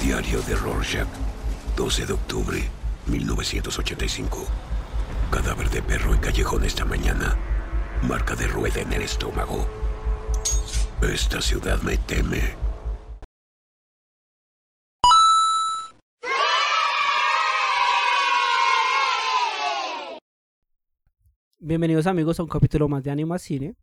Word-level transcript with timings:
Diario 0.00 0.40
de 0.40 0.56
Rorschach, 0.56 1.06
12 1.76 2.06
de 2.06 2.14
octubre, 2.14 2.58
1985. 3.06 4.46
Cadáver 5.30 5.68
de 5.68 5.82
perro 5.82 6.14
en 6.14 6.20
callejón 6.20 6.64
esta 6.64 6.86
mañana. 6.86 7.36
Marca 8.08 8.34
de 8.34 8.46
rueda 8.46 8.80
en 8.80 8.94
el 8.94 9.02
estómago. 9.02 9.66
Esta 11.02 11.42
ciudad 11.42 11.82
me 11.82 11.98
teme. 11.98 12.40
Bienvenidos 21.58 22.06
amigos 22.06 22.40
a 22.40 22.42
un 22.42 22.48
capítulo 22.48 22.88
más 22.88 23.04
de 23.04 23.10
Anima 23.10 23.38
Cine. 23.38 23.76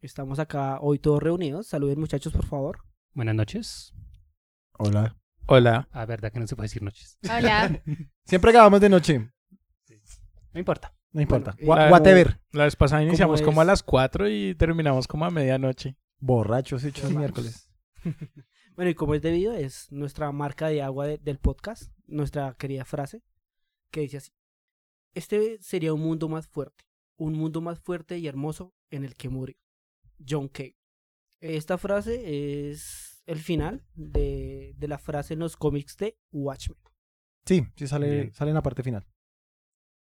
Estamos 0.00 0.38
acá 0.38 0.78
hoy 0.80 1.00
todos 1.00 1.20
reunidos. 1.20 1.66
Saluden 1.66 1.98
muchachos, 1.98 2.32
por 2.32 2.46
favor. 2.46 2.78
Buenas 3.12 3.34
noches. 3.34 3.92
Hola. 4.78 5.16
Hola. 5.46 5.88
Ah, 5.92 6.06
verdad 6.06 6.32
que 6.32 6.40
no 6.40 6.46
se 6.46 6.56
puede 6.56 6.66
decir 6.66 6.82
noches. 6.82 7.18
Hola. 7.24 7.82
Siempre 8.24 8.52
grabamos 8.52 8.80
de 8.80 8.88
noche. 8.88 9.18
No 10.52 10.58
importa. 10.60 10.94
No 11.12 11.20
importa. 11.20 11.52
Bueno, 11.58 11.70
Wha- 11.70 11.84
la- 11.86 11.92
whatever. 11.92 12.40
La 12.52 12.64
vez 12.64 12.76
pasada 12.76 13.02
iniciamos 13.02 13.42
como 13.42 13.60
a 13.60 13.64
las 13.64 13.82
4 13.82 14.28
y 14.28 14.54
terminamos 14.54 15.06
como 15.06 15.24
a 15.24 15.30
medianoche. 15.30 15.96
Borrachos 16.18 16.84
hechos 16.84 17.10
miércoles. 17.12 17.68
Bueno, 18.76 18.90
y 18.90 18.94
como 18.96 19.14
es 19.14 19.22
debido, 19.22 19.54
es 19.54 19.86
nuestra 19.92 20.32
marca 20.32 20.66
de 20.66 20.82
agua 20.82 21.06
de- 21.06 21.18
del 21.18 21.38
podcast, 21.38 21.92
nuestra 22.08 22.52
querida 22.58 22.84
frase, 22.84 23.22
que 23.92 24.00
dice 24.00 24.16
así. 24.16 24.32
Este 25.14 25.58
sería 25.62 25.94
un 25.94 26.00
mundo 26.00 26.28
más 26.28 26.48
fuerte, 26.48 26.82
un 27.16 27.34
mundo 27.34 27.60
más 27.60 27.78
fuerte 27.78 28.18
y 28.18 28.26
hermoso 28.26 28.74
en 28.90 29.04
el 29.04 29.14
que 29.14 29.28
murió. 29.28 29.54
John 30.28 30.48
Kay. 30.48 30.74
Esta 31.38 31.78
frase 31.78 32.68
es 32.68 33.13
el 33.26 33.38
final 33.38 33.84
de, 33.94 34.74
de 34.76 34.88
la 34.88 34.98
frase 34.98 35.34
en 35.34 35.40
los 35.40 35.56
cómics 35.56 35.96
de 35.96 36.18
Watchmen. 36.32 36.78
Sí, 37.46 37.66
sí 37.76 37.86
sale, 37.86 38.10
Bien. 38.10 38.32
sale 38.34 38.50
en 38.50 38.54
la 38.54 38.62
parte 38.62 38.82
final. 38.82 39.06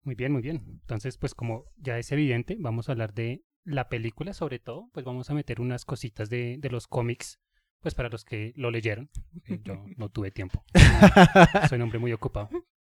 Muy 0.03 0.15
bien, 0.15 0.31
muy 0.31 0.41
bien. 0.41 0.63
Entonces, 0.81 1.17
pues 1.17 1.33
como 1.33 1.65
ya 1.77 1.97
es 1.97 2.11
evidente, 2.11 2.57
vamos 2.59 2.87
a 2.87 2.91
hablar 2.93 3.13
de 3.13 3.43
la 3.63 3.89
película 3.89 4.33
sobre 4.33 4.59
todo. 4.59 4.89
Pues 4.93 5.05
vamos 5.05 5.29
a 5.29 5.33
meter 5.33 5.59
unas 5.59 5.83
cositas 5.85 6.29
de, 6.29 6.57
de 6.59 6.69
los 6.69 6.87
cómics, 6.87 7.39
pues 7.81 7.95
para 7.95 8.09
los 8.09 8.23
que 8.23 8.53
lo 8.55 8.69
leyeron. 8.71 9.09
Eh, 9.45 9.59
Yo 9.63 9.83
no 9.97 10.09
tuve 10.09 10.31
tiempo. 10.31 10.63
Soy 11.69 11.77
un 11.77 11.81
hombre 11.83 11.99
muy 11.99 12.13
ocupado. 12.13 12.49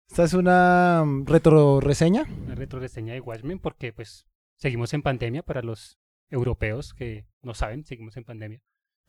Esta 0.10 0.24
es 0.24 0.34
una 0.34 1.04
mm, 1.06 1.26
retro 1.26 1.80
reseña. 1.82 2.24
Una 2.24 2.56
retroreseña 2.56 3.14
de 3.14 3.20
Watchmen 3.22 3.60
porque 3.60 3.92
pues 3.94 4.26
seguimos 4.58 4.94
en 4.94 5.02
pandemia 5.02 5.44
para 5.44 5.62
los 5.62 6.00
europeos 6.30 6.94
que 6.94 7.28
no 7.42 7.54
saben, 7.54 7.84
seguimos 7.84 8.16
en 8.18 8.24
pandemia. 8.24 8.62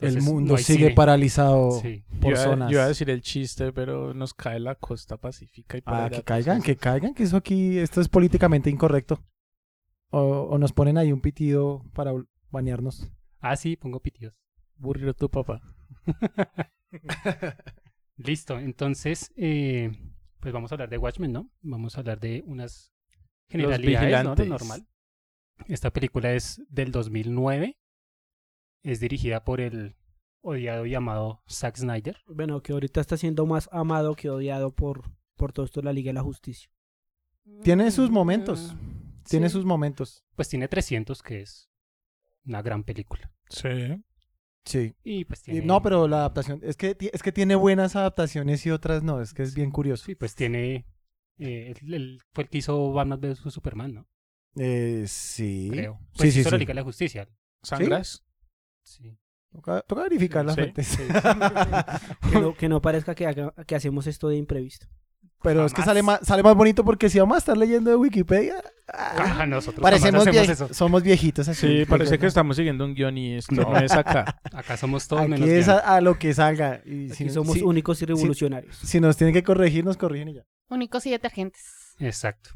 El 0.03 0.23
mundo 0.23 0.53
no 0.55 0.59
sigue 0.59 0.79
cine. 0.85 0.95
paralizado 0.95 1.73
Sí. 1.81 2.05
por 2.21 2.31
yo, 2.35 2.41
iba- 2.41 2.45
zonas. 2.45 2.71
yo 2.71 2.77
iba 2.79 2.85
a 2.85 2.89
decir 2.89 3.09
el 3.11 3.21
chiste, 3.23 3.73
pero 3.73 4.13
nos 4.15 4.35
cae 4.35 4.61
la 4.61 4.75
costa 4.75 5.17
pacífica 5.17 5.79
y 5.79 5.83
Ah, 5.87 6.09
que 6.13 6.23
caigan, 6.23 6.63
que 6.63 6.77
caigan, 6.77 7.15
que 7.15 7.23
eso 7.23 7.37
aquí, 7.37 7.79
esto 7.79 8.01
es 8.01 8.09
políticamente 8.09 8.71
incorrecto. 8.71 9.23
O, 10.11 10.21
o 10.51 10.59
nos 10.59 10.73
ponen 10.73 10.99
ahí 10.99 11.11
un 11.13 11.21
pitido 11.21 11.85
para 11.95 12.13
banearnos. 12.51 13.11
Ah, 13.41 13.57
sí, 13.57 13.77
pongo 13.77 14.01
pitidos. 14.01 14.35
Burrito 14.77 15.15
tu 15.15 15.31
papá. 15.31 15.63
Listo, 18.17 18.59
entonces, 18.59 19.33
eh, 19.37 19.91
pues 20.41 20.53
vamos 20.53 20.71
a 20.71 20.75
hablar 20.75 20.91
de 20.91 20.99
Watchmen, 20.99 21.33
¿no? 21.33 21.51
Vamos 21.63 21.97
a 21.97 22.01
hablar 22.01 22.21
de 22.21 22.43
unas 22.47 22.93
generalidades, 23.49 24.25
¿no? 24.25 24.35
Vigilantes. 24.35 24.49
normal. 24.49 24.87
Esta 25.67 25.91
película 25.91 26.33
es 26.33 26.63
del 26.69 26.93
2009. 26.93 27.77
Es 28.83 29.01
dirigida 29.01 29.45
por 29.45 29.61
el 29.61 29.97
odiado 30.41 30.87
y 30.87 30.95
amado 30.95 31.43
Zack 31.49 31.77
Snyder. 31.77 32.19
Bueno, 32.27 32.63
que 32.63 32.73
ahorita 32.73 33.01
está 33.01 33.17
siendo 33.17 33.47
más 33.47 33.69
amado 33.73 34.15
que 34.15 34.29
odiado 34.31 34.75
por, 34.75 35.03
por 35.37 35.53
todo 35.53 35.65
esto 35.67 35.81
de 35.81 35.85
la 35.87 35.93
Liga 35.93 36.09
de 36.11 36.15
la 36.15 36.23
Justicia. 36.23 36.69
Tiene 37.63 37.91
sus 37.91 38.11
momentos. 38.11 38.75
Tiene 39.29 39.49
Sí. 39.49 39.53
sus 39.53 39.65
momentos. 39.65 40.25
Pues 40.35 40.49
tiene 40.49 40.67
300, 40.69 41.23
que 41.23 41.43
es 41.43 41.71
una 42.45 42.61
gran 42.63 42.83
película. 42.83 43.33
Sí. 43.49 43.69
Sí. 44.65 44.95
Y 45.05 45.25
pues 45.25 45.41
Y- 45.43 45.53
tiene... 45.53 45.67
No, 45.67 45.81
pero 45.83 46.07
la 46.09 46.19
adaptación, 46.19 46.61
es 46.63 46.77
que, 46.77 46.97
es 47.13 47.23
que 47.23 47.33
tiene 47.33 47.55
buenas 47.55 47.95
adaptaciones 47.97 48.65
y 48.67 48.71
otras 48.71 49.03
no, 49.03 49.21
es 49.21 49.35
que 49.35 49.43
es 49.43 49.55
bien 49.55 49.71
curioso. 49.71 50.05
Sí, 50.07 50.15
pues 50.17 50.35
tiene... 50.35 50.87
eh, 51.39 51.75
el- 51.83 51.95
el- 51.95 52.21
fue 52.33 52.45
el 52.45 52.51
que 52.51 52.59
hizo 52.59 52.93
Batman 52.93 53.21
vs 53.21 53.39
Superman, 53.53 53.95
¿no? 53.95 54.09
Eh, 54.57 55.05
sí. 55.07 55.69
Creo. 55.73 55.99
Sí, 56.01 56.07
Pues 56.19 56.35
sí, 56.35 56.41
hizo 56.41 56.51
la 56.51 56.57
sí. 56.57 56.61
Liga 56.61 56.71
de 56.71 56.75
la 56.75 56.85
Justicia. 56.85 57.29
¿Sangras? 57.63 58.25
Sí. 58.85 59.17
Toca, 59.53 59.83
toca 59.83 60.03
verificar 60.05 60.45
las 60.45 60.55
Sí. 60.55 60.61
fuentes. 60.63 60.99
Que 62.33 62.39
no, 62.41 62.55
que 62.55 62.69
no 62.69 62.81
parezca 62.81 63.15
que, 63.15 63.27
haga- 63.27 63.53
que 63.67 63.75
hacemos 63.75 64.07
esto 64.07 64.29
de 64.29 64.37
imprevisto. 64.37 64.87
Pero 65.43 65.67
es 65.67 65.75
que 65.75 65.83
sale 65.83 66.03
más, 66.05 66.21
sale 66.23 66.43
más 66.45 66.55
bonito 66.55 66.85
porque 66.85 67.11
si 67.11 67.19
vamos 67.19 67.35
a 67.35 67.39
estar 67.39 67.57
leyendo 67.59 67.91
de 67.91 67.97
Wikipedia, 67.97 68.63
ah, 68.95 69.45
nosotros 69.45 69.83
parecemos 69.83 70.25
vie- 70.27 70.49
eso. 70.49 70.73
somos 70.73 71.03
viejitos 71.03 71.49
así. 71.49 71.67
Sí, 71.81 71.85
parece 71.85 72.17
que 72.17 72.27
estamos 72.27 72.57
siguiendo 72.57 72.85
un 72.85 72.95
guion 72.95 73.19
y 73.19 73.35
esto 73.35 73.53
No. 73.57 73.63
no, 73.73 73.79
es 73.81 73.91
acá. 73.93 74.41
Acá 74.53 74.77
somos 74.77 75.09
todos 75.09 75.23
menos 75.29 75.41
Aquí 75.41 75.51
es 75.51 75.69
a, 75.69 75.79
a 75.97 76.01
lo 76.01 76.17
que 76.17 76.33
salga. 76.33 76.81
Y 76.87 77.09
si, 77.11 77.25
Aquí 77.25 77.31
somos 77.31 77.55
si- 77.55 77.63
únicos 77.63 78.01
y 78.03 78.05
revolucionarios. 78.07 78.77
si 78.77 79.01
nos 79.01 79.17
tienen 79.17 79.35
que 79.35 79.43
corregir, 79.43 79.85
nos 79.85 79.97
corrigen 79.97 80.29
y 80.29 80.35
ya. 80.35 80.45
Únicos 80.71 81.05
y 81.07 81.11
detergentes. 81.11 81.95
Exacto. 81.99 82.51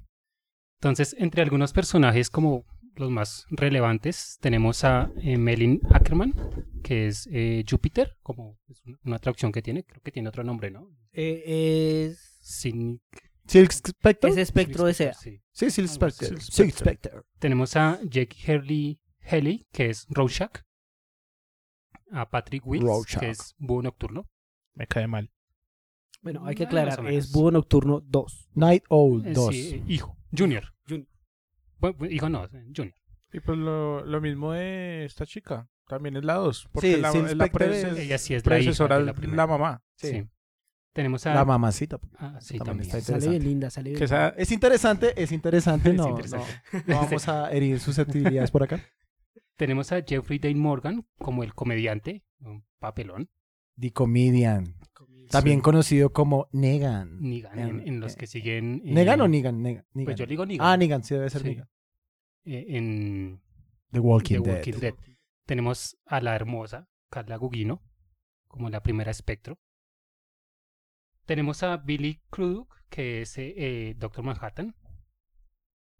Entonces, 0.81 1.17
entre 1.19 1.43
algunos 1.43 1.73
personajes 1.73 2.31
como 2.31 2.65
los 2.99 3.11
más 3.11 3.47
relevantes, 3.51 4.39
tenemos 4.41 4.85
a 4.85 5.11
eh, 5.23 5.37
Melin 5.39 5.81
Ackerman, 5.91 6.35
que 6.83 7.07
es 7.09 7.29
eh, 7.33 7.65
Júpiter, 7.69 8.17
como 8.23 8.59
es 8.69 8.83
una- 8.85 8.99
una 9.05 9.19
traducción 9.19 9.53
que 9.53 9.63
tiene, 9.63 9.85
creo 9.85 10.01
que 10.03 10.11
tiene 10.13 10.29
otro 10.29 10.45
nombre, 10.45 10.71
¿no? 10.71 10.89
Eh, 11.13 12.07
es, 12.11 12.39
Sin... 12.41 13.01
Silk 13.47 13.71
Spectre. 13.73 14.31
es 14.31 14.37
espectro 14.39 14.85
de 14.87 14.95
seda. 14.95 15.15
Sí. 15.15 15.41
Sí, 15.53 15.71
Silk. 15.71 15.89
Spectre. 15.89 16.41
Silk. 16.41 17.27
Tenemos 17.39 17.77
a 17.77 18.01
Jake 18.03 18.37
Hurley 18.47 19.01
Haley, 19.21 19.67
que 19.73 19.91
es 19.91 20.05
Rorschach. 20.09 20.63
A 22.11 22.29
Patrick 22.29 22.67
Wills, 22.67 22.85
Rorschach. 22.85 23.21
que 23.21 23.31
es 23.31 23.55
Búho 23.59 23.83
Nocturno. 23.83 24.29
Me 24.75 24.87
cae 24.87 25.07
mal. 25.07 25.31
Bueno, 26.23 26.45
hay 26.45 26.55
que 26.57 26.65
aclarar, 26.65 27.07
es 27.09 27.31
Búho 27.33 27.51
Nocturno 27.53 28.01
2. 28.01 28.49
Night 28.55 28.83
Owl 28.89 29.25
Eh, 29.27 29.33
2. 29.33 29.55
sí, 29.55 29.75
eh, 29.75 29.85
hijo, 29.87 30.17
Junior. 30.37 30.75
Junior. 30.89 31.09
Bueno, 31.79 31.97
bueno, 31.99 32.15
hijo 32.15 32.29
no, 32.29 32.45
eh, 32.45 32.65
Junior. 32.75 32.95
Y 33.33 33.41
pues 33.41 33.59
lo, 33.59 34.05
lo 34.05 34.21
mismo 34.21 34.53
de 34.53 35.05
esta 35.05 35.27
chica. 35.27 35.69
También 35.89 36.17
es 36.17 36.25
la 36.25 36.35
2. 36.35 36.69
Porque 36.73 36.95
Sí, 36.97 37.01
la, 37.01 37.13
la 37.13 37.47
prece- 37.49 37.93
es- 37.93 37.99
Ella 37.99 38.19
sí 38.19 38.35
es 38.35 38.45
la 38.47 38.55
hija 38.59 38.61
predecesora 38.63 38.99
de 38.99 39.05
la 39.05 39.13
primera. 39.15 39.37
la 39.37 39.47
mamá. 39.47 39.83
Sí. 39.97 40.09
Sí. 40.11 40.29
Tenemos 40.93 41.27
a... 41.27 41.35
La 41.35 41.45
mamacita. 41.45 41.99
Ah, 42.19 42.39
sí, 42.41 42.57
También 42.59 42.89
también. 42.89 42.97
está 42.99 43.21
Sale 43.21 43.29
bien 43.31 43.45
linda, 43.45 43.69
sale 43.71 43.91
bien. 43.91 43.99
Que 43.99 44.05
esa, 44.07 44.31
Es 44.31 44.51
interesante, 44.51 45.13
es 45.23 45.31
interesante. 45.31 45.91
Es 45.91 45.97
No, 45.97 46.09
interesante. 46.09 46.47
no, 46.73 46.83
no 46.87 46.97
vamos 47.03 47.29
a 47.29 47.51
herir 47.53 47.79
susceptibilidades 47.79 48.51
por 48.51 48.63
acá. 48.63 48.81
Tenemos 49.57 49.93
a 49.93 50.03
Jeffrey 50.03 50.39
Dean 50.39 50.59
Morgan 50.59 51.07
como 51.19 51.43
el 51.43 51.55
comediante, 51.55 52.25
un 52.41 52.65
papelón, 52.79 53.29
The 53.79 53.93
Comedian. 53.93 54.75
También 55.31 55.61
conocido 55.61 56.13
como 56.13 56.49
Negan. 56.53 57.21
Negan, 57.21 57.59
en, 57.59 57.81
en 57.89 58.01
los 58.01 58.17
que 58.17 58.27
siguen... 58.27 58.83
eh, 58.85 58.93
¿Negan 58.93 59.21
o 59.21 59.29
Negan? 59.29 59.63
Negan. 59.63 59.85
Pues 59.93 60.17
yo 60.17 60.27
digo 60.27 60.45
Negan. 60.47 60.67
Ah, 60.67 60.77
Negan, 60.77 61.03
sí 61.05 61.15
debe 61.15 61.31
ser 61.31 61.43
Sí. 61.43 61.49
Negan. 61.49 61.69
eh, 62.45 62.65
en 62.71 63.43
The 63.91 64.01
Walking, 64.01 64.43
The 64.43 64.49
Dead. 64.49 64.57
Walking 64.57 64.81
Dead. 64.81 64.95
Tenemos 65.47 65.97
a 66.07 66.21
la 66.21 66.35
hermosa 66.35 66.89
Carla 67.11 67.37
Gugino 67.37 67.83
como 68.49 68.69
la 68.71 68.83
primera 68.83 69.11
espectro. 69.11 69.59
Tenemos 71.27 71.63
a 71.63 71.77
Billy 71.77 72.21
Crudup, 72.31 72.69
que 72.89 73.23
es 73.23 73.35
eh, 73.37 73.95
Doctor 73.99 74.25
Manhattan. 74.25 74.75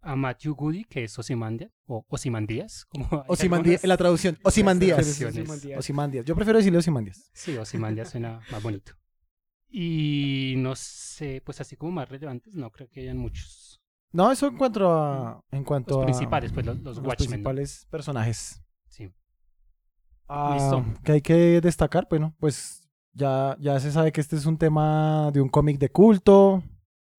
A 0.01 0.15
Matthew 0.15 0.53
Goody, 0.55 0.85
que 0.85 1.03
es 1.03 1.17
Ozymandias, 1.19 1.71
o 1.85 2.05
Ozymandias, 2.07 2.85
como 2.85 3.25
algunas 3.27 3.83
en 3.83 3.89
la 3.89 3.97
traducción. 3.97 4.35
Traducciones. 4.35 5.77
Ozymandias. 5.77 6.23
Yo 6.25 6.35
prefiero 6.35 6.59
decirle 6.59 6.77
Ozymandias. 6.79 7.29
Sí, 7.33 7.57
Ozymandias 7.57 8.11
suena 8.11 8.39
más 8.51 8.63
bonito. 8.63 8.93
Y 9.69 10.55
no 10.57 10.75
sé, 10.75 11.41
pues 11.45 11.59
así 11.61 11.75
como 11.75 11.91
más 11.91 12.09
relevantes, 12.09 12.55
no 12.55 12.71
creo 12.71 12.89
que 12.89 13.01
hayan 13.01 13.17
muchos. 13.17 13.81
No, 14.11 14.31
eso 14.31 14.47
en 14.47 14.57
cuanto 14.57 14.89
a. 14.89 15.43
En 15.51 15.63
cuanto 15.63 15.95
Los 15.95 16.03
a. 16.03 16.05
principales, 16.05 16.51
pues 16.53 16.65
los, 16.65 16.79
los 16.79 16.97
los 16.97 17.15
principales 17.15 17.85
personajes. 17.89 18.63
Sí. 18.87 19.11
Ah, 20.29 20.53
Listo. 20.57 20.85
Que 21.03 21.11
hay 21.13 21.21
que 21.21 21.61
destacar, 21.61 22.07
bueno, 22.09 22.33
pues 22.39 22.87
ya, 23.13 23.57
ya 23.59 23.79
se 23.79 23.91
sabe 23.91 24.11
que 24.11 24.21
este 24.21 24.35
es 24.37 24.45
un 24.45 24.57
tema 24.57 25.31
de 25.33 25.41
un 25.41 25.49
cómic 25.49 25.77
de 25.77 25.89
culto. 25.89 26.63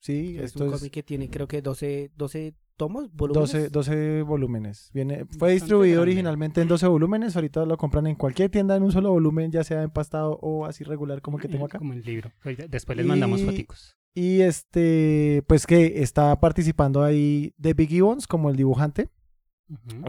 Sí, 0.01 0.37
Es 0.39 0.45
esto 0.47 0.65
un 0.65 0.73
es 0.75 0.79
cómic 0.79 0.93
que 0.93 1.03
tiene 1.03 1.29
creo 1.29 1.47
que 1.49 1.61
12, 1.61 2.13
12 2.17 2.55
tomos, 2.79 3.13
volúmenes. 3.13 3.53
12, 3.53 3.69
12 3.69 4.23
volúmenes. 4.23 4.91
Viene, 4.95 5.17
fue 5.17 5.25
Bastante 5.27 5.53
distribuido 5.53 5.97
grande. 5.97 6.03
originalmente 6.13 6.63
en 6.63 6.69
12 6.69 6.87
volúmenes. 6.87 7.37
Ahorita 7.37 7.67
lo 7.67 7.77
compran 7.77 8.07
en 8.07 8.15
cualquier 8.15 8.49
tienda 8.51 8.75
en 8.77 8.83
un 8.85 8.93
solo 8.93 9.11
volumen, 9.11 9.51
ya 9.53 9.63
sea 9.65 9.83
empastado 9.83 10.39
o 10.41 10.65
así 10.65 10.83
regular 10.85 11.21
como 11.21 11.37
que 11.37 11.49
tengo 11.49 11.65
Eh, 11.65 11.67
acá. 11.67 11.79
Como 11.79 11.93
el 11.93 12.03
libro. 12.03 12.33
Después 12.71 12.97
les 12.97 13.05
mandamos 13.07 13.43
foticos. 13.43 13.95
Y 14.15 14.41
este, 14.41 15.43
pues 15.47 15.67
que 15.67 16.03
está 16.03 16.41
participando 16.41 17.05
ahí 17.05 17.53
de 17.59 17.75
Big 17.75 17.91
Gibbons 17.91 18.27
como 18.27 18.49
el 18.49 18.57
dibujante, 18.57 19.11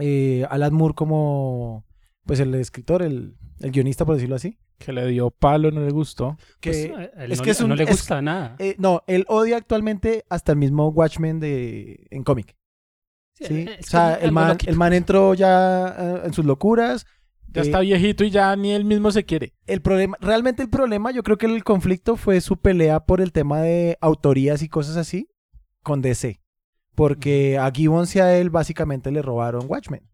eh, 0.00 0.46
Alan 0.50 0.72
Moore 0.74 0.94
como 0.94 1.84
pues 2.24 2.40
el 2.40 2.54
escritor, 2.54 3.02
el, 3.02 3.36
el 3.60 3.70
guionista 3.72 4.04
por 4.04 4.14
decirlo 4.14 4.36
así. 4.36 4.58
Que 4.78 4.92
le 4.94 5.06
dio 5.08 5.30
palo, 5.30 5.70
no 5.70 5.80
le 5.84 5.90
gustó. 5.90 6.38
Que, 6.60 6.70
Pues, 6.94 7.10
él 7.18 7.32
es 7.32 7.38
no, 7.38 7.44
que 7.44 7.48
le- 7.48 7.52
es 7.52 7.60
un- 7.60 7.68
no 7.68 7.76
le 7.76 7.82
es- 7.84 7.90
gusta 7.90 8.22
nada. 8.22 8.56
eh, 8.58 8.76
no, 8.78 9.02
él 9.06 9.24
odia 9.28 9.56
actualmente 9.58 10.24
hasta 10.30 10.52
el 10.52 10.58
mismo 10.58 10.88
Watchmen 10.88 11.38
de, 11.40 12.06
en 12.10 12.22
cómic. 12.24 12.56
¿Sí? 13.40 13.66
es 13.78 13.86
O 13.86 13.90
sea, 13.90 14.14
el 14.14 14.32
man, 14.32 14.48
loquito. 14.48 14.70
el 14.70 14.76
man 14.76 14.92
entró 14.92 15.34
ya 15.34 15.88
eh, 15.98 16.22
en 16.26 16.32
sus 16.32 16.44
locuras. 16.44 17.06
Ya 17.48 17.62
Eh, 17.62 17.64
está 17.64 17.80
viejito 17.80 18.24
y 18.24 18.30
ya 18.30 18.54
ni 18.56 18.72
él 18.72 18.84
mismo 18.84 19.10
se 19.10 19.24
quiere. 19.24 19.54
El 19.66 19.82
problema, 19.82 20.16
realmente 20.20 20.62
el 20.62 20.70
problema, 20.70 21.10
yo 21.10 21.22
creo 21.22 21.38
que 21.38 21.46
el 21.46 21.64
conflicto 21.64 22.16
fue 22.16 22.40
su 22.40 22.58
pelea 22.58 23.00
por 23.00 23.20
el 23.20 23.32
tema 23.32 23.60
de 23.60 23.98
autorías 24.00 24.62
y 24.62 24.68
cosas 24.68 24.96
así 24.96 25.28
con 25.82 26.00
DC. 26.02 26.40
Porque 26.94 27.58
a 27.58 27.70
Gibbons 27.70 28.14
y 28.16 28.20
a 28.20 28.36
él 28.38 28.50
básicamente 28.50 29.10
le 29.10 29.22
robaron 29.22 29.64
Watchmen. 29.68 30.08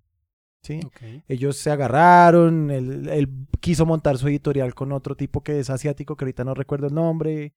¿sí? 0.62 0.81
Ok. 0.84 1.25
Ellos 1.29 1.56
se 1.56 1.70
agarraron, 1.70 2.70
él, 2.70 3.08
él 3.08 3.29
quiso 3.61 3.87
montar 3.87 4.19
su 4.19 4.29
editorial 4.29 4.75
con 4.75 4.93
otro 4.93 5.17
tipo 5.17 5.43
que 5.43 5.58
es 5.58 5.70
asiático, 5.70 6.17
que 6.17 6.25
ahorita 6.25 6.44
no 6.44 6.55
recuerdo 6.55 6.87
el 6.87 6.94
nombre, 6.94 7.55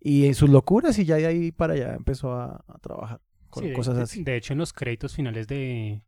y 0.00 0.26
en 0.26 0.34
sus 0.34 0.50
locuras, 0.50 0.98
y 0.98 1.04
ya 1.04 1.16
de 1.16 1.26
ahí 1.26 1.52
para 1.52 1.74
allá 1.74 1.94
empezó 1.94 2.32
a, 2.32 2.64
a 2.68 2.78
trabajar 2.78 3.20
con 3.54 3.62
Sí, 3.62 3.68
de- 3.70 3.74
cosas 3.74 3.96
de- 3.96 4.02
así. 4.02 4.24
De 4.24 4.36
hecho, 4.36 4.52
en 4.52 4.58
los 4.58 4.72
créditos 4.72 5.14
finales 5.14 5.46
de, 5.46 6.02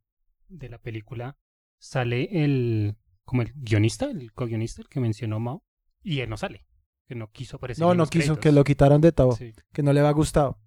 de 0.49 0.69
la 0.69 0.79
película 0.79 1.39
sale 1.79 2.29
el 2.45 2.97
como 3.25 3.43
el 3.43 3.53
guionista, 3.57 4.07
el 4.11 4.33
co-guionista, 4.33 4.83
el 4.83 4.89
que 4.89 5.01
mencionó 5.01 5.41
Mao, 5.41 5.65
y 6.03 6.21
él 6.21 6.29
no 6.31 6.37
sale, 6.37 6.65
que 7.09 7.15
no 7.17 7.31
quiso 7.33 7.57
aparecer. 7.57 7.83
no, 7.85 7.91
en 7.93 7.97
no 7.99 8.03
los 8.03 8.11
quiso, 8.11 8.39
que 8.39 8.53
lo 8.53 8.63
quitaron 8.65 9.01
de 9.01 9.13
todo. 9.13 9.33
Sí. 9.33 9.53
que 9.73 9.83
no 9.83 9.93
le 9.93 10.01
va 10.03 10.11
gustado. 10.13 10.59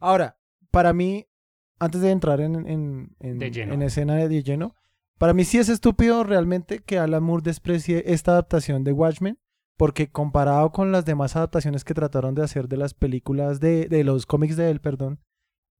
Ahora, 0.00 0.38
para 0.70 0.92
mí, 0.92 1.26
antes 1.78 2.00
de 2.02 2.10
entrar 2.10 2.40
en, 2.40 2.54
en, 2.68 3.16
en- 3.20 3.38
De 3.38 3.46
en 3.46 3.82
escena 3.82 4.16
de 4.16 4.42
lleno, 4.42 4.74
para 5.18 5.32
mí 5.32 5.44
sí 5.44 5.58
es 5.58 5.68
estúpido 5.68 6.24
realmente 6.24 6.80
que 6.80 6.98
Alan 6.98 7.22
Moore 7.22 7.42
desprecie 7.42 8.02
esta 8.12 8.32
adaptación 8.32 8.84
de 8.84 8.92
Watchmen, 8.92 9.38
porque 9.78 10.10
comparado 10.10 10.70
con 10.72 10.92
las 10.92 11.04
demás 11.06 11.36
adaptaciones 11.36 11.84
que 11.84 11.94
trataron 11.94 12.34
de 12.34 12.42
hacer 12.42 12.68
de 12.68 12.76
las 12.76 12.92
películas 12.94 13.60
de, 13.60 13.88
de 13.88 14.04
los 14.04 14.26
cómics 14.26 14.56
de 14.56 14.70
él, 14.70 14.80
perdón, 14.80 15.20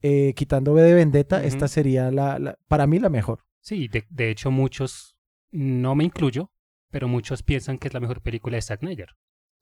eh, 0.06 0.34
quitando 0.34 0.72
V 0.74 0.82
de 0.82 0.92
Vendetta, 0.94 1.42
esta 1.42 1.66
sería 1.66 2.10
la, 2.10 2.38
la- 2.38 2.58
para 2.68 2.86
mí 2.86 2.98
la 2.98 3.08
mejor. 3.08 3.44
Sí, 3.60 3.88
de, 3.88 4.04
de 4.10 4.28
hecho 4.30 4.50
muchos, 4.50 5.16
no 5.50 5.94
me 5.94 6.04
incluyo, 6.04 6.50
pero 6.90 7.08
muchos 7.08 7.42
piensan 7.42 7.78
que 7.78 7.88
es 7.88 7.94
la 7.94 8.00
mejor 8.00 8.20
película 8.20 8.56
de 8.56 8.62
Zack 8.62 8.80
Snyder. 8.80 9.08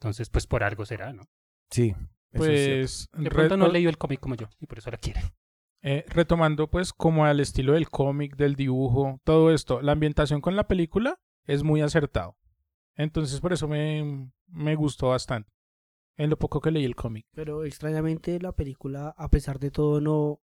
Entonces, 0.00 0.28
pues 0.30 0.48
por 0.48 0.64
algo 0.64 0.84
será, 0.84 1.12
¿no? 1.12 1.22
Sí. 1.70 1.94
eso 2.32 2.50
es. 2.50 3.08
Pues, 3.12 3.24
De 3.24 3.30
pronto 3.30 3.56
no 3.56 3.66
he 3.66 3.72
leído 3.72 3.88
el 3.90 3.98
cómic 3.98 4.18
como 4.18 4.34
yo, 4.34 4.48
y 4.58 4.66
por 4.66 4.78
eso 4.78 4.90
la 4.90 4.96
quieren. 4.98 5.22
eh, 5.84 6.04
retomando 6.08 6.68
pues 6.70 6.92
como 6.92 7.24
al 7.24 7.38
estilo 7.40 7.74
del 7.74 7.88
cómic, 7.88 8.34
del 8.36 8.56
dibujo, 8.56 9.20
todo 9.24 9.52
esto, 9.52 9.80
la 9.80 9.92
ambientación 9.92 10.40
con 10.40 10.56
la 10.56 10.66
película 10.66 11.20
es 11.46 11.62
muy 11.62 11.80
acertado. 11.82 12.36
Entonces 12.96 13.40
por 13.40 13.52
eso 13.52 13.68
me, 13.68 14.28
me 14.48 14.74
gustó 14.74 15.08
bastante. 15.08 15.50
En 16.16 16.30
lo 16.30 16.38
poco 16.38 16.60
que 16.60 16.70
leí 16.70 16.84
el 16.84 16.96
cómic. 16.96 17.26
Pero 17.32 17.64
extrañamente 17.64 18.38
la 18.40 18.52
película, 18.52 19.14
a 19.16 19.28
pesar 19.30 19.58
de 19.58 19.70
todo, 19.70 20.00
no... 20.00 20.40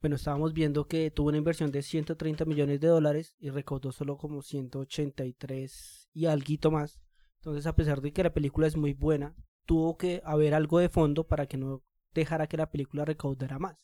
Bueno, 0.00 0.16
estábamos 0.16 0.52
viendo 0.52 0.86
que 0.86 1.10
tuvo 1.10 1.28
una 1.28 1.38
inversión 1.38 1.70
de 1.70 1.80
130 1.80 2.44
millones 2.44 2.80
de 2.80 2.88
dólares 2.88 3.36
y 3.38 3.48
recaudó 3.48 3.90
solo 3.90 4.18
como 4.18 4.42
183 4.42 6.10
y 6.12 6.26
alguito 6.26 6.70
más. 6.70 7.00
Entonces, 7.36 7.66
a 7.66 7.74
pesar 7.74 8.02
de 8.02 8.12
que 8.12 8.22
la 8.22 8.34
película 8.34 8.66
es 8.66 8.76
muy 8.76 8.92
buena, 8.92 9.34
tuvo 9.64 9.96
que 9.96 10.20
haber 10.24 10.52
algo 10.52 10.78
de 10.78 10.90
fondo 10.90 11.26
para 11.26 11.46
que 11.46 11.56
no 11.56 11.82
dejara 12.12 12.46
que 12.46 12.58
la 12.58 12.70
película 12.70 13.06
recaudara 13.06 13.58
más. 13.58 13.78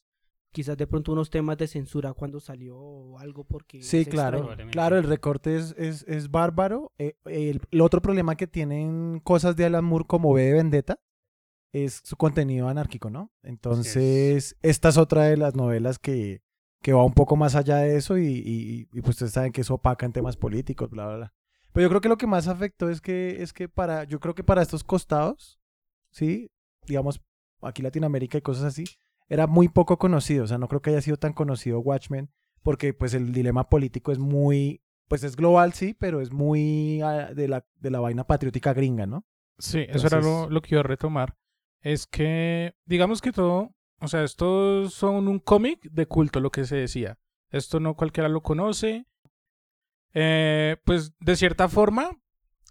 Quizás 0.53 0.77
de 0.77 0.87
pronto 0.87 1.13
unos 1.13 1.31
temas 1.31 1.57
de 1.57 1.69
censura 1.69 2.13
cuando 2.13 2.41
salió 2.41 2.77
o 2.77 3.19
algo 3.19 3.45
porque... 3.45 3.83
Sí, 3.83 4.05
claro. 4.05 4.51
Claro, 4.73 4.99
el 4.99 5.05
recorte 5.05 5.57
es, 5.57 5.75
es, 5.79 6.05
es 6.09 6.31
bárbaro. 6.31 6.93
Eh, 6.99 7.15
el, 7.25 7.63
el 7.71 7.81
otro 7.81 8.03
problema 8.03 8.37
que 8.37 8.47
tienen 8.47 9.21
cosas 9.21 9.57
de 9.57 9.65
Alan 9.65 9.85
Moore 9.85 10.07
como 10.07 10.33
V 10.33 10.43
de 10.43 10.53
Vendetta 10.53 11.01
es 11.73 12.01
su 12.05 12.17
contenido 12.17 12.69
anárquico, 12.69 13.11
¿no? 13.11 13.33
Entonces, 13.43 14.57
esta 14.63 14.89
es 14.89 14.97
otra 14.97 15.25
de 15.25 15.37
las 15.37 15.55
novelas 15.55 15.99
que, 15.99 16.43
que 16.83 16.93
va 16.93 17.05
un 17.05 17.13
poco 17.13 17.37
más 17.37 17.55
allá 17.55 17.77
de 17.79 17.97
eso 17.97 18.19
y, 18.19 18.27
y, 18.27 18.89
y, 18.93 19.01
pues 19.01 19.11
ustedes 19.11 19.33
saben 19.33 19.53
que 19.53 19.61
eso 19.61 19.75
opaca 19.75 20.07
en 20.07 20.13
temas 20.13 20.37
políticos, 20.37 20.91
bla, 20.91 21.07
bla, 21.07 21.17
bla. 21.17 21.35
Pero 21.73 21.85
yo 21.85 21.89
creo 21.89 22.01
que 22.01 22.09
lo 22.09 22.19
que 22.19 22.27
más 22.27 22.49
afectó 22.49 22.89
es 22.91 23.01
que, 23.01 23.43
es 23.43 23.53
que 23.53 23.69
para, 23.69 24.05
yo 24.05 24.19
creo 24.19 24.35
que 24.35 24.43
para 24.43 24.63
estos 24.63 24.83
costados, 24.83 25.61
¿sí? 26.11 26.51
Digamos, 26.87 27.21
aquí 27.63 27.83
Latinoamérica 27.83 28.39
y 28.39 28.43
cosas 28.43 28.65
así, 28.65 28.85
era 29.29 29.47
muy 29.47 29.69
poco 29.69 29.99
conocido. 29.99 30.45
O 30.45 30.47
sea, 30.47 30.59
no 30.59 30.69
creo 30.69 30.83
que 30.83 30.91
haya 30.91 31.03
sido 31.03 31.17
tan 31.17 31.33
conocido 31.33 31.81
Watchmen 31.81 32.31
porque 32.63 32.93
pues 32.93 33.15
el 33.15 33.33
dilema 33.33 33.69
político 33.69 34.13
es 34.13 34.19
muy, 34.19 34.83
pues 35.09 35.23
es 35.23 35.37
global, 35.37 35.73
sí, 35.73 35.95
pero 35.99 36.21
es 36.21 36.33
muy 36.33 37.01
ah, 37.03 37.33
de 37.35 37.49
la, 37.49 37.65
de 37.77 37.91
la 37.91 38.01
vaina 38.01 38.25
patriótica 38.25 38.73
gringa, 38.73 39.07
¿no? 39.07 39.25
Sí, 39.59 39.85
eso 39.89 40.07
era 40.07 40.21
lo, 40.21 40.49
lo 40.49 40.63
que 40.63 40.75
iba 40.75 40.81
a 40.81 40.85
retomar. 40.85 41.37
Es 41.83 42.07
que, 42.07 42.75
digamos 42.85 43.21
que 43.21 43.33
todo, 43.33 43.75
o 44.01 44.09
sea, 44.09 44.25
estos 44.25 44.95
son 44.95 45.29
un 45.29 45.39
cómic 45.39 45.81
de 45.83 46.07
culto, 46.07 46.41
lo 46.41 46.51
que 46.51 46.65
se 46.65 46.77
decía. 46.77 47.19
Esto 47.51 47.81
no 47.81 47.95
cualquiera 47.95 48.29
lo 48.29 48.43
conoce. 48.43 49.07
Eh, 50.15 50.77
pues 50.85 51.13
de 51.21 51.37
cierta 51.37 51.69
forma, 51.69 52.11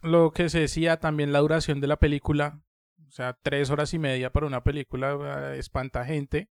lo 0.02 0.32
que 0.32 0.50
se 0.50 0.60
decía 0.60 1.00
también 1.00 1.32
la 1.32 1.40
duración 1.40 1.82
de 1.82 1.88
la 1.88 1.98
película, 1.98 2.62
o 3.08 3.12
sea, 3.12 3.38
tres 3.42 3.70
horas 3.70 3.94
y 3.94 4.00
media 4.00 4.32
para 4.32 4.48
una 4.48 4.64
película 4.64 5.54
eh, 5.54 5.60
espanta 5.60 6.06
gente. 6.06 6.50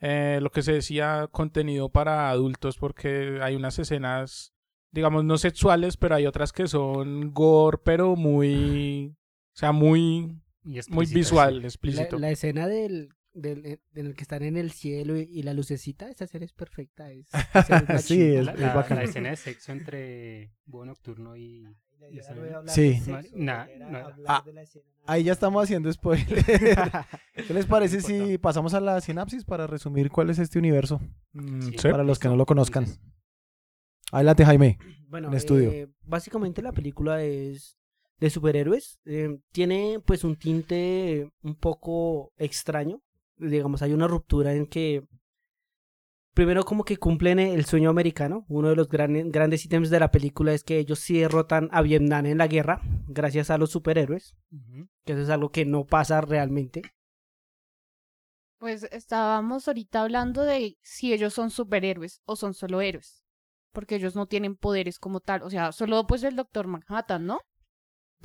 Eh, 0.00 0.38
lo 0.42 0.50
que 0.50 0.62
se 0.62 0.72
decía 0.72 1.28
contenido 1.30 1.88
para 1.88 2.28
adultos 2.30 2.76
porque 2.78 3.38
hay 3.42 3.56
unas 3.56 3.78
escenas, 3.78 4.54
digamos, 4.90 5.24
no 5.24 5.38
sexuales, 5.38 5.96
pero 5.96 6.16
hay 6.16 6.26
otras 6.26 6.52
que 6.52 6.66
son 6.66 7.32
gore, 7.32 7.78
pero 7.84 8.16
muy, 8.16 9.16
o 9.54 9.56
sea, 9.56 9.72
muy, 9.72 10.42
Y 10.64 10.80
muy 10.88 11.06
visual, 11.06 11.64
explícito. 11.64 12.18
la 12.18 12.30
escena 12.30 12.66
del, 12.66 13.10
del, 13.34 13.66
eh, 13.66 13.80
en 13.94 14.06
el 14.06 14.14
que 14.14 14.22
están 14.22 14.42
en 14.42 14.56
el 14.56 14.70
cielo 14.72 15.16
y, 15.18 15.22
y 15.22 15.42
la 15.42 15.52
lucecita, 15.54 16.08
esa 16.10 16.24
escena 16.24 16.44
es 16.46 16.52
perfecta. 16.52 17.10
Es, 17.12 17.28
Sí, 18.04 18.20
es- 18.22 18.46
La, 18.46 18.52
es 18.52 18.60
la- 18.90 19.02
escena 19.02 19.30
de 19.30 19.36
sexo 19.36 19.72
entre 19.72 20.52
Búho 20.66 20.84
Nocturno 20.86 21.36
y... 21.36 21.66
Sí. 22.68 23.00
No, 23.34 23.52
Ah, 24.26 24.44
Ahí 25.06 25.24
ya 25.24 25.32
estamos 25.32 25.64
haciendo 25.64 25.90
spoiler. 25.92 26.44
¿Qué 26.44 27.54
les 27.54 27.64
parece 27.66 28.00
si 28.02 28.36
pasamos 28.38 28.74
a 28.74 28.80
la 28.80 29.00
sinapsis 29.00 29.44
para 29.44 29.66
resumir 29.66 30.10
cuál 30.10 30.28
es 30.30 30.38
este 30.38 30.58
universo? 30.58 31.00
Mm, 31.32 31.62
Sí. 31.62 31.76
sí. 31.78 31.88
Para 31.88 32.04
los 32.04 32.18
que 32.18 32.28
no 32.28 32.36
lo 32.36 32.44
conozcan. 32.46 32.86
Adelante, 34.12 34.44
Jaime. 34.44 34.78
Bueno, 35.08 35.28
en 35.28 35.34
estudio. 35.34 35.70
eh, 35.70 35.88
básicamente 36.02 36.60
la 36.62 36.72
película 36.72 37.22
es 37.22 37.78
de 38.18 38.30
superhéroes. 38.30 39.00
eh, 39.04 39.38
tiene 39.52 40.00
pues 40.04 40.24
un 40.24 40.36
tinte 40.36 41.30
un 41.42 41.54
poco 41.56 42.32
extraño. 42.36 43.00
Digamos, 43.36 43.82
hay 43.82 43.92
una 43.92 44.06
ruptura 44.08 44.54
en 44.54 44.66
que 44.66 45.02
primero 46.34 46.64
como 46.64 46.84
que 46.84 46.96
cumplen 46.96 47.38
el 47.38 47.64
sueño 47.64 47.90
americano. 47.90 48.44
Uno 48.48 48.68
de 48.70 48.76
los 48.76 48.88
gran- 48.88 49.30
grandes 49.30 49.64
ítems 49.64 49.90
de 49.90 50.00
la 50.00 50.10
película 50.10 50.52
es 50.52 50.64
que 50.64 50.78
ellos 50.78 50.98
sí 51.00 51.18
derrotan 51.18 51.68
a 51.72 51.82
Vietnam 51.82 52.26
en 52.26 52.38
la 52.38 52.46
guerra 52.48 52.80
gracias 53.08 53.50
a 53.50 53.58
los 53.58 53.70
superhéroes. 53.70 54.34
Que 55.04 55.12
eso 55.12 55.22
es 55.22 55.28
algo 55.30 55.50
que 55.50 55.64
no 55.64 55.84
pasa 55.84 56.20
realmente. 56.20 56.82
Pues 58.58 58.84
estábamos 58.84 59.68
ahorita 59.68 60.02
hablando 60.02 60.42
de 60.42 60.76
si 60.82 61.12
ellos 61.12 61.34
son 61.34 61.50
superhéroes 61.50 62.22
o 62.24 62.36
son 62.36 62.54
solo 62.54 62.80
héroes. 62.80 63.22
Porque 63.72 63.96
ellos 63.96 64.14
no 64.14 64.26
tienen 64.26 64.56
poderes 64.56 64.98
como 64.98 65.20
tal. 65.20 65.42
O 65.42 65.50
sea, 65.50 65.72
solo 65.72 66.06
pues 66.06 66.22
el 66.22 66.36
Doctor 66.36 66.66
Manhattan, 66.68 67.26
¿no? 67.26 67.40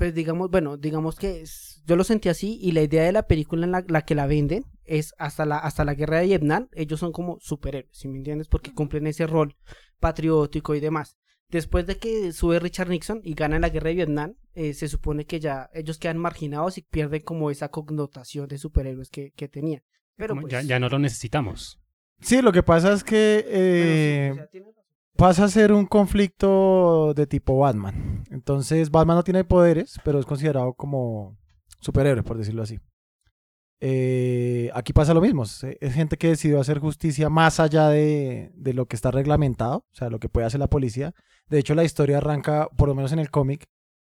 Pues 0.00 0.14
digamos, 0.14 0.50
bueno, 0.50 0.78
digamos 0.78 1.14
que 1.16 1.42
es- 1.42 1.82
yo 1.84 1.94
lo 1.94 2.04
sentí 2.04 2.30
así 2.30 2.58
y 2.58 2.72
la 2.72 2.80
idea 2.80 3.02
de 3.04 3.12
la 3.12 3.26
película 3.26 3.66
en 3.66 3.72
la, 3.72 3.84
la 3.86 4.00
que 4.00 4.14
la 4.14 4.26
venden 4.26 4.64
es 4.86 5.12
hasta 5.18 5.44
la, 5.44 5.58
hasta 5.58 5.84
la 5.84 5.92
guerra 5.92 6.20
de 6.20 6.26
Vietnam, 6.26 6.68
ellos 6.72 7.00
son 7.00 7.12
como 7.12 7.36
superhéroes, 7.38 7.94
¿sí 7.98 8.08
me 8.08 8.16
entiendes? 8.16 8.48
Porque 8.48 8.72
cumplen 8.72 9.06
ese 9.06 9.26
rol 9.26 9.58
patriótico 9.98 10.74
y 10.74 10.80
demás. 10.80 11.18
Después 11.50 11.86
de 11.86 11.98
que 11.98 12.32
sube 12.32 12.58
Richard 12.60 12.88
Nixon 12.88 13.20
y 13.22 13.34
gana 13.34 13.58
la 13.58 13.68
guerra 13.68 13.88
de 13.90 13.96
Vietnam, 13.96 14.36
eh, 14.54 14.72
se 14.72 14.88
supone 14.88 15.26
que 15.26 15.38
ya 15.38 15.68
ellos 15.74 15.98
quedan 15.98 16.16
marginados 16.16 16.78
y 16.78 16.82
pierden 16.82 17.20
como 17.20 17.50
esa 17.50 17.68
connotación 17.68 18.48
de 18.48 18.56
superhéroes 18.56 19.10
que, 19.10 19.32
que 19.32 19.48
tenían. 19.48 19.82
Pero 20.16 20.34
pues, 20.40 20.50
ya, 20.50 20.62
ya 20.62 20.80
no 20.80 20.88
lo 20.88 20.98
necesitamos. 20.98 21.78
Sí, 22.22 22.40
lo 22.40 22.52
que 22.52 22.62
pasa 22.62 22.94
es 22.94 23.04
que 23.04 23.42
bueno, 23.44 23.52
sí, 23.52 23.58
eh, 23.58 24.30
o 24.30 24.34
sea, 24.36 24.46
tiene 24.46 24.66
razón. 24.68 24.79
Pasa 25.16 25.44
a 25.44 25.48
ser 25.48 25.72
un 25.72 25.86
conflicto 25.86 27.14
de 27.14 27.26
tipo 27.26 27.58
Batman. 27.58 28.24
Entonces, 28.30 28.90
Batman 28.90 29.16
no 29.16 29.24
tiene 29.24 29.44
poderes, 29.44 29.98
pero 30.04 30.18
es 30.18 30.26
considerado 30.26 30.74
como 30.74 31.36
superhéroe, 31.80 32.22
por 32.22 32.38
decirlo 32.38 32.62
así. 32.62 32.78
Eh, 33.82 34.70
aquí 34.74 34.92
pasa 34.92 35.14
lo 35.14 35.20
mismo. 35.20 35.44
Es, 35.44 35.94
gente 35.94 36.16
que 36.16 36.28
decidió 36.28 36.60
hacer 36.60 36.78
justicia 36.78 37.30
más 37.30 37.60
allá 37.60 37.88
de, 37.88 38.50
de 38.54 38.74
lo 38.74 38.86
que 38.86 38.96
está 38.96 39.10
reglamentado, 39.10 39.78
o 39.78 39.94
sea, 39.94 40.10
lo 40.10 40.20
que 40.20 40.28
puede 40.28 40.46
hacer 40.46 40.60
la 40.60 40.68
policía. 40.68 41.12
De 41.48 41.58
hecho, 41.58 41.74
la 41.74 41.84
historia 41.84 42.18
arranca, 42.18 42.68
por 42.76 42.88
lo 42.88 42.94
menos 42.94 43.12
en 43.12 43.18
el 43.18 43.30
cómic, 43.30 43.66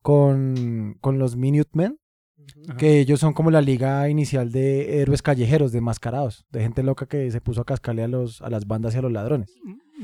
con, 0.02 0.96
con 1.00 1.18
los 1.18 1.36
Minutemen. 1.36 1.98
Ajá. 2.68 2.78
que 2.78 2.98
ellos 2.98 3.20
son 3.20 3.32
como 3.32 3.50
la 3.50 3.60
liga 3.60 4.08
inicial 4.08 4.50
de 4.50 5.00
héroes 5.00 5.22
callejeros, 5.22 5.72
desmascarados, 5.72 6.46
de 6.50 6.62
gente 6.62 6.82
loca 6.82 7.06
que 7.06 7.30
se 7.30 7.40
puso 7.40 7.60
a 7.60 7.64
cascarle 7.64 8.02
a, 8.02 8.08
los, 8.08 8.40
a 8.42 8.48
las 8.50 8.66
bandas 8.66 8.94
y 8.94 8.98
a 8.98 9.02
los 9.02 9.12
ladrones. 9.12 9.54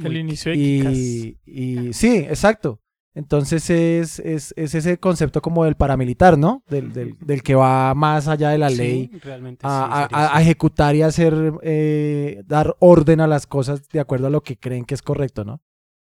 El 0.04 0.16
inicio 0.16 0.52
de 0.52 0.58
Kikas. 0.58 0.92
Y, 0.96 1.38
y 1.46 1.92
sí, 1.92 2.16
exacto. 2.18 2.80
Entonces 3.14 3.70
es, 3.70 4.18
es, 4.18 4.52
es 4.58 4.74
ese 4.74 4.98
concepto 4.98 5.40
como 5.40 5.64
del 5.64 5.74
paramilitar, 5.74 6.36
¿no? 6.36 6.62
Del, 6.68 6.92
del, 6.92 7.16
del 7.18 7.42
que 7.42 7.54
va 7.54 7.94
más 7.94 8.28
allá 8.28 8.50
de 8.50 8.58
la 8.58 8.68
Sí, 8.68 8.76
ley 8.76 9.10
realmente 9.22 9.60
a, 9.64 10.08
sí, 10.36 10.42
ejecutar 10.42 10.94
y 10.94 11.00
hacer, 11.00 11.54
eh, 11.62 12.42
dar 12.46 12.76
orden 12.78 13.20
a 13.20 13.26
las 13.26 13.46
cosas 13.46 13.88
de 13.88 14.00
acuerdo 14.00 14.26
a 14.26 14.30
lo 14.30 14.42
que 14.42 14.58
creen 14.58 14.84
que 14.84 14.94
es 14.94 15.00
correcto, 15.00 15.44
¿no? 15.46 15.62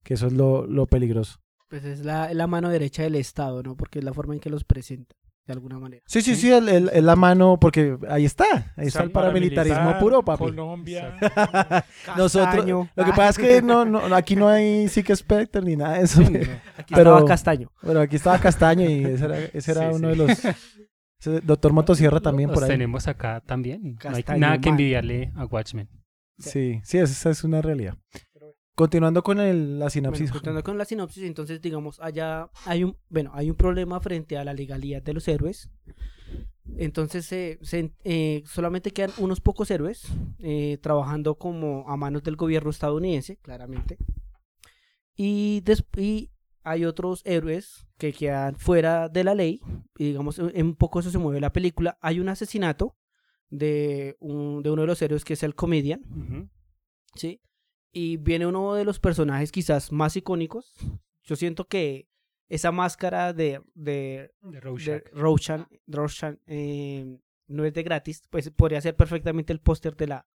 Que 0.04 0.14
eso 0.14 0.26
es 0.26 0.35
lo, 0.35 0.66
lo 0.66 0.87
peligroso. 0.87 1.38
Pues 1.71 1.85
es 1.85 2.04
la, 2.04 2.33
la 2.35 2.47
mano 2.47 2.68
derecha 2.68 3.04
del 3.04 3.14
Estado, 3.14 3.62
¿no? 3.62 3.75
Porque 3.75 4.00
es 4.00 4.04
la 4.04 4.12
forma 4.12 4.35
en 4.35 4.40
que 4.40 4.50
los 4.50 4.64
presenta, 4.64 5.16
de 5.49 5.52
alguna 5.55 5.78
manera. 5.81 6.02
Sí, 6.07 6.21
sí, 6.23 6.37
sí, 6.37 6.52
el- 6.52 6.69
el- 6.69 6.90
el- 6.93 7.05
la 7.07 7.17
mano, 7.17 7.59
porque 7.59 7.97
ahí 8.09 8.25
está, 8.26 8.45
ahí 8.76 8.87
está 8.87 9.02
el 9.02 9.11
paramilitarismo 9.11 9.76
Paramilitar, 9.76 10.00
puro, 10.02 10.23
papi. 10.23 10.45
Colombia. 10.45 11.17
Nosotros, 12.17 12.67
lo 12.67 13.05
que 13.05 13.11
pasa 13.12 13.28
es 13.31 13.38
que 13.38 13.62
no, 13.62 13.85
no, 13.85 14.14
aquí 14.14 14.37
no 14.37 14.47
hay 14.49 14.88
Sick 14.88 15.12
Spectre 15.14 15.62
ni 15.62 15.75
nada 15.75 15.99
de 15.99 16.05
eso. 16.05 16.23
Sí, 16.23 16.31
no. 16.33 16.38
Aquí 16.76 16.95
pero- 16.95 17.14
estaba 17.14 17.25
Castaño. 17.25 17.73
Bueno, 17.83 18.00
aquí 18.00 18.17
estaba 18.17 18.38
Castaño 18.38 18.88
y 18.88 19.05
ese 19.05 19.25
era, 19.25 19.38
ese 19.55 19.71
era 19.73 19.90
Sí, 19.90 19.97
uno 19.97 20.12
sí. 20.12 20.19
de 20.19 20.26
los... 20.26 21.45
Doctor 21.45 21.73
Motosierra 21.73 22.21
también 22.21 22.49
por 22.50 22.59
Los 22.59 22.64
ahí. 22.64 22.71
tenemos 22.75 23.09
acá 23.09 23.43
también. 23.45 23.97
No 24.05 24.14
hay 24.14 24.38
nada 24.38 24.59
que 24.61 24.69
envidiarle 24.69 25.33
a 25.35 25.47
Watchmen. 25.47 25.88
Sí, 26.38 26.81
sí, 26.85 26.99
esa 26.99 27.31
es 27.31 27.43
una 27.43 27.61
realidad. 27.61 27.95
Continuando 28.78 29.25
con 29.25 29.40
el- 29.40 29.73
la 29.80 29.87
Bueno, 29.87 29.90
sinopsis. 29.90 30.30
continuando 30.30 30.62
con 30.62 30.78
la 30.78 30.85
sinopsis, 30.85 31.25
entonces 31.25 31.61
digamos, 31.61 31.99
allá 31.99 32.49
hay 32.64 32.85
un, 32.85 32.97
bueno, 33.11 33.32
hay 33.35 33.50
un 33.50 33.56
problema 33.56 33.99
frente 33.99 34.38
a 34.38 34.44
la 34.44 34.54
legalidad 34.54 35.02
de 35.02 35.14
los 35.14 35.26
héroes. 35.26 35.68
Entonces 36.76 37.26
se- 37.26 37.58
eh, 38.04 38.42
solamente 38.47 38.92
quedan 38.92 39.11
unos 39.18 39.40
pocos 39.40 39.68
héroes 39.73 40.06
eh, 40.38 40.78
trabajando 40.80 41.35
como 41.35 41.88
a 41.88 41.97
manos 41.97 42.23
del 42.23 42.37
gobierno 42.37 42.70
estadounidense, 42.70 43.37
claramente. 43.38 43.99
Y, 45.16 45.64
y 45.97 46.30
hay 46.62 46.85
otros 46.85 47.23
héroes 47.25 47.88
que 47.99 48.12
quedan 48.12 48.54
fuera 48.54 49.08
de 49.08 49.25
la 49.25 49.35
ley. 49.35 49.61
Y 49.99 50.04
digamos, 50.04 50.38
en 50.38 50.66
un 50.66 50.76
poco 50.76 51.00
eso 51.00 51.11
se 51.11 51.18
mueve 51.18 51.40
la 51.40 51.52
película. 51.52 51.99
Hay 52.00 52.20
un 52.20 52.28
asesinato 52.28 52.97
de, 53.50 54.16
un, 54.20 54.62
de 54.62 54.70
uno 54.70 54.82
de 54.82 54.87
los 54.87 55.02
héroes 55.02 55.25
que 55.25 55.32
es 55.32 55.42
el 55.42 55.56
comedian. 55.56 56.50
¿sí? 57.16 57.40
Y 57.92 58.16
viene 58.18 58.47
uno 58.47 58.75
de 58.75 58.85
los 58.85 58.99
personajes 59.00 59.50
quizás 59.52 59.92
más 59.92 60.16
icónicos. 60.16 60.75
Yo 61.23 61.37
siento 61.37 61.66
que 61.66 62.09
esa 62.49 62.71
máscara 62.73 63.33
de, 63.33 63.61
de, 63.75 64.30
De 64.42 64.52
de 64.52 64.61
Rorschach. 64.61 65.02
Rorschach, 65.12 65.66
Rorschach, 65.87 66.37
eh, 66.47 67.18
no 67.47 67.64
es 67.64 67.73
de 67.75 67.83
gratis, 67.83 68.23
pues 68.30 68.50
podría 68.50 68.80
ser 68.80 68.95
perfectamente 68.97 69.52
el 69.52 69.61
póster 69.61 69.97
de 69.97 70.07
la, 70.07 70.26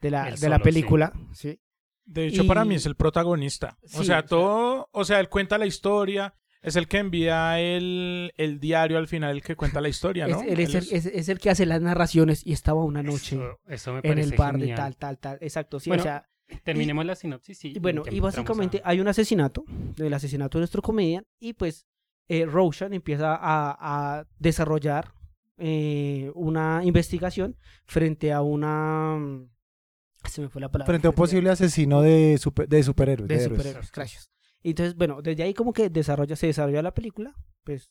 de 0.00 0.10
la, 0.10 0.24
de 0.24 0.30
la 0.30 0.36
solo, 0.56 0.62
película. 0.64 1.12
¿sí? 1.32 1.60
De 2.04 2.26
hecho, 2.28 2.46
para 2.46 2.64
mí 2.64 2.76
es 2.76 2.86
el 2.86 2.94
protagonista. 2.96 3.78
Sí, 3.84 3.98
o 3.98 4.04
sea, 4.04 4.24
todo, 4.24 4.88
o 4.92 5.04
sea, 5.04 5.18
él 5.20 5.28
cuenta 5.28 5.58
la 5.58 5.66
historia, 5.66 6.34
es 6.62 6.76
el 6.76 6.86
que 6.88 6.98
envía 6.98 7.60
el, 7.60 8.32
el 8.36 8.60
diario 8.60 8.98
al 8.98 9.08
final, 9.08 9.32
el 9.36 9.42
que 9.42 9.56
cuenta 9.56 9.80
la 9.80 9.88
historia, 9.88 10.26
¿no? 10.28 10.40
Es, 10.42 10.46
él 10.52 10.60
es, 10.60 10.68
Él 10.74 10.76
el, 10.90 10.96
es- 10.96 11.06
es 11.06 11.28
el 11.28 11.38
que 11.40 11.50
hace 11.50 11.66
las 11.66 11.80
narraciones 11.80 12.46
y 12.46 12.52
estaba 12.52 12.84
una 12.84 13.02
noche 13.02 13.36
Eso, 13.36 13.58
eso 13.66 13.92
me 13.92 13.98
en 13.98 14.02
parece 14.04 14.30
el 14.30 14.36
bar 14.36 14.54
de 14.54 14.58
genial. 14.60 14.76
tal, 14.76 14.96
tal, 14.96 15.18
tal. 15.18 15.38
Exacto, 15.40 15.80
sí, 15.80 15.90
Bueno, 15.90 16.02
o 16.02 16.04
sea, 16.04 16.28
Terminemos 16.62 17.04
la 17.04 17.14
sinopsis 17.14 17.64
y, 17.64 17.68
Y 17.76 17.78
bueno, 17.80 18.02
y 18.10 18.20
básicamente 18.20 18.80
a- 18.84 18.90
hay 18.90 19.00
un 19.00 19.08
asesinato, 19.08 19.64
el 19.98 20.12
asesinato 20.14 20.58
de 20.58 20.60
nuestro 20.62 20.82
comedian, 20.82 21.24
y 21.40 21.52
pues 21.54 21.86
eh, 22.28 22.44
Roshan 22.46 22.92
empieza 22.92 23.34
a, 23.34 24.18
a 24.20 24.26
desarrollar 24.38 25.12
eh, 25.58 26.30
una 26.34 26.82
investigación 26.84 27.56
frente 27.84 28.32
a 28.32 28.42
una... 28.42 29.16
mm, 29.16 29.48
Se 30.24 30.40
me 30.42 30.48
fue 30.48 30.60
la 30.60 30.70
palabra. 30.70 30.86
Frente 30.92 31.06
a 31.06 31.10
un 31.10 31.16
posible 31.16 31.50
asesino 31.50 32.00
de, 32.02 32.36
super- 32.38 32.68
de 32.68 32.82
superhéroes. 32.82 33.28
De 33.28 33.36
de 33.36 33.42
héroes. 33.42 33.58
superhéroes, 33.58 33.92
gracias. 33.92 34.30
Y 34.62 34.70
Entonces, 34.70 34.96
bueno, 34.96 35.22
desde 35.22 35.42
ahí 35.44 35.54
como 35.54 35.72
que 35.72 35.88
desarrolla, 35.90 36.34
se 36.36 36.46
desarrolla 36.48 36.82
la 36.82 36.94
película, 36.94 37.34
pues... 37.64 37.90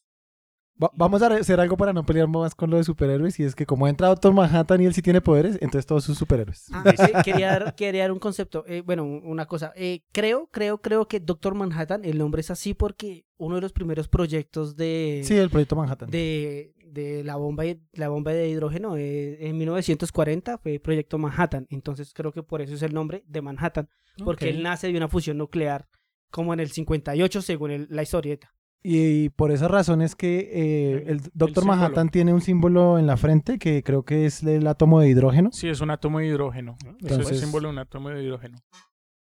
Va- 0.82 0.92
vamos 0.94 1.22
a 1.22 1.28
hacer 1.28 1.60
algo 1.60 1.78
para 1.78 1.94
no 1.94 2.06
pelear 2.06 2.28
más 2.28 2.54
con 2.54 2.70
lo 2.70 2.78
de 2.78 2.84
superhéroes. 2.84 3.40
Y 3.40 3.44
es 3.44 3.56
que 3.56 3.66
como 3.66 3.88
entra 3.88 4.08
Doctor 4.10 4.34
Manhattan 4.34 4.82
y 4.82 4.86
él 4.86 4.94
sí 4.94 5.02
tiene 5.02 5.22
poderes, 5.22 5.56
entonces 5.62 5.86
todos 5.86 6.04
sus 6.04 6.18
superhéroes. 6.18 6.66
Ah, 6.74 6.84
sí, 6.98 7.12
quería, 7.24 7.48
dar, 7.48 7.76
quería 7.76 8.02
dar 8.04 8.12
un 8.12 8.20
concepto, 8.20 8.66
eh, 8.68 8.82
bueno, 8.86 9.04
un- 9.06 9.22
una 9.26 9.46
cosa. 9.46 9.72
Eh, 9.76 10.04
creo, 10.12 10.48
creo, 10.52 10.80
creo 10.82 11.08
que 11.08 11.20
Doctor 11.22 11.56
Manhattan, 11.56 12.04
el 12.04 12.18
nombre 12.18 12.42
es 12.42 12.52
así 12.52 12.74
porque 12.74 13.26
uno 13.38 13.56
de 13.56 13.62
los 13.62 13.72
primeros 13.74 14.08
proyectos 14.10 14.76
de... 14.76 15.22
Sí, 15.24 15.36
el 15.38 15.50
proyecto 15.50 15.76
Manhattan. 15.78 16.10
de, 16.10 16.74
de 16.86 17.24
la 17.24 17.36
bomba 17.38 17.66
y- 17.66 17.82
la 17.94 18.10
bomba 18.10 18.32
de 18.34 18.50
hidrógeno 18.50 18.98
eh, 18.98 19.48
en 19.48 19.58
1940 19.58 20.58
fue 20.58 20.80
Proyecto 20.80 21.18
Manhattan 21.18 21.68
entonces 21.70 22.14
creo 22.14 22.32
que 22.32 22.42
por 22.44 22.62
eso 22.62 22.74
es 22.74 22.82
el 22.84 22.94
nombre 22.94 23.24
de 23.28 23.42
Manhattan 23.42 23.90
porque 24.24 24.50
él 24.50 24.64
nace 24.64 24.88
de 24.90 24.96
una 24.98 25.10
fusión 25.10 25.38
nuclear 25.38 25.88
como 26.32 26.54
en 26.54 26.62
el 26.62 26.70
58 26.72 27.42
según 27.42 27.72
el- 27.72 27.88
la 27.90 28.02
historieta 28.04 28.54
Y, 28.84 29.30
por 29.30 29.52
esa 29.52 29.68
razón 29.68 30.02
es 30.04 30.16
que 30.16 30.52
eh, 30.54 31.04
el 31.08 31.22
Doctor. 31.34 31.66
Manhattan 31.66 32.10
tiene 32.10 32.34
un 32.34 32.42
símbolo 32.42 33.00
en 33.00 33.08
la 33.08 33.18
frente 33.18 33.58
que 33.58 33.82
creo 33.82 34.04
que 34.04 34.26
es 34.28 34.44
el 34.44 34.68
átomo 34.68 35.00
de 35.00 35.10
hidrógeno. 35.10 35.50
Sí, 35.52 35.68
es 35.70 35.82
un 35.82 35.90
átomo 35.90 36.20
de 36.20 36.28
hidrógeno. 36.28 36.78
Eso 36.82 36.90
es 36.98 37.02
Entonces- 37.12 37.32
el 37.32 37.40
símbolo 37.40 37.68
de 37.70 37.74
un 37.74 37.80
átomo 37.80 38.10
de 38.10 38.24
hidrógeno. 38.24 38.58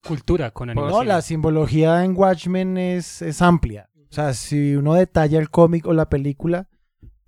Cultura 0.05 0.51
con 0.51 0.67
No, 0.67 0.73
animación. 0.73 0.99
No, 0.99 1.05
la 1.05 1.23
simbología 1.23 2.05
en 2.05 2.17
Watchmen 2.17 2.77
es, 2.77 3.23
es 3.23 3.41
amplia. 3.41 3.89
O 4.11 4.13
sea, 4.15 4.35
si 4.35 4.75
uno 4.75 4.95
detalla 4.95 5.39
el 5.39 5.49
cómic 5.49 5.87
o 5.87 5.93
la 5.93 6.09
película, 6.09 6.69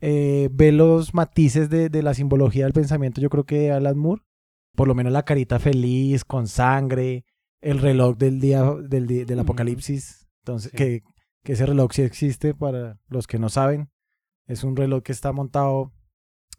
eh, 0.00 0.49
ve 0.52 0.73
los 0.73 1.14
matices 1.14 1.71
de, 1.71 1.88
de 1.88 2.02
la 2.02 2.14
simbología 2.14 2.64
del 2.64 2.73
pensamiento, 2.73 3.21
yo 3.21 3.31
creo 3.31 3.45
que 3.45 3.71
Alan 3.71 3.97
Moore, 3.97 4.23
por 4.75 4.88
lo 4.88 4.95
menos 4.97 5.12
la 5.12 5.23
carita 5.25 5.61
feliz, 5.61 6.25
con 6.25 6.49
sangre, 6.49 7.25
el 7.62 7.78
reloj 7.78 8.16
del 8.19 8.40
día 8.40 8.64
del, 8.64 9.07
del 9.25 9.38
apocalipsis, 9.38 10.26
entonces 10.43 10.73
Sí. 10.73 10.76
que, 10.76 11.02
que 11.44 11.52
ese 11.52 11.66
reloj 11.66 11.92
sí 11.92 12.02
existe 12.02 12.54
para 12.54 12.98
los 13.08 13.26
que 13.26 13.38
no 13.38 13.48
saben. 13.48 13.90
Es 14.46 14.64
un 14.64 14.76
reloj 14.76 15.02
que 15.02 15.12
está 15.12 15.32
montado, 15.32 15.92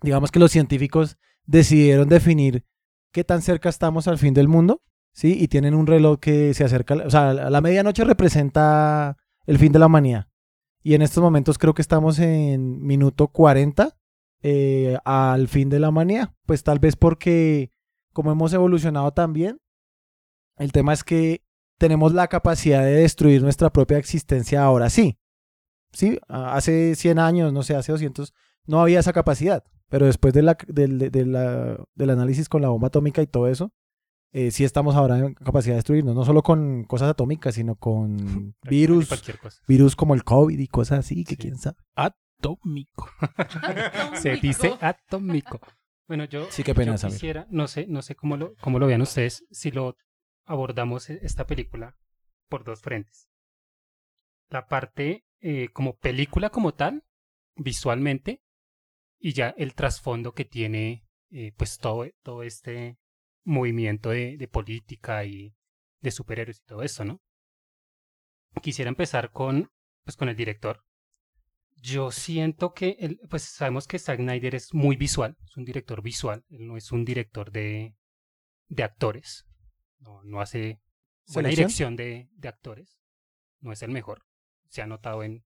digamos 0.02 0.32
que 0.32 0.40
los 0.40 0.52
científicos 0.52 1.18
decidieron 1.46 2.08
definir 2.08 2.64
qué 3.12 3.24
tan 3.24 3.42
cerca 3.42 3.70
estamos 3.70 4.08
al 4.08 4.18
fin 4.18 4.34
del 4.34 4.48
mundo, 4.48 4.82
¿sí? 5.12 5.38
Y 5.40 5.48
tienen 5.48 5.74
un 5.74 5.88
reloj 5.88 6.20
que 6.20 6.54
se 6.54 6.64
acerca, 6.64 6.96
o 6.96 7.10
sea, 7.10 7.34
la 7.34 7.62
medianoche 7.62 8.04
representa 8.04 9.18
el 9.46 9.58
fin 9.58 9.72
de 9.72 9.80
la 9.80 9.88
humanidad. 9.88 10.28
Y 10.84 10.94
en 10.94 11.02
estos 11.02 11.24
momentos 11.24 11.58
creo 11.58 11.74
que 11.74 11.82
estamos 11.82 12.20
en 12.20 12.82
minuto 12.82 13.28
40 13.30 13.98
eh, 14.44 14.98
al 15.04 15.48
fin 15.48 15.70
de 15.70 15.80
la 15.80 15.90
humanidad. 15.90 16.34
Pues 16.46 16.64
tal 16.64 16.78
vez 16.78 16.96
porque 16.96 17.72
como 18.14 18.32
hemos 18.32 18.54
evolucionado 18.54 19.12
también, 19.12 19.60
el 20.58 20.72
tema 20.72 20.94
es 20.94 21.04
que 21.04 21.45
tenemos 21.78 22.14
la 22.14 22.28
capacidad 22.28 22.84
de 22.84 22.92
destruir 22.96 23.42
nuestra 23.42 23.70
propia 23.72 23.98
existencia 23.98 24.64
ahora 24.64 24.90
sí. 24.90 25.18
Sí, 25.92 26.20
hace 26.28 26.96
100 26.96 27.20
años, 27.20 27.54
no 27.54 27.64
sé, 27.64 27.76
hace 27.76 27.92
200, 27.92 28.34
no 28.66 28.82
había 28.82 29.00
esa 29.00 29.14
capacidad. 29.14 29.64
Pero 29.88 30.08
después 30.08 30.34
de 30.34 30.42
la, 30.42 30.58
del, 30.68 30.98
de- 30.98 31.10
de 31.10 31.26
la- 31.26 31.78
del 31.94 32.10
análisis 32.10 32.50
con 32.50 32.62
la 32.62 32.70
bomba 32.70 32.88
atómica 32.88 33.22
y 33.22 33.28
todo 33.28 33.48
eso, 33.48 33.72
eh, 34.34 34.52
sí 34.52 34.64
estamos 34.66 34.96
ahora 34.96 35.18
en 35.20 35.34
capacidad 35.36 35.74
de 35.74 35.78
destruirnos, 35.78 36.16
no 36.16 36.26
solo 36.26 36.42
con 36.44 36.84
cosas 36.84 37.10
atómicas, 37.12 37.56
sino 37.56 37.76
con 37.76 38.18
virus, 38.70 39.08
Cualquier 39.08 39.40
cosa. 39.40 39.62
virus 39.68 39.96
como 39.96 40.14
el 40.16 40.24
COVID 40.24 40.60
y 40.60 40.68
cosas 40.68 41.00
así, 41.00 41.24
que 41.24 41.36
Sí. 41.36 41.38
quién 41.38 41.58
sabe. 41.58 41.78
Atómico. 41.96 43.08
Se 44.22 44.36
dice 44.38 44.74
atómico. 44.82 45.60
Bueno, 46.08 46.26
yo, 46.26 46.46
Sí, 46.52 46.64
qué 46.64 46.76
pena, 46.76 46.96
yo 46.98 47.08
quisiera, 47.08 47.48
no 47.50 47.68
sé, 47.68 47.88
no 47.88 48.02
sé 48.02 48.16
cómo 48.16 48.38
lo, 48.38 48.54
cómo 48.62 48.78
lo 48.80 48.88
vean 48.88 49.02
ustedes, 49.02 49.44
si 49.52 49.72
lo 49.72 49.96
abordamos 50.46 51.10
e- 51.10 51.20
esta 51.24 51.46
película 51.46 51.98
por 52.48 52.64
dos 52.64 52.82
frentes. 52.82 53.28
La 54.50 54.68
parte 54.68 55.26
eh, 55.42 55.70
como 55.74 55.98
película 55.98 56.50
como 56.50 56.74
tal, 56.74 57.04
visualmente, 57.56 58.42
y 59.20 59.34
ya 59.34 59.50
el 59.58 59.74
trasfondo 59.74 60.34
que 60.34 60.46
tiene 60.46 61.06
eh, 61.32 61.54
pues 61.58 61.78
todo, 61.78 62.06
todo 62.24 62.44
este 62.44 62.98
movimiento 63.44 64.10
de, 64.10 64.50
política 64.52 65.26
y 65.26 65.54
de 66.02 66.12
superhéroes 66.12 66.60
y 66.60 66.66
todo 66.66 66.84
esto, 66.84 67.06
¿no? 67.06 67.22
Quisiera 68.62 68.90
empezar 68.90 69.32
con, 69.32 69.70
pues, 70.04 70.16
con 70.16 70.30
el 70.30 70.36
director. 70.36 70.84
Yo 71.76 72.12
siento 72.12 72.74
que, 72.74 72.96
el, 73.00 73.20
pues 73.30 73.44
sabemos 73.44 73.88
que 73.88 74.00
Zack 74.00 74.20
Snyder 74.20 74.56
es 74.56 74.74
muy 74.74 74.96
visual, 74.96 75.36
es 75.44 75.58
un 75.58 75.66
director 75.66 76.02
visual, 76.02 76.44
él 76.50 76.68
no 76.68 76.78
es 76.78 76.92
un 76.92 77.06
director 77.06 77.52
de, 77.52 77.96
de 78.70 78.84
actores, 78.84 79.46
no, 80.06 80.24
no 80.24 80.40
hace 80.42 80.80
buena 81.28 81.50
¿Selección? 81.50 81.50
dirección 81.50 81.96
de, 81.96 82.30
de 82.34 82.48
actores, 82.48 83.00
no 83.60 83.72
es 83.72 83.82
el 83.82 83.92
mejor, 83.92 84.24
se 84.70 84.82
ha 84.82 84.88
notado 84.88 85.24
en 85.24 85.44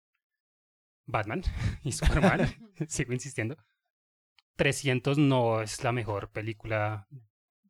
Batman 1.06 1.42
y 1.84 1.92
Superman, 1.92 2.40
sigo 2.88 3.12
insistiendo. 3.12 3.56
300 4.56 5.18
no 5.18 5.62
es 5.62 5.82
la 5.84 5.92
mejor 5.92 6.30
película 6.30 7.06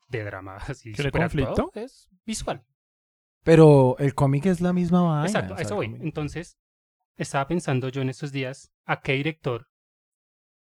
de 0.09 0.25
drama 0.25 0.57
así 0.57 0.92
¿Quiere 0.95 1.11
superactuado, 1.11 1.54
conflicto? 1.54 1.80
es 1.80 2.09
visual. 2.25 2.64
Pero 3.45 3.97
el 3.99 4.14
cómic 4.14 4.47
es 4.47 4.61
la 4.61 4.73
misma 4.73 5.02
vaina. 5.02 5.26
Exacto, 5.26 5.54
a 5.54 5.61
eso 5.61 5.75
voy. 5.75 5.88
cómic- 5.88 6.02
Entonces, 6.02 6.59
estaba 7.16 7.47
pensando 7.47 7.88
yo 7.90 8.00
en 8.00 8.09
estos 8.09 8.33
días 8.33 8.73
a 8.87 9.00
qué 9.02 9.12
director 9.12 9.68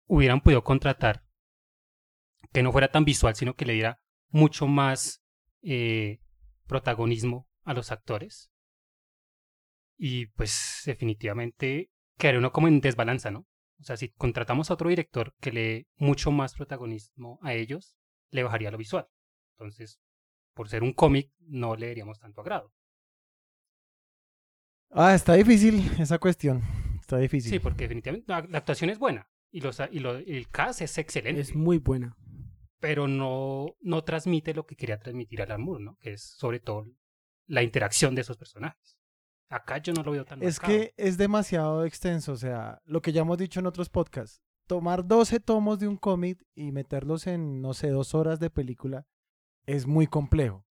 hubieran 0.07 0.41
podido 0.41 0.63
contratar 0.63 1.25
que 2.53 2.63
no 2.63 2.71
fuera 2.73 2.89
tan 2.91 3.05
visual, 3.05 3.35
sino 3.35 3.55
que 3.55 3.65
le 3.67 3.73
diera 3.75 4.01
mucho 4.31 4.67
más 4.67 5.22
eh, 5.63 6.19
protagonismo 6.67 7.49
a 7.65 7.75
los 7.75 7.93
actores. 7.93 8.51
Y 9.97 10.27
pues 10.27 10.83
definitivamente 10.85 11.91
quedaría 12.19 12.39
uno 12.41 12.53
como 12.53 12.69
en 12.69 12.81
desbalanza, 12.81 13.31
¿no? 13.31 13.47
O 13.81 13.85
sea, 13.85 13.97
si 13.97 14.09
contratamos 14.11 14.71
a 14.71 14.75
otro 14.75 14.89
director 14.89 15.35
que 15.41 15.53
le 15.53 15.61
dé 15.63 15.87
mucho 15.97 16.31
más 16.31 16.55
protagonismo 16.55 17.39
a 17.43 17.55
ellos, 17.55 17.97
le 18.31 18.43
bajaría 18.43 18.71
lo 18.71 18.79
visual. 18.79 19.07
Entonces, 19.57 19.99
por 20.55 20.69
ser 20.69 20.83
un 20.83 20.93
cómic, 20.93 21.31
no 21.41 21.77
le 21.77 21.89
daríamos 21.89 22.19
tanto 22.19 22.41
agrado. 22.41 22.73
Ah, 24.91 25.15
está 25.15 25.35
difícil 25.35 25.91
esa 25.99 26.19
cuestión. 26.19 26.63
Está 27.01 27.19
difícil. 27.19 27.51
Sí, 27.53 27.59
porque 27.59 27.85
definitivamente 27.85 28.27
la, 28.31 28.43
la 28.43 28.59
actuación 28.59 28.91
es 28.91 28.99
buena 28.99 29.29
y, 29.51 29.61
los, 29.61 29.81
y 29.91 29.99
lo- 30.01 30.17
el 30.17 30.49
cast 30.51 30.83
es 30.83 30.99
excelente, 30.99 31.41
Es 31.41 31.55
muy 31.55 31.79
buena. 31.79 32.17
Pero 32.83 33.07
no, 33.07 33.77
no 33.81 34.03
transmite 34.03 34.53
lo 34.55 34.67
que 34.67 34.75
quería 34.75 34.99
transmitir 34.99 35.41
Alan 35.41 35.63
Moore, 35.63 35.85
¿no? 35.85 35.97
Que 36.01 36.15
es 36.15 36.21
sobre 36.21 36.59
todo 36.59 36.89
la 37.47 37.63
interacción 37.63 38.17
de 38.17 38.23
esos 38.23 38.37
personajes. 38.37 38.99
Acá 39.49 39.79
yo 39.79 39.93
no 39.93 40.03
lo 40.03 40.11
veo 40.11 40.25
tan 40.25 40.43
Es 40.43 40.61
marcado. 40.61 40.81
que 40.81 40.95
es 40.97 41.17
demasiado 41.17 41.85
extenso, 41.85 42.33
o 42.33 42.37
sea, 42.37 42.83
lo 42.85 43.01
que 43.01 43.13
ya 43.13 43.21
hemos 43.21 43.39
dicho 43.39 43.61
en 43.61 43.67
otros 43.67 43.89
podcasts, 43.89 44.43
tomar 44.67 45.07
12 45.07 45.39
tomos 45.39 45.79
de 45.79 45.87
un 45.87 45.97
cómic 45.97 46.45
y 46.57 46.73
meterlos 46.73 47.29
en, 47.29 47.63
no 47.63 47.73
sé, 47.73 47.89
dos 47.91 48.17
horas 48.17 48.41
de 48.41 48.51
película 48.51 49.07
es 49.65 49.87
muy 49.87 50.09
complejo. 50.09 50.67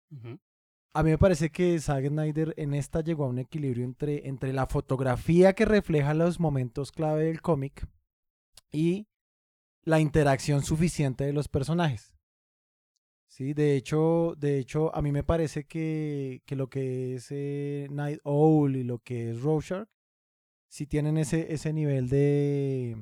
A 0.94 1.04
mí 1.04 1.12
me 1.12 1.20
parece 1.20 1.52
que 1.52 1.78
Zack 1.80 2.08
Snyder 2.08 2.56
en 2.58 2.74
esta 2.74 3.02
llegó 3.02 3.26
a 3.26 3.30
un 3.30 3.38
equilibrio 3.38 3.86
entre, 3.86 4.28
entre 4.28 4.52
la 4.52 4.66
fotografía 4.66 5.54
que 5.54 5.66
refleja 5.66 6.16
los 6.16 6.40
momentos 6.40 6.92
clave 6.92 7.26
del 7.26 7.42
cómic 7.44 7.86
y 8.72 9.09
la 9.84 10.00
interacción 10.00 10.64
suficiente 10.64 11.24
de 11.26 11.34
los 11.34 11.48
personajes. 11.48 12.14
Sí, 13.28 13.54
de 13.54 13.76
hecho, 13.76 14.34
de 14.38 14.58
hecho, 14.60 14.94
a 14.96 15.02
mí 15.02 15.12
me 15.12 15.24
parece 15.24 15.66
que, 15.66 16.42
que 16.46 16.56
lo 16.56 16.68
que 16.68 17.16
es 17.16 17.28
eh, 17.30 17.88
Night 17.92 18.20
Owl 18.24 18.76
y 18.76 18.84
lo 18.84 19.00
que 19.00 19.32
es 19.32 19.42
Rorschach, 19.42 19.88
sí 20.68 20.86
tienen 20.88 21.18
ese, 21.18 21.54
ese 21.54 21.72
nivel 21.72 22.10
de, 22.10 22.98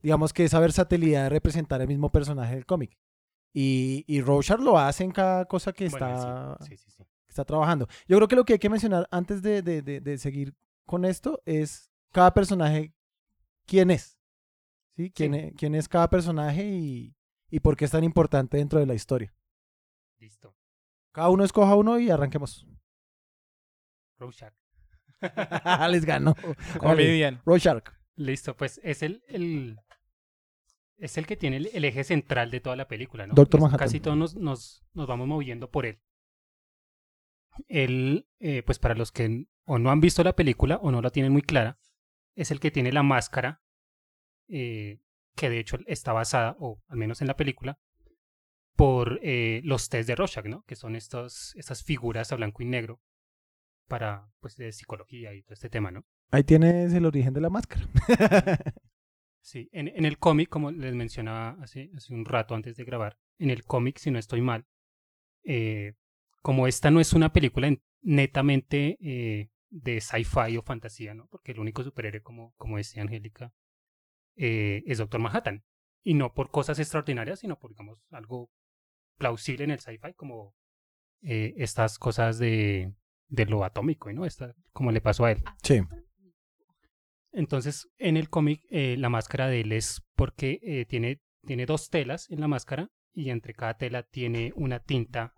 digamos 0.00 0.32
que 0.32 0.44
esa 0.44 0.60
versatilidad 0.60 1.24
de 1.24 1.28
representar 1.30 1.80
el 1.82 1.88
mismo 1.88 2.10
personaje 2.10 2.54
del 2.54 2.66
cómic. 2.66 2.96
Y, 3.52 4.04
y 4.06 4.20
Rorschach 4.20 4.60
lo 4.60 4.78
hace 4.78 5.04
en 5.04 5.10
cada 5.10 5.44
cosa 5.46 5.72
que 5.72 5.86
está, 5.86 6.56
sí, 6.60 6.76
sí, 6.76 6.84
sí, 6.84 6.90
sí. 6.90 7.04
que 7.04 7.30
está 7.30 7.44
trabajando. 7.44 7.88
Yo 8.06 8.16
creo 8.16 8.28
que 8.28 8.36
lo 8.36 8.44
que 8.44 8.54
hay 8.54 8.58
que 8.58 8.70
mencionar 8.70 9.08
antes 9.10 9.42
de, 9.42 9.62
de- 9.62 9.82
de- 9.82 10.00
de 10.00 10.18
seguir 10.18 10.54
con 10.86 11.04
esto 11.04 11.42
es 11.44 11.90
cada 12.12 12.32
personaje, 12.32 12.94
quién 13.66 13.90
es. 13.90 14.17
¿Sí? 14.98 15.10
¿Quién, 15.12 15.32
Sí. 15.32 15.38
es, 15.38 15.52
quién 15.56 15.74
es 15.76 15.88
cada 15.88 16.10
personaje 16.10 16.64
y, 16.66 17.14
y 17.50 17.60
por 17.60 17.76
qué 17.76 17.84
es 17.84 17.92
tan 17.92 18.02
importante 18.02 18.56
dentro 18.56 18.80
de 18.80 18.86
la 18.86 18.94
historia. 18.94 19.32
Listo. 20.18 20.56
Cada 21.12 21.28
uno 21.30 21.44
escoja 21.44 21.76
uno 21.76 22.00
y 22.00 22.10
arranquemos. 22.10 22.66
Rorschach. 24.18 24.52
Les 25.90 26.04
ganó. 26.04 26.34
Comedian. 26.80 27.40
Rorschach. 27.46 27.84
Listo, 28.16 28.56
pues 28.56 28.80
es 28.82 29.04
el, 29.04 29.22
el- 29.28 29.78
es 30.96 31.16
el 31.16 31.28
que 31.28 31.36
tiene 31.36 31.58
el, 31.58 31.70
el 31.72 31.84
eje 31.84 32.02
central 32.02 32.50
de 32.50 32.58
toda 32.58 32.74
la 32.74 32.88
película, 32.88 33.28
¿no? 33.28 33.34
Doctor 33.34 33.58
Es- 33.58 33.62
Manhattan. 33.62 33.86
Casi 33.86 34.00
todos 34.00 34.16
nos, 34.16 34.34
nos, 34.34 34.84
nos 34.94 35.06
vamos 35.06 35.28
moviendo 35.28 35.70
por 35.70 35.86
él. 35.86 36.00
Él, 37.68 38.28
eh, 38.40 38.64
pues 38.64 38.80
para 38.80 38.94
los 38.96 39.12
que 39.12 39.46
o 39.64 39.78
no 39.78 39.90
han 39.92 40.00
visto 40.00 40.24
la 40.24 40.34
película 40.34 40.76
o 40.82 40.90
no 40.90 41.00
la 41.02 41.10
tienen 41.10 41.30
muy 41.32 41.42
clara, 41.42 41.78
es 42.34 42.50
el 42.50 42.58
que 42.58 42.70
tiene 42.72 42.90
la 42.92 43.02
máscara, 43.04 43.62
eh, 44.48 44.98
que 45.36 45.48
de 45.50 45.58
hecho 45.60 45.78
está 45.86 46.12
basada, 46.12 46.56
o 46.58 46.80
al 46.88 46.98
menos 46.98 47.20
en 47.20 47.26
la 47.28 47.36
película, 47.36 47.78
por 48.76 49.18
eh, 49.22 49.60
los 49.64 49.88
test 49.88 50.06
de 50.08 50.14
Rorschach, 50.14 50.46
¿no? 50.46 50.62
Que 50.62 50.76
son 50.76 50.94
estos, 50.96 51.54
estas 51.56 51.82
figuras 51.82 52.32
a 52.32 52.36
blanco 52.36 52.62
y 52.62 52.66
negro 52.66 53.00
para, 53.88 54.28
pues, 54.40 54.56
de 54.56 54.72
psicología 54.72 55.34
y 55.34 55.42
todo 55.42 55.54
este 55.54 55.70
tema, 55.70 55.90
¿no? 55.90 56.04
Ahí 56.30 56.44
tienes 56.44 56.92
el 56.92 57.06
origen 57.06 57.32
de 57.34 57.40
la 57.40 57.50
máscara. 57.50 57.86
Sí, 59.40 59.70
en, 59.72 59.88
en 59.88 60.04
el 60.04 60.18
cómic, 60.18 60.50
como 60.50 60.70
les 60.72 60.94
mencionaba 60.94 61.56
hace, 61.62 61.90
hace 61.96 62.12
un 62.12 62.26
rato 62.26 62.54
antes 62.54 62.76
de 62.76 62.84
grabar, 62.84 63.16
en 63.38 63.48
el 63.48 63.64
cómic, 63.64 63.96
si 63.96 64.10
no 64.10 64.18
estoy 64.18 64.42
mal, 64.42 64.66
eh, 65.44 65.94
como 66.42 66.66
esta 66.66 66.90
no 66.90 67.00
es 67.00 67.14
una 67.14 67.32
película 67.32 67.68
en- 67.68 67.80
netamente 68.02 68.98
eh, 69.00 69.48
de 69.70 70.00
sci-fi 70.02 70.56
o 70.58 70.62
fantasía, 70.62 71.14
¿no? 71.14 71.28
Porque 71.28 71.52
el 71.52 71.60
único 71.60 71.82
superhéroe, 71.82 72.20
como, 72.20 72.52
como 72.56 72.76
decía 72.76 73.00
Angélica, 73.02 73.54
eh, 74.38 74.82
es 74.86 74.98
Doctor 74.98 75.20
Manhattan. 75.20 75.64
Y 76.02 76.14
no 76.14 76.32
por 76.32 76.50
cosas 76.50 76.78
extraordinarias, 76.78 77.40
sino 77.40 77.58
por, 77.58 77.70
digamos, 77.70 77.98
algo 78.10 78.50
plausible 79.18 79.64
en 79.64 79.72
el 79.72 79.80
sci-fi, 79.80 80.14
como 80.14 80.54
eh, 81.22 81.54
estas 81.58 81.98
cosas 81.98 82.38
de, 82.38 82.94
de 83.28 83.46
lo 83.46 83.64
atómico, 83.64 84.10
¿no? 84.12 84.24
Esta, 84.24 84.54
como 84.72 84.92
le 84.92 85.00
pasó 85.00 85.24
a 85.24 85.32
él. 85.32 85.42
sí. 85.62 85.80
Entonces, 87.32 87.88
en 87.98 88.16
el 88.16 88.30
cómic, 88.30 88.64
eh, 88.70 88.96
la 88.98 89.10
máscara 89.10 89.48
de 89.48 89.60
él 89.60 89.72
es 89.72 90.02
porque 90.16 90.58
eh, 90.62 90.86
tiene, 90.86 91.20
tiene 91.46 91.66
dos 91.66 91.90
telas 91.90 92.28
en 92.30 92.40
la 92.40 92.48
máscara 92.48 92.90
y 93.12 93.30
entre 93.30 93.54
cada 93.54 93.76
tela 93.76 94.02
tiene 94.02 94.52
una 94.56 94.80
tinta 94.80 95.34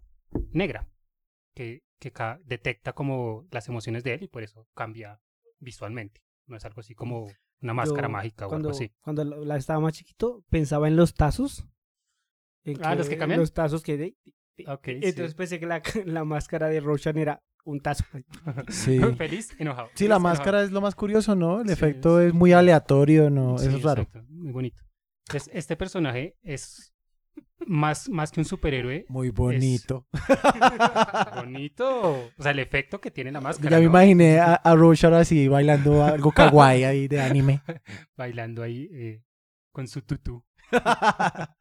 negra 0.53 0.89
que, 1.55 1.83
que 1.99 2.13
detecta 2.45 2.93
como 2.93 3.49
las 3.51 3.69
emociones 3.69 4.05
de 4.05 4.15
él 4.15 4.23
y 4.23 4.29
por 4.29 4.43
eso 4.43 4.69
cambia 4.75 5.21
visualmente. 5.59 6.23
No 6.47 6.57
es 6.57 6.65
algo 6.65 6.81
así 6.81 6.95
como 6.95 7.27
una 7.63 7.75
máscara 7.75 8.09
Yo, 8.09 8.13
mágica 8.13 8.47
o 8.47 8.49
cuando, 8.49 8.69
algo 8.69 8.77
así. 8.79 8.93
Cuando 9.01 9.25
la 9.25 9.57
estaba 9.57 9.81
más 9.81 9.93
chiquito, 9.93 10.45
pensaba 10.49 10.89
en 10.89 10.97
los 10.97 11.15
tazos. 11.15 11.67
En 12.65 12.77
Ah, 12.85 12.95
¿los 12.95 13.09
que 13.09 13.17
cambian? 13.17 13.41
Los 13.41 13.53
tazos 13.53 13.83
que... 13.83 13.97
de- 13.97 14.17
Ok, 14.67 14.89
Entonces 14.89 15.35
pensé 15.35 15.59
que 15.59 15.67
la, 15.67 15.81
la 16.05 16.25
máscara 16.25 16.69
de 16.69 16.81
Roshan 16.81 17.17
era 17.17 17.43
un 17.65 17.81
tazo. 17.81 18.05
Sí. 18.69 18.99
Feliz, 19.19 19.51
enojado. 19.59 19.89
Sí, 19.89 19.99
feliz, 19.99 20.09
la 20.11 20.17
enojado. 20.17 20.21
máscara 20.35 20.63
es 20.63 20.71
lo 20.71 20.81
más 20.81 20.95
curioso, 20.95 21.35
¿no? 21.35 21.61
El 21.61 21.67
Sí, 21.69 21.73
efecto 21.73 22.21
es- 22.21 22.29
es 22.29 22.35
muy 22.35 22.53
aleatorio, 22.53 23.31
¿no? 23.31 23.57
Sí, 23.59 23.69
Eso 23.69 23.77
es 23.79 23.83
raro. 23.83 24.03
exacto, 24.03 24.27
Muy 24.31 24.53
bonito. 24.53 24.83
Entonces, 25.29 25.51
este 25.55 25.77
personaje 25.77 26.37
es 26.43 26.93
más, 27.67 28.09
más 28.09 28.31
que 28.31 28.41
un 28.41 28.45
superhéroe. 28.45 29.05
Muy 29.09 29.31
bonito. 29.31 30.07
Bonito. 31.37 32.31
O 32.37 32.43
sea, 32.43 32.53
el 32.53 32.59
efecto 32.59 33.01
que 33.01 33.11
tiene 33.11 33.33
la 33.33 33.41
máscara. 33.41 33.71
Ya 33.71 33.77
me 33.77 33.85
¿no? 33.85 33.91
imaginé 33.91 34.39
a, 34.39 34.55
a 34.55 35.19
así 35.19 35.49
bailando 35.49 36.05
algo 36.05 36.33
kawaii 36.33 36.85
ahí 36.85 37.09
de 37.09 37.21
anime. 37.21 37.63
bailando 38.17 38.63
ahí 38.63 38.89
eh, 38.93 39.23
con 39.73 39.89
su 39.89 40.03
tutú. 40.03 40.45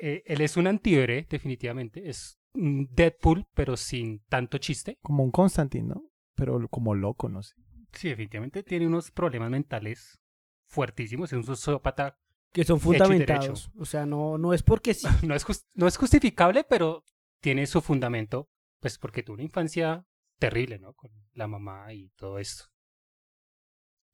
Eh, 0.00 0.22
él 0.26 0.40
es 0.42 0.56
un 0.56 0.68
antihéroe, 0.68 1.26
definitivamente. 1.28 2.08
Es 2.08 2.38
un 2.54 2.88
Deadpool, 2.92 3.46
pero 3.52 3.76
sin 3.76 4.20
tanto 4.28 4.58
chiste. 4.58 4.96
Como 5.02 5.24
un 5.24 5.32
Constantine, 5.32 5.88
¿no? 5.88 6.04
Pero 6.36 6.68
como 6.68 6.94
loco, 6.94 7.28
no 7.28 7.42
sé. 7.42 7.54
Sí, 7.92 8.08
definitivamente 8.08 8.62
tiene 8.62 8.86
unos 8.86 9.10
problemas 9.10 9.50
mentales 9.50 10.20
fuertísimos. 10.68 11.32
Es 11.32 11.36
un 11.36 11.42
sociópata. 11.42 12.16
Que 12.52 12.64
son 12.64 12.80
fundamentados. 12.80 13.70
O 13.78 13.84
sea, 13.84 14.06
no, 14.06 14.38
no 14.38 14.52
es 14.54 14.62
porque 14.62 14.94
sí. 14.94 15.06
No 15.26 15.34
es, 15.34 15.44
no 15.74 15.86
es 15.86 15.96
justificable, 15.96 16.64
pero 16.64 17.04
tiene 17.40 17.66
su 17.66 17.80
fundamento. 17.80 18.48
Pues 18.80 18.98
porque 18.98 19.22
tuvo 19.22 19.34
una 19.34 19.42
infancia 19.44 20.04
terrible, 20.38 20.78
¿no? 20.78 20.94
Con 20.94 21.10
la 21.32 21.46
mamá 21.48 21.92
y 21.92 22.10
todo 22.16 22.38
esto. 22.38 22.64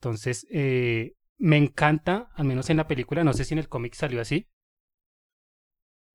Entonces, 0.00 0.46
eh, 0.50 1.12
me 1.38 1.56
encanta, 1.56 2.30
al 2.34 2.46
menos 2.46 2.70
en 2.70 2.78
la 2.78 2.86
película, 2.86 3.24
no 3.24 3.32
sé 3.32 3.44
si 3.44 3.54
en 3.54 3.58
el 3.58 3.68
cómic 3.68 3.94
salió 3.94 4.20
así, 4.20 4.48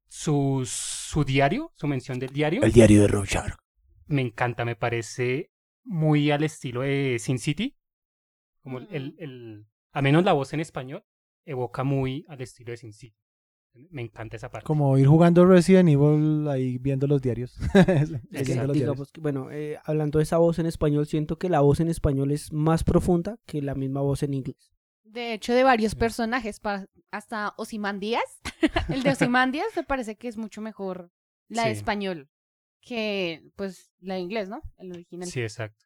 su, 0.08 0.64
su 0.66 1.24
diario, 1.24 1.72
su 1.76 1.88
mención 1.88 2.20
del 2.20 2.32
diario, 2.32 2.62
diario 2.62 3.02
de 3.02 3.08
Rorschach. 3.08 3.54
me 4.08 4.22
encanta, 4.22 4.66
me 4.66 4.76
parece 4.76 5.52
muy 5.84 6.32
al 6.32 6.44
estilo 6.44 6.82
de 6.82 7.18
Sin 7.20 7.40
City, 7.40 7.78
como 8.62 8.80
el, 8.80 8.88
el, 8.92 9.16
el- 9.20 9.66
al 9.92 10.04
menos 10.04 10.24
la 10.24 10.34
voz 10.34 10.54
en 10.54 10.60
español 10.60 11.04
evoca 11.50 11.84
muy 11.84 12.26
al 12.28 12.42
estilo 12.42 12.72
de 12.72 12.78
Sin 12.78 12.94
City. 12.94 13.16
Me 13.92 14.02
encanta 14.02 14.36
esa 14.36 14.50
parte. 14.50 14.66
Como 14.66 14.98
ir 14.98 15.08
jugando 15.08 15.46
Resident 15.46 15.90
Evil 15.90 16.48
ahí 16.50 16.78
viendo 16.80 17.08
los 17.08 17.22
diarios. 17.22 17.58
Leyendo 18.30 18.74
que, 18.74 19.22
bueno, 19.22 19.52
eh, 19.52 19.78
hablando 19.86 20.18
de 20.20 20.24
esa 20.24 20.38
voz 20.38 20.60
en 20.60 20.66
español, 20.66 21.06
siento 21.06 21.38
que 21.38 21.50
la 21.50 21.62
voz 21.62 21.80
en 21.80 21.88
español 21.88 22.32
es 22.32 22.52
más 22.52 22.84
profunda 22.84 23.38
que 23.46 23.62
la 23.62 23.76
misma 23.76 24.02
voz 24.02 24.24
en 24.24 24.34
inglés. 24.34 24.74
De 25.04 25.34
hecho, 25.34 25.54
de 25.54 25.64
varios 25.64 25.94
Sí. 25.94 25.98
personajes, 26.00 26.60
hasta 27.12 27.54
Osimandías. 27.58 28.24
el 28.90 29.04
de 29.04 29.12
Osimandías 29.12 29.68
me 29.76 29.84
parece 29.84 30.16
que 30.18 30.28
es 30.28 30.38
mucho 30.38 30.62
mejor 30.62 31.12
la 31.48 31.66
de 31.66 31.72
español 31.72 32.28
que, 32.82 33.44
pues, 33.56 33.92
la 34.00 34.16
de 34.16 34.22
inglés, 34.22 34.50
¿no? 34.50 34.62
El 34.78 34.92
original. 34.92 35.28
Sí, 35.30 35.42
exacto. 35.42 35.86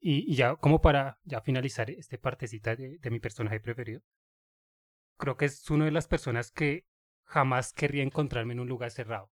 Y, 0.00 0.30
y 0.32 0.34
ya 0.36 0.56
como 0.56 0.80
para 0.80 1.18
ya 1.24 1.40
finalizar 1.40 1.90
este 1.90 2.18
partecita 2.18 2.74
de, 2.76 2.98
de 2.98 3.10
mi 3.10 3.20
personaje 3.20 3.58
preferido, 3.60 4.00
creo 5.18 5.36
que 5.36 5.44
es 5.44 5.68
una 5.70 5.84
de 5.84 5.90
las 5.90 6.06
personas 6.08 6.50
que 6.50 6.86
jamás 7.24 7.72
querría 7.74 8.02
encontrarme 8.02 8.54
en 8.54 8.60
un 8.60 8.68
lugar 8.68 8.90
cerrado, 8.90 9.30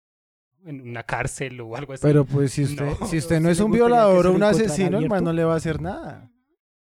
en 0.65 0.81
una 0.89 1.03
cárcel 1.03 1.61
o 1.61 1.77
algo 1.77 1.93
así. 1.93 2.03
Pero 2.03 2.25
pues 2.25 2.53
si 2.53 2.63
usted, 2.65 2.99
No. 3.01 3.07
si 3.07 3.19
usted 3.19 3.41
no 3.41 3.49
Sí 3.49 3.53
es 3.53 3.61
un 3.61 3.73
violador 3.73 4.27
o 4.29 4.33
un 4.33 4.43
asesino, 4.43 4.99
hermano, 5.01 5.27
no 5.27 5.33
le 5.35 5.45
va 5.45 5.55
a 5.55 5.57
hacer 5.59 5.81
nada. 5.83 6.31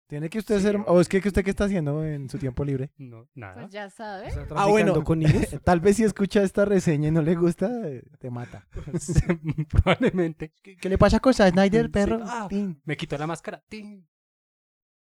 Tiene 0.09 0.29
que 0.29 0.39
usted 0.39 0.55
Sí, 0.55 0.61
ser... 0.63 0.77
o- 0.87 1.01
es 1.01 1.09
que 1.09 1.19
que 1.19 1.27
usted 1.27 1.43
qué 1.43 1.49
está 1.49 1.65
haciendo 1.65 2.01
en 2.05 2.29
su 2.29 2.37
tiempo 2.37 2.63
libre. 2.63 2.91
no, 2.97 3.27
nada. 3.35 3.63
Pues 3.63 3.73
ya. 3.73 3.85
Está 3.87 4.21
Ah, 4.55 4.65
bueno. 4.67 5.03
con. 5.03 5.21
Tal 5.65 5.81
vez 5.81 5.97
si 5.97 6.05
escucha 6.05 6.43
esta 6.43 6.63
reseña 6.63 7.09
y 7.09 7.11
no 7.11 7.21
le 7.21 7.35
gusta, 7.35 7.69
te 8.17 8.29
mata. 8.31 8.65
Probablemente. 9.69 10.53
¿Qué, 10.63 10.77
qué 10.77 10.87
le 10.89 10.97
pasa 10.97 11.17
a 11.17 11.19
cosa 11.19 11.49
Snyder, 11.49 11.87
Sí. 11.87 11.91
perro? 11.91 12.19
Ah. 12.23 12.47
Tin. 12.49 12.81
Me 12.85 12.95
quitó 12.95 13.17
la 13.17 13.27
máscara. 13.27 13.61
¡tin! 13.67 14.07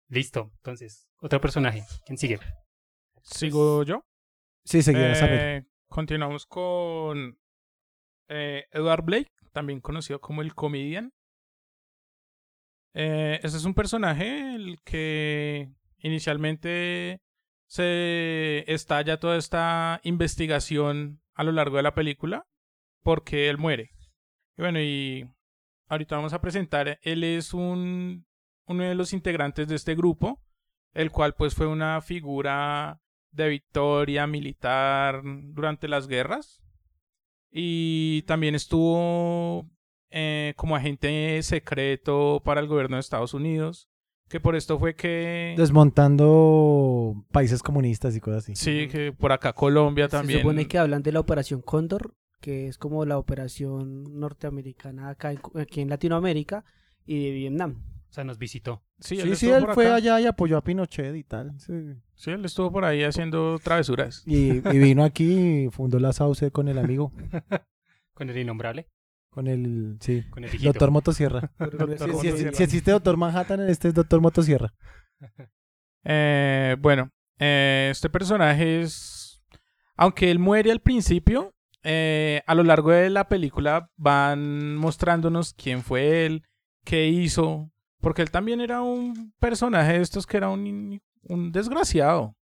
Listo. 0.07 0.51
Entonces, 0.57 1.07
otro 1.21 1.39
personaje. 1.39 1.83
¿Quién 2.05 2.17
sigue? 2.17 2.39
¿Sigo 3.25 3.83
yo? 3.83 4.05
Sí, 4.63 4.83
seguía. 4.83 5.13
Eh, 5.13 5.65
continuamos 5.89 6.45
con 6.45 7.39
eh, 8.27 8.65
Edward 8.71 9.03
Blake, 9.03 9.31
también 9.51 9.81
conocido 9.81 10.21
como 10.21 10.41
el 10.41 10.53
Comedian. 10.53 11.11
Eh, 12.93 13.39
este 13.43 13.57
es 13.57 13.65
un 13.65 13.73
personaje 13.73 14.55
el 14.55 14.79
que 14.83 15.69
inicialmente 15.97 17.21
se 17.67 18.63
estalla 18.71 19.19
toda 19.19 19.37
esta 19.37 19.99
investigación 20.03 21.21
a 21.33 21.43
lo 21.43 21.51
largo 21.51 21.77
de 21.77 21.83
la 21.83 21.95
película 21.95 22.47
porque 23.01 23.49
él 23.49 23.57
muere. 23.57 23.91
Y 24.55 24.61
bueno, 24.61 24.79
y 24.79 25.27
ahorita 25.87 26.15
vamos 26.15 26.33
a 26.33 26.41
presentar, 26.41 26.99
él 27.01 27.23
es 27.23 27.53
un, 27.53 28.27
uno 28.67 28.83
de 28.83 28.95
los 28.95 29.13
integrantes 29.13 29.67
de 29.67 29.75
este 29.75 29.95
grupo, 29.95 30.41
el 30.93 31.11
cual 31.11 31.33
pues 31.33 31.55
fue 31.55 31.67
una 31.67 32.01
figura 32.01 33.01
de 33.35 33.49
victoria 33.49 34.25
militar 34.27 35.21
durante 35.23 35.87
las 35.87 36.07
guerras. 36.07 36.61
Y 37.51 38.23
también 38.23 38.55
estuvo 38.55 39.69
eh, 40.09 40.53
como 40.57 40.75
agente 40.75 41.41
secreto 41.43 42.41
para 42.43 42.59
el 42.61 42.67
gobierno 42.67 42.97
de 42.97 43.01
Estados 43.01 43.33
Unidos. 43.33 43.89
Que 44.27 44.39
por 44.39 44.55
esto 44.55 44.79
fue 44.79 44.95
que... 44.95 45.53
Desmontando 46.25 47.25
países 47.31 47.61
comunistas 47.61 48.15
y 48.15 48.19
cosas 48.19 48.43
así. 48.43 48.55
Sí, 48.55 48.87
que 48.87 49.11
por 49.13 49.31
acá 49.31 49.53
Colombia 49.53 50.07
también. 50.07 50.39
Se 50.39 50.41
supone 50.43 50.67
que 50.67 50.77
hablan 50.79 51.03
de 51.03 51.11
la 51.11 51.19
Operación 51.19 51.61
Cóndor, 51.61 52.15
que 52.41 52.67
es 52.67 52.77
como 52.77 53.05
la 53.05 53.17
operación 53.17 54.19
norteamericana 54.19 55.09
acá 55.09 55.31
en- 55.31 55.39
aquí 55.59 55.81
en 55.81 55.89
Latinoamérica 55.89 56.65
y 57.05 57.23
de 57.23 57.31
Vietnam. 57.31 57.83
O 58.09 58.13
sea, 58.15 58.23
nos 58.23 58.37
visitó. 58.39 58.81
Sí, 58.99 59.17
Sí, 59.17 59.35
sí, 59.35 59.49
él 59.49 59.67
fue 59.73 59.91
allá 59.91 60.19
y 60.19 60.25
apoyó 60.25 60.57
a 60.57 60.63
Pinochet 60.63 61.15
y 61.15 61.23
tal. 61.23 61.53
Sí. 61.59 61.73
Sí, 62.15 62.31
él 62.31 62.43
estuvo 62.45 62.71
por 62.71 62.85
ahí 62.85 63.03
haciendo 63.03 63.59
travesuras. 63.59 64.23
Y, 64.25 64.57
y 64.67 64.77
vino 64.79 65.03
aquí 65.03 65.65
y 65.65 65.69
fundó 65.69 65.99
la 65.99 66.13
Sauce 66.13 66.49
con 66.51 66.67
el 66.67 66.77
amigo. 66.79 67.11
Con 68.13 68.29
el 68.29 68.37
innombrable. 68.37 68.87
Con 69.29 69.47
el, 69.47 69.97
sí, 69.99 70.23
Con 70.29 70.45
el 70.45 70.49
hijito. 70.49 70.69
Doctor 70.71 70.91
Motosierra. 70.91 71.51
Doctor 71.59 71.89
Si, 71.91 71.97
si- 72.05 72.11
Motosierra. 72.11 72.51
si 72.53 72.63
existe 72.63 72.91
Doctor 72.91 73.17
Manhattan, 73.17 73.69
este 73.69 73.89
es 73.89 73.93
Doctor 73.93 74.21
Motosierra. 74.21 74.73
Eh, 76.07 76.75
bueno, 76.81 77.09
eh, 77.39 77.89
este 77.91 78.09
personaje 78.11 78.81
es. 78.81 79.43
Aunque 79.95 80.29
él 80.29 80.37
muere 80.39 80.71
al 80.71 80.79
principio, 80.81 81.53
eh, 81.83 82.41
a 82.45 82.53
lo 82.53 82.63
largo 82.63 82.91
de 82.91 83.09
la 83.09 83.27
película 83.27 83.89
van 83.95 84.75
mostrándonos 84.75 85.53
quién 85.55 85.81
fue 85.81 86.25
él, 86.27 86.43
qué 86.83 87.07
hizo. 87.07 87.71
Porque 88.01 88.21
él 88.21 88.29
también 88.29 88.61
era 88.61 88.81
un 88.83 89.33
personaje 89.39 89.93
de 89.93 90.01
estos 90.01 90.27
que 90.27 90.37
era 90.37 90.49
un, 90.49 91.01
un 91.25 91.51
desgraciado. 91.51 92.35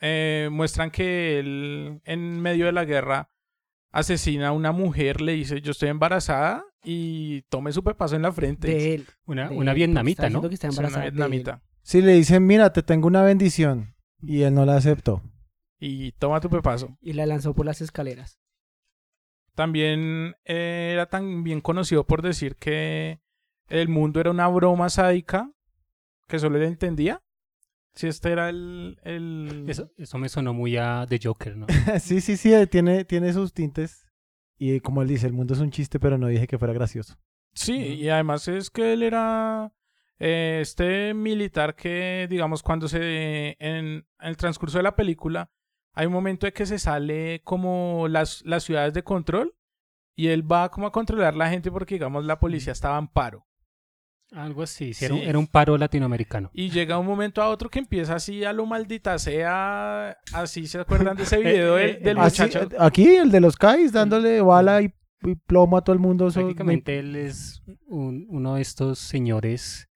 Eh, 0.00 0.48
muestran 0.52 0.90
que 0.90 1.38
él, 1.38 2.00
en 2.04 2.40
medio 2.40 2.66
de 2.66 2.72
la 2.72 2.84
guerra, 2.84 3.30
asesina 3.92 4.48
a 4.48 4.52
una 4.52 4.72
mujer, 4.72 5.20
le 5.20 5.32
dice: 5.32 5.60
Yo 5.60 5.70
estoy 5.72 5.88
embarazada 5.88 6.64
y 6.84 7.42
tome 7.42 7.72
su 7.72 7.82
pepazo 7.82 8.16
en 8.16 8.22
la 8.22 8.32
frente. 8.32 8.68
De 8.68 8.94
él. 8.94 9.06
Una, 9.24 9.48
de 9.48 9.56
una 9.56 9.70
él, 9.72 9.76
vietnamita, 9.76 10.28
¿no? 10.30 10.42
que 10.48 10.54
está 10.54 10.68
Sí, 10.70 10.78
una 10.78 10.88
embarazada 10.88 11.02
de 11.02 11.08
él. 11.08 11.14
vietnamita. 11.14 11.62
Si 11.82 12.02
le 12.02 12.12
dicen, 12.12 12.46
mira, 12.46 12.72
te 12.72 12.82
tengo 12.82 13.06
una 13.06 13.22
bendición. 13.22 13.94
Y 14.20 14.42
él 14.42 14.54
no 14.54 14.64
la 14.64 14.76
aceptó. 14.76 15.22
Y 15.78 16.12
toma 16.12 16.40
tu 16.40 16.48
pepazo. 16.50 16.96
Y 17.00 17.12
la 17.12 17.26
lanzó 17.26 17.54
por 17.54 17.66
las 17.66 17.80
escaleras. 17.80 18.38
También 19.54 20.34
eh, 20.44 20.90
era 20.92 21.06
tan 21.06 21.42
bien 21.42 21.60
conocido 21.60 22.04
por 22.04 22.22
decir 22.22 22.56
que 22.56 23.20
el 23.68 23.88
mundo 23.88 24.20
era 24.20 24.30
una 24.30 24.48
broma 24.48 24.90
sádica 24.90 25.50
que 26.28 26.38
solo 26.38 26.56
él 26.58 26.64
entendía. 26.64 27.22
Si 27.96 28.06
este 28.06 28.30
era 28.30 28.50
el... 28.50 28.98
el... 29.02 29.64
Eso, 29.68 29.90
eso 29.96 30.18
me 30.18 30.28
sonó 30.28 30.54
muy 30.54 30.76
a 30.76 31.06
The 31.08 31.18
Joker, 31.22 31.56
¿no? 31.56 31.66
sí, 32.00 32.20
sí, 32.20 32.36
sí, 32.36 32.52
tiene, 32.70 33.04
tiene 33.04 33.32
sus 33.32 33.52
tintes. 33.52 34.06
Y 34.58 34.80
como 34.80 35.02
él 35.02 35.08
dice, 35.08 35.26
el 35.26 35.32
mundo 35.32 35.54
es 35.54 35.60
un 35.60 35.70
chiste, 35.70 35.98
pero 35.98 36.18
no 36.18 36.28
dije 36.28 36.46
que 36.46 36.58
fuera 36.58 36.74
gracioso. 36.74 37.16
Sí, 37.54 37.74
y 37.74 38.08
además 38.10 38.46
es 38.48 38.70
que 38.70 38.92
él 38.92 39.02
era 39.02 39.72
eh, 40.18 40.58
este 40.60 41.14
militar 41.14 41.74
que, 41.74 42.26
digamos, 42.28 42.62
cuando 42.62 42.86
se... 42.86 43.56
En, 43.58 43.86
en 43.86 44.06
el 44.20 44.36
transcurso 44.36 44.76
de 44.76 44.84
la 44.84 44.94
película 44.94 45.50
hay 45.96 46.06
un 46.06 46.12
momento 46.12 46.46
de 46.46 46.52
que 46.52 46.66
se 46.66 46.78
sale 46.78 47.40
como 47.42 48.06
las, 48.08 48.44
las 48.44 48.64
ciudades 48.64 48.92
de 48.92 49.02
control 49.02 49.56
y 50.14 50.28
él 50.28 50.50
va 50.50 50.70
como 50.70 50.86
a 50.86 50.92
controlar 50.92 51.34
la 51.34 51.48
gente 51.48 51.70
porque, 51.70 51.94
digamos, 51.94 52.26
la 52.26 52.38
policía 52.38 52.74
estaba 52.74 52.98
en 52.98 53.08
paro. 53.08 53.45
Algo 54.32 54.62
así. 54.64 54.92
sí, 54.92 55.04
era, 55.04 55.14
un- 55.14 55.20
Sí. 55.20 55.26
era 55.26 55.38
un 55.38 55.46
paro 55.46 55.78
latinoamericano. 55.78 56.50
Y 56.52 56.70
llega 56.70 56.98
un 56.98 57.06
momento 57.06 57.40
a 57.42 57.48
otro 57.48 57.70
que 57.70 57.78
empieza 57.78 58.14
así 58.16 58.44
a 58.44 58.52
lo 58.52 58.66
maldita 58.66 59.18
sea. 59.18 60.18
Así 60.32 60.66
se 60.66 60.78
acuerdan 60.80 61.16
de 61.16 61.22
ese 61.36 61.38
video 61.38 61.76
del, 61.76 62.02
del 62.02 62.18
Así, 62.18 62.42
muchacho. 62.42 62.62
eh, 62.70 62.76
aquí, 62.78 63.06
el 63.16 63.30
de 63.30 63.40
los 63.40 63.56
Kais, 63.56 63.92
dándole 63.92 64.40
bala 64.40 64.82
y, 64.82 64.92
y 65.22 65.34
plomo 65.36 65.76
a 65.76 65.82
todo 65.84 65.94
el 65.94 66.00
mundo. 66.00 66.28
Prácticamente 66.30 66.98
él 66.98 67.14
es 67.16 67.62
un- 67.86 68.26
uno 68.28 68.56
de 68.56 68.62
estos 68.62 68.98
señores 68.98 69.88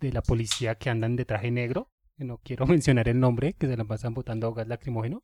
de 0.00 0.12
la 0.12 0.22
policía 0.22 0.74
que 0.74 0.90
andan 0.90 1.16
de 1.16 1.24
traje 1.24 1.50
negro. 1.50 1.90
que 2.18 2.24
No 2.24 2.38
quiero 2.42 2.66
mencionar 2.66 3.08
el 3.08 3.20
nombre, 3.20 3.54
que 3.54 3.66
se 3.68 3.76
la 3.76 3.84
pasan 3.84 4.12
botando 4.14 4.52
gas 4.54 4.66
lacrimógeno. 4.66 5.22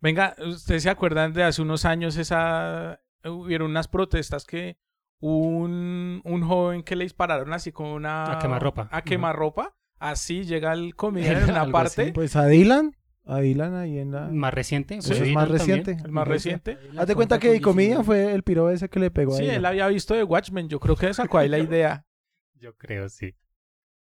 Venga, 0.00 0.34
¿ustedes 0.46 0.84
se 0.84 0.90
acuerdan 0.90 1.32
de 1.34 1.42
hace 1.42 1.60
unos 1.62 1.84
años 1.84 2.16
esa. 2.16 3.02
Hubieron 3.24 3.70
unas 3.70 3.86
protestas 3.88 4.46
que 4.46 4.78
un, 5.20 6.20
un 6.24 6.42
joven 6.42 6.82
que 6.82 6.96
le 6.96 7.04
dispararon 7.04 7.52
así 7.52 7.72
con 7.72 7.86
una. 7.86 8.32
A 8.32 8.38
quemarropa. 8.38 8.88
A 8.90 9.02
quemarropa. 9.02 9.74
Así 9.98 10.44
llega 10.44 10.72
el 10.72 10.94
comediante 10.96 11.44
en 11.44 11.50
una 11.50 11.70
parte. 11.70 12.02
así. 12.02 12.12
Pues 12.12 12.34
a 12.36 12.46
Dylan, 12.46 12.96
a 13.26 13.38
Dylan 13.40 13.74
ahí 13.74 13.98
en 13.98 14.12
la... 14.12 14.28
Más 14.28 14.54
reciente. 14.54 15.02
Sí, 15.02 15.08
pues, 15.08 15.20
es 15.20 15.26
Dylan 15.26 15.34
más 15.34 15.48
también. 15.58 15.78
reciente. 15.84 16.04
El 16.06 16.12
más 16.12 16.26
reciente. 16.28 16.78
Haz 16.96 17.06
de 17.06 17.14
cuenta 17.14 17.38
que 17.38 17.60
Comedian 17.60 18.02
fue 18.04 18.32
el 18.32 18.42
piro 18.42 18.70
ese 18.70 18.88
que 18.88 18.98
le 18.98 19.10
pegó 19.10 19.32
Sí, 19.36 19.42
a 19.44 19.52
él 19.52 19.58
ella. 19.60 19.68
había 19.68 19.88
visto 19.88 20.14
de 20.14 20.24
Watchmen. 20.24 20.68
Yo 20.70 20.80
creo 20.80 20.96
que 20.96 21.12
sacó 21.12 21.36
ahí 21.38 21.48
la 21.50 21.58
idea. 21.58 22.06
Yo 22.54 22.74
creo, 22.76 23.08
sí. 23.10 23.34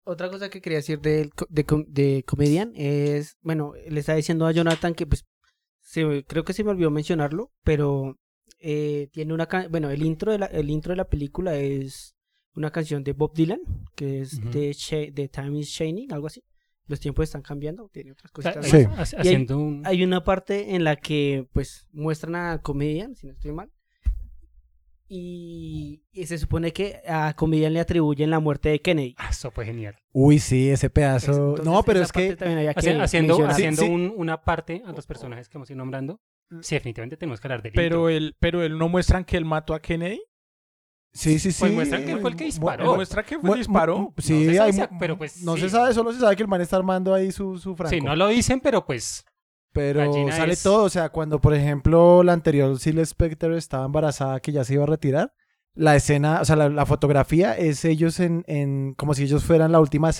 Otra 0.04 0.28
cosa 0.30 0.50
que 0.50 0.60
quería 0.60 0.78
decir 0.78 1.00
de, 1.00 1.30
com- 1.66 1.84
de 1.88 2.24
Comedian 2.26 2.72
es, 2.74 3.36
bueno, 3.40 3.72
le 3.88 4.00
estaba 4.00 4.16
diciendo 4.16 4.46
a 4.46 4.52
Jonathan 4.52 4.94
que 4.94 5.06
pues 5.06 5.24
se- 5.80 6.24
creo 6.26 6.44
que 6.44 6.52
se 6.52 6.62
me 6.64 6.70
olvidó 6.70 6.90
mencionarlo, 6.90 7.52
pero 7.64 8.18
eh, 8.60 9.08
tiene 9.12 9.32
una 9.34 9.48
bueno, 9.70 9.90
el 9.90 10.02
intro 10.02 10.32
de 10.32 10.38
la 10.38 10.46
el 10.46 10.70
intro 10.70 10.92
de 10.92 10.96
la 10.96 11.08
película 11.08 11.56
es 11.56 12.14
una 12.54 12.70
canción 12.70 13.02
de 13.04 13.12
Bob 13.12 13.32
Dylan, 13.34 13.60
que 13.96 14.20
es 14.20 14.34
Ujú. 14.34 14.50
de 14.50 15.12
The 15.14 15.28
Time 15.28 15.58
is 15.58 15.72
Changing, 15.74 16.12
algo 16.12 16.26
así. 16.26 16.42
Los 16.86 16.98
tiempos 17.00 17.22
están 17.24 17.42
cambiando, 17.42 17.88
tiene 17.92 18.10
otras 18.12 18.32
cositas. 18.32 18.66
Sí. 18.66 18.86
más. 18.88 19.14
Hay 19.84 20.02
una 20.02 20.24
parte 20.24 20.74
en 20.74 20.82
la 20.84 20.96
que 20.96 21.46
pues 21.52 21.86
muestran 21.92 22.34
a 22.34 22.60
Comedian, 22.62 23.14
si 23.14 23.26
no 23.28 23.32
estoy 23.32 23.52
mal. 23.52 23.70
Y, 25.12 26.04
y 26.12 26.26
se 26.26 26.38
supone 26.38 26.72
que 26.72 27.00
a 27.08 27.34
Comedian 27.34 27.72
le 27.72 27.80
atribuyen 27.80 28.30
la 28.30 28.38
muerte 28.38 28.68
de 28.68 28.80
Kennedy. 28.80 29.14
Ah, 29.18 29.28
Eso 29.30 29.50
fue 29.50 29.64
genial. 29.64 29.96
Uy, 30.12 30.38
sí, 30.38 30.70
ese 30.70 30.88
pedazo. 30.88 31.32
Entonces, 31.32 31.64
no, 31.64 31.82
pero 31.82 32.00
es 32.00 32.12
que... 32.12 32.36
que 32.36 32.44
Haci- 32.44 33.02
haciendo. 33.02 33.36
Sí, 33.36 33.42
haciendo 33.42 33.82
sí. 33.82 33.88
un- 33.88 34.12
una 34.16 34.42
parte 34.44 34.82
a 34.86 34.92
los 34.92 35.06
personajes 35.06 35.48
que 35.48 35.58
a 35.68 35.72
ir 35.72 35.76
nombrando. 35.78 36.20
Sí, 36.62 36.74
definitivamente 36.74 37.16
tenemos 37.16 37.40
que 37.40 37.46
hablar 37.46 37.62
del 37.62 37.72
Pero 37.72 37.96
intro. 37.96 38.08
él, 38.08 38.36
pero 38.40 38.62
él 38.62 38.76
no 38.78 38.88
muestran 38.88 39.24
que 39.24 39.36
él 39.36 39.44
mató 39.44 39.72
a 39.74 39.80
Kennedy. 39.80 40.20
Sí, 41.12 41.38
sí, 41.40 41.50
sí. 41.52 41.60
Pues 41.60 41.72
muestran 41.72 42.04
que 42.04 42.16
fue 42.18 42.30
el 42.30 42.36
que 42.36 42.44
disparó. 42.44 42.94
Muestra 42.94 43.24
que 43.24 43.38
fue 43.38 43.58
disparó. 43.58 43.98
mu- 43.98 44.12
Sí, 44.18 44.46
se 44.46 44.54
sabe 44.56 44.80
hay 44.82 44.88
pero 44.98 45.18
pues 45.18 45.42
no 45.42 45.54
sí. 45.56 45.62
se 45.62 45.70
sabe, 45.70 45.92
solo 45.92 46.12
se 46.12 46.20
sabe 46.20 46.36
que 46.36 46.42
el 46.42 46.48
man 46.48 46.60
está 46.60 46.76
armando 46.76 47.12
ahí 47.14 47.32
su, 47.32 47.58
su 47.58 47.74
franco. 47.74 47.90
Sí, 47.94 48.00
no 48.00 48.14
lo 48.16 48.28
dicen, 48.28 48.60
pero 48.60 48.84
pues... 48.86 49.24
Pero 49.72 50.00
Gallina 50.00 50.32
sale 50.36 50.52
es- 50.54 50.62
todo, 50.64 50.84
o 50.84 50.88
sea, 50.88 51.10
cuando 51.10 51.40
por 51.40 51.54
ejemplo 51.54 52.22
la 52.24 52.32
anterior 52.32 52.76
Sil 52.82 52.98
Specter 53.06 53.52
estaba 53.52 53.84
embarazada 53.86 54.40
que 54.40 54.50
ya 54.52 54.64
se 54.64 54.74
iba 54.74 54.82
a 54.82 54.86
retirar, 54.86 55.32
la 55.74 55.94
escena, 55.94 56.40
o 56.40 56.44
sea, 56.44 56.56
la, 56.56 56.68
la 56.68 56.86
fotografía 56.86 57.56
es 57.56 57.84
ellos 57.84 58.18
en, 58.18 58.42
en, 58.48 58.94
como 58.94 59.14
si 59.14 59.22
ellos 59.24 59.44
fueran 59.44 59.70
la 59.70 59.78
última 59.80 60.12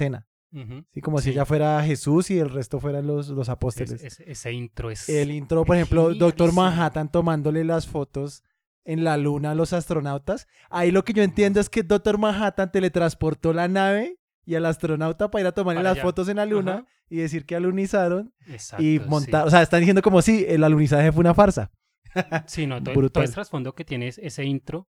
¿sí? 0.92 1.00
como 1.00 1.18
si 1.20 1.30
ella 1.30 1.44
fuera 1.44 1.82
Jesús 1.82 2.30
y 2.30 2.38
el 2.38 2.50
resto 2.50 2.80
fueran 2.80 3.06
los, 3.06 3.28
los 3.28 3.46
es- 3.46 3.48
apóstoles. 3.48 4.02
es- 4.02 4.20
ese 4.20 4.52
intro 4.52 4.90
es... 4.90 5.08
el 5.08 5.30
intro, 5.30 5.64
por 5.64 5.76
ejemplo, 5.76 6.14
Doctor. 6.14 6.52
Manhattan 6.52 7.10
tomándole 7.10 7.64
las 7.64 7.86
fotos 7.86 8.42
en 8.84 9.04
la 9.04 9.16
luna 9.16 9.52
a 9.52 9.54
los 9.54 9.72
astronautas. 9.72 10.48
Ahí 10.70 10.90
lo 10.90 11.04
que 11.04 11.12
yo 11.12 11.22
entiendo 11.22 11.60
es 11.60 11.68
que 11.68 11.82
Doctor 11.82 12.18
Manhattan 12.18 12.72
teletransportó 12.72 13.52
la 13.52 13.68
nave 13.68 14.18
y 14.44 14.54
al 14.54 14.66
astronauta 14.66 15.30
para 15.30 15.42
ir 15.42 15.46
a 15.46 15.52
tomarle 15.52 15.78
Para 15.80 15.90
las 15.90 15.98
allá. 15.98 16.02
fotos 16.02 16.28
en 16.28 16.38
la 16.38 16.46
luna 16.46 16.72
Ajá. 16.72 16.86
y 17.08 17.16
decir 17.18 17.44
que 17.46 17.54
alunizaron 17.54 18.32
Exacto, 18.48 18.82
y 18.82 18.98
sí. 18.98 19.04
montar, 19.06 19.46
o 19.46 19.50
sea, 19.50 19.62
están 19.62 19.80
diciendo 19.80 20.02
como 20.02 20.22
si 20.22 20.44
el 20.48 20.64
alunizaje 20.64 21.12
fue 21.12 21.20
una 21.20 21.34
farsa. 21.34 21.70
Sí, 22.46 22.66
no, 22.66 22.82
todo, 22.82 23.08
todo 23.10 23.22
el 23.22 23.30
trasfondo 23.32 23.74
que 23.74 23.84
tiene 23.84 24.08
es- 24.08 24.18
ese 24.18 24.44
intro, 24.44 24.88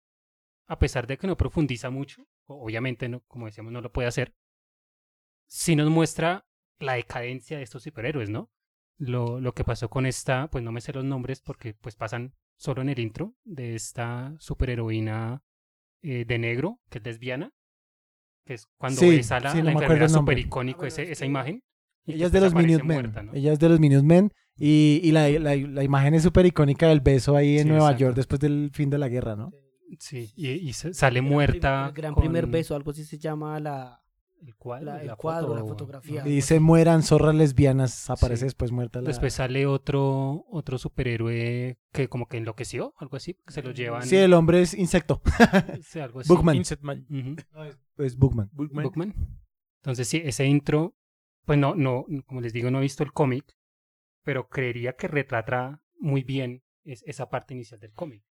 a 0.67 0.78
pesar 0.78 1.08
de 1.08 1.17
que 1.17 1.26
no 1.26 1.38
profundiza 1.38 1.89
mucho, 1.89 2.28
obviamente, 2.46 3.10
no, 3.10 3.22
como 3.28 3.46
decíamos, 3.48 3.72
no 3.72 3.82
lo 3.82 3.91
puede 3.91 4.08
hacer, 4.10 4.36
sí 5.48 5.76
nos 5.76 5.90
muestra 5.90 6.46
la 6.80 6.94
decadencia 6.94 7.58
de 7.58 7.64
estos 7.64 7.84
superhéroes, 7.84 8.30
¿no? 8.30 8.50
Lo, 8.98 9.40
lo 9.40 9.54
que 9.54 9.64
pasó 9.64 9.90
con 9.90 10.06
esta, 10.06 10.50
pues 10.50 10.64
no 10.64 10.72
me 10.72 10.82
sé 10.82 10.94
los 10.94 11.04
nombres 11.06 11.42
porque 11.42 11.74
pues 11.76 11.96
pasan 11.96 12.34
solo 12.56 12.82
en 12.82 12.90
el 12.90 13.00
intro 13.00 13.36
de 13.44 13.76
esta 13.76 14.36
superheroína 14.40 15.44
eh, 16.02 16.26
de 16.26 16.40
negro, 16.40 16.80
que 16.90 16.98
es 17.00 17.06
lesbiana, 17.06 17.52
que 18.46 18.56
es 18.56 18.68
cuando 18.78 19.02
Sí, 19.02 19.10
ves 19.10 19.32
a 19.32 19.40
la, 19.40 19.52
sí, 19.52 19.60
no 19.60 19.66
la 19.66 19.72
enfermera 19.74 20.10
súper 20.10 20.40
icónico, 20.40 20.78
Ah, 20.78 20.82
bueno, 20.82 20.88
ese- 20.88 21.04
es 21.04 21.10
esa 21.12 21.22
que- 21.22 21.28
imagen. 21.28 21.64
Ella 22.06 22.26
es 22.28 22.32
que 22.32 22.38
de 22.40 22.46
los 22.46 22.54
Minutemen. 22.56 23.12
¿no? 23.26 23.34
Ella 23.34 23.52
es 23.54 23.60
de 23.60 23.70
los 23.70 23.80
Minutemen. 23.80 24.32
Y, 24.56 25.02
y 25.04 25.12
la, 25.12 25.30
la, 25.30 25.56
la 25.56 25.84
imagen 25.84 26.14
es 26.16 26.24
súper 26.24 26.46
icónica 26.46 26.88
del 26.88 27.02
beso 27.02 27.36
ahí 27.36 27.58
en 27.58 27.64
Sí, 27.64 27.70
Nueva 27.70 27.88
exacto. 27.88 28.00
York 28.06 28.16
después 28.16 28.40
del 28.40 28.72
fin 28.74 28.90
de 28.90 28.98
la 28.98 29.10
guerra, 29.10 29.36
¿no? 29.36 29.52
Sí, 30.00 30.32
y, 30.36 30.50
y 30.52 30.74
sale 30.74 31.20
El 31.20 31.26
gran 31.26 31.34
muerta. 31.34 31.86
El 31.88 31.94
gran 31.94 32.14
con 32.14 32.22
primer 32.24 32.48
beso, 32.48 32.76
algo 32.76 32.92
así 32.92 33.04
se 33.04 33.18
llama 33.20 33.60
la, 33.60 34.02
El 34.41 34.56
cuadro, 34.56 34.86
la- 34.86 35.02
el 35.02 35.08
la 35.08 35.15
cuadro, 35.15 35.54
la 35.56 35.62
foto, 35.62 35.69
fotografía. 35.69 36.23
Y 36.26 36.32
dice 36.36 36.60
mueran 36.60 37.04
zorras 37.04 37.34
lesbianas, 37.36 38.10
aparece 38.10 38.41
Sí. 38.41 38.45
después 38.45 38.71
muerta 38.71 39.02
la... 39.02 39.08
Después 39.08 39.34
sale 39.34 39.65
otro, 39.65 40.45
otro 40.50 40.78
superhéroe 40.78 41.80
que 41.91 42.08
como 42.08 42.28
que 42.28 42.38
enloqueció, 42.38 42.93
algo 42.97 43.17
así, 43.17 43.34
que 43.45 43.52
se 43.54 43.62
lo 43.63 43.71
llevan. 43.71 44.04
Sí, 44.04 44.15
el 44.15 44.34
hombre 44.34 44.62
es 44.62 44.73
insecto. 44.73 45.21
sí, 45.84 46.00
algo 46.00 46.19
así. 46.19 46.30
Bookman. 46.30 46.56
Insetman. 46.56 47.06
Ujú. 47.10 47.36
Es 48.04 48.17
Bookman. 48.17 48.50
Bookman. 48.54 49.15
Entonces 49.82 50.08
sí, 50.08 50.21
ese 50.23 50.45
intro, 50.45 50.95
pues 51.45 51.58
no, 51.58 51.76
no, 51.76 52.06
como 52.26 52.41
les 52.41 52.54
digo, 52.54 52.69
no 52.71 52.80
he 52.80 52.82
visto 52.82 53.04
el 53.04 53.13
cómic, 53.13 53.45
pero 54.23 54.50
creería 54.50 54.93
que 54.93 55.08
retrata 55.08 55.82
muy 56.00 56.23
bien 56.23 56.63
es- 56.84 57.04
esa 57.08 57.30
parte 57.30 57.54
inicial 57.54 57.80
del 57.80 57.93
cómic. 57.93 58.23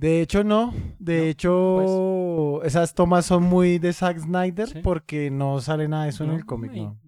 De 0.00 0.22
hecho, 0.22 0.42
no. 0.44 0.72
De 0.98 1.18
No, 1.18 1.24
hecho, 1.24 2.62
esas 2.64 2.94
tomas 2.94 3.26
son 3.26 3.42
muy 3.42 3.78
de 3.78 3.92
Zack 3.92 4.18
Snyder 4.18 4.66
Sí. 4.68 4.80
porque 4.82 5.30
no 5.30 5.60
sale 5.60 5.88
nada 5.88 6.04
de 6.04 6.10
eso 6.10 6.24
en 6.24 6.30
el 6.30 6.46
cómic, 6.46 6.72
¿no? 6.72 6.98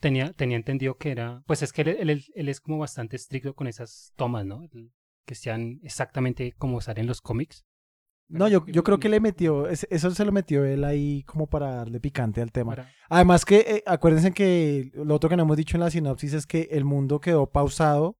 Tenía, 0.00 0.32
tenía 0.32 0.56
entendido 0.56 0.96
que 0.96 1.12
era, 1.12 1.44
pues 1.46 1.62
es 1.62 1.72
que 1.72 1.82
él, 1.82 1.88
él- 2.10 2.24
él- 2.34 2.48
es 2.48 2.60
como 2.60 2.78
bastante 2.78 3.14
estricto 3.14 3.54
con 3.54 3.68
esas 3.68 4.12
tomas, 4.16 4.44
¿no? 4.44 4.68
Que 5.24 5.36
sean 5.36 5.78
exactamente 5.84 6.52
como 6.58 6.80
salen 6.80 7.06
los 7.06 7.20
cómics. 7.20 7.64
No, 8.28 8.48
yo, 8.48 8.66
yo 8.66 8.82
creo 8.82 8.98
que 8.98 9.08
le 9.08 9.20
metió, 9.20 9.68
es- 9.68 9.86
eso 9.90 10.10
se 10.10 10.24
lo 10.24 10.32
metió 10.32 10.64
él 10.64 10.82
ahí 10.82 11.22
como 11.22 11.46
para 11.46 11.76
darle 11.76 12.00
picante 12.00 12.42
al 12.42 12.50
tema. 12.50 12.74
Para- 12.74 12.90
Además 13.08 13.44
que, 13.44 13.58
eh, 13.60 13.82
acuérdense 13.86 14.32
que 14.32 14.90
lo 14.94 15.14
otro 15.14 15.30
que 15.30 15.36
no 15.36 15.44
hemos 15.44 15.56
dicho 15.56 15.76
en 15.76 15.82
la 15.82 15.90
sinopsis 15.90 16.32
es 16.32 16.46
que 16.46 16.62
el 16.72 16.84
mundo 16.84 17.20
quedó 17.20 17.46
pausado 17.46 18.16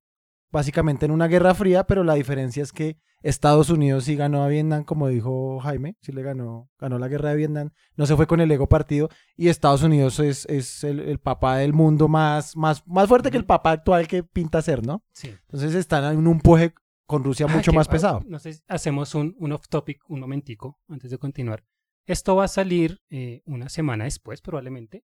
básicamente 0.49 1.05
en 1.05 1.11
una 1.11 1.27
guerra 1.27 1.53
fría, 1.55 1.83
pero 1.85 2.05
la 2.05 2.13
diferencia 2.13 2.63
es 2.63 2.71
que 2.71 2.95
Estados 3.23 3.69
Unidos 3.69 4.03
sí 4.03 4.15
ganó 4.15 4.43
a 4.43 4.47
Vietnam, 4.49 4.83
como 4.83 5.07
dijo 5.07 5.59
Jaime, 5.61 5.95
sí 6.01 6.11
le 6.11 6.21
ganó, 6.21 6.69
ganó 6.77 6.99
la 6.99 7.07
guerra 7.07 7.29
de 7.29 7.37
Vietnam, 7.37 7.71
no 7.95 8.05
se 8.05 8.15
fue 8.15 8.27
con 8.27 8.41
el 8.41 8.51
ego 8.51 8.67
partido, 8.67 9.09
y 9.35 9.47
Estados 9.47 9.81
Unidos 9.81 10.19
es, 10.19 10.45
es 10.45 10.83
el, 10.83 10.99
el 10.99 11.19
papá 11.19 11.57
del 11.57 11.73
mundo 11.73 12.07
más, 12.07 12.55
más, 12.57 12.85
más 12.85 13.07
fuerte 13.07 13.31
que 13.31 13.37
el 13.37 13.45
papá 13.45 13.71
actual 13.71 14.07
que 14.07 14.23
pinta 14.23 14.61
ser, 14.61 14.85
¿no? 14.85 15.03
Sí. 15.13 15.29
Entonces 15.29 15.73
están 15.73 16.03
en 16.13 16.19
un 16.19 16.27
empuje 16.35 16.73
con 17.05 17.23
Rusia 17.23 17.47
Ah, 17.49 17.55
mucho 17.55 17.73
más 17.73 17.87
pesado. 17.87 18.21
No 18.25 18.39
sé, 18.39 18.53
si 18.53 18.63
hacemos 18.67 19.15
un, 19.15 19.35
un 19.39 19.51
off 19.53 19.67
topic 19.69 20.01
un 20.09 20.19
momentico 20.19 20.79
antes 20.87 21.09
de 21.11 21.17
continuar. 21.17 21.63
Esto 22.05 22.35
va 22.35 22.45
a 22.45 22.49
salir 22.49 23.01
eh, 23.09 23.41
una 23.45 23.69
semana 23.69 24.03
después, 24.03 24.41
probablemente. 24.41 25.05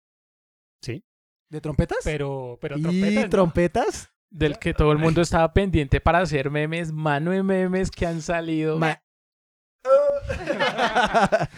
Sí. 0.81 1.05
¿De 1.49 1.61
trompetas? 1.61 1.99
Pero, 2.03 2.57
pero 2.59 2.77
¿Y 2.77 2.81
trompetas. 2.81 3.23
¿no? 3.23 3.29
trompetas? 3.29 4.09
Del 4.29 4.59
que 4.59 4.73
todo 4.73 4.91
el 4.91 4.97
mundo 4.97 5.21
estaba 5.21 5.53
pendiente 5.53 6.01
para 6.01 6.19
hacer 6.19 6.51
memes, 6.51 6.91
mano 6.91 7.31
de 7.31 7.43
memes 7.43 7.89
que 7.91 8.05
han 8.05 8.21
salido. 8.21 8.77
Ma- 8.77 9.01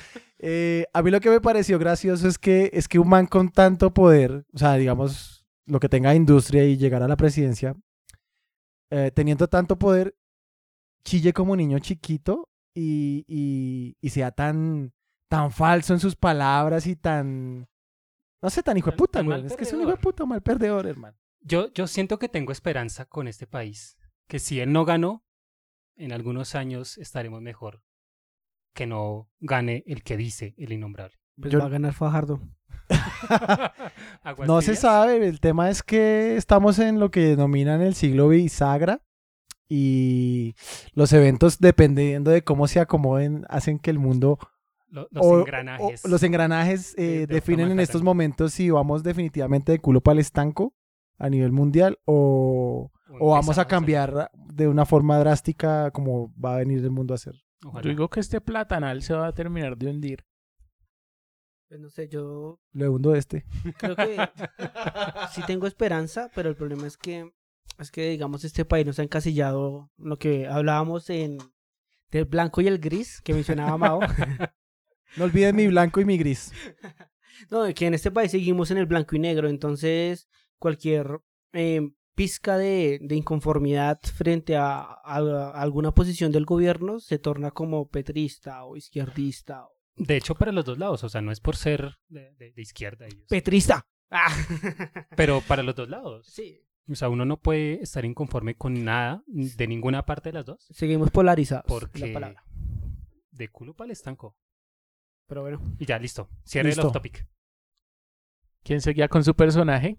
Eh, 0.41 0.86
a 0.93 1.01
mí 1.01 1.12
lo 1.12 1.19
que 1.19 1.29
me 1.29 1.41
pareció 1.41 1.77
gracioso 1.77 2.25
es 2.25 2.38
que 2.38 2.69
es 2.71 2.88
que 2.88 2.97
un 2.97 3.10
man 3.10 3.25
con 3.27 3.49
tanto 3.49 3.93
poder, 3.93 4.45
o 4.53 4.58
sea, 4.58 4.75
digamos, 4.75 5.45
lo 5.65 5.82
que 5.82 5.89
tenga 5.89 6.15
industria 6.15 6.63
y 6.63 6.77
llegar 6.77 7.03
a 7.03 7.10
la 7.10 7.17
presidencia, 7.17 7.75
eh, 8.89 9.12
teniendo 9.13 9.49
tanto 9.49 9.77
poder, 9.77 10.15
chille 11.03 11.34
como 11.34 11.58
niño 11.58 11.77
chiquito 11.79 12.47
y, 12.73 13.25
y, 13.27 13.97
y 13.99 14.10
sea 14.12 14.32
tan, 14.32 14.93
tan 15.27 15.51
falso 15.51 15.93
en 15.93 15.99
sus 15.99 16.15
palabras 16.15 16.88
y 16.88 16.95
tan, 16.95 17.67
no 18.41 18.49
sé, 18.49 18.63
tan 18.63 18.77
hijo 18.77 18.91
de 18.91 18.97
puta, 18.97 19.21
güey. 19.21 19.45
Es 19.45 19.58
que 19.58 19.63
es 19.65 19.73
un 19.73 19.82
hijo 19.82 19.91
de 19.91 19.97
puta, 19.97 20.25
mal 20.25 20.41
perdedor, 20.41 20.88
hermano. 20.88 21.17
Yo, 21.41 21.71
yo 21.73 21.88
siento 21.88 22.19
que 22.19 22.30
tengo 22.30 22.52
esperanza 22.52 23.06
con 23.06 23.28
este 23.28 23.47
país. 23.47 23.97
Que 24.28 24.39
si 24.39 24.60
él 24.60 24.71
no 24.71 24.86
ganó, 24.86 25.23
en 25.95 26.12
algunos 26.12 26.56
años 26.56 26.97
estaremos 26.97 27.41
mejor. 27.41 27.82
Que 28.73 28.86
no 28.86 29.30
gane 29.39 29.84
el 29.88 30.04
que 30.04 30.17
dice 30.17 30.54
el 30.58 30.71
innombrable. 30.73 31.17
Pues 31.39 31.52
Yo- 31.54 31.60
va 31.60 31.65
a 31.65 31.69
ganar 31.69 31.93
Fajardo. 31.93 32.39
No 34.45 34.62
se 34.62 34.75
sabe, 34.75 35.25
el 35.28 35.39
tema 35.39 35.69
es 35.69 35.84
que 35.84 36.36
estamos 36.38 36.80
en 36.80 36.99
lo 36.99 37.12
que 37.12 37.21
denominan 37.21 37.82
el 37.82 37.95
siglo 37.95 38.30
bisagra 38.30 39.02
y 39.67 40.56
los 40.93 41.13
eventos, 41.13 41.60
dependiendo 41.60 42.32
de 42.32 42.43
cómo 42.43 42.67
se 42.67 42.80
acomoden, 42.80 43.45
hacen 43.49 43.80
que 43.80 43.91
el 43.91 43.99
mundo 43.99 44.39
Lo- 44.88 45.08
los 45.12 45.25
o- 45.25 45.39
engranajes. 45.39 46.04
o 46.06 46.08
los 46.08 46.23
engranajes 46.23 46.95
eh, 46.97 47.28
de 47.28 47.28
definen 47.28 47.71
en 47.71 47.80
estos 47.80 48.02
momentos 48.02 48.54
si 48.54 48.69
vamos 48.71 49.04
definitivamente 49.04 49.71
de 49.71 49.80
culo 49.80 50.02
para 50.02 50.13
el 50.13 50.19
estanco 50.19 50.73
a 51.19 51.29
nivel 51.29 51.51
mundial 51.51 51.99
o, 52.05 52.91
o 53.19 53.32
vamos 53.32 53.58
a 53.58 53.65
cambiar 53.65 54.32
de 54.34 54.67
una 54.67 54.86
forma 54.86 55.19
drástica 55.19 55.91
como 55.91 56.34
va 56.39 56.55
a 56.55 56.60
venir 56.60 56.79
el 56.79 56.91
mundo 56.91 57.13
a 57.13 57.17
ser. 57.17 57.36
Ojalá. 57.65 57.84
Yo 57.84 57.89
digo 57.89 58.10
que 58.10 58.21
este 58.21 58.41
platanal 58.41 59.03
se 59.03 59.13
va 59.13 59.27
a 59.27 59.34
terminar 59.34 59.77
de 59.77 59.88
hundir. 59.88 60.25
Pues 61.67 61.79
no 61.79 61.89
sé, 61.89 62.08
yo 62.10 62.60
Le 62.71 62.89
hundo 62.89 63.13
este. 63.13 63.45
creo 63.77 63.95
que 63.95 64.17
sí 65.34 65.41
tengo 65.45 65.67
esperanza, 65.67 66.32
pero 66.34 66.49
el 66.49 66.55
problema 66.55 66.88
es 66.88 66.97
que 66.97 67.32
es 67.77 67.91
que 67.91 68.10
digamos 68.10 68.43
este 68.43 68.65
país 68.65 68.86
nos 68.86 68.99
ha 68.99 69.03
encasillado 69.03 69.91
lo 69.97 70.17
que 70.17 70.47
hablábamos 70.47 71.10
en 71.10 71.38
del 72.12 72.25
blanco 72.25 72.62
y 72.62 72.67
el 72.67 72.79
gris 72.79 73.21
que 73.21 73.34
mencionaba 73.34 73.77
Mao. 73.77 73.99
No 75.17 75.23
olviden 75.23 75.55
mi 75.55 75.67
blanco 75.67 75.99
y 76.01 76.05
mi 76.05 76.17
gris. 76.17 76.51
No, 77.49 77.73
que 77.73 77.88
en 77.88 77.93
este 77.93 78.12
país 78.12 78.32
seguimos 78.32 78.69
en 78.69 78.77
el 78.77 78.86
blanco 78.86 79.15
y 79.15 79.19
negro, 79.19 79.47
entonces 79.47 80.27
cualquier 80.59 81.21
eh, 81.53 81.81
pizca 82.15 82.57
de, 82.57 82.99
de 83.01 83.15
inconformidad 83.15 83.99
frente 84.13 84.55
a, 84.57 84.81
a- 84.81 84.97
a 85.03 85.61
alguna 85.61 85.91
posición 85.93 86.31
del 86.31 86.45
gobierno 86.45 86.99
se 86.99 87.17
torna 87.17 87.51
como 87.51 87.87
petrista 87.89 88.63
o 88.65 88.75
izquierdista. 88.75 89.65
o- 89.65 89.71
De 89.95 90.17
hecho, 90.17 90.35
para 90.35 90.51
los 90.51 90.65
dos 90.65 90.77
lados. 90.77 91.03
O 91.03 91.09
sea, 91.09 91.21
no 91.21 91.31
es 91.31 91.39
por 91.39 91.55
ser 91.55 91.97
de, 92.09 92.33
de- 92.35 92.51
de 92.51 92.61
izquierda. 92.61 93.05
ellos. 93.07 93.25
¡Petrista! 93.29 93.87
Ah. 94.11 94.27
Pero 95.15 95.41
para 95.41 95.63
los 95.63 95.75
dos 95.75 95.87
lados. 95.89 96.27
sí, 96.27 96.61
O 96.89 96.95
sea, 96.95 97.09
uno 97.09 97.25
no 97.25 97.39
puede 97.39 97.81
estar 97.81 98.03
inconforme 98.05 98.55
con 98.55 98.83
nada 98.83 99.23
de 99.27 99.67
ninguna 99.67 100.05
parte 100.05 100.29
de 100.29 100.33
las 100.33 100.45
dos. 100.45 100.65
seguimos 100.71 101.11
polarizados. 101.11 101.65
Porque 101.67 102.07
La 102.07 102.13
palabra. 102.13 102.43
de 103.31 103.47
culo 103.49 103.75
para 103.75 103.85
el 103.85 103.91
estanco. 103.91 104.35
Pero 105.27 105.41
bueno, 105.43 105.61
Y 105.77 105.85
ya, 105.85 105.99
listo. 105.99 106.27
Cierre 106.43 106.71
el 106.71 106.79
off 106.79 106.91
topic. 106.91 107.27
¿Quién 108.63 108.81
seguía 108.81 109.07
con 109.07 109.23
su 109.23 109.35
personaje? 109.35 109.97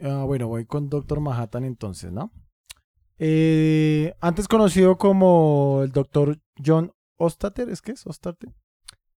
Ah, 0.00 0.24
bueno, 0.26 0.48
voy 0.48 0.64
con 0.66 0.88
Doctor 0.88 1.20
Manhattan 1.20 1.64
entonces, 1.64 2.10
¿no? 2.12 2.32
Eh, 3.18 4.14
antes 4.20 4.48
conocido 4.48 4.98
como 4.98 5.80
el 5.84 5.92
Doctor 5.92 6.40
John 6.64 6.92
Ostater, 7.18 7.68
¿es 7.68 7.80
que 7.82 7.92
es 7.92 8.06
Ostater? 8.06 8.50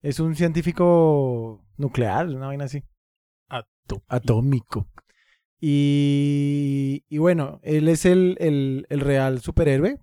Es 0.01 0.19
un 0.19 0.35
científico 0.35 1.65
nuclear, 1.77 2.27
una 2.29 2.49
vaina 2.49 2.65
así. 2.65 2.83
Atómico. 4.09 4.89
Y, 5.61 7.05
y 7.09 7.19
bueno, 7.19 7.61
él 7.63 7.89
es 7.89 8.05
el, 8.05 8.37
el- 8.41 8.87
el 8.89 9.01
real 9.01 9.41
superhéroe, 9.41 10.01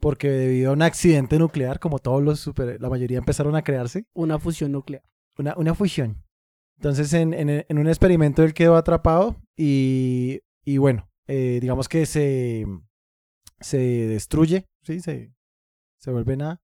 porque 0.00 0.30
debido 0.30 0.70
a 0.70 0.74
un 0.74 0.82
accidente 0.82 1.38
nuclear, 1.38 1.80
como 1.80 1.98
todos 1.98 2.22
los 2.22 2.38
super, 2.38 2.80
la 2.80 2.88
mayoría 2.88 3.18
empezaron 3.18 3.56
a 3.56 3.62
crearse, 3.62 4.06
una 4.14 4.38
fusión 4.38 4.70
nuclear. 4.72 5.02
una, 5.38 5.54
una 5.56 5.74
fusión. 5.74 6.22
Entonces, 6.76 7.12
en, 7.14 7.34
en- 7.34 7.64
en 7.68 7.78
un 7.78 7.88
experimento 7.88 8.42
él 8.44 8.54
quedó 8.54 8.76
atrapado 8.76 9.36
y, 9.62 10.40
y 10.64 10.78
bueno, 10.78 11.10
eh, 11.26 11.58
digamos 11.60 11.86
que 11.86 12.06
se, 12.06 12.64
se 13.60 13.76
destruye, 13.76 14.66
¿sí? 14.82 15.00
Se, 15.00 15.34
se 15.98 16.10
vuelve 16.10 16.38
nada. 16.38 16.62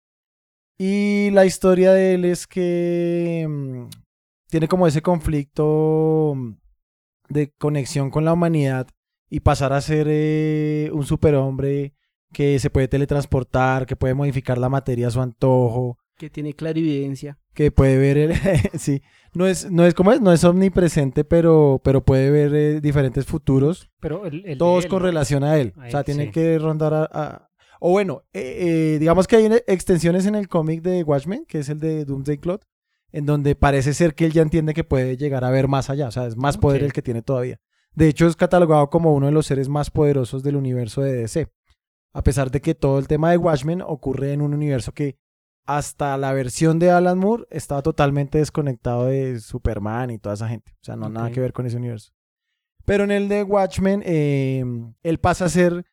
Y 0.78 1.30
la 1.32 1.46
historia 1.46 1.94
de 1.94 2.16
él 2.16 2.26
es 2.26 2.48
que 2.48 3.48
mm, 3.48 3.86
tiene 4.50 4.68
como 4.68 4.88
ese 4.88 5.02
conflicto 5.02 6.34
mm, 6.36 6.52
de 7.30 7.54
conexión 7.58 8.10
con 8.10 8.26
la 8.26 8.34
humanidad 8.34 8.90
y 9.30 9.40
pasar 9.40 9.72
a 9.72 9.80
ser 9.80 10.08
eh, 10.10 10.90
un 10.92 11.06
superhombre 11.06 11.94
que 12.34 12.60
se 12.60 12.70
puede 12.70 12.90
teletransportar, 12.90 13.86
que 13.86 13.96
puede 13.96 14.16
modificar 14.16 14.58
la 14.58 14.68
materia 14.68 15.08
a 15.08 15.12
su 15.12 15.22
antojo, 15.22 15.98
Que 16.18 16.30
tiene 16.30 16.54
clarividencia. 16.54 17.40
Que 17.54 17.72
puede 17.72 17.98
ver 17.98 18.18
el, 18.18 18.34
sí 18.80 19.02
no 19.34 19.48
es 19.48 19.70
no 19.72 19.86
es 19.86 19.94
como 19.94 20.12
es 20.12 20.22
no 20.22 20.32
es 20.34 20.44
omnipresente 20.44 21.24
pero 21.24 21.82
pero 21.84 22.04
puede 22.04 22.30
ver 22.32 22.54
eh, 22.54 22.82
diferentes 22.82 23.26
futuros. 23.26 23.90
Pero 24.00 24.26
el, 24.26 24.58
todos 24.58 24.86
él, 24.86 24.90
con 24.90 25.02
relación 25.02 25.44
a 25.44 25.58
él. 25.58 25.74
A 25.78 25.88
o 25.88 25.92
sea 25.92 26.04
tiene 26.04 26.26
sí. 26.26 26.32
que 26.32 26.60
rondar 26.60 26.94
a, 26.94 27.10
a- 27.12 27.50
o 27.80 27.92
bueno 27.92 28.24
eh, 28.34 28.94
eh, 28.96 29.00
digamos 29.00 29.28
que 29.28 29.38
hay 29.38 29.50
extensiones 29.68 30.26
en 30.26 30.36
el 30.36 30.48
cómic 30.48 30.82
de 30.82 31.04
Watchmen 31.04 31.46
que 31.48 31.60
es 31.60 31.70
el 31.70 31.80
de 31.80 32.06
Doomsday 32.06 32.38
Clock 32.38 32.64
en 33.12 33.26
donde 33.26 33.56
parece 33.56 33.94
ser 33.94 34.16
que 34.16 34.26
él 34.26 34.34
ya 34.34 34.42
entiende 34.42 34.74
que 34.74 34.84
puede 34.84 35.18
llegar 35.18 35.44
a 35.44 35.50
ver 35.50 35.68
más 35.68 35.90
allá 35.90 36.08
o 36.08 36.12
sea 36.12 36.28
es 36.28 36.36
más 36.38 36.58
poder 36.58 36.84
el 36.84 36.94
que 36.94 37.02
tiene 37.02 37.22
todavía. 37.22 37.60
De 37.94 38.08
hecho 38.08 38.28
es 38.28 38.36
catalogado 38.36 38.90
como 38.90 39.14
uno 39.14 39.26
de 39.26 39.32
los 39.34 39.46
seres 39.46 39.68
más 39.68 39.90
poderosos 39.92 40.44
del 40.44 40.56
universo 40.56 41.02
de 41.02 41.14
DC 41.14 41.48
a 42.14 42.24
pesar 42.24 42.52
de 42.52 42.60
que 42.60 42.76
todo 42.76 43.00
el 43.00 43.08
tema 43.08 43.32
de 43.32 43.38
Watchmen 43.38 43.82
ocurre 43.82 44.34
en 44.34 44.42
un 44.42 44.54
universo 44.54 44.92
que 44.94 45.18
hasta 45.66 46.18
la 46.18 46.34
versión 46.34 46.80
de 46.80 46.92
Alan 46.92 47.18
Moore 47.18 47.46
estaba 47.50 47.82
totalmente 47.82 48.38
desconectado 48.40 49.06
de 49.06 49.40
Superman 49.40 50.10
y 50.12 50.18
toda 50.18 50.36
esa 50.36 50.48
gente. 50.48 50.72
O 50.74 50.84
sea, 50.84 50.96
no 50.96 51.10
nada 51.10 51.28
Ok. 51.28 51.34
que 51.34 51.40
ver 51.42 51.54
con 51.54 51.66
ese 51.66 51.78
universo. 51.78 52.12
Pero 52.86 53.04
en 53.04 53.12
el 53.12 53.30
de 53.30 53.44
Watchmen, 53.44 54.02
eh, 54.06 54.64
él 55.04 55.18
pasa 55.20 55.46
a 55.46 55.50
ser 55.50 55.86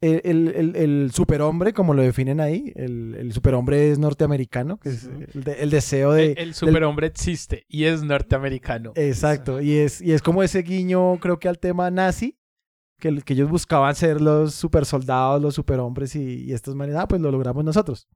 el, 0.00 0.20
el- 0.24 0.48
el- 0.54 0.76
el 0.76 1.10
superhombre, 1.12 1.72
como 1.72 1.92
lo 1.94 2.02
definen 2.02 2.40
ahí. 2.40 2.72
El, 2.76 3.14
el 3.18 3.32
superhombre 3.32 3.90
es 3.90 3.98
norteamericano, 3.98 4.78
que 4.78 4.90
es 4.90 5.04
el, 5.34 5.42
de- 5.44 5.54
el 5.62 5.70
deseo 5.70 6.12
de... 6.12 6.32
el, 6.32 6.54
superhombre 6.54 7.06
existe 7.08 7.64
y 7.68 7.84
es 7.84 8.02
norteamericano. 8.04 8.92
Exacto, 8.94 9.60
y 9.60 9.74
es, 9.74 10.00
y 10.00 10.12
es 10.12 10.22
como 10.22 10.42
ese 10.42 10.62
guiño, 10.62 11.18
creo 11.18 11.38
que 11.38 11.48
al 11.48 11.58
tema 11.58 11.90
nazi, 11.90 12.38
que, 13.00 13.20
que 13.22 13.32
ellos 13.32 13.50
buscaban 13.50 13.94
ser 13.94 14.20
los 14.20 14.54
super 14.54 14.84
soldados, 14.86 15.42
los 15.42 15.54
superhombres, 15.54 16.14
y, 16.14 16.44
y 16.44 16.52
estos 16.52 16.74
manes, 16.74 16.94
ah, 16.96 17.08
pues 17.08 17.20
lo 17.20 17.30
logramos 17.30 17.64
nosotros. 17.64 18.06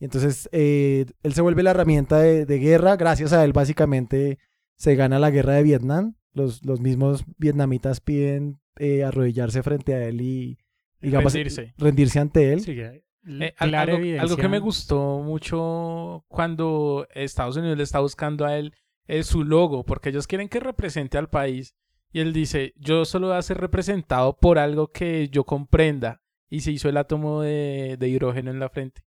Y 0.00 0.06
entonces 0.06 0.48
eh, 0.50 1.04
él 1.22 1.34
se 1.34 1.42
vuelve 1.42 1.62
la 1.62 1.70
herramienta 1.70 2.18
de, 2.18 2.46
de 2.46 2.58
guerra, 2.58 2.96
gracias 2.96 3.32
a 3.32 3.44
él 3.44 3.52
básicamente 3.52 4.38
se 4.74 4.94
gana 4.96 5.18
la 5.18 5.30
guerra 5.30 5.52
de 5.54 5.62
Vietnam, 5.62 6.14
los, 6.32 6.64
los 6.64 6.80
mismos 6.80 7.24
vietnamitas 7.36 8.00
piden 8.00 8.60
eh, 8.76 9.04
arrodillarse 9.04 9.62
frente 9.62 9.94
a 9.94 10.08
él 10.08 10.22
y, 10.22 10.58
digamos, 11.02 11.34
Rendirse. 11.34 11.74
rendirse 11.76 12.18
ante 12.18 12.52
él. 12.54 12.60
Sí, 12.60 12.74
Eh, 12.80 13.52
algo, 13.58 13.98
algo 14.18 14.36
que 14.38 14.48
me 14.48 14.58
gustó 14.58 15.20
mucho 15.22 16.24
cuando 16.28 17.06
Estados 17.14 17.58
Unidos 17.58 17.76
le 17.76 17.82
está 17.82 18.00
buscando 18.00 18.46
a 18.46 18.56
él 18.56 18.72
es 19.06 19.26
su 19.26 19.44
logo, 19.44 19.84
porque 19.84 20.08
ellos 20.08 20.26
quieren 20.26 20.48
que 20.48 20.60
represente 20.60 21.18
al 21.18 21.28
país. 21.28 21.74
Y 22.12 22.20
él 22.20 22.32
dice, 22.32 22.72
yo 22.76 23.04
solo 23.04 23.28
voy 23.28 23.36
a 23.36 23.42
ser 23.42 23.58
representado 23.58 24.38
por 24.38 24.58
algo 24.58 24.88
que 24.92 25.28
yo 25.28 25.44
comprenda. 25.44 26.22
Y 26.48 26.60
se 26.60 26.72
hizo 26.72 26.88
el 26.88 26.96
átomo 26.96 27.42
de, 27.42 27.96
de 27.98 28.08
hidrógeno 28.08 28.50
en 28.50 28.58
la 28.58 28.70
frente. 28.70 29.02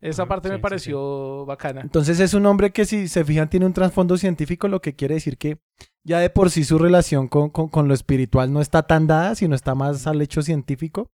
Esa 0.00 0.24
Ajá, 0.24 0.28
parte 0.28 0.48
sí, 0.48 0.54
me 0.54 0.58
sí, 0.58 0.62
pareció 0.62 1.44
bacana. 1.46 1.82
Entonces 1.82 2.20
es 2.20 2.34
un 2.34 2.46
hombre 2.46 2.72
que 2.72 2.84
si 2.84 3.08
se 3.08 3.24
fijan 3.24 3.48
tiene 3.50 3.66
un 3.66 3.72
trasfondo 3.72 4.16
científico, 4.18 4.68
lo 4.68 4.80
que 4.80 4.94
quiere 4.96 5.14
decir 5.14 5.38
que 5.38 5.58
ya 6.04 6.18
de 6.20 6.30
por 6.30 6.50
sí 6.50 6.64
su 6.64 6.78
relación 6.78 7.28
con, 7.28 7.50
con- 7.50 7.68
con 7.68 7.88
lo 7.88 7.94
espiritual 7.94 8.52
no 8.52 8.60
está 8.60 8.82
tan 8.84 9.06
dada, 9.06 9.34
sino 9.34 9.54
está 9.54 9.74
más 9.74 10.06
al 10.06 10.22
hecho 10.22 10.42
científico. 10.42 11.10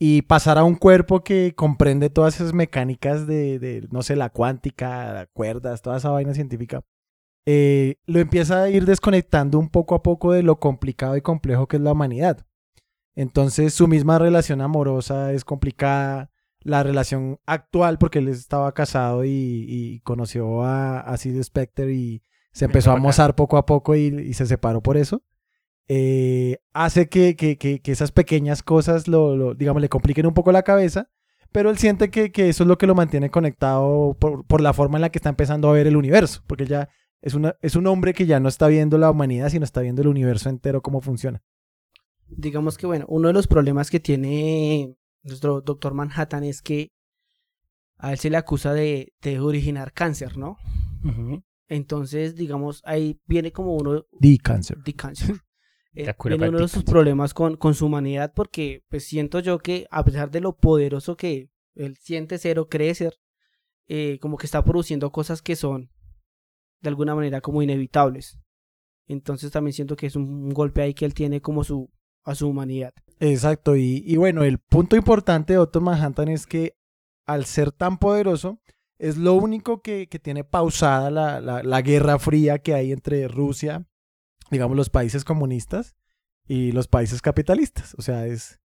Y 0.00 0.22
pasar 0.22 0.58
a 0.58 0.64
un 0.64 0.76
cuerpo 0.76 1.24
que 1.24 1.54
comprende 1.56 2.08
todas 2.10 2.36
esas 2.36 2.52
mecánicas 2.54 3.26
de, 3.26 3.58
de, 3.58 3.88
no 3.90 4.02
sé, 4.02 4.14
la 4.16 4.30
cuántica, 4.30 5.28
cuerdas, 5.32 5.82
toda 5.82 5.96
esa 5.98 6.10
vaina 6.10 6.34
científica, 6.34 6.82
eh, 7.46 7.96
lo 8.06 8.20
empieza 8.20 8.62
a 8.62 8.70
ir 8.70 8.84
desconectando 8.86 9.58
un 9.58 9.70
poco 9.70 9.94
a 9.96 10.02
poco 10.02 10.32
de 10.32 10.42
lo 10.44 10.60
complicado 10.60 11.16
y 11.16 11.22
complejo 11.22 11.66
que 11.68 11.76
es 11.78 11.82
la 11.82 11.92
humanidad. 11.92 12.46
Entonces 13.16 13.74
su 13.74 13.88
misma 13.88 14.18
relación 14.18 14.60
amorosa 14.60 15.32
es 15.32 15.44
complicada, 15.44 16.30
la 16.60 16.82
relación 16.82 17.38
actual, 17.46 17.98
porque 17.98 18.18
él 18.20 18.28
estaba 18.28 18.72
casado 18.72 19.24
y, 19.24 19.30
y 19.68 20.00
conoció 20.00 20.62
a, 20.64 21.00
a 21.00 21.16
Sid 21.16 21.42
Specter 21.42 21.90
y 21.90 22.22
se 22.52 22.64
empezó 22.66 22.90
a 22.90 22.96
mozar 22.96 23.34
poco 23.36 23.56
a 23.56 23.66
poco 23.66 23.94
y, 23.94 24.06
y 24.08 24.34
se 24.34 24.46
separó 24.46 24.82
por 24.82 24.96
eso. 24.96 25.22
eh, 25.88 26.58
hace 26.74 27.08
que, 27.08 27.34
que- 27.36 27.56
que- 27.56 27.80
que 27.80 27.92
esas 27.92 28.12
pequeñas 28.12 28.62
cosas 28.62 29.08
lo, 29.08 29.36
lo, 29.36 29.54
digamos, 29.54 29.80
le 29.82 29.88
compliquen 29.88 30.26
un 30.26 30.34
poco 30.34 30.52
la 30.52 30.62
cabeza, 30.62 31.08
pero 31.52 31.70
él 31.70 31.78
siente 31.78 32.10
que, 32.10 32.30
que 32.32 32.48
eso 32.50 32.64
es 32.64 32.68
lo 32.68 32.76
que 32.76 32.86
lo 32.86 32.94
mantiene 32.94 33.30
conectado 33.30 34.14
por, 34.20 34.44
por 34.46 34.60
la 34.60 34.72
forma 34.74 34.98
en 34.98 35.02
la 35.02 35.10
que 35.10 35.18
está 35.18 35.30
empezando 35.30 35.68
a 35.68 35.72
ver 35.72 35.86
el 35.86 35.96
universo, 35.96 36.42
porque 36.46 36.66
ya 36.66 36.88
es, 37.22 37.34
una, 37.34 37.56
es 37.62 37.74
un 37.76 37.86
hombre 37.86 38.12
que 38.12 38.26
ya 38.26 38.38
no 38.40 38.48
está 38.48 38.66
viendo 38.68 38.98
la 38.98 39.10
humanidad, 39.10 39.48
sino 39.48 39.64
está 39.64 39.80
viendo 39.80 40.02
el 40.02 40.08
universo 40.08 40.50
entero, 40.50 40.82
cómo 40.82 41.00
funciona. 41.00 41.42
Digamos 42.28 42.76
que, 42.76 42.86
bueno, 42.86 43.06
uno 43.08 43.28
de 43.28 43.34
los 43.34 43.46
problemas 43.46 43.90
que 43.90 44.00
tiene 44.00 44.94
nuestro 45.28 45.60
doctor 45.60 45.94
Manhattan 45.94 46.44
es 46.44 46.62
que 46.62 46.90
a 47.98 48.12
él 48.12 48.18
se 48.18 48.30
le 48.30 48.36
acusa 48.36 48.72
de, 48.72 49.12
de 49.20 49.40
originar 49.40 49.92
cáncer, 49.92 50.36
¿no? 50.36 50.56
Entonces, 51.68 52.34
digamos, 52.34 52.82
ahí 52.84 53.20
viene 53.26 53.52
como 53.52 53.76
uno 53.76 54.06
The 54.20 54.38
Cancer. 54.42 54.78
de 54.84 54.94
cáncer. 54.94 55.36
Eh, 55.94 56.14
viene 56.24 56.48
uno 56.48 56.58
de 56.58 56.68
sus 56.68 56.82
cáncer. 56.82 56.92
problemas 56.92 57.34
con, 57.34 57.56
con 57.56 57.74
su 57.74 57.86
humanidad 57.86 58.32
porque 58.34 58.84
pues 58.88 59.04
siento 59.04 59.40
yo 59.40 59.58
que 59.58 59.86
a 59.90 60.04
pesar 60.04 60.30
de 60.30 60.40
lo 60.40 60.56
poderoso 60.56 61.16
que 61.16 61.50
él 61.74 61.96
siente 61.96 62.38
ser 62.38 62.58
o 62.58 62.68
cree 62.68 62.94
ser, 62.94 63.14
eh, 63.86 64.18
como 64.20 64.36
que 64.36 64.46
está 64.46 64.64
produciendo 64.64 65.10
cosas 65.10 65.42
que 65.42 65.56
son 65.56 65.90
de 66.80 66.88
alguna 66.88 67.14
manera 67.14 67.40
como 67.40 67.62
inevitables. 67.62 68.38
Entonces 69.06 69.50
también 69.50 69.72
siento 69.72 69.96
que 69.96 70.06
es 70.06 70.16
un 70.16 70.50
golpe 70.50 70.82
ahí 70.82 70.94
que 70.94 71.04
él 71.04 71.14
tiene 71.14 71.40
como 71.40 71.64
su 71.64 71.90
a 72.24 72.34
su 72.34 72.48
humanidad. 72.48 72.92
Exacto, 73.20 73.76
y, 73.76 74.02
y 74.06 74.16
bueno, 74.16 74.44
el 74.44 74.58
punto 74.58 74.96
importante 74.96 75.54
de 75.54 75.58
Otto 75.58 75.80
Manhattan 75.80 76.28
es 76.28 76.46
que 76.46 76.76
al 77.26 77.44
ser 77.44 77.72
tan 77.72 77.98
poderoso, 77.98 78.60
es 78.98 79.16
lo 79.16 79.34
único 79.34 79.80
que, 79.82 80.08
que 80.08 80.18
tiene 80.18 80.44
pausada 80.44 81.10
la, 81.10 81.40
la- 81.40 81.62
la 81.62 81.82
guerra 81.82 82.18
fría 82.18 82.58
que 82.58 82.74
hay 82.74 82.92
entre 82.92 83.28
Rusia, 83.28 83.86
digamos, 84.50 84.76
los 84.76 84.90
países 84.90 85.24
comunistas 85.24 85.96
y 86.46 86.72
los 86.72 86.88
países 86.88 87.20
capitalistas. 87.22 87.94
O 87.98 88.02
sea, 88.02 88.26
es, 88.26 88.58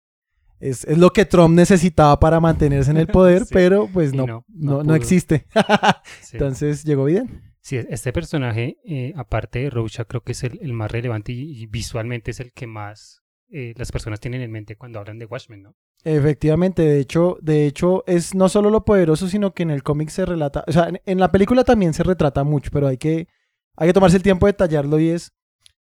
es, 0.60 0.86
es 0.86 0.98
lo 0.98 1.12
que 1.12 1.26
Trump 1.26 1.56
necesitaba 1.56 2.20
para 2.20 2.39
mantenerse 2.39 2.92
en 2.92 2.98
el 2.98 3.08
poder, 3.08 3.46
Sí, 3.46 3.54
pero 3.54 3.88
pues 3.92 4.13
no, 4.13 4.46
no, 4.48 4.84
no, 4.84 4.96
existe. 4.96 5.46
Sí. 6.22 6.38
Entonces 6.38 6.84
llegó 6.84 7.06
Biden. 7.06 7.54
Sí, 7.62 7.78
este 7.78 8.12
personaje, 8.13 8.78
eh, 8.86 9.13
aparte 9.16 9.60
de 9.60 9.70
Rocha, 9.70 10.06
creo 10.06 10.22
que 10.22 10.34
es 10.34 10.44
el, 10.44 10.60
el 10.62 10.74
más 10.74 10.92
relevante 10.92 11.32
y, 11.32 11.62
y 11.62 11.66
visualmente 11.66 12.32
es 12.32 12.39
el 12.39 12.52
que 12.54 12.68
más 12.68 13.22
eh, 13.54 13.74
las 13.78 13.92
personas 13.92 14.20
tienen 14.20 14.42
en 14.42 14.52
mente 14.52 14.76
cuando 14.76 15.00
hablan 15.00 15.20
de 15.20 15.26
Watchmen, 15.26 15.62
¿no? 15.63 15.76
Efectivamente, 16.04 16.82
de 16.82 17.00
hecho, 17.00 17.38
de 17.42 17.66
hecho 17.66 18.04
es 18.08 18.36
no 18.36 18.50
solo 18.50 18.70
lo 18.70 18.84
poderoso, 18.84 19.28
sino 19.30 19.54
que 19.54 19.63
en 19.63 19.72
el 19.72 19.84
cómic 19.84 20.10
se 20.10 20.26
relata, 20.26 20.66
o 20.68 20.72
sea, 20.72 20.89
en, 20.89 21.00
en 21.06 21.20
la 21.20 21.32
película 21.32 21.63
también 21.63 21.94
se 21.94 22.04
retrata 22.04 22.44
mucho, 22.44 22.70
pero 22.74 22.88
hay 22.88 22.98
que, 22.98 23.28
hay 23.78 23.88
que 23.88 23.94
tomarse 23.94 24.18
el 24.18 24.24
tiempo 24.24 24.46
de 24.46 24.52
detallarlo 24.54 25.00
y 25.00 25.10
es, 25.10 25.32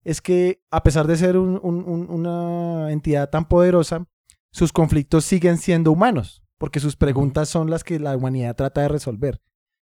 es 0.05 0.21
que 0.21 0.63
a 0.71 0.83
pesar 0.83 1.07
de 1.07 1.17
ser 1.17 1.37
un- 1.37 1.59
un- 1.63 1.85
un- 1.89 2.11
una 2.11 2.93
entidad 2.93 3.31
tan 3.31 3.49
poderosa, 3.49 4.07
sus 4.51 4.73
conflictos 4.73 5.25
siguen 5.25 5.59
siendo 5.59 5.91
humanos, 5.91 6.43
porque 6.59 6.79
sus 6.81 6.95
preguntas 6.97 7.49
son 7.49 7.71
las 7.71 7.83
que 7.83 7.99
la 7.99 8.17
humanidad 8.17 8.55
trata 8.55 8.83
de 8.83 8.89
resolver, 8.89 9.41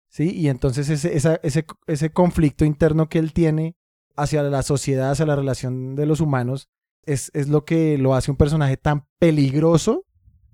¿sí? 0.08 0.30
Y 0.34 0.48
entonces 0.48 0.90
ese, 0.90 1.16
esa- 1.18 1.40
ese, 1.44 1.66
ese 1.88 2.12
conflicto 2.14 2.64
interno 2.64 3.10
que 3.10 3.20
él 3.20 3.34
tiene 3.34 3.76
hacia 4.16 4.44
la 4.44 4.62
sociedad, 4.62 5.12
hacia 5.12 5.26
la 5.26 5.36
relación 5.36 5.96
de 5.96 6.06
los 6.06 6.22
humanos, 6.22 6.70
es, 7.06 7.32
es 7.34 7.48
lo 7.48 7.66
que 7.66 7.98
lo 7.98 8.16
hace 8.16 8.32
un 8.32 8.38
personaje 8.38 8.78
tan 8.78 9.06
peligroso 9.20 10.06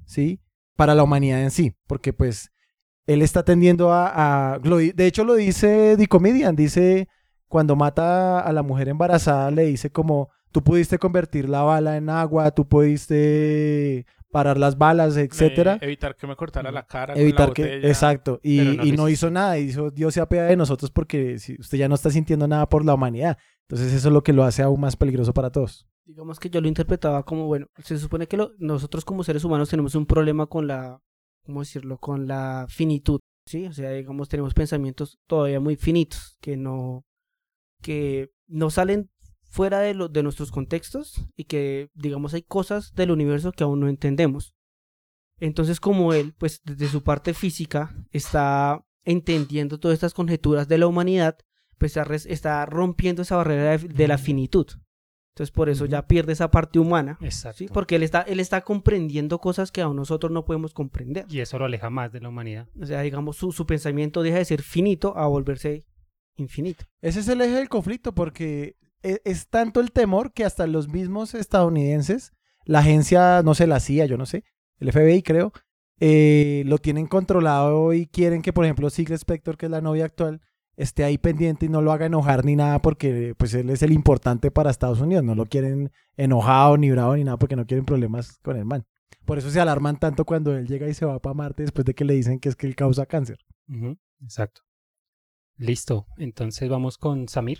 ¿sí? 0.05 0.41
Para 0.75 0.95
la 0.95 1.03
humanidad 1.03 1.41
en 1.41 1.51
sí, 1.51 1.73
porque 1.87 2.13
pues 2.13 2.51
él 3.05 3.21
está 3.21 3.43
tendiendo 3.43 3.91
a, 3.91 4.59
de 4.61 5.05
hecho 5.05 5.23
lo 5.23 5.35
dice 5.35 5.95
The 5.97 6.07
Comedian, 6.07 6.55
dice 6.55 7.07
cuando 7.47 7.75
mata 7.75 8.39
a 8.39 8.51
la 8.51 8.63
mujer 8.63 8.89
embarazada 8.89 9.49
le 9.51 9.65
dice 9.65 9.89
como 9.91 10.29
tú 10.51 10.63
pudiste 10.63 10.97
convertir 10.97 11.49
la 11.49 11.61
bala 11.61 11.97
en 11.97 12.09
agua, 12.09 12.51
tú 12.51 12.67
pudiste 12.67 14.05
parar 14.31 14.57
las 14.57 14.77
balas, 14.77 15.17
etcétera. 15.17 15.75
Eh, 15.75 15.85
evitar 15.85 16.15
que 16.15 16.27
me 16.27 16.35
cortara 16.35 16.71
la 16.71 16.85
cara. 16.85 17.13
con 17.13 17.21
Evitar 17.21 17.49
la 17.49 17.53
que, 17.53 17.61
botella. 17.63 17.87
exacto, 17.87 18.39
y, 18.43 18.59
no 18.59 18.85
y 18.85 18.91
no 18.91 19.09
hizo. 19.09 19.09
hizo 19.09 19.31
nada, 19.31 19.53
dijo 19.53 19.89
Dios 19.89 20.13
se 20.13 20.21
apea 20.21 20.43
de 20.43 20.55
nosotros 20.55 20.91
porque 20.91 21.39
si 21.39 21.55
usted 21.59 21.77
ya 21.77 21.87
no 21.87 21.95
está 21.95 22.09
sintiendo 22.11 22.47
nada 22.47 22.67
por 22.69 22.85
la 22.85 22.93
humanidad, 22.93 23.37
entonces 23.61 23.93
eso 23.93 24.09
es 24.09 24.13
lo 24.13 24.23
que 24.23 24.33
lo 24.33 24.43
hace 24.43 24.61
aún 24.63 24.79
más 24.79 24.95
peligroso 24.95 25.33
para 25.33 25.49
todos. 25.49 25.87
Digamos 26.07 26.39
que 26.39 26.49
yo 26.49 26.61
lo 26.61 26.69
interpretaba 26.69 27.23
como, 27.23 27.47
bueno, 27.47 27.67
se 27.83 27.97
supone 27.97 28.27
que 28.27 28.37
nosotros 28.59 29.03
como 29.03 29.25
seres 29.25 29.43
humanos 29.43 29.69
tenemos 29.69 29.93
un 29.93 30.05
problema 30.05 30.47
con 30.47 30.65
la, 30.65 31.01
¿cómo 31.45 31.59
decirlo? 31.59 31.97
Con 31.97 32.27
la 32.27 32.65
finitud, 32.69 33.19
¿sí? 33.45 33.65
O 33.65 33.73
sea, 33.73 33.91
digamos, 33.91 34.29
tenemos 34.29 34.53
pensamientos 34.53 35.19
todavía 35.27 35.59
muy 35.59 35.75
finitos, 35.75 36.37
que 36.39 36.55
no, 36.55 37.03
que 37.81 38.31
no 38.47 38.69
salen 38.69 39.09
fuera 39.49 39.81
de, 39.81 39.93
lo, 39.93 40.07
de 40.07 40.23
nuestros 40.23 40.49
contextos 40.49 41.25
y 41.35 41.43
que, 41.43 41.89
digamos, 41.93 42.33
hay 42.33 42.43
cosas 42.43 42.93
del 42.93 43.11
universo 43.11 43.51
que 43.51 43.65
aún 43.65 43.81
no 43.81 43.89
entendemos. 43.89 44.55
Entonces, 45.39 45.81
como 45.81 46.13
él, 46.13 46.33
pues 46.37 46.61
desde 46.63 46.87
su 46.87 47.03
parte 47.03 47.33
física, 47.33 47.93
está 48.11 48.81
entendiendo 49.03 49.77
todas 49.77 49.95
estas 49.95 50.13
conjeturas 50.13 50.69
de 50.69 50.77
la 50.77 50.87
humanidad, 50.87 51.37
pues 51.77 51.97
está, 51.97 52.65
rompiendo 52.65 53.21
esa 53.23 53.35
barrera 53.35 53.77
de 53.77 54.07
la 54.07 54.17
finitud. 54.17 54.67
Entonces, 55.37 55.51
por 55.53 55.69
eso 55.69 55.85
ya 55.85 56.07
pierde 56.07 56.33
esa 56.33 56.49
parte 56.49 56.79
humana, 56.79 57.19
Exacto. 57.21 57.59
¿sí? 57.59 57.67
Porque 57.71 57.97
él 57.97 58.01
está, 58.01 58.21
él 58.23 58.39
está 58.39 58.61
comprendiendo 58.61 59.37
cosas 59.37 59.71
que 59.71 59.81
aún 59.81 59.95
nosotros 59.95 60.31
no 60.31 60.45
podemos 60.45 60.73
comprender. 60.73 61.27
Y 61.29 61.41
eso 61.41 61.59
lo 61.59 61.65
aleja 61.65 61.91
más 61.91 62.11
de 62.11 62.21
la 62.21 62.29
humanidad. 62.29 62.67
O 62.81 62.87
sea, 62.87 63.01
digamos, 63.01 63.37
su, 63.37 63.51
su 63.51 63.67
pensamiento 63.67 64.23
deja 64.23 64.39
de 64.39 64.45
ser 64.45 64.63
finito 64.63 65.15
a 65.15 65.27
volverse 65.27 65.85
infinito. 66.37 66.85
Ese 67.03 67.19
es 67.19 67.27
el 67.27 67.39
eje 67.41 67.51
del 67.51 67.69
conflicto 67.69 68.15
porque 68.15 68.77
e- 69.03 69.21
es, 69.25 69.47
tanto 69.47 69.79
el 69.79 69.91
temor 69.91 70.33
que 70.33 70.43
hasta 70.43 70.65
los 70.65 70.87
mismos 70.87 71.35
estadounidenses, 71.35 72.31
la 72.65 72.79
agencia, 72.79 73.43
no 73.43 73.53
sé, 73.53 73.67
la 73.67 73.79
CIA, 73.79 74.07
yo 74.07 74.17
no 74.17 74.25
sé, 74.25 74.43
el 74.79 74.91
FBI 74.91 75.21
creo, 75.21 75.53
eh, 75.99 76.63
lo 76.65 76.79
tienen 76.79 77.05
controlado 77.05 77.93
y 77.93 78.07
quieren 78.07 78.41
que, 78.41 78.53
por 78.53 78.65
ejemplo, 78.65 78.89
Sigrid 78.89 79.13
Spector, 79.17 79.55
que 79.55 79.67
es 79.67 79.71
la 79.71 79.81
novia 79.81 80.05
actual, 80.05 80.41
esté 80.77 81.03
ahí 81.03 81.17
pendiente 81.17 81.65
y 81.65 81.69
no 81.69 81.81
lo 81.81 81.91
haga 81.91 82.05
enojar 82.05 82.45
ni 82.45 82.55
nada 82.55 82.81
porque 82.81 83.33
pues 83.37 83.53
él 83.55 83.69
es 83.71 83.81
el 83.81 83.91
importante 83.91 84.51
para 84.51 84.69
Estados 84.69 85.01
Unidos, 85.01 85.23
no 85.23 85.35
lo 85.35 85.45
quieren 85.47 85.91
enojado 86.15 86.77
ni 86.77 86.91
bravo 86.91 87.15
ni 87.15 87.23
nada 87.23 87.37
porque 87.37 87.55
no 87.55 87.65
quieren 87.65 87.83
problemas 87.83 88.37
con 88.43 88.55
el 88.55 88.65
man. 88.65 88.85
Por 89.25 89.39
eso 89.39 89.49
se 89.49 89.59
alarman 89.59 89.97
tanto 89.97 90.23
cuando 90.23 90.55
él 90.55 90.67
llega 90.67 90.87
y 90.87 90.93
se 90.93 91.05
va 91.05 91.19
para 91.19 91.33
Marte 91.33 91.63
después 91.63 91.83
de 91.83 91.93
que 91.93 92.05
le 92.05 92.13
dicen 92.13 92.39
que 92.39 92.47
es 92.47 92.55
que 92.55 92.67
él 92.67 92.75
causa 92.75 93.05
cáncer. 93.05 93.39
Exacto. 94.21 94.61
Listo. 95.57 96.05
Entonces 96.17 96.69
vamos 96.69 96.97
con 96.97 97.27
Samir. 97.27 97.59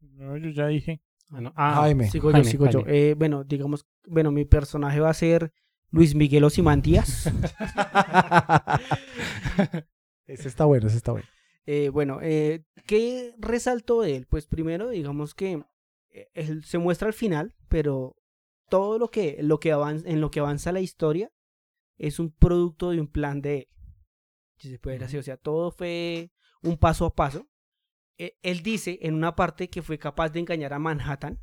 No, 0.00 0.36
yo 0.36 0.50
ya 0.50 0.66
dije. 0.66 1.02
Ah, 1.30 1.40
no. 1.40 1.52
Ah, 1.56 1.74
Jaime. 1.76 2.10
Sigo 2.10 2.30
yo, 2.30 2.34
Jaime, 2.34 2.50
sigo 2.50 2.68
yo. 2.68 2.84
Eh, 2.86 3.14
bueno, 3.16 3.42
digamos, 3.42 3.86
bueno, 4.06 4.30
mi 4.30 4.44
personaje 4.44 5.00
va 5.00 5.08
a 5.10 5.14
ser 5.14 5.52
Luis 5.90 6.14
Miguel 6.14 6.44
Osimandías. 6.44 7.26
ese 10.26 10.48
está 10.48 10.66
bueno, 10.66 10.88
ese 10.88 10.98
está 10.98 11.12
bueno. 11.12 11.26
Eh, 11.66 11.90
bueno, 11.90 12.18
eh, 12.22 12.64
¿qué 12.86 13.34
resaltó 13.38 14.02
de 14.02 14.16
él? 14.16 14.26
Pues 14.26 14.46
primero, 14.46 14.90
digamos 14.90 15.34
que 15.34 15.64
eh, 16.10 16.28
él 16.34 16.64
se 16.64 16.78
muestra 16.78 17.08
al 17.08 17.14
final, 17.14 17.54
pero 17.68 18.16
todo 18.68 18.98
lo 18.98 19.10
que, 19.10 19.38
lo 19.42 19.60
que 19.60 19.72
avanza, 19.72 20.08
en 20.08 20.20
lo 20.20 20.30
que 20.30 20.40
avanza 20.40 20.72
la 20.72 20.80
historia 20.80 21.30
es 21.98 22.18
un 22.18 22.32
producto 22.32 22.90
de 22.90 23.00
un 23.00 23.06
plan 23.06 23.40
de 23.40 23.58
él. 23.58 23.68
Si 24.56 24.70
se 24.70 24.78
puede 24.78 24.98
decir 24.98 25.06
así, 25.06 25.18
o 25.18 25.22
sea, 25.22 25.36
todo 25.36 25.70
fue 25.70 26.32
un 26.62 26.76
paso 26.78 27.06
a 27.06 27.14
paso. 27.14 27.48
Eh, 28.18 28.38
él 28.42 28.62
dice 28.62 28.98
en 29.02 29.14
una 29.14 29.34
parte 29.34 29.68
que 29.68 29.82
fue 29.82 29.98
capaz 29.98 30.30
de 30.30 30.40
engañar 30.40 30.72
a 30.72 30.78
Manhattan. 30.78 31.40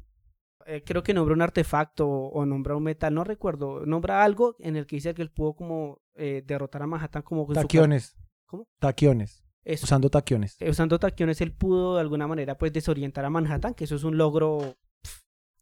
Eh, 0.65 0.83
creo 0.85 1.01
que 1.03 1.13
nombra 1.13 1.33
un 1.33 1.41
artefacto 1.41 2.07
o, 2.07 2.29
o 2.29 2.45
nombra 2.45 2.75
un 2.75 2.83
metal, 2.83 3.13
no 3.13 3.23
recuerdo. 3.23 3.85
Nombra 3.85 4.23
algo 4.23 4.55
en 4.59 4.75
el 4.75 4.85
que 4.85 4.97
dice 4.97 5.13
que 5.13 5.21
él 5.21 5.31
pudo 5.31 5.55
como 5.55 6.01
eh, 6.15 6.43
derrotar 6.45 6.83
a 6.83 6.87
Manhattan 6.87 7.23
como 7.23 7.45
su 7.47 7.53
Taquiones. 7.53 8.15
¿Cómo? 8.45 8.67
Taquiones. 8.79 9.43
Eso. 9.63 9.85
Usando 9.85 10.09
taquiones. 10.09 10.55
Eh, 10.59 10.69
usando 10.69 10.99
taquiones 10.99 11.41
él 11.41 11.51
pudo 11.51 11.95
de 11.95 12.01
alguna 12.01 12.27
manera 12.27 12.57
pues 12.57 12.73
desorientar 12.73 13.25
a 13.25 13.29
Manhattan, 13.29 13.73
que 13.73 13.83
eso 13.83 13.95
es 13.95 14.03
un 14.03 14.17
logro 14.17 14.77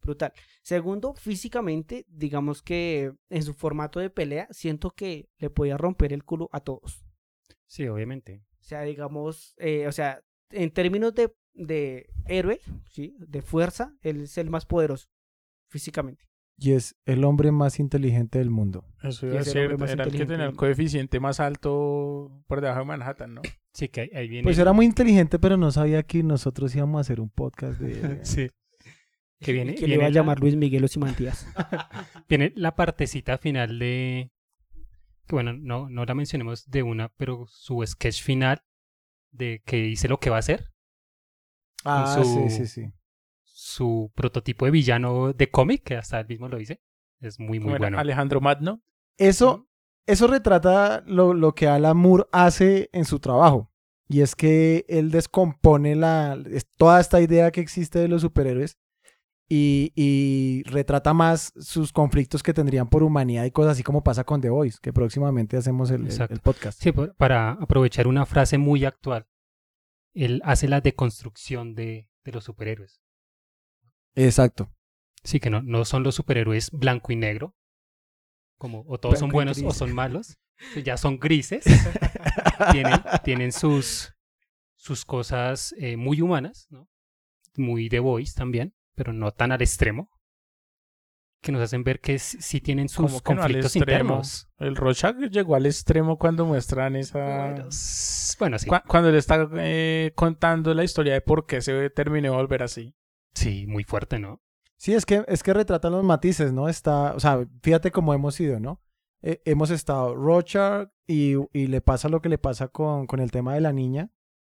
brutal. 0.02 0.32
Segundo, 0.62 1.14
físicamente, 1.14 2.06
digamos 2.08 2.62
que 2.62 3.12
en 3.28 3.42
su 3.42 3.54
formato 3.54 4.00
de 4.00 4.10
pelea, 4.10 4.48
siento 4.50 4.90
que 4.90 5.28
le 5.38 5.50
podía 5.50 5.76
romper 5.76 6.12
el 6.12 6.24
culo 6.24 6.48
a 6.52 6.60
todos. 6.60 7.04
Sí, 7.66 7.86
obviamente. 7.86 8.42
O 8.60 8.64
sea, 8.64 8.82
digamos, 8.82 9.54
eh, 9.58 9.86
o 9.86 9.92
sea, 9.92 10.22
en 10.50 10.70
términos 10.70 11.14
de, 11.14 11.34
de 11.54 12.08
héroe, 12.26 12.60
¿sí? 12.90 13.14
De 13.18 13.42
fuerza, 13.42 13.94
él 14.02 14.22
es 14.22 14.38
el 14.38 14.50
más 14.50 14.64
poderoso 14.64 15.08
físicamente. 15.68 16.24
Y 16.56 16.72
es 16.72 16.96
el 17.04 17.24
hombre 17.24 17.52
más 17.52 17.78
inteligente 17.78 18.38
del 18.38 18.50
mundo. 18.50 18.84
Eso 19.02 19.26
iba 19.26 19.36
a 19.36 19.76
más 19.78 19.90
era 19.90 20.04
el 20.04 20.10
que 20.10 20.26
tenía 20.26 20.46
el 20.46 20.56
coeficiente 20.56 21.20
más 21.20 21.38
alto 21.38 22.42
por 22.48 22.60
debajo 22.60 22.80
de 22.80 22.86
Manhattan, 22.86 23.34
¿no? 23.34 23.42
Sí, 23.72 23.88
que 23.88 24.02
ahí, 24.02 24.10
ahí 24.14 24.28
viene. 24.28 24.42
Pues 24.44 24.58
era 24.58 24.72
muy 24.72 24.86
inteligente, 24.86 25.38
pero 25.38 25.56
no 25.56 25.70
sabía 25.70 26.02
que 26.02 26.22
nosotros 26.22 26.74
íbamos 26.74 26.98
a 26.98 27.00
hacer 27.02 27.20
un 27.20 27.30
podcast 27.30 27.78
de... 27.80 28.20
Sí. 28.24 28.50
Que 29.40 29.52
viene, 29.52 29.76
que 29.76 29.86
le 29.86 29.94
iba 29.94 30.04
a 30.06 30.08
la- 30.08 30.14
llamar 30.14 30.40
Luis 30.40 30.56
Miguel 30.56 30.82
Osimantías. 30.82 31.46
Viene 32.28 32.52
la 32.56 32.74
partecita 32.74 33.38
final 33.38 33.78
de. 33.78 34.32
Que 35.28 35.34
bueno, 35.36 35.52
no, 35.52 35.88
no 35.88 36.04
la 36.04 36.14
mencionemos 36.14 36.68
de 36.68 36.82
una, 36.82 37.10
pero 37.10 37.46
su 37.46 37.80
sketch 37.86 38.20
final 38.20 38.62
de 39.30 39.62
que 39.64 39.76
dice 39.76 40.08
lo 40.08 40.18
que 40.18 40.30
va 40.30 40.36
a 40.36 40.38
hacer. 40.40 40.72
Ah, 41.84 42.18
su- 42.20 42.24
sí, 42.48 42.50
sí, 42.50 42.66
sí. 42.66 42.92
Su 43.44 44.10
prototipo 44.16 44.64
de 44.64 44.72
villano 44.72 45.32
de 45.32 45.50
cómic, 45.52 45.84
que 45.84 45.94
hasta 45.94 46.18
él 46.18 46.26
mismo 46.26 46.48
lo 46.48 46.56
dice. 46.58 46.80
Es 47.20 47.38
muy, 47.38 47.60
muy 47.60 47.70
era 47.70 47.78
bueno. 47.78 47.98
Alejandro 48.00 48.40
Magno. 48.40 48.82
Eso, 49.18 49.67
eso 50.08 50.26
retrata 50.26 51.02
lo, 51.06 51.34
lo 51.34 51.54
que 51.54 51.68
Alan 51.68 51.96
Moore 51.96 52.24
hace 52.32 52.88
en 52.92 53.04
su 53.04 53.20
trabajo. 53.20 53.70
Y 54.08 54.22
es 54.22 54.34
que 54.34 54.84
él 54.88 55.10
descompone 55.10 55.94
la, 55.94 56.36
toda 56.76 56.98
esta 57.00 57.20
idea 57.20 57.50
que 57.50 57.60
existe 57.60 57.98
de 57.98 58.08
los 58.08 58.22
superhéroes 58.22 58.78
y, 59.50 59.92
y 59.94 60.62
retrata 60.64 61.12
más 61.14 61.52
sus 61.58 61.92
conflictos 61.92 62.42
que 62.42 62.54
tendrían 62.54 62.88
por 62.88 63.02
humanidad 63.02 63.44
y 63.44 63.50
cosas 63.50 63.72
así 63.72 63.82
como 63.82 64.02
pasa 64.02 64.24
con 64.24 64.40
The 64.40 64.50
Voice, 64.50 64.78
que 64.82 64.92
próximamente 64.92 65.56
hacemos 65.56 65.90
el, 65.90 66.02
el- 66.02 66.06
Exacto. 66.06 66.34
el 66.34 66.40
podcast. 66.40 66.82
Sí, 66.82 66.90
para 67.16 67.52
aprovechar 67.52 68.06
una 68.08 68.24
frase 68.26 68.56
muy 68.58 68.84
actual. 68.84 69.26
Él 70.14 70.40
hace 70.44 70.68
la 70.68 70.80
deconstrucción 70.80 71.74
de, 71.74 72.08
de 72.24 72.32
los 72.32 72.44
superhéroes. 72.44 73.00
Exacto. 74.14 74.70
Sí, 75.22 75.38
que 75.40 75.50
no, 75.50 75.62
no 75.62 75.84
son 75.84 76.02
los 76.02 76.14
superhéroes 76.14 76.70
blanco 76.72 77.12
y 77.12 77.16
negro. 77.16 77.54
Como 78.58 78.84
o 78.88 78.98
todos 78.98 79.18
son 79.18 79.28
Blanco 79.28 79.36
buenos 79.36 79.62
o 79.62 79.72
son 79.72 79.94
malos. 79.94 80.36
Ya 80.84 80.96
son 80.96 81.18
grises. 81.18 81.64
tienen, 82.72 83.00
tienen 83.24 83.52
sus, 83.52 84.12
sus 84.76 85.04
cosas 85.04 85.74
eh, 85.78 85.96
muy 85.96 86.20
humanas, 86.20 86.66
¿no? 86.70 86.88
Muy 87.56 87.88
de 87.88 88.00
voice 88.00 88.34
también, 88.36 88.74
pero 88.94 89.12
no 89.12 89.30
tan 89.32 89.52
al 89.52 89.62
extremo. 89.62 90.10
Que 91.40 91.52
nos 91.52 91.62
hacen 91.62 91.84
ver 91.84 92.00
que 92.00 92.18
sí 92.18 92.60
tienen 92.60 92.88
sus 92.88 93.12
no 93.12 93.20
conflictos 93.20 93.76
internos. 93.76 94.48
El 94.58 94.74
Rorschach 94.74 95.16
llegó 95.30 95.54
al 95.54 95.66
extremo 95.66 96.18
cuando 96.18 96.44
muestran 96.44 96.96
esa... 96.96 97.54
Bueno, 98.40 98.58
sí. 98.58 98.66
Cu- 98.68 98.82
Cuando 98.88 99.12
le 99.12 99.18
está 99.18 99.48
eh, 99.58 100.10
contando 100.16 100.74
la 100.74 100.82
historia 100.82 101.12
de 101.14 101.20
por 101.20 101.46
qué 101.46 101.60
se 101.60 101.90
terminó 101.90 102.30
de 102.32 102.36
volver 102.36 102.64
así. 102.64 102.96
Sí, 103.34 103.66
muy 103.68 103.84
fuerte, 103.84 104.18
¿no? 104.18 104.42
Sí, 104.78 104.94
es 104.94 105.04
que, 105.04 105.24
es 105.26 105.42
que 105.42 105.52
retratan 105.52 105.92
los 105.92 106.04
matices, 106.04 106.52
¿no? 106.52 106.68
Está, 106.68 107.12
o 107.14 107.20
sea, 107.20 107.46
fíjate 107.62 107.90
cómo 107.90 108.14
hemos 108.14 108.38
ido, 108.40 108.60
¿no? 108.60 108.80
Eh, 109.22 109.42
hemos 109.44 109.70
estado 109.70 110.14
Rochard 110.14 110.88
y, 111.06 111.34
y 111.52 111.66
le 111.66 111.80
pasa 111.80 112.08
lo 112.08 112.22
que 112.22 112.28
le 112.28 112.38
pasa 112.38 112.68
con, 112.68 113.08
con 113.08 113.18
el 113.18 113.32
tema 113.32 113.54
de 113.54 113.60
la 113.60 113.72
niña. 113.72 114.10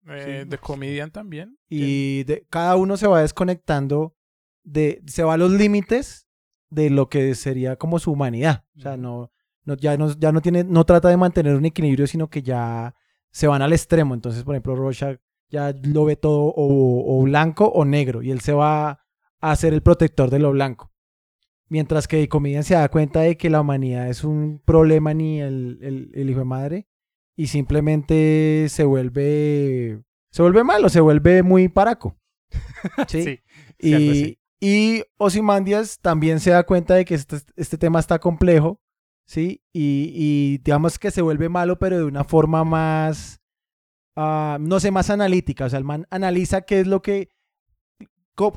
Eh, 0.09 0.43
Sí. 0.43 0.49
De 0.49 0.59
Comedian 0.59 1.11
también. 1.11 1.59
Y 1.69 2.25
de, 2.25 2.45
cada 2.51 2.77
uno 2.77 2.97
se 2.97 3.07
va 3.07 3.23
desconectando 3.23 4.17
de, 4.65 5.03
se 5.07 5.23
va 5.23 5.35
a 5.35 5.37
los 5.37 5.53
límites 5.53 6.27
de 6.71 6.91
lo 6.91 7.09
que 7.09 7.35
sería 7.37 7.77
como 7.77 7.99
su 8.01 8.11
humanidad. 8.13 8.65
O 8.77 8.81
sea, 8.81 8.97
no, 8.97 9.31
no, 9.65 9.75
ya 9.75 9.97
no, 9.97 10.13
ya 10.19 10.33
no 10.33 10.41
tiene, 10.41 10.65
no 10.65 10.85
trata 10.85 11.09
de 11.09 11.17
mantener 11.17 11.55
un 11.55 11.65
equilibrio, 11.65 12.09
sino 12.09 12.29
que 12.29 12.43
ya 12.43 12.95
se 13.31 13.47
van 13.47 13.63
al 13.63 13.73
extremo. 13.73 14.15
Entonces, 14.15 14.43
por 14.43 14.55
ejemplo, 14.55 14.75
Rorschach 14.75 15.19
ya 15.49 15.73
lo 15.85 16.05
ve 16.05 16.17
todo 16.17 16.47
o, 16.47 17.21
o 17.21 17.23
blanco 17.23 17.67
o 17.67 17.85
negro 17.85 18.23
y 18.23 18.33
él 18.33 18.41
se 18.41 18.53
va 18.53 19.06
a 19.51 19.57
ser 19.57 19.75
el 19.75 19.83
protector 19.83 20.31
de 20.31 20.39
lo 20.39 20.53
blanco. 20.53 20.93
Mientras 21.69 22.07
que 22.07 22.29
Comedian 22.29 22.65
se 22.65 22.75
da 22.75 22.89
cuenta 22.89 23.21
de 23.21 23.37
que 23.37 23.51
la 23.51 23.61
humanidad 23.61 24.09
es 24.09 24.23
un 24.25 24.63
problema 24.65 25.15
ni 25.15 25.41
el, 25.41 25.79
el, 25.83 26.11
el 26.15 26.31
hijo 26.31 26.41
de 26.41 26.45
madre 26.45 26.89
y 27.37 27.49
simplemente 27.49 28.67
se 28.69 28.85
vuelve 28.85 30.01
se 30.37 30.43
vuelve 30.43 30.65
malo, 30.65 30.91
se 30.91 31.01
vuelve 31.01 31.43
muy 31.43 31.69
paraco. 31.69 32.15
¿sí? 33.09 33.41
Y, 33.79 34.39
y 34.61 35.03
Ozymandias 35.17 35.99
también 36.01 36.41
se 36.41 36.51
da 36.51 36.65
cuenta 36.65 36.95
de 36.95 37.07
que 37.07 37.15
este, 37.15 37.39
este 37.57 37.79
tema 37.79 38.01
está 38.01 38.19
complejo, 38.19 38.79
¿sí? 39.25 39.63
Y, 39.73 40.13
y 40.15 40.59
digamos 40.59 40.99
que 40.99 41.11
se 41.11 41.23
vuelve 41.23 41.49
malo, 41.49 41.79
pero 41.79 41.97
de 41.97 42.05
una 42.05 42.23
forma 42.23 42.65
más, 42.65 43.41
ah, 44.15 44.59
no 44.61 44.79
sé, 44.79 44.91
más 44.91 45.09
analítica. 45.09 45.65
O 45.65 45.71
sea, 45.71 45.79
el 45.79 45.87
man 45.87 46.07
analiza 46.11 46.61
qué 46.61 46.81
es 46.81 46.87
lo 46.87 47.01
que, 47.01 47.31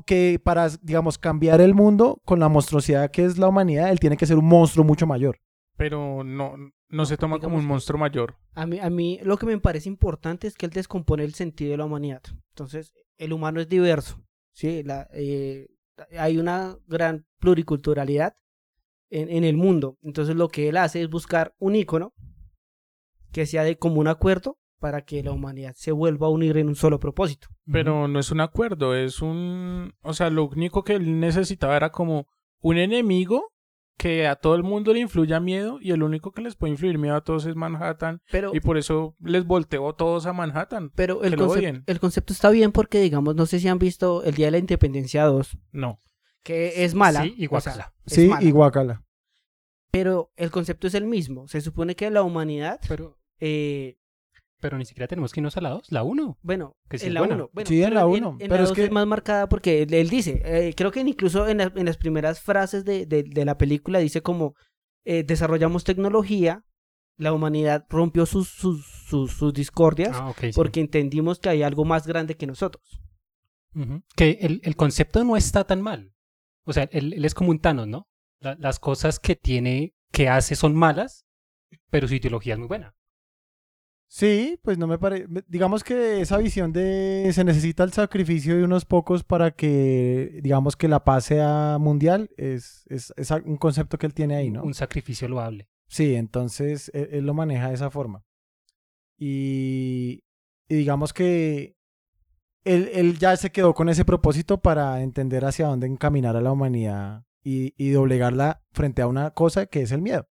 que 0.06 0.40
para, 0.44 0.70
digamos, 0.82 1.18
cambiar 1.18 1.62
el 1.62 1.74
mundo 1.74 2.22
con 2.26 2.40
la 2.40 2.50
monstruosidad 2.50 3.12
que 3.12 3.26
es 3.26 3.38
la 3.38 3.48
humanidad, 3.48 3.90
él 3.90 4.00
tiene 4.00 4.18
que 4.18 4.26
ser 4.26 4.38
un 4.38 4.46
monstruo 4.46 4.86
mucho 4.86 5.08
mayor. 5.08 5.40
Pero 5.78 6.24
no, 6.24 6.56
no 6.90 7.06
se 7.06 7.18
toma 7.18 7.40
como 7.40 7.58
un 7.58 7.66
monstruo 7.66 7.98
mayor. 7.98 8.36
A 8.54 8.66
mí, 8.66 8.80
a 8.80 8.90
mí 8.90 9.20
lo 9.24 9.38
que 9.38 9.46
me 9.46 9.58
parece 9.60 9.88
importante 9.88 10.48
es 10.48 10.56
que 10.56 10.66
él 10.66 10.72
descompone 10.74 11.24
el 11.24 11.34
sentido 11.34 11.72
de 11.72 11.78
la 11.78 11.86
humanidad. 11.86 12.22
Entonces, 12.50 12.92
el 13.18 13.32
humano 13.32 13.62
es 13.62 13.70
diverso. 13.70 14.22
¿sí? 14.52 14.84
La, 14.84 15.08
eh, 15.14 15.68
hay 16.18 16.38
una 16.38 16.78
gran 16.88 17.26
pluriculturalidad 17.40 18.36
en, 19.10 19.30
en 19.30 19.46
el 19.46 19.56
mundo. 19.56 19.98
Entonces, 20.02 20.36
lo 20.36 20.50
que 20.50 20.68
él 20.68 20.76
hace 20.76 21.02
es 21.02 21.10
buscar 21.10 21.56
un 21.60 21.76
ícono 21.76 22.14
que 23.32 23.46
sea 23.46 23.64
de 23.64 23.78
común 23.78 24.08
acuerdo 24.08 24.59
para 24.80 25.02
que 25.04 25.22
la 25.24 25.32
humanidad 25.32 25.74
se 25.76 25.92
vuelva 25.92 26.28
a 26.28 26.30
unir 26.32 26.58
en 26.58 26.68
un 26.70 26.76
solo 26.76 27.00
propósito. 27.00 27.48
Pero 27.72 28.08
no 28.08 28.20
es 28.20 28.32
un 28.32 28.42
acuerdo, 28.42 28.96
es 28.96 29.22
un... 29.22 29.94
O 30.02 30.14
sea, 30.14 30.30
lo 30.30 30.46
único 30.48 30.84
que 30.84 30.94
él 30.96 31.20
necesitaba 31.20 31.76
era 31.78 31.92
como 31.92 32.28
un 32.62 32.78
enemigo 32.78 33.52
que 33.98 34.28
a 34.28 34.38
todo 34.38 34.56
el 34.56 34.64
mundo 34.64 34.94
le 34.94 35.02
influya 35.02 35.42
miedo 35.42 35.78
y 35.82 35.92
el 35.92 36.04
único 36.04 36.32
que 36.32 36.42
les 36.42 36.56
puede 36.56 36.72
influir 36.72 36.98
miedo 36.98 37.16
a 37.18 37.22
todos 37.26 37.46
es 37.46 37.56
Manhattan 37.58 38.22
Pero, 38.32 38.52
y 38.56 38.62
por 38.62 38.78
eso 38.78 39.16
les 39.20 39.46
volteó 39.46 39.92
todos 39.94 40.26
a 40.26 40.32
Manhattan. 40.32 40.90
pero 40.96 41.22
el, 41.24 41.36
concep- 41.36 42.00
concepto 42.00 42.32
está 42.32 42.50
bien 42.50 42.72
porque, 42.72 43.02
digamos, 43.02 43.36
no 43.36 43.46
sé 43.46 43.60
si 43.60 43.68
han 43.68 43.78
visto 43.78 44.24
el 44.24 44.36
Día 44.36 44.48
de 44.48 44.52
la 44.52 44.58
Independencia 44.60 45.26
2, 45.26 45.58
No. 45.74 46.00
que 46.44 46.86
es 46.86 46.96
mala. 46.96 47.24
Sí, 47.24 47.36
y 47.38 47.48
o 47.48 47.60
sea, 47.60 47.74
guácala. 47.74 47.94
es 48.06 48.14
Sí, 48.14 48.28
mala. 48.30 48.44
y 48.48 48.52
guacala. 48.52 49.04
Pero 49.92 50.32
el 50.38 50.52
concepto 50.52 50.88
es 50.88 50.94
el 50.94 51.06
mismo. 51.06 51.48
Se 51.50 51.60
supone 51.62 51.96
que 51.96 52.10
la 52.12 52.22
humanidad, 52.24 52.80
Pero, 52.88 53.18
eh, 53.42 53.98
pero 54.60 54.78
ni 54.78 54.86
siquiera 54.86 55.08
tenemos 55.08 55.32
que 55.32 55.40
irnos 55.40 55.56
a 55.58 55.62
la 55.62 55.70
2, 55.70 55.92
la 55.92 56.04
1. 56.04 56.38
bueno, 56.42 56.76
Que 56.90 56.98
sí 56.98 57.06
en 57.06 57.10
es 57.12 57.14
la 57.16 57.20
buena. 57.22 57.36
1. 57.36 57.50
Bueno, 57.54 57.68
Sí, 57.68 57.84
en 57.84 57.94
la 57.94 58.06
uno, 58.06 58.32
En, 58.40 58.50
pero 58.50 58.56
la 58.56 58.64
es 58.64 58.70
2 58.70 58.76
que- 58.76 58.84
es 58.86 58.92
más 58.92 59.08
marcada 59.08 59.48
porque 59.50 59.82
él, 59.84 59.94
él 59.94 60.10
dice, 60.10 60.42
eh, 60.46 60.74
creo 60.76 60.92
que 60.92 61.00
incluso 61.02 61.48
en, 61.48 61.58
la- 61.60 61.72
en 61.76 61.86
las 61.86 61.98
primeras 61.98 62.42
frases 62.42 62.86
de, 62.86 63.06
de- 63.06 63.24
de 63.24 63.46
la 63.46 63.58
película 63.58 64.00
dice 64.00 64.22
como 64.22 64.54
eh, 65.06 65.24
desarrollamos 65.24 65.84
tecnología, 65.86 66.64
la 67.18 67.34
humanidad 67.34 67.86
rompió 67.90 68.26
sus, 68.26 68.50
sus, 68.50 68.86
sus, 69.08 69.32
sus 69.32 69.54
discordias 69.54 70.12
Ah, 70.14 70.34
sí. 70.40 70.52
porque 70.56 70.80
entendimos 70.82 71.40
que 71.40 71.50
hay 71.50 71.64
algo 71.64 71.84
más 71.86 72.06
grande 72.08 72.36
que 72.36 72.48
nosotros. 72.48 73.02
Que 74.16 74.38
el, 74.42 74.60
el 74.64 74.76
concepto 74.76 75.24
no 75.24 75.38
está 75.38 75.64
tan 75.64 75.82
mal. 75.82 76.12
O 76.66 76.74
sea, 76.74 76.90
él, 76.92 77.14
él 77.14 77.24
es 77.26 77.34
como 77.34 77.52
un 77.52 77.60
Thanos, 77.60 77.88
¿no? 77.88 78.08
La- 78.40 78.56
las 78.60 78.80
cosas 78.80 79.20
que 79.20 79.36
tiene, 79.36 79.94
que 80.12 80.28
hace 80.30 80.56
son 80.56 80.76
malas, 80.76 81.26
pero 81.90 82.08
su 82.08 82.16
ideología 82.16 82.54
es 82.54 82.60
muy 82.60 82.68
buena. 82.68 82.94
Sí, 84.12 84.60
pues 84.64 84.80
no 84.80 84.88
me 84.88 84.98
parece. 84.98 85.28
Digamos 85.48 85.84
que 85.84 86.20
esa 86.20 86.38
visión 86.38 86.74
de 86.74 87.30
se 87.32 87.44
necesita 87.44 87.84
el 87.84 87.94
sacrificio 87.94 88.58
de 88.58 88.64
unos 88.64 88.84
pocos 88.84 89.24
para 89.24 89.52
que, 89.52 90.40
digamos 90.42 90.76
que 90.76 90.88
la 90.88 91.04
paz 91.04 91.26
sea 91.26 91.78
mundial, 91.80 92.32
es, 92.36 92.86
es, 92.90 93.14
es 93.18 93.30
un 93.30 93.58
concepto 93.58 94.00
que 94.00 94.08
él 94.08 94.16
tiene 94.16 94.36
ahí, 94.36 94.50
¿no? 94.50 94.64
Un 94.64 94.74
sacrificio 94.74 95.28
loable. 95.28 95.70
Sí, 95.88 96.16
entonces 96.16 96.90
él, 96.96 97.10
él 97.12 97.26
lo 97.28 97.36
maneja 97.36 97.70
de 97.70 97.76
esa 97.76 97.92
forma. 97.92 98.24
Y, 99.16 100.24
y 100.68 100.76
digamos 100.76 101.14
que 101.14 101.76
él, 102.64 102.90
él, 102.94 103.20
ya 103.20 103.38
se 103.38 103.52
quedó 103.52 103.76
con 103.76 103.90
ese 103.90 104.06
propósito 104.06 104.60
para 104.60 105.04
entender 105.04 105.46
hacia 105.46 105.68
dónde 105.68 105.86
encaminar 105.86 106.36
a 106.36 106.42
la 106.42 106.52
humanidad 106.52 107.26
y, 107.44 107.76
y 107.78 107.92
doblegarla 107.92 108.64
frente 108.72 109.04
a 109.04 109.08
una 109.08 109.32
cosa 109.32 109.68
que 109.68 109.84
es 109.84 109.92
el 109.92 110.02
miedo. 110.02 110.28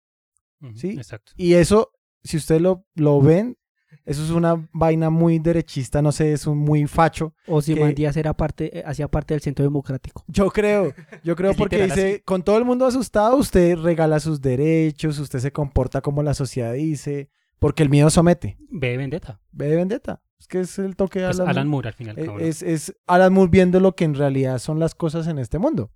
Ujú, 0.62 0.78
Sí. 0.78 0.90
Exacto. 0.92 1.34
Y 1.36 1.56
eso, 1.56 1.92
si 2.24 2.38
ustedes 2.38 2.62
lo, 2.62 2.88
lo 2.96 3.20
ven, 3.22 3.58
eso 4.06 4.24
es 4.24 4.30
una 4.30 4.68
vaina 4.72 5.10
muy 5.10 5.40
derechista, 5.40 6.02
no 6.02 6.12
sé, 6.12 6.34
es 6.34 6.46
un 6.46 6.60
muy 6.60 6.86
facho. 6.86 7.34
O 7.48 7.62
si 7.62 7.74
Mandías 7.76 8.16
era 8.18 8.34
parte, 8.34 8.80
eh, 8.80 8.84
hacía 8.86 9.08
parte 9.08 9.34
del 9.34 9.42
centro 9.42 9.66
democrático. 9.66 10.24
Yo 10.28 10.52
creo, 10.52 10.94
yo 11.24 11.36
creo 11.36 11.54
porque 11.58 11.84
dice, 11.84 12.14
así. 12.14 12.22
con 12.24 12.44
todo 12.44 12.58
el 12.58 12.66
mundo 12.66 12.86
asustado, 12.86 13.36
usted 13.36 13.78
regala 13.78 14.20
sus 14.20 14.42
derechos, 14.42 15.18
usted 15.18 15.40
se 15.40 15.52
comporta 15.52 16.02
como 16.02 16.22
la 16.22 16.36
sociedad 16.36 16.74
dice, 16.74 17.30
porque 17.58 17.82
el 17.82 17.90
miedo 17.90 18.10
somete. 18.12 18.58
Ve 18.70 18.96
Vendetta. 18.98 19.40
Ve 19.52 19.70
de 19.70 19.76
vendetta. 19.76 20.22
Es 20.38 20.48
que 20.48 20.60
es 20.60 20.78
el 20.78 20.96
toque 20.96 21.20
de 21.20 21.26
Pues 21.26 21.40
Alan, 21.40 21.50
Alan 21.50 21.68
Moore. 21.68 21.88
Moore 21.88 21.90
al 21.90 21.94
final. 21.96 22.40
Eh, 22.42 22.48
Es, 22.48 22.62
es 22.62 22.96
Alan 23.08 23.34
Moore 23.34 23.50
viendo 23.50 23.80
lo 23.80 23.96
que 23.96 24.04
en 24.04 24.14
realidad 24.14 24.60
son 24.60 24.80
las 24.80 24.94
cosas 24.94 25.26
en 25.28 25.40
este 25.40 25.58
mundo. 25.58 25.92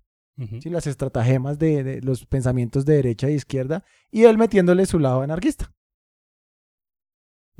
¿sí? 0.60 0.70
Las 0.70 0.86
estratagemas 0.86 1.58
de, 1.58 1.84
de 1.84 2.00
los 2.00 2.24
pensamientos 2.26 2.86
de 2.86 2.94
derecha 2.94 3.28
e 3.28 3.32
izquierda 3.34 3.84
y 4.10 4.24
él 4.24 4.38
metiéndole 4.38 4.86
su 4.86 4.98
lado 4.98 5.20
anarquista. 5.20 5.72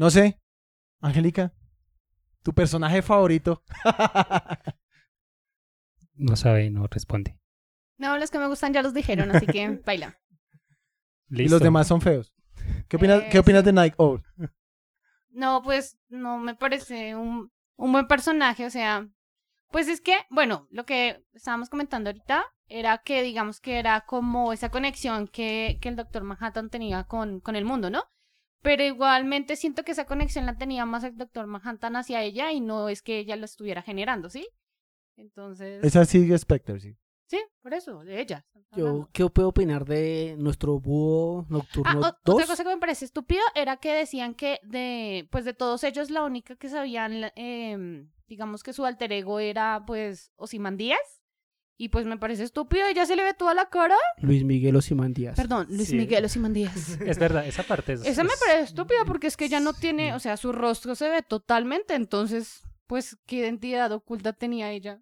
No 0.01 0.09
sé, 0.09 0.41
Angélica, 1.03 1.53
tu 2.43 2.55
personaje 2.55 3.03
favorito. 3.03 3.63
No 6.15 6.37
sabe, 6.37 6.69
no 6.71 6.87
responde. 6.87 7.39
No, 7.99 8.19
los 8.19 8.31
que 8.31 8.39
me 8.39 8.47
gustan 8.47 8.73
ya 8.75 8.83
los 8.83 8.93
dijeron, 8.95 9.31
así 9.35 9.47
que 9.47 9.69
baila. 9.87 10.19
y 11.31 11.37
Listo. 11.37 11.55
los 11.57 11.63
demás 11.63 11.87
son 11.87 12.01
feos. 12.03 12.33
¿Qué 12.89 12.97
opinas, 12.97 13.23
Eh, 13.23 13.29
¿qué 13.33 13.39
opinas 13.39 13.65
de 13.65 13.73
Nike 13.73 13.95
Owl? 13.99 14.23
No, 15.31 15.63
pues 15.63 15.99
no 16.09 16.37
me 16.39 16.55
parece 16.55 17.15
un, 17.15 17.51
un 17.77 17.93
buen 17.93 18.07
personaje, 18.07 18.67
o 18.67 18.71
sea, 18.71 19.07
pues 19.71 19.89
es 19.89 20.01
que, 20.03 20.15
bueno, 20.31 20.67
lo 20.71 20.85
que 20.85 21.25
estábamos 21.33 21.71
comentando 21.71 22.11
ahorita 22.11 22.45
era 22.69 22.99
que 22.99 23.23
digamos 23.23 23.61
que 23.61 23.79
era 23.79 24.03
como 24.03 24.53
esa 24.53 24.71
conexión 24.71 25.27
que, 25.27 25.79
que 25.81 25.89
el 25.91 25.97
Doctor 25.97 26.23
Manhattan 26.25 26.69
tenía 26.69 27.05
con, 27.05 27.41
con 27.41 27.57
el 27.57 27.65
mundo, 27.65 27.89
¿no? 27.91 28.05
Pero 28.63 28.83
igualmente 28.85 29.57
siento 29.57 29.85
que 29.85 29.93
esa 29.93 30.05
conexión 30.07 30.45
la 30.47 30.57
tenía 30.59 30.85
más 30.85 31.03
el 31.05 31.17
Doctor 31.17 31.47
Manhattan 31.47 31.97
hacia 31.97 32.23
ella 32.23 32.53
y 32.53 32.61
no 32.61 32.89
es 32.89 33.01
que 33.03 33.19
ella 33.19 33.37
lo 33.37 33.45
estuviera 33.47 33.83
generando, 33.83 34.29
¿sí? 34.29 34.47
Entonces, 35.17 35.83
Esa 35.85 36.05
sigue 36.05 36.37
Spectre, 36.39 36.79
sí. 36.81 36.97
sí, 37.27 37.39
por 37.63 37.75
eso, 37.75 38.01
de 38.05 38.21
ella. 38.21 38.45
Yo. 38.77 39.09
¿qué 39.13 39.29
puedo 39.29 39.49
opinar 39.49 39.85
de 39.85 40.37
nuestro 40.39 40.79
búho 40.79 41.43
Ah, 41.43 41.47
nocturno 41.51 42.01
o- 42.01 42.17
2? 42.25 42.35
otra 42.37 42.47
cosa 42.47 42.63
que 42.63 42.69
me 42.71 42.79
parece 42.79 43.05
estúpido 43.05 43.43
era 43.55 43.79
que 43.79 43.93
decían 43.93 44.35
que 44.35 44.61
de, 44.63 45.27
pues 45.31 45.45
de 45.45 45.55
todos 45.55 45.83
ellos 45.85 46.11
la 46.11 46.23
única 46.23 46.55
que 46.57 46.69
sabían, 46.69 47.33
em, 47.35 48.11
digamos 48.29 48.63
que 48.63 48.73
su 48.73 48.85
alter 48.85 49.13
ego 49.13 49.41
era 49.41 49.83
pues 49.87 50.31
Osimandías. 50.37 51.20
Y 51.83 51.89
pues 51.89 52.05
me 52.05 52.19
parece 52.19 52.43
estúpido, 52.43 52.87
ella 52.87 53.07
se 53.07 53.17
le 53.17 53.23
ve 53.25 53.33
toda 53.33 53.55
la 53.55 53.71
cara. 53.71 53.97
Luis 54.19 54.45
Miguel 54.45 54.77
Osimandías. 54.77 55.35
Perdón, 55.35 55.67
Luis 55.71 55.89
Sí. 55.89 55.97
Miguel 55.97 56.27
Osimandías. 56.27 56.99
Es 57.01 57.19
verdad, 57.19 57.47
esa 57.47 57.63
parte 57.63 57.95
es. 57.95 58.05
Esa 58.05 58.23
me 58.23 58.29
parece 58.39 58.65
estúpida 58.65 58.99
porque 59.07 59.29
es 59.29 59.37
que 59.39 59.47
ella 59.47 59.61
no 59.61 59.73
tiene, 59.73 60.13
o 60.13 60.19
sea, 60.19 60.37
su 60.37 60.53
rostro 60.53 60.95
se 60.95 61.09
ve 61.09 61.23
totalmente, 61.23 61.95
entonces, 61.95 62.61
pues, 62.87 63.17
¿qué 63.25 63.37
identidad 63.37 63.91
oculta 63.93 64.35
tenía 64.35 64.71
ella? 64.73 65.01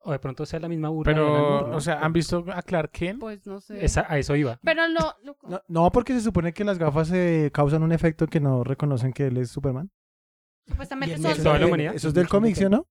O 0.00 0.12
de 0.12 0.20
pronto 0.20 0.46
sea 0.46 0.60
la 0.60 0.68
misma 0.68 0.88
burla. 0.88 1.12
Pero, 1.12 1.66
¿no? 1.66 1.76
o 1.76 1.80
sea, 1.80 1.98
¿han 1.98 2.12
visto 2.12 2.44
a 2.54 2.62
Clark 2.62 2.92
Kent? 2.92 3.18
Pues 3.18 3.44
no 3.44 3.60
sé. 3.60 3.84
Esa- 3.84 4.06
a 4.08 4.18
eso 4.18 4.36
iba. 4.36 4.60
Pero 4.62 4.86
lo- 4.86 5.16
No, 5.48 5.60
no, 5.66 5.90
porque 5.90 6.12
se 6.12 6.20
supone 6.20 6.52
que 6.52 6.62
las 6.62 6.78
gafas 6.78 7.10
eh, 7.12 7.50
causan 7.52 7.82
un 7.82 7.90
efecto 7.90 8.28
que 8.28 8.38
no 8.38 8.62
reconocen 8.62 9.12
que 9.12 9.26
él 9.26 9.36
es 9.38 9.50
Superman. 9.50 9.90
supuestamente 10.68 11.16
son 11.16 11.22
mechón 11.24 11.42
¿Toda 11.44 11.58
la 11.58 11.66
humanidad? 11.66 11.94
Eso 11.96 12.06
es 12.06 12.14
del 12.14 12.28
cómic, 12.28 12.54
¿sí 12.54 12.64
o 12.66 12.70
no? 12.70 12.86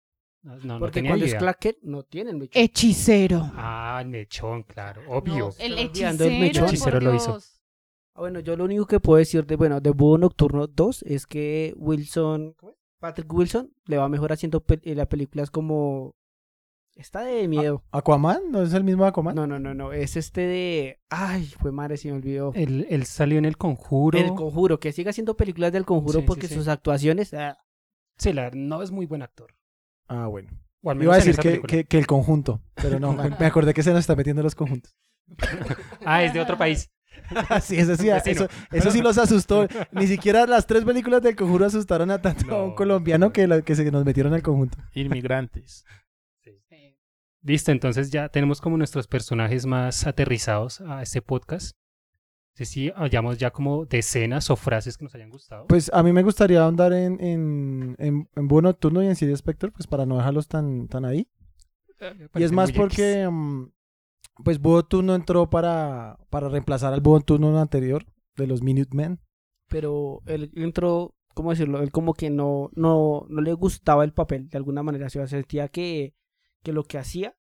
No, 0.43 0.57
no, 0.57 0.65
no 0.75 0.79
Porque 0.81 1.03
cuando 1.05 1.25
es 1.25 1.31
idea. 1.31 1.39
Clark 1.41 1.59
Kent, 1.61 1.79
no 1.83 2.03
tienen 2.03 2.39
mechón. 2.39 2.63
hechicero. 2.63 3.51
Ah, 3.55 4.03
mechón, 4.07 4.65
claro. 4.65 5.03
Obvio. 5.09 5.51
No, 5.51 5.55
el 5.59 5.79
hechicero, 5.79 6.25
el 6.25 6.41
mechón. 6.41 6.65
Hechicero 6.67 7.01
lo 7.01 7.15
hizo. 7.15 7.39
Ah, 8.15 8.21
Bueno, 8.21 8.41
yo 8.41 8.57
lo 8.57 8.65
único 8.65 8.87
que 8.87 8.99
puedo 9.01 9.19
decir 9.19 9.47
de, 9.47 9.57
bueno, 9.57 9.81
de 9.81 9.91
Búho 9.91 10.19
Nocturno 10.19 10.67
2 10.67 11.03
es 11.05 11.27
que 11.27 11.73
Wilson. 11.77 12.57
Patrick 12.99 13.33
Wilson, 13.33 13.73
le 13.87 13.97
va 13.99 14.09
mejor 14.09 14.33
haciendo 14.33 14.61
pe- 14.61 14.81
eh, 14.85 14.95
las 14.95 15.07
películas 15.09 15.51
como... 15.51 16.15
Está 16.95 17.23
de 17.23 17.49
miedo. 17.49 17.83
¿Aquaman? 17.91 18.43
¿No 18.51 18.63
es 18.63 18.75
el 18.75 18.85
mismo 18.85 19.05
Aquaman? 19.07 19.35
No, 19.35 19.47
no, 19.47 19.59
no, 19.59 19.75
no. 19.75 19.93
Es 19.93 20.17
este 20.17 20.43
de... 20.43 21.01
Ay, 21.09 21.47
fue 21.47 21.73
madre, 21.73 21.97
se 21.97 22.09
me 22.11 22.17
olvidó. 22.19 22.53
Él, 22.55 22.87
él 22.91 23.07
salió 23.07 23.39
en 23.39 23.45
El 23.47 23.57
Conjuro. 23.57 24.19
El 24.19 24.35
Conjuro, 24.35 24.79
que 24.79 24.93
siga 24.93 25.11
haciendo 25.11 25.37
películas 25.37 25.73
del 25.73 25.85
Conjuro 25.87 26.13
Sí, 26.13 26.21
sí, 26.21 26.27
porque 26.27 26.49
sí. 26.49 26.55
sus 26.55 26.69
actuaciones... 26.69 27.33
ah, 27.35 27.59
Sí, 28.19 28.33
la, 28.35 28.51
no 28.53 28.83
es 28.83 28.91
muy 28.93 29.07
buen 29.07 29.23
actor. 29.23 29.55
Ah, 30.09 30.27
bueno. 30.27 30.51
O 30.83 30.91
al 30.91 31.03
Iba 31.03 31.15
a 31.15 31.17
decir 31.19 31.37
que, 31.37 31.61
que, 31.63 31.85
que 31.85 31.99
el 31.99 32.07
conjunto, 32.07 32.61
pero 32.75 32.99
no, 32.99 33.13
me, 33.13 33.31
me 33.31 33.47
acordé 33.47 33.73
que 33.73 33.83
se 33.83 33.91
nos 33.91 34.01
está 34.01 34.17
metiendo 34.17 34.43
los 34.43 34.55
conjuntos. 34.55 34.95
Ah, 36.05 36.25
es 36.25 36.33
de 36.35 36.41
otro 36.41 36.59
país. 36.59 36.91
sí, 37.63 37.77
eso 37.77 37.95
sí, 37.97 38.09
Vecino. 38.09 38.45
eso, 38.45 38.49
eso 38.73 38.91
sí 38.91 39.01
los 39.01 39.17
asustó. 39.19 39.69
Ni 39.93 40.07
siquiera 40.09 40.47
las 40.47 40.67
tres 40.67 40.85
películas 40.85 41.23
del 41.23 41.37
conjuro 41.37 41.65
asustaron 41.67 42.11
a 42.11 42.21
tanto 42.21 42.55
a 42.55 42.63
un 42.65 42.71
No, 42.71 42.75
colombiano 42.75 43.27
no. 43.27 43.33
que, 43.33 43.47
la- 43.47 43.63
que 43.63 43.77
se 43.77 43.89
nos 43.93 44.05
metieron 44.05 44.35
al 44.35 44.43
conjunto. 44.43 44.79
Inmigrantes. 44.95 45.85
Listo, 47.45 47.73
entonces 47.73 48.11
ya 48.11 48.29
tenemos 48.29 48.61
como 48.61 48.77
nuestros 48.77 49.07
personajes 49.09 49.67
más 49.67 50.07
aterrizados 50.07 50.81
a 50.81 51.03
este 51.03 51.23
podcast. 51.23 51.77
Sé 52.55 52.67
si 52.67 52.93
hayamos 52.97 53.39
ya 53.39 53.51
como 53.51 53.87
decenas 53.87 54.51
o 54.51 54.57
frases 54.57 54.99
que 54.99 55.05
nos 55.05 55.15
hayan 55.15 55.31
gustado. 55.31 55.67
Pues 55.69 55.91
a 55.93 56.03
mí 56.03 56.13
me 56.13 56.23
gustaría 56.23 56.63
ahondar 56.63 56.93
en, 56.93 57.19
en, 57.21 57.97
en, 57.99 58.29
en 58.37 58.49
Búho 58.49 58.61
Nocturno 58.63 59.03
y 59.03 59.07
en 59.07 59.17
Siria 59.17 59.37
Spectre, 59.37 59.71
pues 59.71 59.87
para 59.87 60.05
no 60.05 60.17
dejarlos 60.19 60.49
tan, 60.49 60.87
tan 60.89 61.05
ahí. 61.07 61.27
Eh, 62.01 62.29
Y 62.35 62.43
es 62.43 62.53
más 62.53 62.71
porque, 62.73 63.27
mm, 63.29 63.71
pues 64.45 64.59
Búho 64.61 64.77
Nocturno 64.77 65.15
entró 65.15 65.49
para, 65.49 66.19
para 66.29 66.49
reemplazar 66.51 66.93
al 66.93 67.01
Búho 67.01 67.17
Nocturno 67.17 67.59
anterior 67.59 68.05
de 68.37 68.47
los 68.47 68.63
Minutemen. 68.63 69.21
pero 69.69 70.21
él 70.27 70.51
entró, 70.55 71.15
¿cómo 71.35 71.51
decirlo? 71.51 71.81
Él 71.81 71.91
como 71.91 72.13
que 72.13 72.29
no, 72.29 72.69
no, 72.75 73.25
no 73.31 73.41
le 73.41 73.55
gustaba 73.55 74.05
el 74.05 74.13
papel 74.13 74.51
de 74.51 74.59
alguna 74.59 74.83
manera. 74.83 75.07
O 75.07 75.11
sea, 75.11 75.27
sentía 75.27 75.69
que, 75.69 76.15
que 76.63 76.73
lo 76.75 76.85
que 76.85 76.99
hacía 76.99 77.35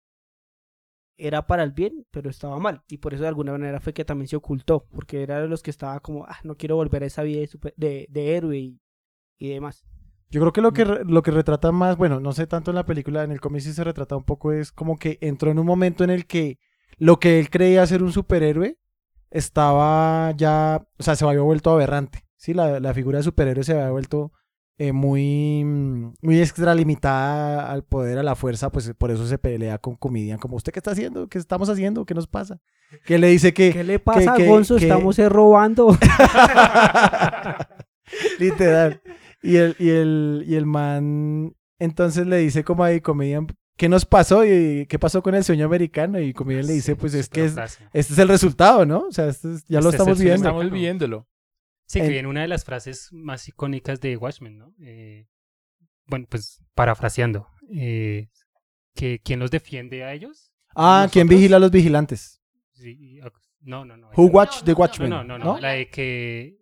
era 1.19 1.47
para 1.47 1.63
el 1.65 1.73
bien, 1.73 2.07
pero 2.11 2.31
estaba 2.31 2.59
mal. 2.59 2.83
Y 2.89 2.99
por 2.99 3.15
eso 3.15 3.23
de 3.25 3.29
alguna 3.29 3.53
manera 3.53 3.81
fue 3.81 3.93
que 3.93 4.05
también 4.05 4.29
se 4.29 4.37
ocultó, 4.37 4.87
porque 4.91 5.23
era 5.23 5.41
de 5.41 5.49
los 5.49 5.63
que 5.63 5.71
estaba 5.71 6.01
como, 6.01 6.25
ah, 6.27 6.39
no 6.45 6.57
quiero 6.57 6.77
volver 6.77 7.03
a 7.03 7.07
esa 7.07 7.23
vida 7.23 7.41
de, 7.41 7.47
super- 7.49 7.75
de, 7.77 8.07
de 8.11 8.37
héroe 8.37 8.59
y, 8.59 8.81
y 9.39 9.51
demás. 9.51 9.85
Yo 10.31 10.41
creo 10.41 10.53
que 10.53 10.61
lo 10.61 10.73
que, 10.73 10.85
re- 10.85 11.05
lo 11.05 11.23
que 11.23 11.31
retrata 11.31 11.73
más, 11.73 11.97
bueno, 11.97 12.21
no 12.21 12.33
sé 12.33 12.47
tanto 12.47 12.71
en 12.71 12.75
la 12.77 12.85
película, 12.87 13.25
en 13.25 13.33
el 13.33 13.41
cómic 13.41 13.63
sí 13.63 13.73
se 13.73 13.85
retrata 13.85 14.17
un 14.17 14.25
poco, 14.25 14.53
es 14.53 14.73
como 14.73 14.99
que 14.99 15.19
entró 15.23 15.51
en 15.51 15.59
un 15.59 15.67
momento 15.67 16.05
en 16.05 16.11
el 16.11 16.27
que 16.27 16.59
lo 16.99 17.19
que 17.19 17.39
él 17.41 17.49
creía 17.51 17.87
ser 17.87 18.03
un 18.03 18.13
superhéroe 18.13 18.79
estaba 19.31 20.33
ya, 20.37 20.87
o 20.99 21.03
sea, 21.03 21.17
se 21.17 21.25
había 21.25 21.41
vuelto 21.41 21.71
aberrante. 21.71 22.25
Sí, 22.37 22.55
la, 22.55 22.81
la 22.81 22.95
figura 22.95 23.19
de 23.19 23.25
superhéroe 23.25 23.65
se 23.65 23.73
había 23.73 23.91
vuelto 23.91 24.33
eh, 24.79 24.93
muy, 24.93 25.65
mm, 25.65 26.15
muy 26.23 26.41
extralimitada 26.41 27.71
al 27.71 27.83
poder, 27.85 28.19
a 28.19 28.23
la 28.23 28.37
fuerza, 28.37 28.71
pues 28.71 28.93
por 28.97 29.11
eso 29.11 29.27
se 29.27 29.39
pelea 29.39 29.79
con 29.79 29.97
Comedian, 29.97 30.39
como, 30.39 30.57
¿usted 30.57 30.73
qué 30.73 30.79
está 30.79 30.93
haciendo? 30.93 31.29
¿Qué 31.29 31.39
estamos 31.39 31.69
haciendo? 31.69 32.07
¿Qué 32.07 32.15
nos 32.15 32.27
pasa? 32.29 32.61
Que 33.05 33.19
le 33.19 33.29
dice 33.29 33.53
que... 33.53 33.73
¿Qué 33.73 33.85
le 33.85 33.99
pasa 33.99 34.35
que- 34.37 34.47
a 34.47 34.51
Gonzo? 34.51 34.77
que- 34.77 34.85
Estamos 34.85 35.19
robando. 35.19 35.97
Literal. 38.39 39.01
Y 39.43 39.57
el, 39.57 39.77
y 39.79 39.91
el, 39.91 40.45
y 40.47 40.55
el 40.57 40.67
man 40.67 41.55
entonces 41.79 42.27
le 42.27 42.39
dice 42.39 42.65
como 42.65 42.83
ahí, 42.83 43.01
Comedian, 43.01 43.47
¿qué 43.77 43.89
nos 43.89 44.05
pasó? 44.05 44.45
¿Y 44.45 44.87
qué 44.89 44.99
pasó 44.99 45.23
con 45.23 45.35
el 45.35 45.45
sueño 45.45 45.67
americano? 45.67 46.21
Y 46.21 46.33
Comedian 46.33 46.67
le 46.67 46.73
dice, 46.73 46.93
Sí, 46.93 46.99
pues 46.99 47.15
es 47.15 47.29
que 47.29 47.45
es- 47.45 47.57
este 47.93 48.13
es 48.15 48.19
el 48.19 48.29
resultado, 48.29 48.85
¿no? 48.85 49.07
O 49.09 49.13
sea, 49.13 49.29
este 49.29 49.53
es- 49.55 49.65
ya 49.69 49.81
lo 49.81 49.91
Este 49.91 50.03
es 50.03 50.09
el 50.09 50.13
estamos 50.13 50.19
viendo. 50.21 50.49
Estamos 50.49 50.71
viéndolo. 50.73 51.27
Sí, 51.89 51.99
que 52.01 52.07
en- 52.07 52.13
viene 52.13 52.29
una 52.29 52.43
de 52.43 52.49
las 52.49 52.65
frases 52.65 53.09
más 53.13 53.49
icónicas 53.49 54.01
de 54.01 54.17
Watchmen, 54.17 54.59
¿no? 54.59 54.75
Eh, 54.81 55.27
bueno, 56.07 56.27
pues 56.29 56.63
parafraseando. 56.75 57.49
eh, 57.75 58.29
que 58.95 59.21
¿Quién 59.23 59.41
los 59.41 59.51
defiende 59.51 60.05
a 60.05 60.13
ellos? 60.13 60.53
Ah, 60.75 61.09
¿quién 61.13 61.29
vigila 61.29 61.57
a 61.57 61.61
los 61.61 61.71
vigilantes? 61.71 62.41
Sí, 62.73 63.19
no, 63.61 63.85
no, 63.85 63.97
no. 63.97 64.11
Who 64.17 64.27
watch 64.27 64.59
no, 64.61 64.65
the 64.65 64.73
Watchmen? 64.75 65.11
No, 65.11 65.25
no, 65.25 65.39
no, 65.39 65.45
¿no? 65.55 65.61
La 65.61 65.71
de 65.73 65.89
que 65.91 66.57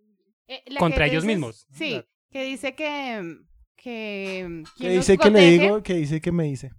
Eh, 0.48 0.62
la 0.66 0.78
Contra 0.80 1.04
que 1.04 1.10
ellos 1.10 1.24
dices- 1.24 1.36
mismos. 1.36 1.66
Sí, 1.72 1.90
La- 1.92 2.06
que 2.30 2.44
dice 2.44 2.74
que... 2.74 3.36
que 3.76 3.82
Que 3.84 4.64
¿quién 4.76 4.96
nos 4.96 5.06
dice 5.06 5.18
que 5.18 5.30
le 5.30 5.50
digo, 5.50 5.82
que 5.82 5.94
dice 5.94 6.20
que 6.20 6.32
me 6.32 6.44
dice. 6.44 6.70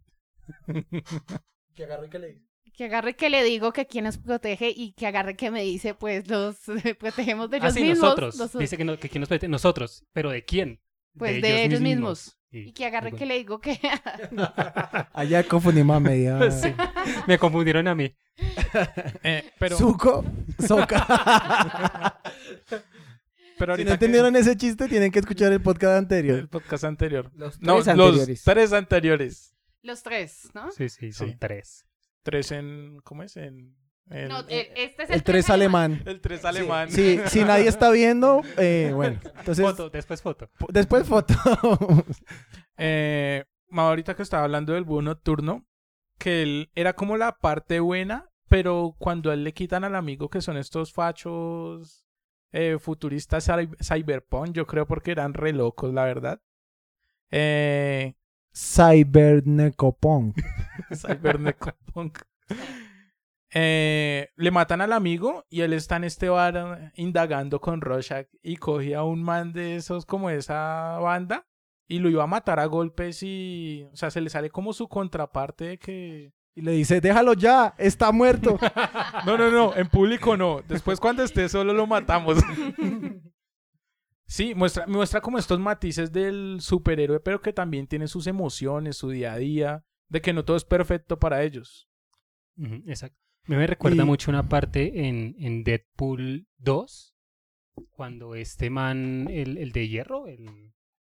que 1.75 1.83
agarro 1.83 2.05
y 2.05 2.09
que 2.09 2.19
le 2.19 2.27
dice. 2.33 2.46
Que 2.77 2.85
agarre 2.85 3.15
que 3.15 3.29
le 3.31 3.43
digo 3.43 3.73
que 3.73 3.87
quien 3.87 4.05
nos 4.05 4.17
protege 4.19 4.69
y 4.69 4.91
que 4.93 5.07
agarre 5.07 5.35
que 5.35 5.49
me 5.49 5.63
dice, 5.63 5.95
pues 5.95 6.27
los 6.27 6.57
protegemos 6.99 7.49
de 7.49 7.57
ellos 7.57 7.69
Ah, 7.69 7.73
sí, 7.73 7.81
mismos. 7.81 7.99
nosotros. 8.01 8.35
los- 8.37 8.53
Dice 8.53 8.77
que, 8.77 8.85
no, 8.85 8.97
que 8.99 9.09
quién 9.09 9.21
nos 9.21 9.29
protege. 9.29 9.49
Nosotros. 9.49 10.03
¿Pero 10.13 10.29
de 10.29 10.45
quién? 10.45 10.79
Pues 11.17 11.41
de 11.41 11.63
ellos 11.65 11.81
mismos. 11.81 12.37
Y- 12.51 12.69
Y 12.69 12.71
que 12.73 12.85
agarre 12.85 13.09
bueno, 13.09 13.17
que 13.17 13.25
le 13.25 13.35
digo 13.39 13.59
que... 13.59 13.79
Allá 15.13 15.43
confundimos 15.47 15.97
a 15.97 15.99
media. 15.99 16.39
Sí, 16.51 16.73
me 17.25 17.37
confundieron 17.39 17.87
a 17.87 17.95
mí. 17.95 18.15
Eh, 19.23 19.51
pero, 19.59 19.75
Suco, 19.77 20.23
soca. 20.65 22.21
pero 23.57 23.73
si 23.75 23.81
ahorita 23.81 23.83
no 23.83 23.85
que- 23.85 23.93
entendieron 23.93 24.35
ese 24.35 24.55
chiste, 24.55 24.87
tienen 24.87 25.11
que 25.11 25.19
escuchar 25.19 25.51
el 25.51 25.61
podcast 25.61 25.93
el 25.93 25.97
anterior. 25.97 26.47
podcast 26.47 26.83
anterior. 26.83 27.31
Los 27.35 27.59
No, 27.59 27.81
tres 27.81 27.97
los 27.97 28.07
anteriores. 28.11 28.43
tres 28.43 28.73
anteriores. 28.73 29.55
Los 29.81 30.03
tres, 30.03 30.49
¿no? 30.53 30.71
Sí, 30.71 30.89
sí, 30.89 31.11
son 31.11 31.29
Sí. 31.31 31.35
tres. 31.39 31.86
Tres 32.27 32.51
en. 32.51 32.99
¿Cómo 33.05 33.23
es? 33.23 33.37
En. 33.37 33.73
en- 34.09 34.27
No, 34.27 34.39
el- 34.49 34.67
este 34.75 35.03
es 35.03 35.09
El 35.11 35.23
3 35.23 35.49
alemán. 35.49 36.03
el 36.05 36.19
tres 36.19 36.43
alemán. 36.43 36.91
Sí, 36.91 37.21
si 37.27 37.45
nadie 37.45 37.67
está 37.69 37.89
viendo, 37.89 38.41
eh, 38.57 38.91
bueno, 38.93 39.17
entonces 39.39 39.65
Foto, 39.65 39.89
después 39.89 40.21
foto. 40.21 40.49
después 40.69 41.07
foto. 41.07 41.33
Eh, 42.77 43.45
ahorita 43.71 44.15
que 44.15 44.23
estaba 44.23 44.43
hablando 44.43 44.73
del 44.73 44.83
búho 44.83 45.01
nocturno, 45.01 45.65
que 46.19 46.43
él 46.43 46.69
era 46.75 46.93
como 46.93 47.15
la 47.15 47.37
parte 47.39 47.79
buena, 47.79 48.29
pero 48.49 48.93
cuando 48.99 49.31
a 49.31 49.33
él 49.33 49.43
le 49.45 49.53
quitan 49.53 49.83
al 49.85 49.95
amigo 49.95 50.29
que 50.29 50.41
son 50.41 50.57
estos 50.57 50.91
fachos 50.93 52.05
eh, 52.51 52.77
futuristas 52.79 53.47
cy- 53.49 53.75
cyberpunk, 53.81 54.51
yo 54.51 54.67
creo 54.67 54.85
porque 54.85 55.11
eran 55.11 55.33
re 55.33 55.53
locos, 55.53 55.93
la 55.93 56.03
verdad. 56.03 56.41
Eh, 57.31 58.15
Cybernecopunk. 58.57 60.35
Cybernecopunk. 60.91 62.19
Eh, 63.53 64.29
le 64.35 64.51
matan 64.51 64.81
al 64.81 64.93
amigo 64.93 65.45
y 65.49 65.61
él 65.61 65.73
está 65.73 65.97
en 65.97 66.05
este 66.05 66.29
bar 66.29 66.91
indagando 66.95 67.61
con 67.61 67.81
Rorschach 67.81 68.27
y 68.41 68.57
coge 68.57 68.95
a 68.95 69.03
un 69.03 69.21
man 69.21 69.53
de 69.53 69.75
esos 69.75 70.05
como 70.05 70.29
de 70.29 70.37
esa 70.37 70.97
banda 70.99 71.47
y 71.87 71.99
lo 71.99 72.09
iba 72.09 72.23
a 72.23 72.27
matar 72.27 72.59
a 72.59 72.65
golpes 72.65 73.21
y, 73.21 73.87
o 73.93 73.95
sea, 73.95 74.09
se 74.09 74.21
le 74.21 74.29
sale 74.29 74.49
como 74.49 74.73
su 74.73 74.87
contraparte 74.87 75.65
de 75.65 75.77
que... 75.77 76.33
Y 76.55 76.61
le 76.61 76.71
dice, 76.71 76.99
déjalo 76.99 77.33
ya, 77.33 77.75
está 77.77 78.11
muerto. 78.11 78.57
No, 79.25 79.37
no, 79.37 79.51
no, 79.51 79.75
en 79.75 79.87
público 79.89 80.37
no. 80.37 80.61
Después 80.67 80.99
cuando 80.99 81.21
esté 81.21 81.49
solo 81.49 81.73
lo 81.73 81.85
matamos. 81.85 82.37
Sí, 84.27 84.53
muestra, 84.55 84.85
muestra 84.87 85.21
como 85.21 85.37
estos 85.37 85.59
matices 85.59 86.11
del 86.11 86.57
superhéroe, 86.59 87.19
pero 87.21 87.41
que 87.41 87.53
también 87.53 87.87
tiene 87.87 88.07
sus 88.07 88.27
emociones, 88.27 88.97
su 88.97 89.09
día 89.09 89.33
a 89.33 89.37
día, 89.37 89.85
de 90.09 90.21
que 90.21 90.33
no 90.33 90.43
todo 90.43 90.57
es 90.57 90.65
perfecto 90.65 91.17
para 91.17 91.43
ellos. 91.43 91.87
Exacto. 92.85 93.17
Me, 93.45 93.55
me 93.57 93.67
recuerda 93.67 94.03
Y- 94.03 94.05
mucho 94.05 94.29
una 94.29 94.49
parte 94.49 95.07
en, 95.07 95.35
en 95.39 95.63
Deadpool 95.63 96.47
2, 96.57 97.15
cuando 97.91 98.35
este 98.35 98.69
man, 98.69 99.27
el, 99.29 99.57
el 99.57 99.71
de 99.71 99.87
hierro, 99.87 100.27
el... 100.27 100.43
no 100.43 100.51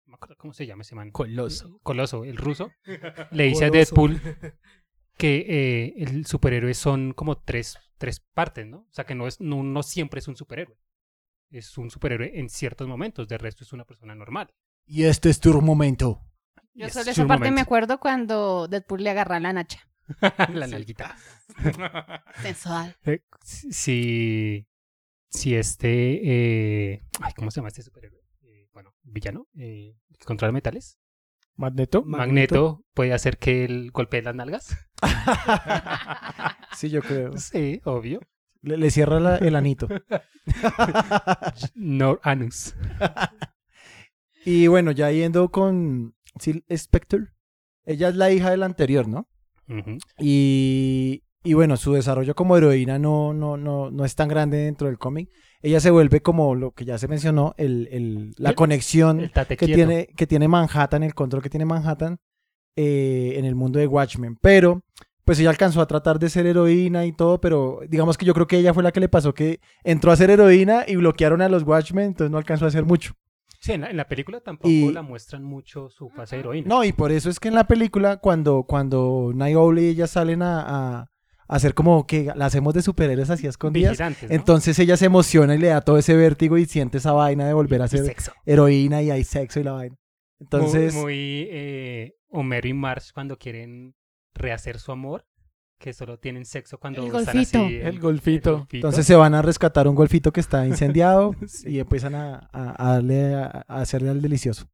me 0.08 0.14
acuerdo 0.16 0.36
¿Cómo 0.38 0.54
se 0.54 0.66
llama 0.66 0.82
ese 0.82 0.96
man? 0.96 1.12
Coloso. 1.12 1.80
Coloso, 1.84 2.24
el 2.26 2.38
ruso. 2.38 2.72
Le 3.32 3.44
dice 3.44 3.66
a. 3.66 3.70
Deadpool 3.70 4.20
que 5.18 5.46
eh, 5.48 5.94
el 5.98 6.26
superhéroe 6.26 6.74
son 6.74 7.14
como 7.14 7.38
tres, 7.38 7.78
tres 8.00 8.20
partes, 8.34 8.66
¿no? 8.66 8.78
O 8.80 8.94
sea, 8.94 9.06
que 9.06 9.14
no, 9.14 9.28
es, 9.28 9.40
no, 9.40 9.62
no 9.62 9.84
siempre 9.84 10.20
es 10.20 10.28
un 10.28 10.36
superhéroe. 10.36 10.76
Es 11.52 11.78
un 11.78 11.90
superhéroe 11.92 12.32
en 12.40 12.50
ciertos 12.50 12.88
momentos, 12.88 13.28
de 13.28 13.38
resto 13.38 13.64
es 13.64 13.74
una 13.74 13.86
persona 13.86 14.16
normal. 14.16 14.54
y 14.86 15.04
este 15.04 15.30
es 15.30 15.40
tu 15.40 15.62
momento. 15.62 16.22
Yo 16.74 16.86
Yes, 16.86 16.94
solo 16.94 17.12
esa 17.12 17.28
parte 17.28 17.52
me 17.52 17.62
acuerdo 17.62 18.00
cuando 18.00 18.68
Deadpool 18.70 19.04
le 19.04 19.10
agarra 19.10 19.40
la 19.40 19.52
nacha. 19.54 19.88
La 20.54 20.68
nalguita. 20.68 21.16
Sensual. 22.42 22.96
Eh, 23.04 23.22
si, 23.44 24.68
si 25.30 25.56
este, 25.56 26.94
eh, 26.94 27.04
ay, 27.22 27.34
¿cómo 27.36 27.52
se 27.52 27.60
llama 27.60 27.68
este 27.70 27.82
superhéroe? 27.84 28.20
Eh, 28.44 28.68
bueno, 28.74 28.94
villano, 29.04 29.48
eh, 29.56 29.96
que 30.18 30.26
controla 30.26 30.52
metales. 30.54 30.98
Magneto. 31.56 32.04
Magneto. 32.04 32.84
puede 32.94 33.14
hacer 33.14 33.38
que 33.38 33.66
él 33.66 33.92
golpee 33.92 34.22
las 34.22 34.36
nalgas. 34.36 34.76
Sí, 36.76 36.90
yo 36.90 37.02
creo. 37.02 37.38
Sí, 37.38 37.82
obvio. 37.84 38.22
Le, 38.64 38.78
le 38.78 38.92
cierra 38.92 39.20
la- 39.20 39.38
el 39.38 39.56
anito. 39.56 39.88
No 41.76 42.20
anus. 42.24 42.76
y 44.46 44.68
bueno, 44.68 44.92
ya 44.92 45.12
yendo 45.12 45.50
con 45.50 46.16
Sil 46.40 46.64
Spectre. 46.76 47.28
Ella 47.86 48.10
es 48.10 48.16
la 48.16 48.32
hija 48.32 48.52
del 48.52 48.64
anterior, 48.64 49.08
¿no? 49.08 49.28
Y, 50.20 51.24
y 51.44 51.54
bueno, 51.54 51.78
su 51.78 51.94
desarrollo 51.94 52.36
como 52.36 52.58
heroína 52.58 53.00
no, 53.00 53.34
no, 53.34 53.56
no, 53.58 53.90
no 53.90 54.06
es 54.06 54.16
tan 54.16 54.28
grande 54.28 54.58
dentro 54.58 54.88
del 54.88 54.98
cómic. 54.98 55.30
Ella 55.62 55.80
se 55.80 55.92
vuelve 55.92 56.22
como 56.22 56.56
lo 56.56 56.72
que 56.72 56.86
ya 56.86 56.98
se 56.98 57.08
mencionó, 57.08 57.54
el, 57.58 57.88
el- 57.92 58.34
la 58.38 58.50
El- 58.50 58.56
conexión 58.56 59.20
El 59.22 59.32
que 59.32 59.66
tiene, 59.76 60.08
que 60.16 60.28
tiene 60.28 60.48
Manhattan, 60.48 61.04
el 61.04 61.14
control 61.14 61.42
que 61.42 61.50
tiene 61.50 61.66
Manhattan 61.66 62.18
eh, 62.76 63.34
en 63.38 63.46
el 63.46 63.56
mundo 63.56 63.80
de 63.80 63.88
Watchmen. 63.88 64.38
Pero, 64.42 64.82
pues 65.26 65.40
ella 65.40 65.50
alcanzó 65.50 65.82
a 65.82 65.88
tratar 65.88 66.20
de 66.20 66.30
ser 66.30 66.46
heroína 66.46 67.06
y 67.06 67.12
todo, 67.14 67.40
pero 67.40 67.80
digamos 67.88 68.18
que 68.18 68.26
yo 68.26 68.34
creo 68.34 68.48
que 68.48 68.58
ella 68.58 68.74
fue 68.74 68.84
la 68.84 68.92
que 68.92 69.00
le 69.00 69.10
pasó 69.10 69.34
que 69.34 69.60
entró 69.84 70.12
a 70.12 70.16
ser 70.16 70.30
heroína 70.30 70.86
y 70.88 70.96
bloquearon 70.96 71.42
a 71.42 71.50
los 71.50 71.64
Watchmen, 71.64 72.06
entonces 72.06 72.32
no 72.32 72.38
alcanzó 72.38 72.66
a 72.66 72.70
hacer 72.70 72.86
mucho. 72.86 73.14
Sí, 73.60 73.74
en 73.74 73.82
la, 73.82 73.92
en 73.92 73.98
la 73.98 74.08
película 74.08 74.40
tampoco 74.40 74.70
Y- 74.70 74.92
la 74.92 75.04
muestran 75.04 75.44
mucho 75.44 75.90
su 75.90 76.10
fase 76.10 76.40
heroína. 76.40 76.68
No, 76.68 76.84
y 76.84 76.94
por 76.94 77.12
eso 77.12 77.30
es 77.30 77.40
que 77.40 77.48
en 77.48 77.54
la 77.54 77.68
película, 77.68 78.18
cuando, 78.18 78.64
cuando 78.64 79.32
Night 79.36 79.56
Owl 79.56 79.78
y 79.78 79.88
ella 79.90 80.08
salen 80.08 80.42
a, 80.42 81.08
hacer 81.48 81.74
como 81.74 82.08
que 82.08 82.32
la 82.34 82.46
hacemos 82.46 82.74
de 82.74 82.82
superhéroes 82.82 83.30
así 83.30 83.46
escondidas, 83.46 84.00
entonces 84.30 84.80
ella 84.80 84.96
se 84.96 85.06
emociona 85.06 85.54
y 85.54 85.58
le 85.58 85.68
da 85.68 85.82
todo 85.82 85.98
ese 85.98 86.16
vértigo 86.16 86.58
y 86.58 86.66
siente 86.66 86.98
esa 86.98 87.12
vaina 87.12 87.46
de 87.46 87.54
volver 87.54 87.82
a 87.82 87.90
ser 87.90 88.06
sexo. 88.06 88.32
heroína 88.46 89.02
y 89.02 89.12
hay 89.12 89.24
sexo 89.26 89.60
y 89.60 89.64
la 89.64 89.74
vaina. 89.74 89.98
Entonces, 90.40 90.94
Muy, 90.96 91.04
muy, 91.04 91.48
eh, 91.52 92.16
Homero 92.30 92.68
y 92.70 92.74
Marge 92.74 93.12
cuando 93.14 93.38
quieren 93.38 93.94
rehacer 94.34 94.80
su 94.80 94.92
amor, 94.92 95.26
que 95.80 95.94
solo 95.94 96.20
tienen 96.20 96.46
sexo 96.46 96.78
cuando 96.80 97.02
El 97.02 97.08
están 97.08 97.26
golfito. 97.36 97.66
así. 97.66 97.76
El 97.76 98.00
golfito. 98.00 98.68
entonces 98.72 99.06
se 99.06 99.16
van 99.16 99.34
a 99.34 99.42
rescatar 99.42 99.88
un 99.88 99.96
golfito 99.96 100.32
que 100.32 100.40
está 100.40 100.66
incendiado 100.68 101.34
Sí. 101.48 101.72
y 101.72 101.80
empiezan 101.80 102.16
a, 102.16 102.50
a- 102.52 102.76
a 102.90 102.94
darle 102.94 103.34
a, 103.36 103.66
a 103.68 103.82
hacerle 103.82 104.10
al 104.10 104.22
delicioso. 104.22 104.68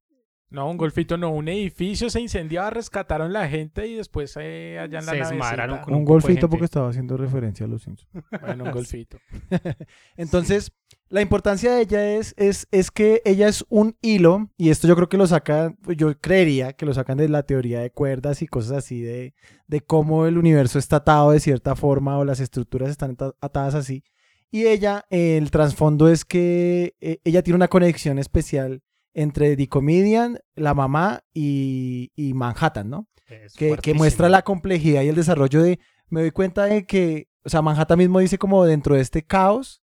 No, 0.50 0.70
un 0.70 0.78
golfito 0.78 1.18
no, 1.18 1.30
un 1.32 1.50
edificio 1.50 2.10
se 2.10 2.22
incendiaba, 2.22 2.70
rescataron 2.70 3.34
la 3.34 3.50
gente 3.50 3.86
y 3.88 3.96
después 3.96 4.34
eh, 4.40 4.80
allá 4.80 5.00
en 5.00 5.06
la 5.06 5.12
Se 5.12 5.82
con 5.84 5.94
Un, 5.94 6.06
golfito 6.06 6.50
porque 6.50 6.64
estaba 6.66 6.90
haciendo 6.90 7.18
referencia 7.18 7.66
a 7.66 7.70
los 7.70 7.82
Simpsons. 7.84 8.10
Bueno, 8.42 8.64
un 8.64 8.72
golfito. 8.72 9.18
Entonces, 10.16 10.72
la 11.10 11.22
importancia 11.22 11.74
de 11.74 11.82
ella 11.82 12.16
es, 12.16 12.34
es, 12.38 12.68
es 12.72 12.92
que 12.92 13.22
ella 13.26 13.48
es 13.50 13.66
un 13.70 13.98
hilo, 14.02 14.50
y 14.58 14.70
esto 14.70 14.88
yo 14.88 14.96
creo 14.96 15.10
que 15.10 15.18
lo 15.18 15.28
sacan, 15.28 15.78
yo 15.98 16.18
creería 16.20 16.74
que 16.74 16.86
lo 16.86 16.94
sacan 16.94 17.18
de 17.18 17.28
la 17.28 17.44
teoría 17.44 17.82
de 17.82 17.92
cuerdas 17.92 18.42
y 18.42 18.48
cosas 18.48 18.78
así, 18.78 19.02
de, 19.02 19.34
de 19.68 19.82
cómo 19.82 20.28
el 20.28 20.38
universo 20.38 20.80
está 20.80 20.98
atado 20.98 21.32
de 21.32 21.40
cierta 21.42 21.76
forma 21.76 22.18
o 22.18 22.26
las 22.26 22.40
estructuras 22.40 22.90
están 22.90 23.12
ata- 23.12 23.36
atadas 23.42 23.76
así. 23.76 24.04
Y 24.50 24.66
ella, 24.68 25.06
el 25.10 25.52
trasfondo 25.52 26.08
es 26.08 26.24
que 26.24 26.96
eh, 27.02 27.20
ella 27.26 27.44
tiene 27.44 27.56
una 27.58 27.68
conexión 27.68 28.18
especial 28.18 28.82
entre 29.18 29.58
The 29.58 29.68
Comedian, 29.68 30.40
la 30.56 30.76
mamá 30.76 31.24
y, 31.34 32.12
y 32.16 32.36
Manhattan, 32.36 32.88
¿no? 32.88 33.08
Es 33.26 33.56
que, 33.56 33.94
muestra 33.96 34.30
la 34.30 34.44
complejidad 34.44 35.02
y 35.02 35.08
el 35.10 35.16
desarrollo 35.16 35.64
de, 35.64 35.80
me 36.08 36.22
doy 36.22 36.30
cuenta 36.30 36.66
de 36.66 36.86
que, 36.86 37.28
o 37.44 37.50
sea, 37.50 37.64
Manhattan 37.64 37.98
mismo 37.98 38.20
dice 38.20 38.38
como 38.38 38.64
dentro 38.64 38.94
de 38.96 39.02
este 39.02 39.24
caos 39.24 39.82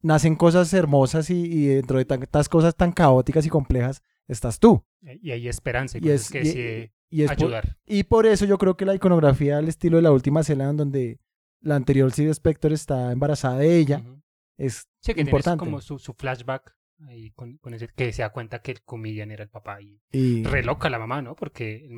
nacen 0.00 0.34
cosas 0.34 0.72
hermosas 0.72 1.28
y, 1.28 1.44
y 1.44 1.66
dentro 1.66 1.98
de 1.98 2.06
tantas 2.06 2.48
cosas 2.48 2.74
tan 2.74 2.92
caóticas 2.92 3.44
y 3.44 3.50
complejas 3.50 4.02
estás 4.26 4.58
tú. 4.58 4.82
Y 5.20 5.30
hay 5.30 5.46
esperanza 5.46 5.98
y, 6.00 6.08
es, 6.08 6.30
que 6.30 6.90
y 7.10 7.22
es 7.22 7.28
por, 7.32 7.38
ayudar. 7.44 7.76
y 7.86 8.04
por 8.04 8.24
eso 8.24 8.46
yo 8.46 8.56
creo 8.56 8.78
que 8.78 8.86
la 8.86 8.94
iconografía 8.94 9.58
al 9.58 9.68
estilo 9.68 9.98
de 9.98 10.02
la 10.04 10.12
última 10.12 10.40
escena 10.40 10.70
en 10.70 10.78
donde 10.78 11.20
la 11.60 11.76
anterior 11.76 12.10
Sid 12.12 12.28
Spector 12.30 12.72
está 12.72 13.12
embarazada 13.12 13.58
de 13.58 13.76
ella 13.76 13.98
Ujú. 13.98 14.22
es 14.56 14.88
Sí, 15.02 15.12
que 15.12 15.20
importante. 15.20 15.58
como 15.58 15.82
su, 15.82 15.98
su 15.98 16.14
flashback 16.14 16.74
ahí 17.08 17.30
con, 17.32 17.56
con 17.58 17.74
ese, 17.74 17.88
que 17.88 18.12
se 18.12 18.22
da 18.22 18.30
cuenta 18.30 18.60
que 18.62 18.72
el 18.72 18.82
comedian 18.82 19.30
era 19.30 19.42
el 19.44 19.50
papá 19.50 19.80
y 19.80 20.00
y 20.12 20.44
re 20.44 20.62
loca 20.62 20.90
la 20.90 20.98
mamá, 20.98 21.22
¿no? 21.22 21.34
Porque 21.36 21.88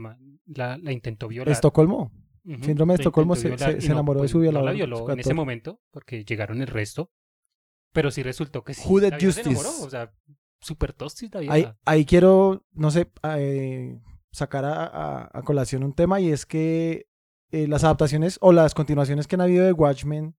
la, 0.47 0.79
la 0.79 0.93
intentó 0.93 1.29
violar. 1.29 1.53
Estocolmo. 1.53 2.13
Ujú, 2.45 2.65
síndrome 2.65 2.95
de 2.95 2.99
la 2.99 3.03
Estocolmo 3.03 3.37
se- 3.37 3.49
violar 3.49 3.85
enamoró 3.85 4.23
de 4.23 4.29
su 4.29 4.39
no 4.39 4.43
violador, 4.43 4.67
la 4.67 4.73
violó 4.73 5.11
en 5.11 5.21
ese 5.21 5.35
momento 5.35 5.81
porque 5.91 6.25
llegaron 6.25 6.61
el 6.61 6.67
resto. 6.67 7.11
Pero 7.93 8.11
sí 8.11 8.23
resultó 8.23 8.65
que 8.65 8.75
sí. 8.75 8.83
Who 8.89 9.01
did 9.01 9.09
vieja 9.11 9.19
se 9.21 9.27
justice? 9.27 9.51
enamoró, 9.51 9.71
o 9.85 9.91
sea, 9.91 10.13
súper 10.61 10.93
tostis 10.93 11.31
la. 11.35 11.53
Ahí, 11.53 11.67
ahí 11.85 12.05
quiero, 12.07 12.65
no 12.73 12.91
sé, 12.91 13.11
eh, 13.37 13.99
sacar 14.33 14.65
a, 14.65 14.87
a- 14.87 15.31
a 15.33 15.43
colación 15.43 15.85
un 15.85 15.93
tema 15.95 16.21
y 16.21 16.31
es 16.33 16.47
que 16.47 17.07
eh, 17.51 17.69
las 17.69 17.85
adaptaciones 17.85 18.39
o 18.41 18.53
las 18.53 18.73
continuaciones 18.75 19.27
que 19.27 19.35
han 19.37 19.43
habido 19.43 19.65
de 19.65 19.73
Watchmen 19.73 20.35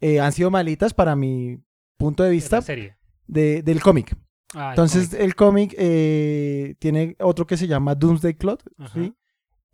eh, 0.00 0.18
han 0.20 0.32
sido 0.32 0.50
malitas 0.50 0.92
para 0.92 1.14
mi 1.14 1.58
punto 1.96 2.24
de 2.24 2.30
vista 2.30 2.60
serie. 2.62 2.96
De- 3.32 3.62
del 3.62 3.80
cómic. 3.82 4.14
Ah, 4.54 4.70
Entonces 4.70 5.08
cómic. 5.08 5.22
el 5.24 5.34
cómic 5.34 5.74
eh, 5.78 6.74
tiene 6.78 7.16
otro 7.20 7.46
que 7.46 7.56
se 7.56 7.66
llama 7.66 7.94
Doomsday 7.94 8.34
Clock. 8.34 8.62
¿sí? 8.92 9.14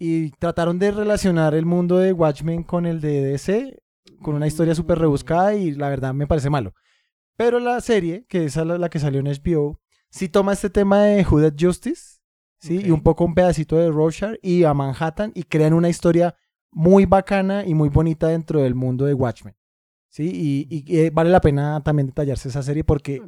y 0.00 0.30
trataron 0.38 0.78
de 0.78 0.92
relacionar 0.92 1.54
el 1.56 1.66
mundo 1.66 1.98
de 1.98 2.12
Watchmen 2.12 2.62
con 2.62 2.86
el 2.86 3.00
de 3.00 3.20
DC, 3.20 3.82
con 4.22 4.36
una 4.36 4.46
historia 4.46 4.72
súper 4.76 5.00
rebuscada 5.00 5.56
y 5.56 5.72
la 5.72 5.88
verdad 5.88 6.14
me 6.14 6.28
parece 6.28 6.48
malo. 6.50 6.72
Pero 7.36 7.58
la 7.58 7.80
serie, 7.80 8.24
que 8.28 8.44
es 8.44 8.54
la, 8.54 8.78
la 8.78 8.88
que 8.90 9.00
salió 9.00 9.18
en 9.18 9.26
HBO, 9.26 9.80
sí 10.08 10.28
toma 10.28 10.52
este 10.52 10.70
tema 10.70 11.02
de 11.02 11.24
Hooded 11.24 11.54
Justice, 11.58 12.20
¿sí? 12.60 12.80
Y 12.86 12.92
un 12.92 13.02
poco 13.02 13.24
un 13.24 13.34
pedacito 13.34 13.74
de 13.76 13.90
Rorschach 13.90 14.36
y 14.40 14.62
a 14.62 14.72
Manhattan 14.72 15.32
y 15.34 15.42
crean 15.42 15.72
una 15.74 15.88
historia 15.88 16.36
muy 16.70 17.04
bacana 17.04 17.64
y 17.66 17.74
muy 17.74 17.88
bonita 17.88 18.28
dentro 18.28 18.60
del 18.62 18.76
mundo 18.76 19.04
de 19.04 19.14
Watchmen. 19.14 19.56
¿Sí? 20.08 20.24
Y, 20.24 20.66
y- 20.74 20.84
y, 20.86 20.98
eh, 21.00 21.10
vale 21.10 21.30
la 21.30 21.40
pena 21.40 21.82
también 21.84 22.06
detallarse 22.06 22.48
esa 22.48 22.62
serie 22.62 22.82
porque, 22.84 23.20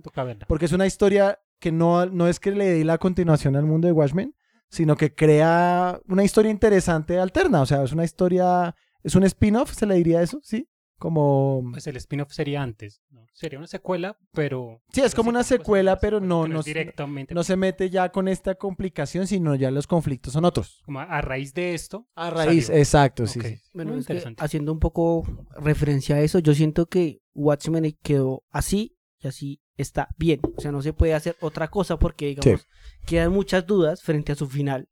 porque 0.49 0.65
es 0.65 0.73
una 0.73 0.87
historia 0.87 1.39
que 1.59 1.71
no, 1.73 2.07
no 2.07 2.27
es 2.27 2.41
que 2.41 2.53
le 2.53 2.73
dé 2.73 2.85
la 2.85 2.97
continuación 2.99 3.55
al 3.57 3.67
mundo 3.67 3.87
de 3.87 3.93
Watchmen, 3.93 4.35
sino 4.71 4.97
que 4.97 5.15
crea 5.15 6.01
una 6.09 6.25
historia 6.25 6.51
interesante 6.51 7.19
alterna. 7.19 7.61
O 7.61 7.67
sea, 7.67 7.83
es 7.83 7.93
una 7.93 8.05
historia, 8.05 8.75
es 9.03 9.15
un 9.15 9.25
spin-off, 9.25 9.73
se 9.75 9.85
le 9.85 9.97
diría 9.97 10.23
eso, 10.23 10.41
¿sí? 10.43 10.69
Como... 10.99 11.63
Pues 11.73 11.87
el 11.87 11.97
spin-off 11.97 12.33
sería 12.33 12.63
antes, 12.63 13.03
¿no? 13.11 13.20
Sería 13.41 13.59
una 13.59 13.67
secuela, 13.69 14.19
pero... 14.33 14.83
Sí, 14.93 15.01
es 15.01 15.13
pero 15.13 15.17
como 15.17 15.31
una 15.31 15.43
secuela, 15.45 15.99
pero 15.99 16.21
no- 16.21 16.47
no 16.47 16.63
directamente. 16.63 17.35
No 17.35 17.43
se 17.43 17.57
mete 17.57 17.89
ya 17.91 18.11
con 18.11 18.29
esta 18.29 18.55
complicación, 18.55 19.27
sino 19.27 19.55
ya 19.55 19.71
los 19.71 19.87
conflictos 19.87 20.35
son 20.35 20.45
otros. 20.45 20.83
Como 20.85 21.01
a, 21.01 21.05
a 21.05 21.21
raíz 21.23 21.55
de 21.55 21.73
esto... 21.75 22.07
A 22.15 22.29
raíz, 22.31 22.67
salió. 22.67 22.79
exacto, 22.81 23.27
sí. 23.27 23.41
Bueno, 23.73 23.93
Muy 23.93 24.01
es 24.01 24.07
que 24.07 24.13
interesante. 24.13 24.45
haciendo 24.45 24.73
un 24.73 24.79
poco 24.79 25.25
referencia 25.57 26.17
a 26.17 26.21
eso, 26.21 26.39
yo 26.39 26.55
siento 26.55 26.87
que 26.87 27.21
Watchmen 27.35 27.97
quedó 28.03 28.45
así 28.51 28.97
y 29.21 29.29
así 29.29 29.61
está 29.77 30.09
bien. 30.19 30.41
O 30.57 30.61
sea, 30.61 30.71
no 30.73 30.83
se 30.83 30.93
puede 30.93 31.15
hacer 31.15 31.37
otra 31.41 31.69
cosa 31.69 31.99
porque, 31.99 32.27
digamos, 32.37 32.67
quedan 33.07 33.33
muchas 33.33 33.67
dudas 33.67 34.03
frente 34.03 34.33
a 34.33 34.35
su 34.35 34.47
final. 34.49 34.89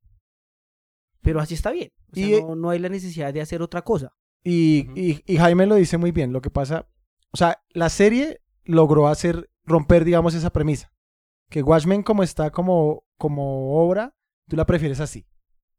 Pero 1.21 1.41
así 1.41 1.55
está 1.55 1.71
bien. 1.73 1.91
O 2.13 2.15
sea, 2.17 2.27
Y- 2.27 2.41
no, 2.43 2.57
no 2.57 2.71
hay 2.71 2.79
la 2.79 2.89
necesidad 2.89 3.35
de 3.35 3.41
hacer 3.43 3.61
otra 3.61 3.83
cosa. 3.83 4.13
Y- 4.45 4.87
y 5.27 5.37
Jaime 5.37 5.67
lo 5.67 5.75
dice 5.75 5.99
muy 5.99 6.13
bien. 6.13 6.33
Lo 6.33 6.41
que 6.41 6.49
pasa, 6.49 6.89
o 7.33 7.37
sea, 7.37 7.63
la 7.71 7.89
serie 7.89 8.41
logró 8.65 9.09
hacer, 9.09 9.51
romper, 9.65 10.05
digamos, 10.05 10.35
esa 10.35 10.51
premisa. 10.51 10.93
Que 11.49 11.63
Watchmen 11.63 12.03
como 12.03 12.23
está 12.23 12.51
como, 12.51 13.05
como 13.17 13.83
obra, 13.83 14.15
tú 14.49 14.57
la 14.57 14.67
prefieres 14.67 15.01
así, 15.01 15.27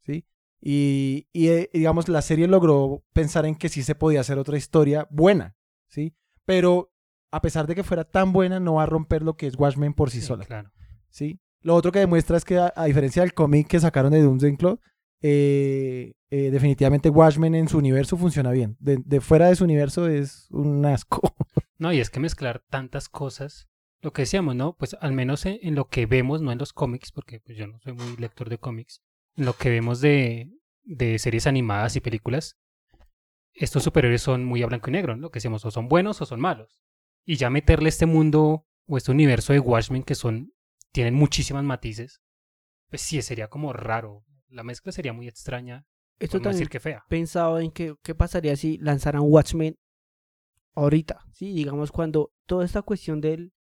¿sí? 0.01 0.25
Y, 0.61 1.27
y, 1.31 1.49
eh, 1.49 1.69
digamos, 1.73 2.09
la 2.09 2.21
serie 2.21 2.47
logró 2.47 3.03
pensar 3.13 3.45
en 3.45 3.55
que 3.55 3.69
sí 3.69 3.83
se 3.83 3.95
podía 3.95 4.21
hacer 4.21 4.37
otra 4.39 4.57
historia 4.57 5.07
buena, 5.09 5.55
¿sí? 5.87 6.15
Pero 6.45 6.91
a 7.31 7.41
pesar 7.41 7.67
de 7.67 7.75
que 7.75 7.83
fuera 7.83 8.03
tan 8.03 8.33
buena, 8.33 8.59
no 8.59 8.75
va 8.75 8.83
a 8.83 8.87
romper 8.87 9.21
lo 9.21 9.35
que 9.35 9.47
es 9.47 9.57
Watchmen 9.57 9.93
por 9.93 10.09
sí, 10.09 10.21
Sí, 10.21 10.27
sola, 10.27 10.45
claro. 10.45 10.71
¿sí? 11.09 11.39
Lo 11.61 11.75
otro 11.75 11.91
que 11.91 11.99
demuestra 11.99 12.37
es 12.37 12.45
que 12.45 12.57
a, 12.57 12.73
a 12.75 12.85
diferencia 12.85 13.21
del 13.21 13.33
cómic 13.33 13.67
que 13.67 13.79
sacaron 13.79 14.11
de 14.11 14.21
Doomsday 14.21 14.57
Cloud, 14.57 14.79
eh, 15.21 16.13
eh, 16.29 16.51
definitivamente 16.51 17.09
Watchmen 17.09 17.55
en 17.55 17.67
su 17.67 17.77
universo 17.77 18.17
funciona 18.17 18.51
bien. 18.51 18.77
De, 18.79 19.21
fuera 19.21 19.47
de 19.47 19.55
su 19.55 19.63
universo 19.63 20.07
es 20.07 20.47
un 20.51 20.85
asco. 20.85 21.21
No, 21.81 21.93
y 21.93 22.01
es 22.01 22.09
que 22.09 22.19
mezclar 22.19 22.61
tantas 22.69 23.07
cosas, 23.07 23.69
lo 24.01 24.11
que 24.11 24.23
decíamos, 24.23 24.53
¿no? 24.53 24.75
Pues 24.75 24.97
al 24.99 25.13
menos 25.13 25.45
en, 25.45 25.75
lo 25.75 25.87
que 25.87 26.07
vemos, 26.07 26.41
no 26.41 26.51
en 26.51 26.57
los 26.57 26.73
cómics, 26.73 27.13
porque 27.13 27.39
pues, 27.39 27.57
yo 27.57 27.67
no 27.67 27.79
soy 27.79 27.93
muy 27.93 28.17
lector 28.17 28.49
de 28.49 28.57
cómics, 28.57 29.01
en 29.37 29.45
lo 29.45 29.53
que 29.53 29.69
vemos 29.69 30.01
de, 30.01 30.51
de 30.83 31.17
series 31.19 31.47
animadas 31.47 31.95
y 31.95 32.01
películas, 32.01 32.57
estos 33.53 33.83
superhéroes 33.83 34.21
son 34.21 34.43
muy 34.43 34.61
a 34.61 34.67
blanco 34.67 34.89
y 34.89 34.93
negro, 34.93 35.15
¿no? 35.15 35.23
Lo 35.23 35.31
que 35.31 35.37
decíamos, 35.37 35.63
o 35.63 35.71
son 35.71 35.87
buenos 35.87 36.21
o 36.21 36.25
son 36.25 36.41
malos. 36.41 36.81
Y 37.25 37.37
ya 37.37 37.49
meterle 37.49 37.87
este 37.87 38.05
mundo 38.05 38.65
o 38.85 38.97
este 38.97 39.11
universo 39.11 39.53
de 39.53 39.59
Watchmen 39.59 40.03
que 40.03 40.15
son, 40.15 40.53
tienen 40.91 41.13
muchísimas 41.13 41.63
matices, 41.63 42.21
pues 42.89 43.01
sí, 43.01 43.21
sería 43.21 43.47
como 43.47 43.73
raro. 43.73 44.25
La 44.49 44.63
mezcla 44.63 44.91
sería 44.91 45.13
muy 45.13 45.27
extraña, 45.27 45.85
Esto 46.19 46.33
por 46.33 46.41
no 46.41 46.43
también 46.43 46.59
decir 46.59 46.69
que 46.69 46.79
fea. 46.79 47.05
pensado 47.07 47.59
en 47.59 47.71
que, 47.71 47.95
qué 48.03 48.15
pasaría 48.15 48.55
si 48.55 48.77
lanzaran 48.77 49.21
Watchmen 49.23 49.77
ahorita, 50.73 51.25
¿sí? 51.33 51.53
Digamos, 51.53 51.91
cuando 51.91 52.33
toda 52.45 52.65
esta 52.65 52.81
cuestión 52.81 53.21
del, 53.21 53.53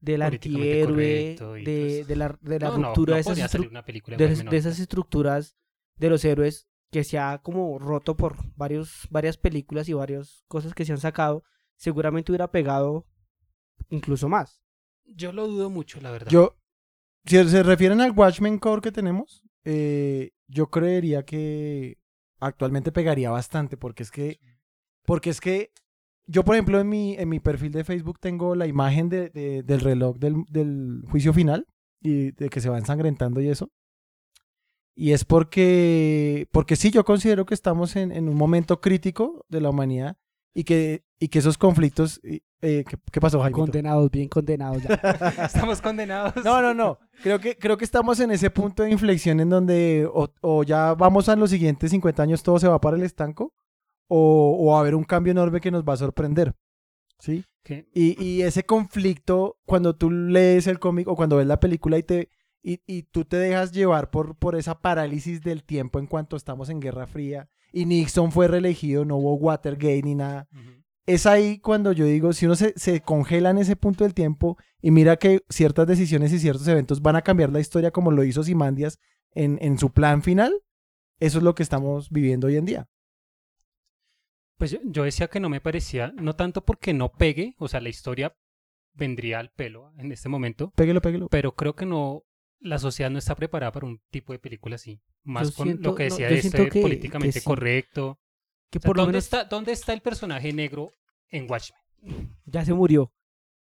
del 0.00 0.22
antihéroe, 0.22 0.96
de, 0.96 1.36
todo 1.38 1.52
de 1.54 2.16
la, 2.16 2.38
de 2.40 2.58
la 2.58 2.70
No, 2.70 2.88
ruptura 2.88 3.12
no 3.12 3.14
de, 3.16 3.20
esas 3.20 3.54
una 3.54 3.82
de, 3.82 4.56
esas 4.56 4.78
estructuras 4.78 5.56
de 5.96 6.10
los 6.10 6.24
héroes 6.24 6.68
que 6.90 7.04
se 7.04 7.18
ha 7.18 7.38
como 7.38 7.78
roto 7.78 8.16
por 8.16 8.36
varios, 8.56 9.06
varias 9.10 9.36
películas 9.36 9.88
y 9.88 9.92
varias 9.92 10.42
cosas 10.48 10.74
que 10.74 10.84
se 10.84 10.92
han 10.92 10.98
sacado, 10.98 11.44
seguramente 11.76 12.32
hubiera 12.32 12.50
pegado 12.50 13.06
incluso 13.90 14.28
más. 14.28 14.62
Yo 15.04 15.32
lo 15.32 15.46
dudo 15.46 15.70
mucho, 15.70 16.00
la 16.00 16.10
verdad. 16.10 16.30
Yo, 16.30 16.56
si 17.24 17.48
se 17.48 17.62
refieren 17.62 18.00
al 18.00 18.12
Watchmen 18.12 18.58
Core 18.58 18.82
que 18.82 18.92
tenemos, 18.92 19.42
eh, 19.64 20.30
yo 20.48 20.70
creería 20.70 21.24
que 21.24 21.98
actualmente 22.40 22.92
pegaría 22.92 23.30
bastante, 23.30 23.76
porque 23.76 24.02
es 24.04 24.10
que, 24.10 24.40
porque 25.04 25.30
es 25.30 25.40
que 25.40 25.72
yo, 26.26 26.44
por 26.44 26.54
ejemplo, 26.56 26.80
en 26.80 26.88
mi, 26.88 27.14
en 27.16 27.28
mi 27.28 27.40
perfil 27.40 27.72
de 27.72 27.84
Facebook 27.84 28.20
tengo 28.20 28.54
la 28.54 28.66
imagen 28.66 29.08
de, 29.08 29.30
de- 29.30 29.62
del 29.64 29.80
reloj 29.80 30.18
del, 30.18 30.44
del 30.50 31.02
juicio 31.10 31.32
final 31.34 31.66
y 32.00 32.32
de 32.32 32.48
que 32.50 32.60
se 32.60 32.70
va 32.70 32.78
ensangrentando 32.78 33.40
y 33.40 33.48
eso. 33.48 33.70
Y 34.94 35.12
es 35.12 35.24
porque, 35.24 36.46
porque 36.52 36.76
sí, 36.76 36.90
yo 36.90 37.04
considero 37.04 37.46
que 37.46 37.54
estamos 37.54 37.96
en, 37.96 38.12
en 38.12 38.28
un 38.28 38.36
momento 38.36 38.80
crítico 38.80 39.44
de 39.48 39.60
la 39.60 39.70
humanidad 39.70 40.16
y 40.54 40.64
que, 40.64 41.04
y 41.20 41.28
que 41.28 41.38
esos 41.38 41.56
conflictos... 41.58 42.18
eh, 42.24 42.40
¿qué, 42.60 42.96
qué 43.12 43.20
pasó, 43.20 43.40
Jaime? 43.40 43.54
Condenados, 43.56 44.10
bien 44.10 44.28
condenados 44.28 44.82
ya. 44.82 44.94
Estamos 45.44 45.80
condenados. 45.80 46.34
No, 46.44 46.60
no, 46.62 46.74
no. 46.74 46.98
Creo 47.22 47.38
que, 47.38 47.56
creo 47.56 47.76
que 47.76 47.84
estamos 47.84 48.18
en 48.20 48.30
ese 48.30 48.50
punto 48.50 48.82
de 48.82 48.90
inflexión 48.90 49.38
en 49.40 49.50
donde 49.50 50.08
o, 50.12 50.28
o 50.40 50.62
ya 50.64 50.94
vamos 50.94 51.28
a 51.28 51.36
los 51.36 51.50
siguientes 51.50 51.90
50 51.90 52.22
años, 52.22 52.42
todo 52.42 52.58
se 52.58 52.66
va 52.68 52.80
para 52.80 52.96
el 52.96 53.02
estanco, 53.02 53.52
o, 54.08 54.56
o 54.58 54.72
va 54.72 54.78
a 54.78 54.80
haber 54.80 54.94
un 54.96 55.04
cambio 55.04 55.30
enorme 55.30 55.60
que 55.60 55.70
nos 55.70 55.84
va 55.84 55.92
a 55.92 55.98
sorprender. 55.98 56.54
¿Sí? 57.18 57.44
Que- 57.62 57.86
Y, 57.94 58.22
y 58.22 58.42
ese 58.42 58.64
conflicto, 58.64 59.58
cuando 59.66 59.94
tú 59.94 60.10
lees 60.10 60.66
el 60.66 60.78
cómic 60.78 61.06
o 61.06 61.16
cuando 61.16 61.36
ves 61.36 61.46
la 61.46 61.60
película 61.60 61.98
y 61.98 62.02
te 62.02 62.30
y, 62.62 62.80
y 62.86 63.04
tú 63.04 63.24
te 63.24 63.36
dejas 63.36 63.72
llevar 63.72 64.10
por, 64.10 64.36
por 64.36 64.54
esa 64.54 64.78
parálisis 64.80 65.40
del 65.42 65.64
tiempo 65.64 65.98
en 65.98 66.06
cuanto 66.06 66.36
estamos 66.36 66.68
en 66.68 66.78
Guerra 66.80 67.06
Fría 67.06 67.48
y 67.72 67.86
Nixon 67.86 68.32
fue 68.32 68.48
reelegido, 68.48 69.04
no 69.06 69.16
hubo 69.16 69.34
Watergate 69.36 70.02
ni 70.02 70.14
nada 70.14 70.46
Ujú. 70.52 70.82
Es 71.14 71.26
ahí 71.26 71.58
cuando 71.58 71.92
yo 71.92 72.04
digo, 72.04 72.32
si 72.32 72.46
uno 72.46 72.54
se, 72.56 72.72
se 72.76 73.00
congela 73.00 73.50
en 73.50 73.58
ese 73.58 73.76
punto 73.76 74.04
del 74.04 74.14
tiempo 74.14 74.56
y 74.80 74.90
mira 74.90 75.16
que 75.16 75.42
ciertas 75.48 75.86
decisiones 75.86 76.32
y 76.32 76.38
ciertos 76.38 76.66
eventos 76.68 77.02
van 77.02 77.16
a 77.16 77.22
cambiar 77.22 77.50
la 77.50 77.60
historia 77.60 77.90
como 77.90 78.10
lo 78.10 78.24
hizo 78.24 78.42
Simandias 78.42 78.98
en, 79.32 79.58
en 79.62 79.78
su 79.78 79.92
plan 79.92 80.22
final, 80.22 80.52
eso 81.18 81.38
es 81.38 81.44
lo 81.44 81.54
que 81.54 81.62
estamos 81.62 82.10
viviendo 82.10 82.46
hoy 82.48 82.56
en 82.56 82.64
día. 82.64 82.88
Pues 84.58 84.76
yo, 84.84 85.04
decía 85.04 85.28
que 85.28 85.40
no 85.40 85.48
me 85.48 85.60
parecía, 85.60 86.12
no 86.16 86.34
tanto 86.36 86.64
porque 86.64 86.92
no 86.92 87.12
pegue, 87.12 87.54
o 87.58 87.68
sea, 87.68 87.80
la 87.80 87.88
historia 87.88 88.36
vendría 88.92 89.38
al 89.38 89.50
pelo 89.52 89.92
en 89.98 90.12
este 90.12 90.28
momento, 90.28 90.70
Péguelo, 90.76 91.00
péguelo. 91.00 91.28
pero 91.28 91.54
creo 91.54 91.74
que 91.74 91.86
no, 91.86 92.24
la 92.58 92.78
sociedad 92.78 93.10
no 93.10 93.18
está 93.18 93.34
preparada 93.36 93.72
para 93.72 93.86
un 93.86 94.02
tipo 94.10 94.32
de 94.34 94.38
película 94.38 94.74
así. 94.74 95.00
Más 95.22 95.50
Yo 95.50 95.56
con 95.56 95.66
siento- 95.68 95.90
lo 95.90 95.94
que 95.94 96.04
no, 96.08 96.10
decía 96.10 96.28
de 96.28 96.40
siento 96.42 96.58
ser 96.70 96.82
políticamente 96.82 97.34
que 97.34 97.40
sí. 97.40 97.46
correcto. 97.46 98.20
Que 98.70 98.78
O 98.78 98.82
sea, 98.82 98.88
por 98.88 98.96
lo 98.98 99.02
¿dónde, 99.04 99.12
menos 99.14 99.24
está, 99.24 99.44
¿Dónde 99.44 99.72
está 99.72 99.92
el 99.94 100.00
personaje 100.02 100.52
negro 100.52 100.92
en 101.30 101.50
Watchmen? 101.50 101.80
ya 102.46 102.64
se 102.64 102.72
murió. 102.74 103.12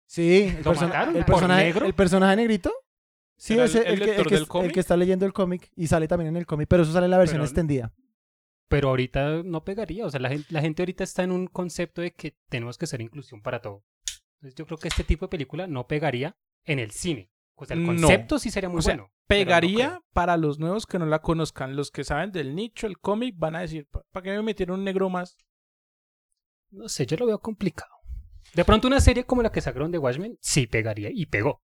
Sí, 0.06 0.44
el, 0.44 0.56
¿Lo 0.58 0.62
persona- 0.64 0.86
mataron 0.88 1.16
el 1.16 1.24
por 1.24 1.34
personaje, 1.34 1.64
negro? 1.64 1.86
el 1.86 1.92
personaje 1.94 2.36
negrito. 2.36 2.72
Sí, 3.36 3.54
¿Era 3.54 3.64
ese, 3.66 3.80
el- 3.80 3.86
el 3.86 3.92
el, 3.92 3.98
que, 3.98 4.04
el, 4.04 4.08
lector 4.10 4.26
que, 4.28 4.34
del 4.34 4.42
el 4.42 4.48
cómic? 4.48 4.72
que 4.72 4.80
está 4.80 4.96
leyendo 4.96 5.26
el 5.26 5.32
cómic 5.32 5.70
y 5.76 5.86
sale 5.86 6.08
también 6.08 6.28
en 6.30 6.36
el 6.36 6.46
cómic, 6.46 6.68
pero 6.68 6.82
eso 6.82 6.92
sale 6.92 7.04
en 7.06 7.10
la 7.10 7.18
versión 7.18 7.36
Pero- 7.38 7.44
extendida. 7.44 7.92
Pero 8.68 8.88
ahorita 8.90 9.42
no 9.44 9.64
pegaría, 9.64 10.04
o 10.06 10.10
sea, 10.10 10.20
la 10.20 10.28
gente, 10.28 10.46
la 10.50 10.60
gente 10.60 10.82
ahorita 10.82 11.02
está 11.02 11.22
en 11.22 11.32
un 11.32 11.46
concepto 11.46 12.02
de 12.02 12.12
que 12.12 12.36
tenemos 12.50 12.76
que 12.76 12.84
hacer 12.84 13.00
inclusión 13.00 13.40
para 13.40 13.60
todo. 13.62 13.82
Entonces 14.36 14.54
yo 14.56 14.66
creo 14.66 14.78
que 14.78 14.88
este 14.88 15.04
tipo 15.04 15.24
de 15.26 15.30
película 15.30 15.66
no 15.66 15.86
pegaría 15.86 16.36
en 16.64 16.78
el 16.78 16.90
cine. 16.90 17.30
O 17.54 17.64
sea, 17.64 17.76
el 17.76 17.82
No. 17.82 17.88
concepto 17.88 18.38
sí 18.38 18.50
sería 18.50 18.68
muy 18.68 18.78
O 18.80 18.82
sea, 18.82 18.94
bueno. 18.94 19.10
pero 19.26 19.40
no 19.40 19.44
Pegaría 19.46 19.88
creo. 19.88 20.04
para 20.12 20.36
los 20.36 20.58
nuevos 20.58 20.86
que 20.86 20.98
no 20.98 21.06
la 21.06 21.20
conozcan. 21.20 21.76
Los 21.76 21.90
que 21.90 22.04
saben 22.04 22.30
del 22.30 22.54
nicho, 22.54 22.86
el 22.86 22.98
cómic, 22.98 23.34
van 23.38 23.56
a 23.56 23.60
decir, 23.60 23.88
¿para 24.12 24.22
qué 24.22 24.30
me 24.30 24.42
metieron 24.42 24.78
un 24.80 24.84
negro 24.84 25.08
más? 25.08 25.36
No 26.70 26.88
sé, 26.88 27.06
yo 27.06 27.16
lo 27.16 27.26
veo 27.26 27.38
complicado. 27.40 27.90
De 28.54 28.64
pronto 28.64 28.86
una 28.88 29.00
serie 29.00 29.24
como 29.24 29.42
la 29.42 29.50
que 29.52 29.60
sacaron 29.60 29.90
de 29.90 29.98
Watchmen 29.98 30.36
sí 30.40 30.66
pegaría 30.66 31.10
y 31.12 31.26
pegó. 31.26 31.62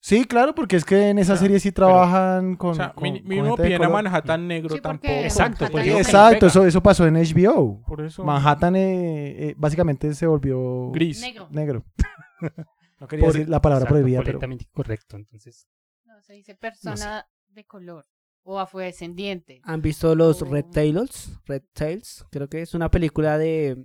Sí, 0.00 0.26
claro, 0.26 0.54
porque 0.54 0.76
es 0.76 0.84
que 0.84 1.08
en 1.08 1.18
esa 1.18 1.36
serie 1.36 1.58
sí 1.58 1.72
trabajan 1.72 2.54
con. 2.56 2.70
o 2.70 2.74
sea, 2.74 2.92
con- 2.92 3.02
mi, 3.02 3.20
con 3.20 3.56
color. 3.56 3.90
Manhattan 3.90 4.46
negro 4.46 4.68
Sí, 4.76 4.80
porque 4.80 5.08
tampoco. 5.08 5.12
Exacto, 5.24 5.64
Manhattan 5.64 5.70
pues 5.72 5.80
no 5.80 5.84
digo 5.84 5.96
que 5.96 6.02
no 6.02 6.08
Exacto, 6.08 6.46
eso, 6.46 6.66
eso 6.66 6.82
pasó 6.82 7.06
en 7.06 7.14
HBO. 7.16 7.82
Por 7.84 8.00
eso. 8.02 8.22
Manhattan 8.24 8.76
eh, 8.76 9.48
eh, 9.50 9.54
básicamente 9.56 10.14
se 10.14 10.26
volvió 10.26 10.90
Gris. 10.92 11.20
Negro. 11.20 11.48
negro. 11.50 11.84
no 13.00 13.08
quería 13.08 13.24
Por- 13.24 13.32
decir 13.34 13.48
la 13.48 13.60
palabra 13.60 13.84
Exacto, 13.84 13.94
prohibida, 14.00 14.22
pero 14.22 14.38
correcto. 14.72 15.16
Entonces, 15.16 15.66
No, 16.04 16.20
se 16.22 16.34
dice 16.34 16.54
persona 16.54 17.26
de 17.48 17.64
color 17.64 18.06
o 18.44 18.60
afrodescendiente. 18.60 19.60
¿Han 19.64 19.82
visto 19.82 20.14
los 20.14 20.42
Oh. 20.42 20.44
Red 20.46 20.66
Tails? 20.72 21.32
Red 21.44 21.62
Tails, 21.72 22.24
creo 22.30 22.48
que 22.48 22.62
es 22.62 22.72
una 22.74 22.88
película 22.90 23.36
de 23.36 23.84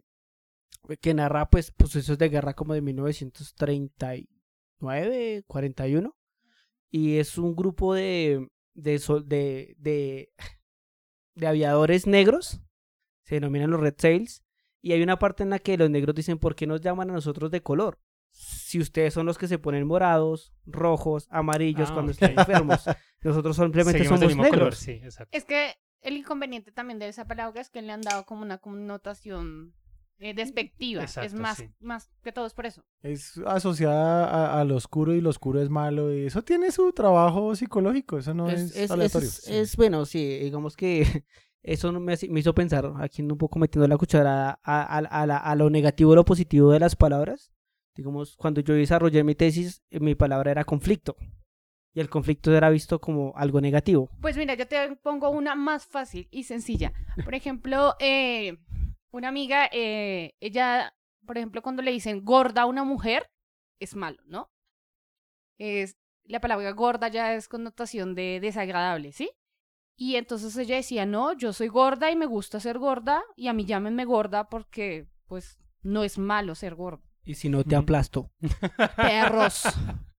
que 1.02 1.14
narra 1.14 1.50
pues 1.50 1.72
procesos 1.72 2.18
de 2.18 2.30
guerra 2.30 2.54
como 2.54 2.74
de 2.74 2.82
1939, 2.82 5.44
41 5.48 6.16
y 6.92 7.18
es 7.18 7.38
un 7.38 7.56
grupo 7.56 7.94
de 7.94 8.48
de 8.74 9.00
de, 9.26 9.76
de 9.78 10.30
de 11.36 11.48
aviadores 11.48 12.06
negros, 12.06 12.62
se 13.24 13.36
denominan 13.36 13.72
los 13.72 13.82
Red 13.82 13.96
Sails, 13.98 14.44
y 14.82 14.92
hay 14.92 15.02
una 15.02 15.18
parte 15.18 15.44
en 15.44 15.50
la 15.50 15.60
que 15.60 15.78
los 15.78 15.90
negros 15.90 16.16
dicen, 16.16 16.38
¿por 16.38 16.56
qué 16.56 16.68
nos 16.68 16.82
llaman 16.82 17.10
a 17.10 17.14
nosotros 17.14 17.50
de 17.50 17.62
color? 17.62 18.00
Si 18.32 18.80
ustedes 18.80 19.14
son 19.14 19.26
los 19.26 19.38
que 19.38 19.48
se 19.48 19.60
ponen 19.60 19.88
morados, 19.88 20.54
rojos, 20.66 21.28
amarillos 21.30 21.90
Ah, 21.90 21.94
cuando 21.94 22.12
están 22.12 22.38
enfermos, 22.38 22.84
nosotros 23.22 23.56
simplemente 23.56 24.00
Seguimos 24.00 24.20
somos 24.20 24.36
negros. 24.36 24.52
color, 24.52 24.76
sí, 24.76 24.92
exacto. 24.92 25.38
Es 25.38 25.46
que 25.46 25.76
el 26.02 26.18
inconveniente 26.18 26.72
también 26.72 27.00
de 27.00 27.08
esa 27.08 27.26
palabra 27.26 27.62
es 27.62 27.70
que 27.70 27.82
le 27.82 27.92
han 27.92 28.02
dado 28.02 28.26
como 28.26 28.42
una 28.42 28.58
connotación 28.58 29.74
eh, 30.20 30.34
despectiva. 30.34 31.04
es 31.04 31.18
Exacto, 31.18 31.38
más, 31.42 31.58
sí. 31.58 31.70
más 31.80 32.10
que 32.24 32.32
todo 32.32 32.46
es 32.46 32.54
por 32.54 32.66
eso. 32.66 32.84
Es 33.02 33.38
asociada 33.46 34.26
a, 34.28 34.62
a 34.62 34.64
lo 34.66 34.76
oscuro 34.76 35.14
y 35.14 35.22
lo 35.22 35.30
oscuro 35.30 35.62
es 35.62 35.70
malo. 35.70 36.14
Y 36.16 36.26
eso 36.26 36.42
tiene 36.44 36.72
su 36.72 36.92
trabajo 36.94 37.56
psicológico. 37.56 38.18
Eso 38.18 38.34
no 38.34 38.50
es, 38.50 38.62
es, 38.72 38.76
es- 38.78 38.92
aleatorio. 38.92 39.28
es- 39.28 39.48
es- 39.48 39.76
bueno, 39.78 40.06
sí, 40.06 40.40
digamos 40.40 40.76
que 40.78 41.26
eso 41.64 41.92
me, 41.94 42.16
me 42.30 42.40
hizo 42.40 42.54
pensar, 42.54 42.92
aquí 43.00 43.22
un 43.22 43.38
poco 43.38 43.60
metiendo 43.60 43.88
la 43.88 43.98
cuchara 43.98 44.52
a, 44.52 44.58
a- 44.64 44.98
a 44.98 45.26
la- 45.28 45.38
a 45.38 45.56
lo 45.56 45.70
negativo 45.70 46.14
y 46.14 46.16
lo 46.16 46.26
positivo 46.26 46.72
de 46.72 46.80
las 46.80 46.96
palabras. 46.96 47.52
Digamos, 47.96 48.36
cuando 48.38 48.62
yo 48.62 48.74
desarrollé 48.74 49.24
mi 49.24 49.36
tesis, 49.36 49.84
eh, 49.92 50.00
mi 50.00 50.16
palabra 50.16 50.50
era 50.52 50.64
conflicto. 50.64 51.16
Y 51.96 52.00
el 52.00 52.10
conflicto 52.10 52.52
era 52.56 52.72
visto 52.72 53.00
como 53.00 53.34
algo 53.36 53.62
negativo. 53.62 54.10
Pues 54.20 54.36
mira, 54.36 54.56
yo 54.56 54.68
te 54.68 54.96
pongo 55.04 55.30
una 55.30 55.54
más 55.54 55.86
fácil 55.86 56.28
y 56.32 56.46
sencilla. 56.46 56.92
Por 57.24 57.36
ejemplo, 57.36 57.94
eh, 58.00 58.58
una 59.14 59.28
amiga, 59.30 59.70
eh, 59.72 60.36
ella, 60.40 60.96
por 61.26 61.38
ejemplo, 61.38 61.62
cuando 61.62 61.82
le 61.84 61.92
dicen 61.92 62.26
gorda 62.26 62.64
a 62.64 62.66
una 62.66 62.84
mujer, 62.84 63.30
es 63.80 63.96
malo, 63.96 64.22
¿no? 64.26 64.52
Es, 65.60 65.98
la 66.26 66.42
palabra 66.42 66.72
gorda 66.72 67.10
ya 67.10 67.36
es 67.36 67.48
connotación 67.48 68.16
de 68.16 68.40
desagradable, 68.42 69.12
¿sí? 69.12 69.30
Y 69.96 70.16
entonces 70.16 70.58
ella 70.58 70.78
decía, 70.78 71.06
no, 71.06 71.34
yo 71.34 71.54
soy 71.54 71.68
gorda 71.68 72.10
y 72.10 72.16
me 72.16 72.26
gusta 72.26 72.60
ser 72.60 72.80
gorda 72.80 73.24
y 73.36 73.48
a 73.48 73.54
mí 73.54 73.66
llámenme 73.66 74.04
gorda 74.04 74.50
porque, 74.50 75.08
pues, 75.28 75.60
no 75.84 76.04
es 76.04 76.18
malo 76.18 76.56
ser 76.56 76.74
gorda. 76.74 77.04
Y 77.24 77.36
si 77.36 77.50
no 77.50 77.64
te 77.64 77.76
aplasto. 77.76 78.32
Perros. 78.98 79.64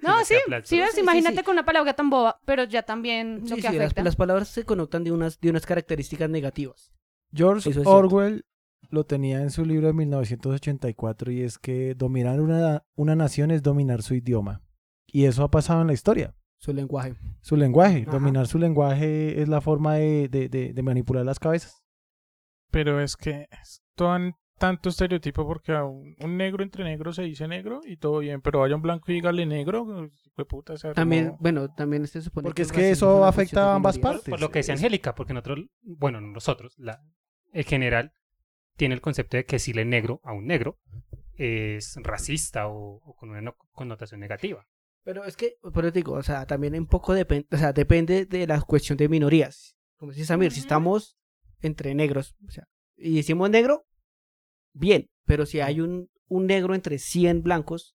No, 0.00 0.24
sí, 0.24 0.34
sí, 0.34 0.50
ves, 0.50 0.66
Sí, 0.66 0.80
sí, 0.94 1.00
imagínate 1.00 1.36
sí. 1.36 1.42
con 1.42 1.52
una 1.52 1.64
palabra 1.66 1.92
tan 1.92 2.08
boba, 2.08 2.40
pero 2.46 2.64
ya 2.64 2.82
también 2.82 3.40
lo 3.46 3.56
que 3.56 3.62
sí, 3.62 3.68
las, 3.68 3.74
afecta. 3.74 4.02
las 4.02 4.16
palabras 4.16 4.48
se 4.48 4.64
connotan 4.64 5.04
de 5.04 5.12
unas, 5.12 5.38
de 5.38 5.50
unas 5.50 5.66
características 5.66 6.30
negativas. 6.30 6.95
George 7.36 7.70
Eso. 7.70 7.82
Orwell 7.88 8.44
lo 8.90 9.04
tenía 9.04 9.42
en 9.42 9.50
su 9.50 9.64
libro 9.64 9.88
de 9.88 9.92
1984 9.92 11.32
y 11.32 11.42
es 11.42 11.58
que 11.58 11.94
dominar 11.94 12.40
una, 12.40 12.84
una 12.94 13.16
nación 13.16 13.50
es 13.50 13.62
dominar 13.62 14.02
su 14.02 14.14
idioma. 14.14 14.62
Y 15.06 15.24
eso 15.24 15.44
ha 15.44 15.50
pasado 15.50 15.80
en 15.80 15.86
la 15.88 15.92
historia. 15.92 16.34
Su 16.58 16.72
lenguaje. 16.72 17.14
Su 17.42 17.56
lenguaje. 17.56 18.02
Ajá. 18.02 18.12
Dominar 18.12 18.46
su 18.46 18.58
lenguaje 18.58 19.40
es 19.42 19.48
la 19.48 19.60
forma 19.60 19.94
de, 19.94 20.28
de- 20.28 20.48
de- 20.48 20.72
de 20.72 20.82
manipular 20.82 21.24
las 21.24 21.38
cabezas. 21.38 21.82
Pero 22.70 23.00
es 23.00 23.16
que 23.16 23.46
es 23.62 23.82
tan, 23.94 24.34
tanto 24.58 24.88
estereotipo 24.88 25.46
porque 25.46 25.72
a 25.72 25.84
un, 25.84 26.14
un 26.22 26.36
negro 26.36 26.62
entre 26.64 26.82
negros 26.84 27.16
se 27.16 27.22
dice 27.22 27.46
negro 27.46 27.80
y 27.84 27.96
todo 27.98 28.18
bien, 28.20 28.40
pero 28.40 28.60
vaya 28.60 28.74
un 28.74 28.82
blanco 28.82 29.04
y 29.10 29.14
dígale 29.14 29.46
negro, 29.46 30.08
fue 30.34 30.46
puta, 30.46 30.74
También, 30.94 31.26
como- 31.28 31.38
bueno, 31.40 31.68
también 31.74 32.06
se 32.06 32.20
supone 32.22 32.44
Porque 32.46 32.62
el 32.62 32.66
es 32.66 32.72
que 32.72 32.90
eso 32.90 33.24
afecta 33.24 33.72
a 33.72 33.76
ambas 33.76 33.98
partes. 33.98 34.28
Por 34.30 34.40
lo 34.40 34.50
que 34.50 34.60
decía 34.60 34.74
Angélica, 34.74 35.14
porque 35.14 35.32
nosotros, 35.34 35.66
bueno, 35.82 36.20
no 36.20 36.28
nosotros, 36.32 36.74
la, 36.78 37.00
el 37.58 37.64
general 37.64 38.12
tiene 38.76 38.94
el 38.94 39.00
concepto 39.00 39.36
de 39.36 39.44
que 39.44 39.56
decirle 39.56 39.84
negro 39.84 40.20
a 40.24 40.32
un 40.32 40.46
negro 40.46 40.78
es 41.34 41.94
racista 42.02 42.68
o, 42.68 43.00
o 43.04 43.14
con 43.14 43.30
una 43.30 43.40
no- 43.40 43.56
connotación 43.72 44.20
negativa. 44.20 44.66
Pero 45.04 45.24
es 45.24 45.36
que, 45.36 45.56
por 45.72 45.84
eso 45.84 45.92
digo, 45.92 46.12
o 46.14 46.22
sea, 46.22 46.46
también 46.46 46.74
un 46.78 46.86
poco 46.86 47.14
depende, 47.14 47.46
o 47.52 47.56
sea, 47.56 47.72
depende 47.72 48.26
de 48.26 48.46
la 48.46 48.60
cuestión 48.60 48.96
de 48.98 49.08
minorías. 49.08 49.76
Como 49.96 50.12
dice 50.12 50.24
Samir, 50.26 50.50
si 50.52 50.60
Ujú. 50.60 50.64
estamos 50.66 51.16
entre 51.60 51.94
negros, 51.94 52.34
o 52.46 52.50
sea, 52.50 52.64
y 52.96 53.16
decimos 53.16 53.48
negro, 53.50 53.86
bien, 54.72 55.08
pero 55.24 55.46
si 55.46 55.60
hay 55.60 55.80
un, 55.80 56.08
un 56.28 56.46
negro 56.46 56.74
entre 56.74 56.98
100 56.98 57.42
blancos 57.42 57.96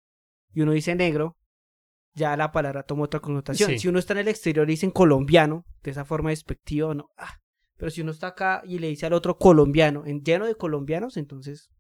y 0.53 0.62
uno 0.62 0.72
dice 0.74 0.95
negro, 0.95 1.38
ya 2.14 2.36
la 2.38 2.51
palabra 2.51 2.84
toma 2.84 3.03
otra 3.03 3.20
connotación. 3.20 3.70
Sí. 3.72 3.80
Si 3.80 3.88
uno 3.88 3.99
está 3.99 4.14
en 4.14 4.20
el 4.20 4.28
exterior 4.28 4.68
y 4.70 4.74
dicen 4.74 4.91
colombiano, 4.91 5.66
de 5.84 5.91
esa 5.91 6.05
forma 6.05 6.30
despectiva, 6.32 6.93
no. 6.93 7.10
ah, 7.18 7.39
pero 7.80 7.89
si 7.89 8.01
uno 8.01 8.11
está 8.11 8.27
acá 8.27 8.61
y 8.63 8.77
le 8.77 8.88
dice 8.89 9.07
al 9.07 9.13
otro 9.13 9.39
colombiano, 9.39 10.03
en 10.05 10.21
lleno 10.23 10.45
de 10.45 10.53
colombianos, 10.53 11.17
entonces 11.17 11.71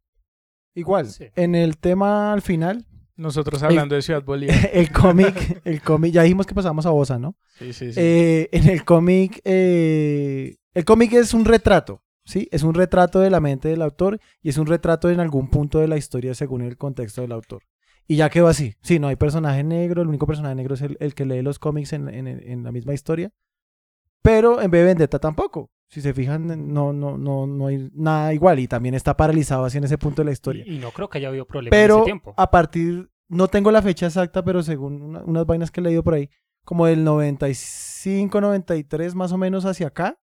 Igual, 0.75 1.07
Sí. 1.07 1.25
en 1.35 1.53
el 1.55 1.77
tema 1.77 2.31
al 2.33 2.41
final, 2.41 2.85
Nosotros 3.15 3.61
hablando 3.63 3.95
de 3.95 4.01
Ciudad 4.01 4.23
Bolívar. 4.23 4.55
el 4.73 4.91
cómic, 4.91 5.61
el 5.65 5.81
cómic, 5.81 6.13
ya 6.13 6.23
dijimos 6.23 6.45
que 6.47 6.55
pasamos 6.55 6.85
a 6.85 6.91
Bosa, 6.91 7.19
¿no? 7.19 7.35
Sí, 7.57 7.73
sí, 7.73 7.91
sí. 7.91 7.99
Eh, 8.01 8.49
en 8.53 8.69
el 8.69 8.85
cómic, 8.85 9.41
eh, 9.43 10.55
el 10.73 10.85
cómic 10.85 11.11
es 11.13 11.33
un 11.33 11.43
retrato, 11.45 12.01
¿sí? 12.23 12.47
Es 12.51 12.63
un 12.63 12.73
retrato 12.75 13.19
de 13.19 13.29
la 13.29 13.41
mente 13.41 13.67
del 13.67 13.81
autor 13.81 14.19
y 14.41 14.49
es 14.49 14.57
un 14.57 14.67
retrato 14.67 15.09
en 15.09 15.19
algún 15.19 15.49
punto 15.49 15.79
de 15.79 15.87
la 15.89 15.97
historia 15.97 16.33
según 16.33 16.61
el 16.61 16.77
contexto 16.77 17.21
del 17.21 17.33
autor. 17.33 17.63
Y 18.07 18.15
ya 18.15 18.29
quedó 18.29 18.47
así. 18.47 18.75
Sí, 18.81 18.99
no 18.99 19.07
hay 19.07 19.15
personaje 19.17 19.63
negro, 19.63 20.01
el 20.01 20.07
único 20.07 20.25
personaje 20.25 20.55
negro 20.55 20.75
es 20.75 20.81
el, 20.81 20.95
el 21.01 21.13
que 21.13 21.25
lee 21.25 21.41
los 21.41 21.59
cómics 21.59 21.91
en, 21.93 22.07
en- 22.09 22.27
en 22.27 22.63
la 22.63 22.71
misma 22.71 22.93
historia. 22.93 23.31
Pero 24.21 24.61
en 24.61 24.69
B 24.71 24.77
de 24.79 24.83
Vendetta 24.85 25.19
tampoco. 25.19 25.69
Si 25.87 26.01
se 26.01 26.13
fijan, 26.13 26.71
no, 26.71 26.93
no, 26.93 27.17
no, 27.17 27.47
no 27.47 27.67
hay 27.67 27.89
nada 27.93 28.31
igual 28.33 28.59
y 28.59 28.67
también 28.67 28.93
está 28.93 29.17
paralizado 29.17 29.65
así 29.65 29.79
en 29.79 29.85
ese 29.85 29.97
punto 29.97 30.21
de 30.21 30.25
la 30.27 30.31
historia. 30.31 30.63
Y, 30.67 30.75
y 30.75 30.79
no 30.79 30.91
creo 30.91 31.09
que 31.09 31.17
haya 31.17 31.29
habido 31.29 31.45
problemas 31.45 31.75
en 31.75 31.81
Pero 31.83 31.95
ese 31.97 32.05
tiempo. 32.05 32.33
a 32.37 32.51
partir, 32.51 33.09
no 33.27 33.47
tengo 33.47 33.71
la 33.71 33.81
fecha 33.81 34.05
exacta, 34.05 34.43
pero 34.43 34.61
según 34.61 35.01
una- 35.01 35.23
unas 35.23 35.45
vainas 35.47 35.71
que 35.71 35.79
he 35.79 35.83
leído 35.83 36.03
por 36.03 36.13
ahí, 36.13 36.29
como 36.63 36.85
del 36.85 37.03
95, 37.03 38.39
93 38.41 39.15
más 39.15 39.31
o 39.31 39.37
menos 39.39 39.65
hacia 39.65 39.87
acá, 39.87 40.19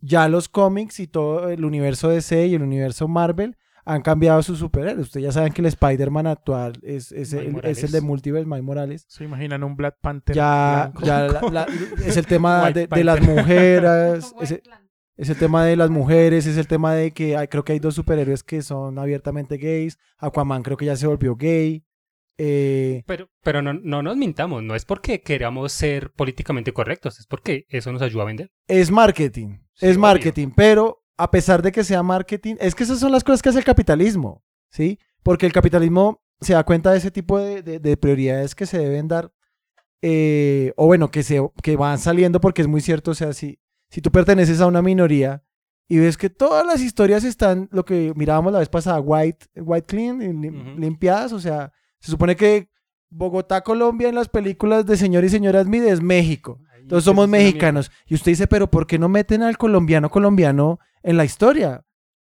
ya 0.00 0.28
los 0.28 0.48
cómics 0.48 1.00
y 1.00 1.06
todo 1.08 1.48
el 1.48 1.64
universo 1.64 2.08
DC 2.08 2.46
y 2.46 2.54
el 2.54 2.62
universo 2.62 3.08
Marvel 3.08 3.56
han 3.84 4.02
cambiado 4.02 4.42
sus 4.42 4.58
superhéroes. 4.58 5.06
Ustedes 5.06 5.24
ya 5.24 5.32
saben 5.32 5.52
que 5.52 5.60
el 5.62 5.66
Spider-Man 5.66 6.26
actual 6.26 6.74
es, 6.82 7.10
es, 7.12 7.32
el, 7.32 7.60
es 7.64 7.82
el 7.82 7.90
de 7.90 8.00
Multiverse, 8.00 8.46
Mike 8.46 8.62
Morales. 8.62 9.04
Se 9.08 9.24
imaginan 9.24 9.64
un 9.64 9.76
Black 9.76 9.96
Panther 10.00 10.36
Ya, 10.36 10.90
blanco. 10.92 11.06
ya 11.06 11.18
la- 11.28 11.40
la- 11.50 11.66
es 12.06 12.16
el 12.16 12.26
tema 12.26 12.70
de, 12.70 12.86
de 12.86 13.04
las 13.04 13.20
mujeres, 13.20 14.32
es, 14.40 14.50
el 14.52 14.60
plan. 14.60 14.88
es 15.16 15.28
el 15.30 15.36
tema 15.36 15.64
de 15.64 15.76
las 15.76 15.90
mujeres, 15.90 16.46
es 16.46 16.56
el 16.56 16.66
tema 16.66 16.94
de 16.94 17.10
que 17.10 17.36
hay- 17.36 17.48
creo 17.48 17.64
que 17.64 17.72
hay 17.72 17.78
dos 17.80 17.94
superhéroes 17.94 18.42
que 18.44 18.62
son 18.62 18.98
abiertamente 18.98 19.56
gays. 19.56 19.98
Aquaman 20.18 20.62
creo 20.62 20.76
que 20.76 20.86
ya 20.86 20.96
se 20.96 21.06
volvió 21.06 21.34
gay. 21.36 21.84
Eh, 22.38 23.02
Pero, 23.06 23.28
pero 23.44 23.60
no, 23.62 23.74
no 23.74 24.02
nos 24.02 24.16
mintamos, 24.16 24.62
no 24.62 24.74
es 24.74 24.84
porque 24.86 25.20
queramos 25.20 25.70
ser 25.72 26.12
políticamente 26.12 26.72
correctos, 26.72 27.20
es 27.20 27.26
porque 27.26 27.66
eso 27.68 27.92
nos 27.92 28.00
ayuda 28.02 28.22
a 28.22 28.26
vender. 28.26 28.50
es 28.68 28.90
marketing, 28.90 29.58
Sí, 29.74 29.86
es 29.86 29.92
obvio. 29.92 30.00
marketing, 30.00 30.48
pero 30.56 31.01
a 31.22 31.30
pesar 31.30 31.62
de 31.62 31.72
que 31.72 31.84
sea 31.84 32.02
marketing, 32.02 32.56
es 32.60 32.74
que 32.74 32.84
esas 32.84 32.98
son 32.98 33.12
las 33.12 33.22
cosas 33.24 33.42
que 33.42 33.48
hace 33.48 33.58
el 33.58 33.64
capitalismo, 33.64 34.42
¿sí? 34.70 34.98
Porque 35.22 35.46
el 35.46 35.52
capitalismo 35.52 36.20
se 36.40 36.54
da 36.54 36.64
cuenta 36.64 36.90
de 36.90 36.98
ese 36.98 37.10
tipo 37.10 37.38
de, 37.38 37.62
de- 37.62 37.78
de 37.78 37.96
prioridades 37.96 38.54
que 38.54 38.66
se 38.66 38.78
deben 38.78 39.08
dar, 39.08 39.32
eh, 40.02 40.72
o 40.76 40.86
bueno, 40.86 41.10
que, 41.10 41.22
se, 41.22 41.40
que 41.62 41.76
van 41.76 41.98
saliendo 41.98 42.40
porque 42.40 42.62
es 42.62 42.68
muy 42.68 42.80
cierto, 42.80 43.12
o 43.12 43.14
sea, 43.14 43.32
si, 43.32 43.60
si 43.88 44.00
tú 44.00 44.10
perteneces 44.10 44.60
a 44.60 44.66
una 44.66 44.82
minoría 44.82 45.42
y 45.88 45.98
ves 45.98 46.16
que 46.16 46.30
todas 46.30 46.66
las 46.66 46.80
historias 46.80 47.22
están, 47.24 47.68
lo 47.70 47.84
que 47.84 48.12
mirábamos 48.16 48.52
la 48.52 48.58
vez 48.60 48.68
pasada, 48.68 49.00
white, 49.00 49.46
white 49.56 49.86
clean, 49.86 50.18
lim- 50.20 50.76
limpiadas, 50.78 51.32
o 51.32 51.38
sea, 51.40 51.72
se 52.00 52.10
supone 52.10 52.34
que 52.34 52.68
Bogotá, 53.10 53.60
Colombia 53.60 54.08
en 54.08 54.14
las 54.14 54.28
películas 54.28 54.86
de 54.86 54.96
Señor 54.96 55.22
y 55.24 55.28
Señora 55.28 55.62
Smith 55.62 55.82
es 55.84 56.00
México. 56.00 56.58
Entonces 56.80 57.04
somos 57.04 57.28
mexicanos. 57.28 57.90
Y 58.06 58.14
usted 58.14 58.32
dice, 58.32 58.46
pero 58.48 58.70
¿por 58.70 58.86
qué 58.86 58.98
no 58.98 59.08
meten 59.08 59.42
al 59.42 59.58
colombiano 59.58 60.10
colombiano 60.10 60.78
en 61.02 61.16
la 61.16 61.24
historia? 61.24 61.84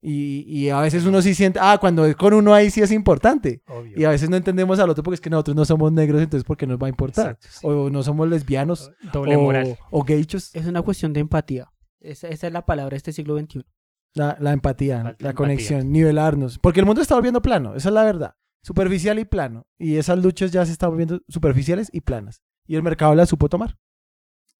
Y, 0.06 0.44
y 0.46 0.68
a 0.68 0.80
veces 0.80 1.06
uno 1.06 1.22
sí 1.22 1.34
siente, 1.34 1.58
ah, 1.62 1.78
cuando 1.80 2.04
es 2.04 2.14
con 2.14 2.34
uno 2.34 2.52
ahí 2.52 2.70
sí 2.70 2.82
es 2.82 2.90
importante. 2.92 3.62
Obvio. 3.66 3.98
Y 3.98 4.04
a 4.04 4.10
veces 4.10 4.28
no 4.28 4.36
entendemos 4.36 4.78
al 4.78 4.90
otro 4.90 5.02
porque 5.02 5.14
es 5.14 5.20
que 5.22 5.30
nosotros 5.30 5.56
no 5.56 5.64
somos 5.64 5.90
negros, 5.92 6.20
entonces 6.20 6.44
¿por 6.44 6.58
qué 6.58 6.66
nos 6.66 6.78
va 6.78 6.88
a 6.88 6.90
importar? 6.90 7.30
Exacto, 7.40 7.48
sí. 7.50 7.66
O 7.66 7.88
no 7.88 8.02
somos 8.02 8.28
lesbianos 8.28 8.92
Doble 9.14 9.36
o, 9.36 9.40
moral. 9.40 9.78
o 9.90 10.04
gaychos. 10.04 10.54
es 10.54 10.66
una 10.66 10.82
cuestión 10.82 11.14
de 11.14 11.20
empatía. 11.20 11.72
Esa, 12.00 12.28
esa 12.28 12.46
es 12.48 12.52
la 12.52 12.66
palabra 12.66 12.90
de 12.90 12.96
este 12.98 13.14
siglo 13.14 13.38
XXI. 13.38 13.64
La, 14.12 14.36
la 14.40 14.52
empatía, 14.52 14.96
Falta 14.96 15.08
la 15.08 15.30
empatía. 15.30 15.34
conexión, 15.34 15.90
nivelarnos. 15.90 16.58
Porque 16.58 16.80
el 16.80 16.86
mundo 16.86 17.00
está 17.00 17.14
volviendo 17.14 17.40
plano, 17.40 17.74
esa 17.74 17.88
es 17.88 17.94
la 17.94 18.04
verdad. 18.04 18.34
Superficial 18.62 19.18
y 19.18 19.24
plano. 19.24 19.66
Y 19.78 19.96
esas 19.96 20.18
luchas 20.18 20.52
ya 20.52 20.66
se 20.66 20.72
están 20.72 20.90
volviendo 20.90 21.20
superficiales 21.28 21.88
y 21.92 22.02
planas. 22.02 22.42
Y 22.66 22.76
el 22.76 22.82
mercado 22.82 23.14
las 23.14 23.30
supo 23.30 23.48
tomar. 23.48 23.78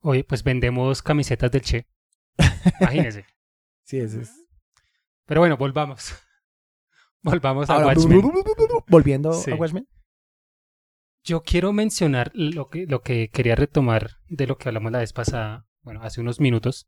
Oye, 0.01 0.25
pues 0.25 0.43
vendemos 0.43 1.03
camisetas 1.03 1.51
del 1.51 1.61
Che. 1.61 1.87
Imagínense. 2.81 3.27
Sí, 3.85 3.99
ese 3.99 4.23
es. 4.23 4.33
Pero 5.27 5.41
bueno, 5.41 5.57
volvamos. 5.57 6.13
Volvamos 7.23 7.71
a 7.71 7.75
Ahora, 7.75 7.87
Watchmen. 7.87 8.21
volviendo 8.89 9.33
Sí. 9.33 9.51
a 9.51 9.55
Watchmen. 9.55 9.89
Yo 11.23 11.43
quiero 11.43 11.73
mencionar 11.73 12.31
lo 12.35 12.69
que, 12.69 12.87
lo 12.87 13.01
que 13.01 13.31
quería 13.31 13.55
retomar 13.55 14.19
de 14.29 14.47
lo 14.47 14.59
que 14.59 14.69
hablamos 14.69 14.93
la 14.93 14.99
vez 14.99 15.15
pasada, 15.15 15.67
bueno, 15.81 16.03
hace 16.03 16.21
unos 16.21 16.39
minutos, 16.39 16.87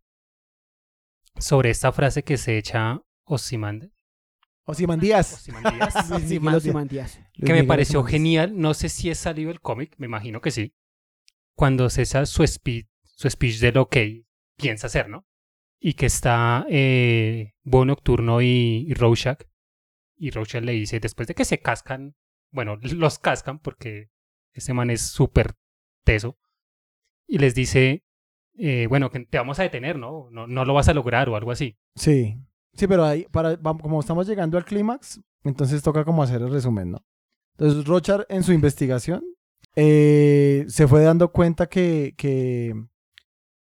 sobre 1.38 1.70
esta 1.70 1.90
frase 1.90 2.22
que 2.22 2.36
se 2.36 2.58
echa 2.58 3.00
Osimande, 3.24 3.92
Osimandías. 4.64 5.32
Osimandías, 5.32 6.10
Luis 6.10 6.40
Miguel 6.40 6.60
que 6.62 6.72
me 7.44 7.52
Miguel 7.52 7.66
pareció 7.66 8.04
genial. 8.04 8.58
No 8.58 8.74
sé 8.74 8.88
si 8.90 9.08
es 9.08 9.16
salido 9.18 9.48
del 9.48 9.60
cómic, 9.60 9.94
me 9.96 10.06
imagino 10.06 10.40
que 10.42 10.50
sí. 10.50 10.74
Cuando 11.54 11.88
César 11.88 12.26
su 12.26 12.46
speech, 12.46 12.88
su 13.04 13.30
speech 13.30 13.60
de 13.60 13.72
lo 13.72 13.88
que 13.88 14.24
piensa 14.58 14.88
hacer, 14.88 15.08
¿no? 15.08 15.24
Y 15.78 15.94
que 15.94 16.06
está 16.06 16.66
eh, 16.68 17.54
Búho 17.64 17.84
Nocturno 17.84 18.40
y, 18.42 18.86
y. 18.88 18.94
Y 20.18 20.30
Rorschach 20.30 20.64
le 20.64 20.72
dice, 20.72 20.98
después 20.98 21.28
de 21.28 21.34
que 21.34 21.44
se 21.44 21.58
cascan, 21.58 22.16
bueno, 22.50 22.78
los 22.82 23.18
cascan 23.18 23.58
porque 23.58 24.10
ese 24.52 24.72
man 24.72 24.90
es 24.90 25.02
súper 25.02 25.54
teso, 26.04 26.38
y 27.26 27.38
les 27.38 27.54
dice, 27.54 28.04
eh, 28.56 28.86
bueno, 28.88 29.10
que 29.10 29.20
te 29.20 29.38
vamos 29.38 29.58
a 29.58 29.64
detener, 29.64 29.98
¿no? 29.98 30.28
¿no? 30.30 30.46
No 30.46 30.64
lo 30.64 30.74
vas 30.74 30.88
a 30.88 30.94
lograr 30.94 31.28
o 31.28 31.36
algo 31.36 31.50
así. 31.50 31.76
Sí. 31.94 32.36
Sí, 32.72 32.86
pero 32.86 33.04
ahí, 33.04 33.26
para, 33.30 33.56
como 33.56 34.00
estamos 34.00 34.26
llegando 34.26 34.58
al 34.58 34.64
clímax, 34.64 35.20
entonces 35.44 35.82
toca 35.82 36.04
como 36.04 36.22
hacer 36.22 36.42
el 36.42 36.50
resumen, 36.50 36.92
¿no? 36.92 37.06
Entonces, 37.58 37.86
Rochard 37.86 38.26
en 38.28 38.42
su 38.42 38.52
investigación 38.52 39.24
eh, 39.74 40.66
se 40.68 40.86
fue 40.86 41.02
dando 41.02 41.32
cuenta 41.32 41.68
que, 41.68 42.14
que, 42.18 42.74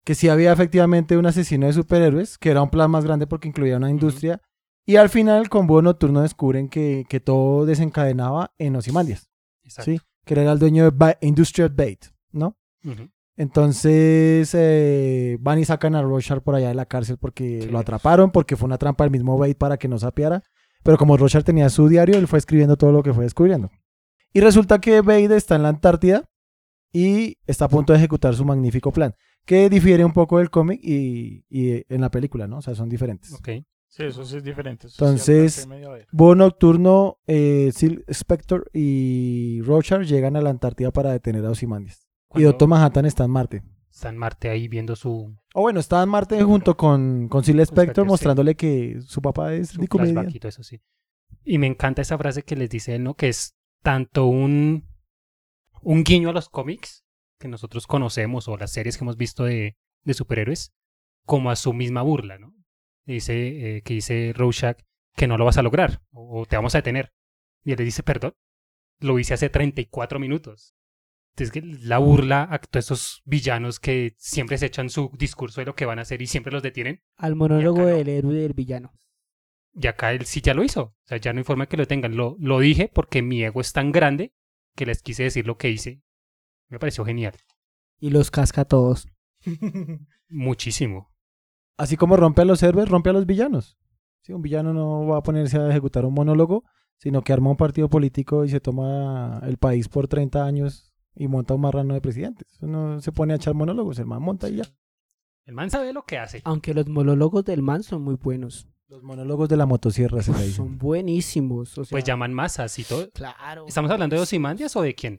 que 0.06 0.14
sí 0.14 0.28
había 0.28 0.52
efectivamente 0.52 1.16
un 1.18 1.26
asesino 1.26 1.66
de 1.66 1.72
superhéroes, 1.72 2.38
que 2.38 2.50
era 2.50 2.62
un 2.62 2.70
plan 2.70 2.90
más 2.90 3.04
grande 3.04 3.26
porque 3.26 3.48
incluía 3.48 3.76
una 3.76 3.90
industria, 3.90 4.40
y 4.86 4.96
al 4.96 5.08
final 5.08 5.48
con 5.48 5.66
Búho 5.66 5.82
Nocturno 5.82 6.22
descubren 6.22 6.68
que, 6.68 7.04
que 7.08 7.18
todo 7.18 7.66
desencadenaba 7.66 8.52
en 8.56 8.76
Ozymandias, 8.76 9.28
Exacto. 9.64 9.90
¿sí? 9.90 10.00
Que 10.24 10.34
era 10.34 10.52
el 10.52 10.58
dueño 10.60 10.84
de 10.84 10.90
Ba- 10.90 11.18
Industrial 11.20 11.70
Bait, 11.70 12.06
¿no? 12.30 12.56
Entonces 13.36 14.50
eh, 14.54 15.36
van 15.40 15.58
y 15.58 15.64
sacan 15.64 15.94
a 15.94 16.02
Rochard 16.02 16.40
por 16.42 16.54
allá 16.54 16.68
de 16.68 16.74
la 16.74 16.86
cárcel 16.86 17.18
porque 17.18 17.62
Sí. 17.62 17.68
lo 17.68 17.78
atraparon, 17.78 18.30
porque 18.30 18.56
fue 18.56 18.66
una 18.66 18.78
trampa 18.78 19.04
del 19.04 19.10
mismo 19.10 19.36
Bait 19.36 19.58
para 19.58 19.76
que 19.76 19.88
no 19.88 19.98
sapiara. 19.98 20.42
Pero 20.82 20.96
como 20.96 21.16
Rochard 21.16 21.44
tenía 21.44 21.68
su 21.68 21.88
diario, 21.88 22.16
él 22.16 22.28
fue 22.28 22.38
escribiendo 22.38 22.76
todo 22.76 22.92
lo 22.92 23.02
que 23.02 23.12
fue 23.12 23.24
descubriendo. 23.24 23.70
Y 24.32 24.40
resulta 24.40 24.80
que 24.80 25.00
Bait 25.00 25.30
está 25.32 25.56
en 25.56 25.64
la 25.64 25.68
Antártida 25.70 26.24
y 26.92 27.38
está 27.46 27.66
a 27.66 27.68
punto 27.68 27.92
de 27.92 27.98
ejecutar 27.98 28.34
su 28.34 28.44
magnífico 28.44 28.92
plan, 28.92 29.14
que 29.46 29.70
difiere 29.70 30.04
un 30.04 30.12
poco 30.12 30.38
del 30.38 30.50
cómic 30.50 30.80
y, 30.82 31.44
y 31.48 31.84
en 31.88 32.00
la 32.00 32.10
película, 32.10 32.46
¿no? 32.46 32.58
O 32.58 32.62
sea, 32.62 32.74
son 32.74 32.88
diferentes. 32.88 33.32
Ok. 33.32 33.48
Sí, 33.88 34.02
eso 34.02 34.26
sí 34.26 34.36
es 34.36 34.44
diferente. 34.44 34.88
eso 34.88 35.02
Entonces. 35.02 35.66
Búho 36.12 36.34
Nocturno, 36.34 37.18
eh, 37.26 37.70
Silk 37.72 38.04
Spectre 38.12 38.64
y 38.74 39.62
Rochard 39.62 40.02
llegan 40.02 40.36
a 40.36 40.42
la 40.42 40.50
Antártida 40.50 40.90
para 40.90 41.12
detener 41.12 41.46
a 41.46 41.50
Ozymandias. 41.50 42.06
Y 42.34 42.42
Doctor 42.42 42.68
Manhattan 42.68 43.06
está 43.06 43.24
en 43.24 43.30
Marte. 43.30 43.62
Está 43.90 44.10
en 44.10 44.18
Marte 44.18 44.50
ahí 44.50 44.68
viendo 44.68 44.94
su, 44.94 45.34
O 45.54 45.62
bueno, 45.62 45.80
estaba 45.80 46.02
en 46.02 46.10
Marte 46.10 46.42
junto 46.42 46.76
con, 46.76 47.28
con 47.28 47.42
Silk 47.42 47.64
Spectre 47.64 48.02
sí. 48.02 48.06
mostrándole 48.06 48.54
que 48.54 49.00
su 49.00 49.22
papá 49.22 49.54
es 49.54 49.70
su 49.70 49.86
todo 49.86 50.48
eso, 50.48 50.62
sí. 50.62 50.82
Y 51.44 51.56
me 51.56 51.66
encanta 51.66 52.02
esa 52.02 52.18
frase 52.18 52.42
que 52.42 52.56
les 52.56 52.68
dice 52.68 52.96
él, 52.96 53.04
¿no? 53.04 53.14
Que 53.14 53.28
es 53.28 53.56
tanto 53.82 54.26
un, 54.26 54.84
un 55.80 56.04
guiño 56.04 56.28
a 56.28 56.32
los 56.32 56.50
cómics 56.50 57.05
que 57.38 57.48
nosotros 57.48 57.86
conocemos 57.86 58.48
o 58.48 58.56
las 58.56 58.72
series 58.72 58.96
que 58.96 59.04
hemos 59.04 59.16
visto 59.16 59.44
de, 59.44 59.76
de 60.04 60.14
superhéroes, 60.14 60.72
como 61.24 61.50
a 61.50 61.56
su 61.56 61.72
misma 61.72 62.02
burla, 62.02 62.38
¿no? 62.38 62.54
Dice, 63.04 63.76
eh, 63.76 63.82
que 63.82 63.94
dice 63.94 64.32
Rorschach 64.34 64.78
que 65.14 65.26
no 65.26 65.38
lo 65.38 65.44
vas 65.44 65.58
a 65.58 65.62
lograr 65.62 66.02
o, 66.10 66.40
o 66.40 66.46
te 66.46 66.56
vamos 66.56 66.74
a 66.74 66.78
detener. 66.78 67.12
Y 67.64 67.72
él 67.72 67.78
le 67.78 67.84
dice, 67.84 68.02
perdón, 68.02 68.34
lo 69.00 69.18
hice 69.18 69.34
hace 69.34 69.48
34 69.48 70.18
minutos. 70.18 70.74
Entonces, 71.36 71.52
que 71.52 71.86
la 71.86 71.98
burla 71.98 72.48
a 72.50 72.58
todos 72.58 72.86
esos 72.86 73.22
villanos 73.26 73.78
que 73.78 74.14
siempre 74.16 74.56
se 74.56 74.66
echan 74.66 74.88
su 74.88 75.10
discurso 75.18 75.60
de 75.60 75.66
lo 75.66 75.74
que 75.74 75.84
van 75.84 75.98
a 75.98 76.02
hacer 76.02 76.22
y 76.22 76.26
siempre 76.26 76.50
los 76.50 76.62
detienen. 76.62 77.02
Al 77.16 77.36
monólogo 77.36 77.80
no. 77.80 77.86
del 77.86 78.08
héroe 78.08 78.34
y 78.34 78.40
del 78.40 78.54
villano. 78.54 78.94
Y 79.74 79.86
acá 79.86 80.12
él 80.12 80.24
sí 80.24 80.40
ya 80.40 80.54
lo 80.54 80.64
hizo. 80.64 80.80
O 80.82 80.96
sea, 81.04 81.18
ya 81.18 81.34
no 81.34 81.38
hay 81.38 81.44
forma 81.44 81.66
que 81.66 81.76
lo 81.76 81.86
tengan. 81.86 82.16
Lo, 82.16 82.36
lo 82.40 82.58
dije 82.60 82.90
porque 82.92 83.20
mi 83.20 83.44
ego 83.44 83.60
es 83.60 83.74
tan 83.74 83.92
grande 83.92 84.32
que 84.74 84.86
les 84.86 85.02
quise 85.02 85.24
decir 85.24 85.46
lo 85.46 85.58
que 85.58 85.68
hice. 85.68 86.00
Me 86.68 86.78
pareció 86.78 87.04
genial. 87.04 87.34
Y 87.98 88.10
los 88.10 88.30
casca 88.30 88.62
a 88.62 88.64
todos. 88.64 89.06
Muchísimo. 90.28 91.12
Así 91.76 91.96
como 91.96 92.16
rompe 92.16 92.42
a 92.42 92.44
los 92.44 92.62
héroes, 92.62 92.88
rompe 92.88 93.10
a 93.10 93.12
los 93.12 93.26
villanos. 93.26 93.78
Sí, 94.22 94.32
un 94.32 94.42
villano 94.42 94.72
no 94.72 95.06
va 95.06 95.18
a 95.18 95.22
ponerse 95.22 95.58
a 95.58 95.68
ejecutar 95.70 96.04
un 96.04 96.14
monólogo, 96.14 96.64
sino 96.96 97.22
que 97.22 97.32
arma 97.32 97.50
un 97.50 97.56
partido 97.56 97.88
político 97.88 98.44
y 98.44 98.48
se 98.48 98.60
toma 98.60 99.40
el 99.44 99.58
país 99.58 99.88
por 99.88 100.08
30 100.08 100.44
años 100.44 100.92
y 101.14 101.28
monta 101.28 101.54
un 101.54 101.60
marrano 101.60 101.94
de 101.94 102.00
presidente. 102.00 102.44
Eso 102.50 102.66
no 102.66 103.00
se 103.00 103.12
pone 103.12 103.34
a 103.34 103.36
echar 103.36 103.54
monólogos, 103.54 103.98
el 103.98 104.06
man 104.06 104.22
monta 104.22 104.48
y 104.48 104.56
ya. 104.56 104.64
El 105.44 105.54
man 105.54 105.70
sabe 105.70 105.92
lo 105.92 106.04
que 106.04 106.18
hace. 106.18 106.40
Aunque 106.44 106.74
los 106.74 106.88
monólogos 106.88 107.44
del 107.44 107.62
man 107.62 107.82
son 107.84 108.02
muy 108.02 108.16
buenos. 108.16 108.66
Los 108.88 109.02
monólogos 109.02 109.48
de 109.48 109.56
la 109.56 109.66
motosierra 109.66 110.22
se 110.22 110.32
le 110.32 110.38
dicen. 110.38 110.54
Son 110.54 110.78
buenísimos. 110.78 111.76
O 111.78 111.84
sea, 111.84 111.94
Pues 111.94 112.04
llaman 112.04 112.32
masas 112.32 112.76
y 112.78 112.84
todo. 112.84 113.08
Claro. 113.10 113.66
¿Estamos 113.68 113.90
hablando 113.90 114.16
de 114.16 114.22
Ozymandias 114.22 114.74
o 114.76 114.82
de 114.82 114.94
quién? 114.94 115.18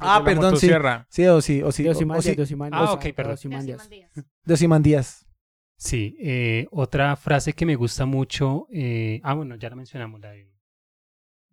Ah, 0.00 0.22
perdón, 0.24 0.56
sí. 0.56 0.68
Sí, 1.08 1.26
o 1.26 1.40
sí, 1.40 1.62
o 1.62 1.72
sí. 1.72 1.82
De 1.84 1.90
Ozymandias, 1.90 2.26
o 2.26 2.30
sí, 2.30 2.36
de 2.36 2.42
Ozymandias, 2.42 2.82
Ah, 2.82 2.92
ok, 2.92 3.02
de 3.02 3.12
perdón. 3.14 3.34
Ozymandias. 3.34 3.88
de 3.90 4.54
Ozymandias. 4.54 5.26
Sí. 5.76 6.16
eh, 6.20 6.66
otra 6.70 7.14
frase 7.16 7.52
que 7.52 7.64
me 7.66 7.76
gusta 7.76 8.04
mucho. 8.06 8.66
eh, 8.72 9.20
ah, 9.22 9.34
bueno, 9.34 9.54
ya 9.56 9.70
la 9.70 9.76
mencionamos. 9.76 10.20
La 10.20 10.30
de, 10.30 10.50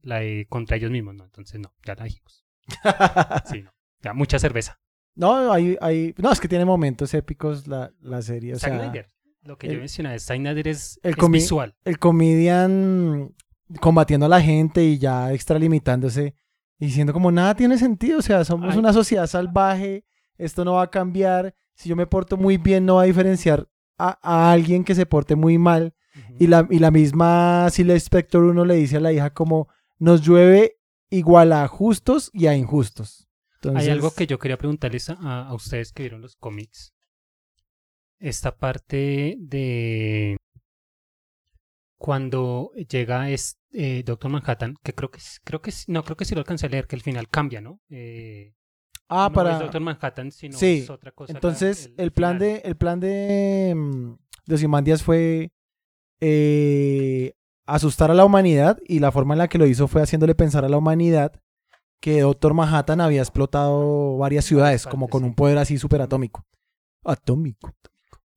la 0.02 0.20
de 0.20 0.46
contra 0.50 0.78
ellos 0.78 0.92
mismos, 0.92 1.16
¿no? 1.16 1.26
Entonces 1.26 1.60
no, 1.60 1.74
ya 1.86 1.96
la 1.96 2.06
dijimos. 2.06 2.46
Sí, 3.46 3.62
no. 3.62 3.72
Ya, 4.02 4.14
mucha 4.14 4.38
cerveza. 4.40 4.80
No, 5.16 5.52
hay, 5.52 5.78
hay, 5.82 6.14
no, 6.18 6.32
es 6.32 6.40
que 6.40 6.48
tiene 6.48 6.66
momentos 6.66 7.14
épicos 7.14 7.68
la, 7.68 7.92
la 8.02 8.22
serie. 8.22 8.54
O 8.54 8.60
sea. 8.60 8.92
Lo 9.44 9.58
que 9.58 9.68
el- 9.68 9.74
yo 9.74 9.80
mencionaba, 9.80 10.18
Snyder 10.20 10.68
es, 10.68 11.00
el 11.04 11.16
es 11.18 11.30
visual. 11.32 11.76
el 11.86 12.00
comedian 12.00 13.34
combatiendo 13.80 14.26
a 14.26 14.30
la 14.30 14.42
gente 14.42 14.84
y 14.84 14.98
ya 14.98 15.32
extralimitándose 15.34 16.34
y 16.80 16.88
diciendo 16.88 17.14
como 17.14 17.32
nada 17.32 17.56
tiene 17.56 17.78
sentido, 17.78 18.20
o 18.20 18.22
sea, 18.22 18.44
somos 18.46 18.74
Ay. 18.74 18.80
una 18.80 18.94
sociedad 18.94 19.28
salvaje, 19.28 20.06
esto 20.38 20.66
no 20.66 20.74
va 20.74 20.84
a 20.84 20.92
cambiar, 20.92 21.56
si 21.74 21.90
yo 21.90 21.96
me 21.96 22.08
porto 22.08 22.38
muy 22.38 22.58
bien 22.58 22.86
no 22.86 22.96
va 22.96 23.04
a 23.04 23.06
diferenciar 23.06 23.70
a, 23.98 24.20
a 24.22 24.52
alguien 24.52 24.84
que 24.84 24.96
se 24.96 25.06
porte 25.06 25.36
muy 25.36 25.58
mal 25.58 25.94
y 26.40 26.48
la, 26.48 26.68
y 26.70 26.80
la 26.80 26.92
misma 26.92 27.70
Silvia 27.70 27.96
Spector 27.96 28.44
uno 28.44 28.66
le 28.66 28.76
dice 28.76 28.98
a 28.98 29.02
la 29.02 29.12
hija 29.12 29.34
como 29.34 29.68
nos 30.00 30.22
llueve 30.22 30.78
igual 31.10 31.54
a 31.54 31.68
justos 31.68 32.30
y 32.34 32.48
a 32.48 32.56
injustos. 32.56 33.28
Entonces, 33.56 33.84
Hay 33.84 33.90
algo 33.90 34.14
que 34.14 34.28
yo 34.28 34.40
quería 34.40 34.58
preguntarles 34.58 35.10
a, 35.10 35.48
a 35.48 35.54
ustedes 35.54 35.92
que 35.92 36.04
vieron 36.04 36.22
los 36.22 36.36
cómics. 36.36 36.94
Esta 38.20 38.56
parte 38.56 39.36
de 39.40 40.38
cuando 41.98 42.72
llega 42.90 43.30
es, 43.30 43.58
eh, 43.72 44.04
Doctor 44.06 44.30
Manhattan, 44.32 44.76
que 44.84 44.94
creo 44.94 45.10
que 45.12 45.20
creo 45.44 45.62
que 45.62 45.72
no 45.88 46.04
creo 46.04 46.18
que 46.18 46.26
sí 46.26 46.36
lo 46.36 46.40
alcancé 46.42 46.66
a 46.66 46.70
leer, 46.70 46.88
que 46.88 46.96
al 46.96 47.02
final 47.02 47.28
cambia, 47.30 47.62
¿no? 47.62 47.80
Eh, 47.90 48.54
Ah, 49.08 49.28
no 49.30 49.36
para... 49.36 49.54
es 49.54 49.60
Doctor 49.60 49.82
Manhattan, 49.82 50.32
sino 50.32 50.58
Sí, 50.58 50.80
es 50.84 50.90
otra 50.90 51.12
cosa. 51.12 51.32
la- 51.34 51.38
Entonces, 51.38 51.92
el, 51.98 52.12
plan 52.12 52.40
final. 52.40 52.40
de, 52.40 52.62
el 52.66 52.76
plan 52.76 53.00
de, 53.00 53.74
mm, 53.76 54.14
de 54.48 54.56
Ozymandias 54.56 55.04
fue 55.04 55.52
eh, 56.22 57.34
asustar 57.68 58.10
a 58.12 58.14
la 58.16 58.26
humanidad 58.26 58.80
y 58.88 59.00
la 59.00 59.12
forma 59.12 59.34
en 59.36 59.40
la 59.40 59.48
que 59.48 59.58
lo 59.58 59.68
hizo 59.68 59.88
fue 59.88 60.02
haciéndole 60.02 60.34
pensar 60.36 60.66
a 60.66 60.70
la 60.70 60.78
humanidad 60.78 61.40
que 62.00 62.22
Doctor 62.22 62.54
Manhattan 62.54 63.00
había 63.02 63.22
explotado 63.22 64.18
varias 64.18 64.46
ciudades, 64.46 64.86
como 64.88 65.08
con 65.08 65.24
un 65.24 65.34
poder 65.36 65.58
así 65.58 65.78
súper 65.78 66.02
atómico. 66.02 66.46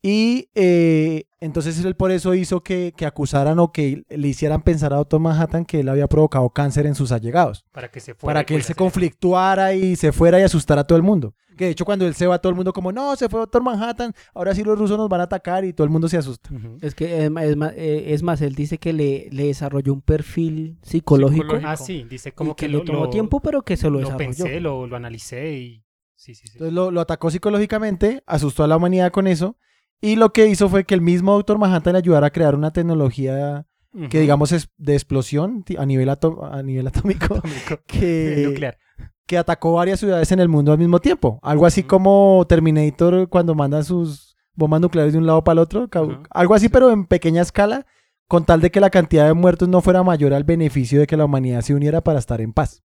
Y 0.03 0.49
eh, 0.55 1.25
entonces 1.41 1.85
él 1.85 1.97
por 1.97 2.11
eso 2.13 2.35
hizo 2.35 2.63
que, 2.63 2.93
que 2.97 3.05
acusaran 3.05 3.59
o 3.59 3.73
que 3.73 4.05
le 4.09 4.29
hicieran 4.29 4.63
pensar 4.63 4.93
a 4.93 4.97
Doctor 4.97 5.21
Manhattan 5.21 5.65
que 5.65 5.81
él 5.81 5.89
había 5.89 6.07
provocado 6.07 6.49
cáncer 6.51 6.87
en 6.87 6.95
sus 6.95 7.11
allegados 7.11 7.65
para 7.73 7.91
que 7.91 7.99
se 8.01 8.15
fuera 8.15 8.35
para 8.41 8.47
que 8.47 8.55
él 8.55 8.63
se 8.63 8.75
conflictuara 8.77 9.75
y 9.75 9.97
se 9.97 10.13
fuera 10.13 10.39
y 10.39 10.43
asustara 10.45 10.83
a 10.83 10.87
todo 10.87 10.97
el 10.97 11.03
mundo. 11.03 11.35
Que 11.57 11.65
de 11.65 11.71
hecho 11.73 11.85
cuando 11.85 12.07
él 12.07 12.15
se 12.15 12.29
va 12.29 12.39
todo 12.39 12.51
el 12.51 12.55
mundo 12.57 12.73
como, 12.73 12.93
no, 12.93 13.17
se 13.17 13.29
fue 13.29 13.41
Doctor 13.41 13.63
Manhattan, 13.65 14.13
ahora 14.33 14.55
sí 14.55 14.63
los 14.63 14.79
rusos 14.79 14.97
nos 14.97 15.09
van 15.09 15.21
a 15.21 15.25
atacar 15.25 15.65
y 15.65 15.73
todo 15.73 15.85
el 15.85 15.91
mundo 15.91 16.09
se 16.09 16.17
asusta. 16.17 16.51
Es 16.81 16.95
que 16.95 17.25
es, 17.25 17.31
ma- 17.33 17.43
eh, 17.75 18.13
es 18.15 18.23
más, 18.23 18.41
él 18.43 18.55
dice 18.55 18.79
que 18.79 18.93
le, 18.93 19.29
le 19.33 19.47
desarrolló 19.47 19.93
un 19.93 20.01
perfil 20.01 20.79
psicológico, 20.83 21.43
Psicológico. 21.43 21.69
Ah, 21.69 21.77
sí, 21.77 22.07
dice 22.09 22.31
como 22.31 22.55
que, 22.55 22.67
que, 22.67 22.69
le 22.73 22.79
lo, 22.79 22.85
tomó 22.85 23.05
lo- 23.05 23.11
tiempo, 23.11 23.41
pero 23.41 23.63
que 23.63 23.77
se 23.77 23.87
lo, 23.91 23.95
lo 23.95 23.99
desarrolló. 24.01 24.45
pensé, 24.45 24.61
lo, 24.61 24.87
lo 24.87 24.95
analicé 24.97 25.55
y 25.59 25.85
sí, 26.15 26.37
sí, 26.37 26.47
sí. 26.47 26.53
Entonces 26.55 26.73
lo, 26.73 26.93
lo 26.93 27.01
atacó 27.01 27.29
psicológicamente, 27.33 28.23
asustó 28.27 28.63
a 28.63 28.69
la 28.69 28.77
humanidad 28.77 29.11
con 29.11 29.27
eso 29.27 29.57
y 30.01 30.17
lo 30.17 30.33
que 30.33 30.47
hizo 30.47 30.69
fue 30.69 30.85
que 30.85 30.95
el 30.95 31.01
mismo 31.01 31.35
Doctor 31.35 31.59
Manhattan 31.59 31.95
le 31.95 31.99
ayudara 31.99 32.29
a 32.29 32.31
crear 32.31 32.55
una 32.55 32.73
tecnología 32.73 33.67
que 34.11 34.21
digamos 34.21 34.53
es 34.53 34.69
de 34.77 34.95
explosión 34.95 35.65
a 35.77 35.87
nivel, 35.87 36.09
a 36.09 36.63
nivel 36.63 36.87
atómico 36.87 37.35
Atómico. 37.37 37.81
que, 37.87 38.45
nuclear. 38.49 38.79
que 39.27 39.39
atacó 39.39 39.73
varias 39.73 39.99
ciudades 40.01 40.31
en 40.31 40.41
el 40.41 40.49
mundo 40.49 40.73
al 40.73 40.79
mismo 40.79 41.01
tiempo. 41.01 41.41
Algo 41.43 41.67
así 41.67 41.83
como 41.83 42.45
Terminator 42.49 43.29
cuando 43.29 43.55
manda 43.55 43.83
sus 43.83 44.37
bombas 44.55 44.81
nucleares 44.81 45.13
de 45.13 45.19
un 45.19 45.27
lado 45.27 45.43
para 45.43 45.55
el 45.55 45.59
otro. 45.61 45.89
Algo 46.31 46.55
así, 46.55 46.69
pero 46.69 46.91
en 46.91 47.07
pequeña 47.07 47.43
escala, 47.43 47.87
con 48.29 48.45
tal 48.45 48.61
de 48.61 48.71
que 48.71 48.81
la 48.81 48.91
cantidad 48.91 49.27
de 49.27 49.35
muertos 49.35 49.69
no 49.69 49.81
fuera 49.81 50.03
mayor 50.03 50.35
al 50.35 50.45
beneficio 50.45 51.01
de 51.01 51.07
que 51.07 51.17
la 51.17 51.25
humanidad 51.25 51.63
se 51.63 51.75
uniera 51.75 52.03
para 52.03 52.19
estar 52.19 52.41
en 52.41 52.53
paz. 52.53 52.83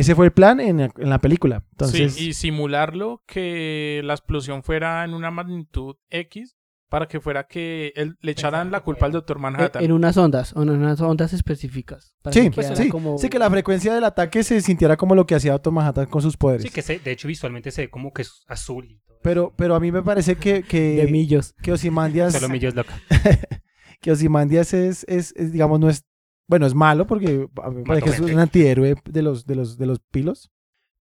Ese 0.00 0.14
fue 0.14 0.26
el 0.26 0.32
plan 0.32 0.60
en, 0.60 0.78
la- 0.78 0.90
en 0.98 1.08
la 1.10 1.18
película. 1.20 1.62
Entonces, 1.72 2.14
Sí, 2.14 2.28
y 2.28 2.32
simularlo 2.34 3.22
que 3.26 4.00
la 4.04 4.14
explosión 4.14 4.62
fuera 4.62 5.04
en 5.04 5.14
una 5.14 5.30
magnitud 5.30 5.96
X 6.10 6.56
para 6.88 7.06
que 7.08 7.18
fuera 7.20 7.44
que 7.48 7.92
él, 7.96 8.16
le 8.20 8.32
echaran 8.32 8.70
la 8.70 8.80
culpa 8.80 9.06
al 9.06 9.12
doctor 9.12 9.38
Manhattan. 9.40 9.82
en 9.82 9.90
unas 9.92 10.16
ondas, 10.16 10.52
en 10.56 10.68
unas 10.70 11.00
ondas 11.00 11.32
específicas. 11.32 12.14
para 12.22 12.34
sí, 12.34 12.42
que 12.42 12.50
pues, 12.52 12.68
sí, 12.76 12.88
como- 12.88 13.18
sí, 13.18 13.28
que 13.28 13.38
la 13.38 13.50
frecuencia 13.50 13.94
del 13.94 14.04
ataque 14.04 14.44
se 14.44 14.60
sintiera 14.60 14.96
como 14.96 15.14
lo 15.14 15.26
que 15.26 15.34
hacía 15.34 15.52
Doctor 15.52 15.72
Manhattan 15.72 16.06
con 16.06 16.22
sus 16.22 16.36
poderes. 16.36 16.62
Sí, 16.62 16.70
que 16.70 16.82
se, 16.82 16.98
de 17.00 17.10
hecho 17.12 17.26
visualmente 17.26 17.70
se 17.72 17.82
ve 17.82 17.90
como 17.90 18.12
que 18.12 18.22
es 18.22 18.44
azul 18.46 18.86
y 18.90 18.98
todo 19.06 19.18
Pero, 19.22 19.52
pero 19.56 19.74
a 19.74 19.80
mí 19.80 19.90
me 19.90 20.02
parece 20.02 20.36
que, 20.36 20.54
de 20.62 20.62
que, 20.62 21.08
millos. 21.10 21.54
que 21.62 21.72
Ozymandias, 21.72 22.32
Solo 22.34 22.48
millos 22.48 22.74
loca. 22.76 22.94
que 24.00 24.12
Ozymandias 24.12 24.72
es, 24.74 25.04
es, 25.08 25.32
es, 25.36 25.50
digamos, 25.52 25.80
no 25.80 25.88
es, 25.88 26.04
bueno, 26.46 26.66
es 26.66 26.74
malo 26.74 27.06
porque 27.06 27.48
parece 27.86 28.04
que 28.04 28.10
es 28.10 28.20
un 28.20 28.38
antihéroe 28.38 28.96
de 29.04 29.22
los, 29.22 29.46
de 29.46 29.54
los, 29.54 29.78
de 29.78 29.86
los 29.86 30.00
pilos. 30.00 30.50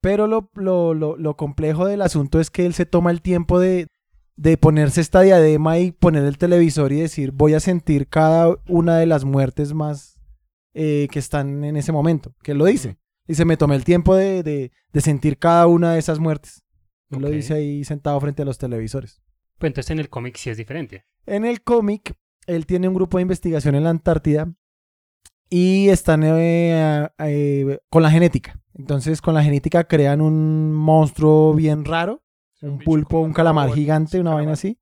Pero 0.01 0.27
lo, 0.27 0.49
lo, 0.53 0.93
lo, 0.93 1.17
lo 1.17 1.35
complejo 1.35 1.85
del 1.87 2.01
asunto 2.01 2.39
es 2.39 2.51
que 2.51 2.65
él 2.65 2.73
se 2.73 2.85
toma 2.85 3.09
el 3.11 3.21
tiempo 3.21 3.59
de, 3.59 3.87
de 4.35 4.55
ponerse 4.57 5.01
esta 5.01 5.21
diadema 5.21 5.79
y 5.79 5.91
poner 5.91 6.25
el 6.25 6.37
televisor 6.37 6.91
y 6.91 7.01
decir, 7.01 7.31
voy 7.31 7.55
a 7.55 7.59
sentir 7.59 8.07
cada 8.07 8.55
una 8.67 8.97
de 8.97 9.07
las 9.07 9.25
muertes 9.25 9.73
más 9.73 10.19
eh, 10.75 11.07
que 11.11 11.17
están 11.19 11.63
en 11.63 11.75
ese 11.75 11.91
momento. 11.91 12.35
Que 12.43 12.51
él 12.51 12.59
lo 12.59 12.65
dice. 12.65 12.97
Dice, 13.27 13.45
me 13.45 13.57
tomé 13.57 13.75
el 13.75 13.83
tiempo 13.83 14.15
de, 14.15 14.43
de, 14.43 14.71
de 14.93 15.01
sentir 15.01 15.39
cada 15.39 15.65
una 15.65 15.93
de 15.93 15.99
esas 15.99 16.19
muertes. 16.19 16.63
Él 17.09 17.21
lo 17.21 17.27
Ok. 17.29 17.33
dice 17.33 17.55
ahí 17.55 17.83
sentado 17.83 18.19
frente 18.21 18.43
a 18.43 18.45
los 18.45 18.59
televisores. 18.59 19.21
Pues 19.57 19.69
entonces 19.71 19.89
en 19.89 19.99
el 19.99 20.09
cómic 20.09 20.35
sí 20.37 20.51
es 20.51 20.57
diferente. 20.57 21.05
En 21.25 21.45
el 21.45 21.63
cómic, 21.63 22.13
él 22.45 22.67
tiene 22.67 22.87
un 22.87 22.93
grupo 22.93 23.17
de 23.17 23.23
investigación 23.23 23.73
en 23.73 23.85
la 23.85 23.89
Antártida 23.89 24.53
y 25.49 25.89
están 25.89 26.23
eh, 26.23 27.07
eh, 27.19 27.79
con 27.89 28.03
la 28.03 28.11
genética. 28.11 28.59
Entonces, 28.73 29.21
con 29.21 29.33
la 29.33 29.43
genética 29.43 29.85
crean 29.85 30.21
un 30.21 30.73
monstruo 30.73 31.53
bien 31.53 31.85
raro, 31.85 32.23
un 32.61 32.79
pulpo, 32.79 33.19
un 33.19 33.33
calamar 33.33 33.71
gigante, 33.71 34.19
una 34.19 34.33
vaina 34.33 34.53
así. 34.53 34.79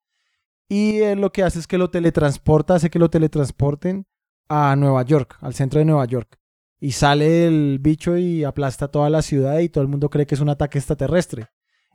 Y 0.68 1.00
él 1.00 1.22
lo 1.22 1.32
que 1.32 1.44
hace 1.44 1.60
es 1.60 1.68
que 1.68 1.78
lo 1.78 1.90
teletransporta, 1.90 2.76
hace 2.76 2.90
que 2.90 2.98
lo 2.98 3.10
teletransporten 3.10 4.08
a 4.50 4.76
Nueva 4.76 5.04
York, 5.04 5.38
al 5.42 5.54
centro 5.54 5.80
de 5.80 5.86
Nueva 5.86 6.06
York. 6.06 6.40
Y 6.80 6.94
sale 6.94 7.46
el 7.46 7.80
bicho 7.80 8.18
y 8.18 8.44
aplasta 8.44 8.88
toda 8.88 9.10
la 9.10 9.22
ciudad 9.22 9.60
y 9.60 9.70
todo 9.70 9.84
el 9.84 9.88
mundo 9.88 10.10
cree 10.10 10.26
que 10.26 10.36
es 10.36 10.42
un 10.42 10.50
ataque 10.50 10.80
extraterrestre. 10.80 11.44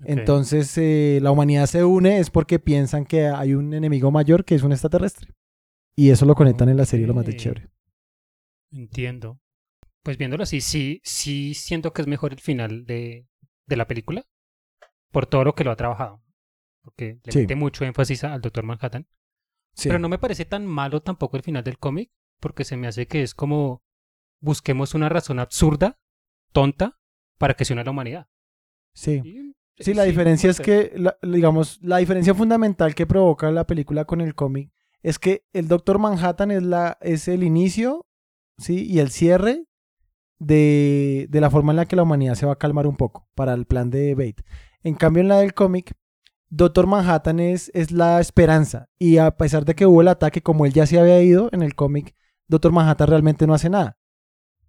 Ok. 0.01 0.05
Entonces 0.07 0.73
eh, 0.79 1.19
la 1.21 1.31
humanidad 1.31 1.67
se 1.67 1.85
une 1.85 2.19
es 2.19 2.31
porque 2.31 2.59
piensan 2.59 3.05
que 3.05 3.27
hay 3.27 3.55
un 3.55 3.75
enemigo 3.75 4.11
mayor 4.11 4.45
que 4.45 4.55
es 4.55 4.63
un 4.63 4.73
extraterrestre. 4.73 5.35
Y 5.97 6.11
eso 6.11 6.25
lo 6.25 6.37
conectan 6.37 6.69
en 6.69 6.77
la 6.77 6.85
serie, 6.85 7.07
lo 7.07 7.15
más 7.15 7.27
de 7.27 7.37
chévere. 7.37 7.69
Entiendo. 8.73 9.41
Pues 10.03 10.17
viéndolo 10.19 10.43
así, 10.45 10.61
sí, 10.61 11.01
sí 11.05 11.55
siento 11.55 11.93
que 11.93 12.03
es 12.03 12.09
mejor 12.09 12.33
el 12.33 12.41
final 12.41 12.85
de, 12.87 13.27
de 13.67 13.77
la 13.77 13.87
película. 13.87 14.25
Por 15.11 15.27
todo 15.27 15.45
lo 15.45 15.55
que 15.55 15.65
lo 15.65 15.71
ha 15.71 15.77
trabajado. 15.77 16.23
Porque 16.83 17.19
le 17.25 17.33
Sí. 17.33 17.41
mete 17.41 17.55
mucho 17.57 17.85
énfasis 17.85 18.25
al 18.25 18.41
Doctor 18.41 18.65
Manhattan. 18.65 19.07
Sí. 19.75 19.89
Pero 19.89 19.99
no 19.99 20.09
me 20.09 20.19
parece 20.19 20.45
tan 20.45 20.67
malo 20.67 21.01
tampoco 21.03 21.37
el 21.37 21.43
final 21.43 21.65
del 21.65 21.79
cómic. 21.79 22.11
Porque 22.41 22.65
se 22.65 22.77
me 22.77 22.87
hace 22.87 23.07
que 23.07 23.23
es 23.23 23.35
como 23.35 23.83
busquemos 24.41 24.95
una 24.95 25.09
razón 25.09 25.41
absurda, 25.41 25.99
tonta, 26.53 26.99
para 27.39 27.55
que 27.55 27.65
se 27.65 27.73
una 27.73 27.85
la 27.85 27.91
humanidad. 27.91 28.29
sí. 28.95 29.21
Y, 29.25 29.55
Sí, 29.81 29.95
la 29.95 30.03
diferencia 30.03 30.51
es 30.51 30.59
que, 30.61 30.91
la- 30.97 31.17
digamos, 31.23 31.79
la 31.83 31.99
diferencia 31.99 32.35
fundamental 32.35 32.97
que 32.97 33.07
provoca 33.07 33.49
la 33.53 33.65
película 33.65 34.07
con 34.07 34.21
el 34.21 34.35
cómic 34.35 34.73
es 35.05 35.21
que 35.21 35.45
el 35.53 35.69
Doctor 35.69 36.01
Manhattan 36.01 36.51
es, 36.51 36.65
la, 36.65 36.99
es 37.01 37.29
el 37.29 37.45
inicio, 37.45 38.05
¿sí? 38.59 38.85
Y 38.87 38.99
el 38.99 39.11
cierre 39.11 39.65
de, 40.39 41.27
de 41.31 41.41
la 41.41 41.51
forma 41.51 41.73
en 41.73 41.77
la 41.77 41.87
que 41.87 41.97
la 41.97 42.03
humanidad 42.03 42.35
se 42.35 42.47
va 42.47 42.53
a 42.53 42.59
calmar 42.59 42.87
un 42.87 42.97
poco 42.97 43.29
para 43.35 43.55
el 43.55 43.65
plan 43.67 43.91
de 43.91 44.15
Bate. 44.15 44.45
En 44.83 44.95
cambio, 44.95 45.23
en 45.23 45.29
la 45.29 45.39
del 45.39 45.55
cómic, 45.55 45.95
Doctor 46.51 46.87
Manhattan 46.87 47.41
es, 47.41 47.71
es 47.75 47.91
la 47.91 48.21
esperanza. 48.21 48.89
Y 48.99 49.19
a 49.19 49.37
pesar 49.37 49.65
de 49.65 49.75
que 49.75 49.87
hubo 49.87 50.01
el 50.01 50.09
ataque, 50.09 50.43
como 50.43 50.65
él 50.67 50.73
ya 50.73 50.87
se 50.87 50.99
había 50.99 51.21
ido 51.23 51.49
en 51.53 51.63
el 51.63 51.75
cómic, 51.75 52.15
Doctor 52.47 52.73
Manhattan 52.73 53.09
realmente 53.09 53.47
no 53.47 53.55
hace 53.55 53.69
nada. 53.69 53.99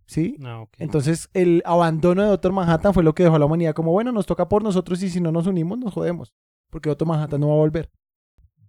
¿Sí? 0.06 0.36
No, 0.40 0.64
ok. 0.64 0.74
Entonces, 0.80 1.30
el 1.34 1.62
abandono 1.66 2.24
de 2.24 2.30
Doctor 2.30 2.52
Manhattan 2.52 2.94
fue 2.96 3.04
lo 3.04 3.14
que 3.14 3.24
dejó 3.24 3.36
a 3.36 3.40
la 3.40 3.46
humanidad 3.46 3.76
como, 3.76 3.92
bueno, 3.92 4.12
nos 4.12 4.26
toca 4.26 4.50
por 4.50 4.64
nosotros 4.64 5.02
y 5.04 5.10
si 5.10 5.22
no 5.22 5.32
nos 5.32 5.46
unimos, 5.46 5.78
nos 5.78 5.94
jodemos. 5.94 6.34
Porque 6.72 6.90
Doctor 6.90 7.08
Manhattan 7.08 7.40
no 7.42 7.48
va 7.50 7.54
a 7.54 7.58
volver. 7.58 7.92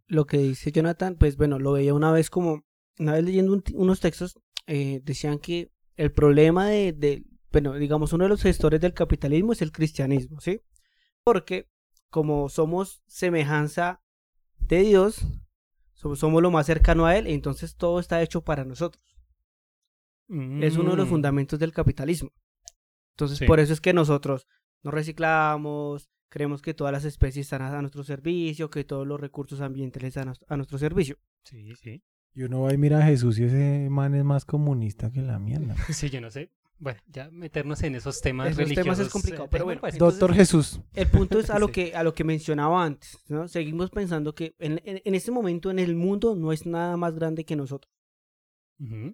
Lo 0.06 0.26
que 0.26 0.36
dice 0.38 0.70
Jonathan, 0.70 1.16
pues 1.18 1.36
bueno, 1.38 1.58
lo 1.58 1.72
veía 1.72 1.94
una 1.94 2.12
vez 2.12 2.28
como, 2.28 2.62
una 2.98 3.12
vez 3.12 3.24
leyendo 3.24 3.54
un- 3.54 3.64
unos 3.74 4.00
textos, 4.00 4.38
eh, 4.66 5.00
decían 5.04 5.38
que 5.38 5.70
el 5.96 6.12
problema 6.12 6.68
de, 6.68 6.92
de, 6.92 7.24
bueno, 7.52 7.74
digamos, 7.74 8.12
uno 8.12 8.24
de 8.24 8.30
los 8.30 8.42
gestores 8.42 8.80
del 8.80 8.94
capitalismo 8.94 9.52
es 9.52 9.62
el 9.62 9.72
cristianismo, 9.72 10.40
¿sí? 10.40 10.60
Porque 11.24 11.68
como 12.08 12.48
somos 12.48 13.02
semejanza 13.06 14.02
de 14.58 14.80
Dios, 14.82 15.26
somos, 15.94 16.18
somos 16.18 16.42
lo 16.42 16.50
más 16.50 16.66
cercano 16.66 17.06
a 17.06 17.16
Él, 17.16 17.26
entonces 17.26 17.76
todo 17.76 18.00
está 18.00 18.22
hecho 18.22 18.42
para 18.42 18.64
nosotros. 18.64 19.04
Es 20.60 20.76
uno 20.76 20.92
de 20.92 20.96
los 20.96 21.06
Mm, 21.08 21.10
fundamentos 21.10 21.58
del 21.58 21.72
capitalismo. 21.72 22.30
Entonces, 23.14 23.38
Sí. 23.38 23.46
por 23.46 23.58
eso 23.58 23.72
es 23.72 23.80
que 23.80 23.92
nosotros 23.92 24.46
nos 24.82 24.94
reciclamos, 24.94 26.08
creemos 26.28 26.62
que 26.62 26.72
todas 26.72 26.92
las 26.92 27.04
especies 27.04 27.46
están 27.46 27.62
a, 27.62 27.80
nuestro 27.80 28.04
servicio, 28.04 28.70
que 28.70 28.84
todos 28.84 29.06
los 29.06 29.20
recursos 29.20 29.60
ambientales 29.60 30.08
están 30.16 30.28
a, 30.28 30.34
a 30.48 30.56
nuestro 30.56 30.78
servicio. 30.78 31.18
Sí, 31.44 31.74
sí. 31.74 32.02
Y 32.34 32.42
uno 32.44 32.62
va 32.62 32.72
y 32.72 32.78
mira 32.78 32.98
a 32.98 33.02
Jesús 33.02 33.38
y 33.38 33.44
ese 33.44 33.88
man 33.90 34.14
es 34.14 34.24
más 34.24 34.44
comunista 34.44 35.10
que 35.10 35.20
la 35.22 35.38
mierda. 35.38 35.74
Sí, 35.92 36.10
yo 36.10 36.20
no 36.20 36.30
sé. 36.30 36.50
Bueno, 36.78 36.98
ya 37.08 37.28
meternos 37.30 37.82
en 37.82 37.94
esos 37.94 38.22
temas 38.22 38.46
Esos 38.52 38.58
temas 38.58 38.70
es 38.70 38.76
religiosos, 38.84 39.08
complicado, 39.12 39.44
eh, 39.44 39.48
pero 39.50 39.64
bueno. 39.66 39.82
Doctor 39.98 40.32
Jesús. 40.34 40.80
El 40.94 41.08
punto 41.08 41.38
es 41.38 41.50
a 41.50 41.58
lo 41.58 41.66
Sí. 41.68 41.72
que 41.72 41.94
a 41.94 42.02
lo 42.02 42.14
que 42.14 42.24
mencionaba 42.24 42.82
antes, 42.84 43.18
¿no? 43.28 43.48
Seguimos 43.48 43.90
pensando 43.90 44.34
que 44.34 44.54
en, 44.58 44.80
en, 44.84 45.02
en 45.04 45.14
este 45.14 45.30
momento 45.30 45.70
en 45.70 45.78
el 45.78 45.94
mundo 45.94 46.34
no 46.36 46.52
es 46.52 46.64
nada 46.64 46.96
más 46.96 47.14
grande 47.14 47.44
que 47.44 47.54
nosotros. 47.56 47.92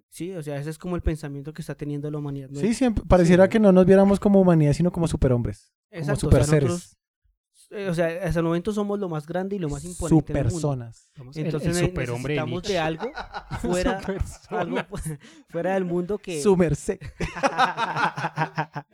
¿sí? 0.09 0.31
O 0.31 0.41
sea, 0.41 0.57
ese 0.57 0.69
es 0.69 0.77
como 0.77 0.95
el 0.95 1.01
pensamiento 1.01 1.51
que 1.53 1.61
está 1.61 1.75
teniendo 1.75 2.09
la 2.09 2.17
humanidad. 2.19 2.49
¿no? 2.49 2.59
Sí, 2.59 2.73
siempre 2.73 3.03
pareciera 3.05 3.43
Sí. 3.45 3.49
que 3.49 3.59
no 3.59 3.73
nos 3.73 3.85
viéramos 3.85 4.17
como 4.17 4.39
humanidad, 4.39 4.71
sino 4.71 4.93
como 4.93 5.09
superhombres. 5.09 5.73
Exacto, 5.91 6.29
como 6.29 6.37
o 6.37 6.37
sea, 6.37 6.45
super 6.45 6.45
seres. 6.45 6.69
nosotros, 6.69 6.97
eh, 7.69 7.89
o 7.89 7.93
sea, 7.93 8.07
hasta 8.25 8.39
el 8.39 8.45
momento 8.45 8.71
somos 8.73 8.99
lo 8.99 9.09
más 9.09 9.27
grande 9.27 9.55
y 9.55 9.59
lo 9.59 9.69
más 9.69 9.83
imponente 9.83 10.33
del 10.33 10.43
mundo. 10.45 10.59
Supersonas. 10.59 11.11
Somos 11.15 11.37
el- 11.37 11.45
Entonces 11.45 11.75
el, 11.75 11.81
ne- 11.83 11.87
superhombre 11.89 12.33
necesitamos 12.35 12.63
de 12.63 12.79
algo 12.79 13.11
fuera, 13.61 14.01
algo 14.49 14.77
fu- 14.89 14.97
fuera 15.49 15.73
del 15.73 15.85
mundo 15.85 16.17
que... 16.17 16.41
Su 16.41 16.55
merced. 16.57 16.99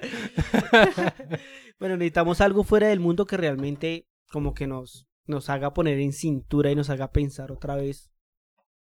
bueno, 1.79 1.97
necesitamos 1.97 2.41
algo 2.41 2.63
fuera 2.63 2.87
del 2.87 2.99
mundo 2.99 3.25
que 3.25 3.37
realmente 3.37 4.07
como 4.31 4.53
que 4.53 4.67
nos, 4.67 5.07
nos 5.25 5.49
haga 5.49 5.73
poner 5.73 5.99
en 5.99 6.13
cintura 6.13 6.71
y 6.71 6.75
nos 6.75 6.89
haga 6.89 7.11
pensar 7.11 7.51
otra 7.51 7.75
vez 7.75 8.11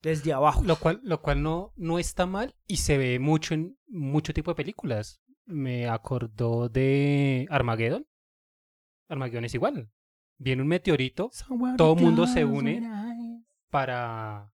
desde 0.01 0.33
abajo. 0.33 0.63
Lo 0.63 0.77
cual, 0.77 0.99
lo 1.03 1.21
cual 1.21 1.41
no, 1.43 1.73
no 1.75 1.99
está 1.99 2.25
mal 2.25 2.55
y 2.67 2.77
se 2.77 2.97
ve 2.97 3.19
mucho 3.19 3.53
en 3.53 3.77
mucho 3.87 4.33
tipo 4.33 4.51
de 4.51 4.55
películas. 4.55 5.21
Me 5.45 5.87
acordó 5.89 6.69
de 6.69 7.47
Armageddon. 7.49 8.05
Armageddon 9.11 9.45
es 9.45 9.53
igual. 9.53 9.89
Viene 10.37 10.61
un 10.61 10.67
meteorito 10.67 11.29
Todo 11.77 11.95
mundo 11.95 12.25
se 12.27 12.43
une. 12.45 12.81
para 13.69 14.47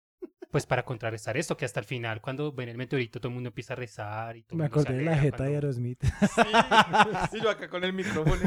pues 0.51 0.66
para 0.66 0.86
contrarrestar 0.86 1.36
esto, 1.36 1.58
que 1.58 1.66
hasta 1.66 1.82
el 1.82 1.86
final, 1.86 2.22
cuando 2.22 2.53
ven 2.53 2.70
el 2.70 2.78
meteorito, 2.78 3.20
todo 3.20 3.28
el 3.28 3.34
mundo 3.34 3.49
empieza 3.49 3.74
a 3.74 3.76
rezar 3.76 4.38
y 4.38 4.43
todo 4.43 4.53
el 4.56 4.60
Me 4.60 4.66
acordé 4.68 4.93
de 4.93 5.03
la 5.03 5.18
jeta 5.18 5.43
de 5.43 5.49
cuando- 5.49 5.53
Aerosmith. 5.56 6.01
Sí, 7.32 7.39
yo 7.43 7.49
acá 7.49 7.68
con 7.70 7.84
el 7.84 7.91
micrófono. 7.91 8.41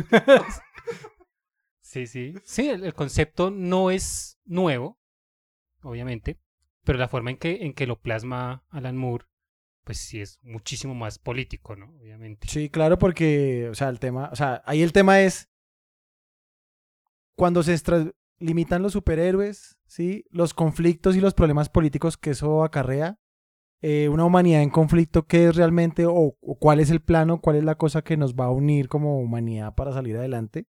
Sí, 1.82 2.06
sí. 2.06 2.34
Sí, 2.44 2.68
el, 2.68 2.84
el 2.84 2.94
concepto 2.94 3.50
no 3.50 3.90
es 3.90 4.38
nuevo, 4.44 4.98
obviamente, 5.82 6.38
pero 6.84 6.98
la 6.98 7.08
forma 7.08 7.30
en 7.30 7.36
que, 7.38 7.64
en 7.64 7.72
que 7.74 7.86
lo 7.86 8.00
plasma 8.00 8.64
Alan 8.70 8.96
Moore, 8.96 9.26
pues 9.84 9.98
sí 9.98 10.20
es 10.20 10.38
muchísimo 10.42 10.94
más 10.94 11.18
político, 11.18 11.76
¿no? 11.76 11.86
Obviamente. 11.98 12.46
Sí, 12.48 12.68
claro, 12.70 12.98
porque, 12.98 13.68
o 13.70 13.74
sea, 13.74 13.88
el 13.88 13.98
tema, 14.00 14.28
o 14.32 14.36
sea, 14.36 14.62
ahí 14.66 14.82
el 14.82 14.92
tema 14.92 15.20
es 15.20 15.50
cuando 17.38 17.62
se 17.62 17.74
limitan 18.40 18.82
los 18.82 18.92
superhéroes, 18.92 19.78
¿sí? 19.86 20.24
Los 20.30 20.52
conflictos 20.54 21.16
y 21.16 21.20
los 21.20 21.34
problemas 21.34 21.68
políticos 21.70 22.16
que 22.18 22.30
eso 22.30 22.64
acarrea. 22.64 23.18
eh, 23.80 24.08
una 24.08 24.24
humanidad 24.24 24.60
en 24.62 24.70
conflicto, 24.70 25.26
¿qué 25.28 25.46
es 25.46 25.54
realmente 25.54 26.04
o, 26.04 26.36
o 26.40 26.58
cuál 26.58 26.80
es 26.80 26.90
el 26.90 27.00
plano, 27.00 27.40
cuál 27.40 27.54
es 27.56 27.62
la 27.64 27.76
cosa 27.76 28.02
que 28.02 28.16
nos 28.16 28.34
va 28.34 28.46
a 28.46 28.50
unir 28.50 28.88
como 28.88 29.20
humanidad 29.20 29.74
para 29.76 29.92
salir 29.92 30.16
adelante? 30.16 30.66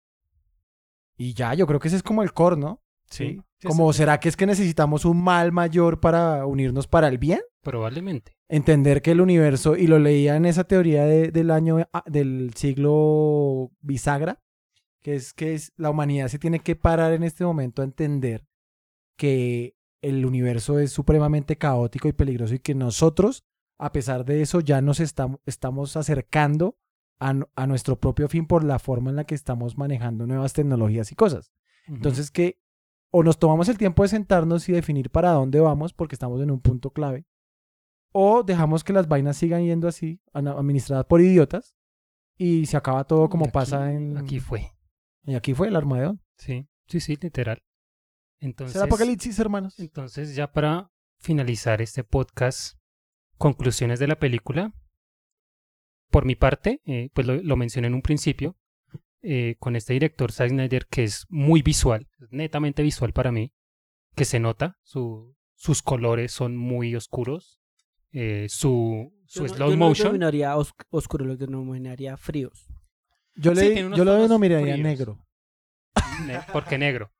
Y 1.16 1.34
ya, 1.34 1.52
yo 1.54 1.66
creo 1.66 1.78
que 1.80 1.88
ese 1.88 1.98
es 1.98 2.02
como 2.02 2.22
el 2.22 2.32
core, 2.32 2.56
¿no? 2.56 2.82
Sí, 3.10 3.40
sí, 3.58 3.68
Como, 3.68 3.92
sí. 3.92 3.98
¿será 3.98 4.18
que 4.20 4.30
es 4.30 4.36
que 4.38 4.46
necesitamos 4.46 5.04
un 5.04 5.22
mal 5.22 5.52
mayor 5.52 6.00
para 6.00 6.46
unirnos 6.46 6.86
para 6.88 7.08
el 7.08 7.18
bien? 7.18 7.40
Probablemente. 7.62 8.32
entender 8.48 9.00
que 9.02 9.10
el 9.12 9.20
universo, 9.22 9.74
y 9.76 9.86
lo 9.86 9.98
leía 9.98 10.36
en 10.36 10.44
esa 10.46 10.64
teoría 10.64 11.04
de- 11.06 11.30
del 11.30 11.50
año, 11.50 11.78
ah, 11.92 12.04
del 12.06 12.52
siglo 12.54 13.70
bisagra, 13.80 14.40
que 15.04 15.14
es 15.14 15.34
que 15.34 15.52
es, 15.54 15.72
la 15.76 15.90
humanidad 15.90 16.28
se 16.28 16.38
tiene 16.38 16.60
que 16.60 16.76
parar 16.76 17.12
en 17.12 17.22
este 17.22 17.44
momento 17.44 17.82
a 17.82 17.84
entender 17.84 18.48
que 19.18 19.76
el 20.02 20.24
universo 20.26 20.78
es 20.78 20.90
supremamente 20.92 21.56
caótico 21.56 22.08
y 22.08 22.12
peligroso 22.12 22.54
y 22.54 22.58
que 22.58 22.74
nosotros, 22.74 23.44
a 23.78 23.92
pesar 23.92 24.24
de 24.24 24.40
eso, 24.42 24.60
ya 24.60 24.80
nos 24.80 25.00
estamos, 25.00 25.40
estamos 25.46 25.96
acercando 25.96 26.78
a, 27.20 27.34
a 27.54 27.66
nuestro 27.66 28.00
propio 28.00 28.28
fin 28.28 28.46
por 28.46 28.64
la 28.64 28.78
forma 28.78 29.10
en 29.10 29.16
la 29.16 29.24
que 29.24 29.34
estamos 29.34 29.76
manejando 29.76 30.26
nuevas 30.26 30.52
tecnologías 30.54 31.12
y 31.12 31.14
cosas. 31.14 31.52
Entonces 31.86 32.30
que 32.30 32.58
o 33.10 33.22
nos 33.22 33.38
tomamos 33.38 33.68
el 33.68 33.78
tiempo 33.78 34.02
de 34.02 34.08
sentarnos 34.08 34.68
y 34.68 34.72
definir 34.72 35.10
para 35.10 35.30
dónde 35.32 35.60
vamos 35.60 35.92
porque 35.92 36.14
estamos 36.16 36.40
en 36.42 36.50
un 36.50 36.60
punto 36.60 36.90
clave, 36.90 37.26
o 38.12 38.42
dejamos 38.42 38.82
que 38.84 38.92
las 38.94 39.06
vainas 39.06 39.36
sigan 39.36 39.62
yendo 39.64 39.86
así, 39.86 40.20
administradas 40.32 41.04
por 41.04 41.20
idiotas, 41.20 41.76
y 42.36 42.66
se 42.66 42.76
acaba 42.76 43.04
todo 43.04 43.28
como 43.28 43.44
Aquí- 43.44 43.52
pasa 43.52 43.92
en... 43.92 44.16
Aquí 44.16 44.40
fue. 44.40 44.72
Y 45.26 45.34
aquí 45.34 45.54
fue 45.54 45.68
el 45.68 45.76
Armagedón. 45.76 46.20
Sí. 46.36 46.66
Sí, 46.86 47.00
sí, 47.00 47.16
literal. 47.20 47.62
Entonces, 48.40 48.74
¿Será 48.74 48.84
Apocalipsis, 48.86 49.38
hermanos? 49.38 49.78
entonces 49.78 50.34
ya 50.34 50.52
para 50.52 50.90
finalizar 51.18 51.80
este 51.80 52.04
podcast, 52.04 52.76
conclusiones 53.38 53.98
de 53.98 54.06
la 54.08 54.18
película. 54.18 54.74
Por 56.10 56.26
mi 56.26 56.34
parte, 56.36 56.80
eh, 56.84 57.08
pues 57.14 57.26
lo, 57.26 57.34
lo 57.42 57.56
mencioné 57.56 57.86
en 57.88 57.94
un 57.94 58.02
principio, 58.02 58.56
eh, 59.22 59.56
con 59.58 59.74
este 59.76 59.94
director 59.94 60.30
Zack 60.30 60.50
Snyder 60.50 60.86
que 60.86 61.04
es 61.04 61.24
muy 61.30 61.62
visual, 61.62 62.06
netamente 62.30 62.82
visual 62.82 63.12
para 63.12 63.32
mí, 63.32 63.52
que 64.14 64.24
se 64.26 64.38
nota, 64.38 64.76
su, 64.82 65.34
sus 65.54 65.82
colores 65.82 66.30
son 66.30 66.56
muy 66.56 66.94
oscuros, 66.94 67.58
eh, 68.12 68.46
su, 68.50 69.12
su 69.26 69.40
Yo 69.40 69.48
no- 69.48 69.54
slow 69.54 69.70
yo 69.70 69.76
no 69.76 69.88
los 69.88 69.98
motion. 69.98 70.22
os- 70.56 70.74
oscuro, 70.90 71.24
los 71.24 71.38
denominaría 71.38 72.16
fríos. 72.18 72.68
Yo, 73.36 73.54
Sí, 73.54 73.74
le, 73.74 73.86
unos 73.86 73.98
yo 73.98 74.04
lo 74.04 74.14
denominaría 74.14 74.76
negro. 74.76 75.18
ne- 76.26 76.40
porque 76.52 76.78
negro. 76.78 77.10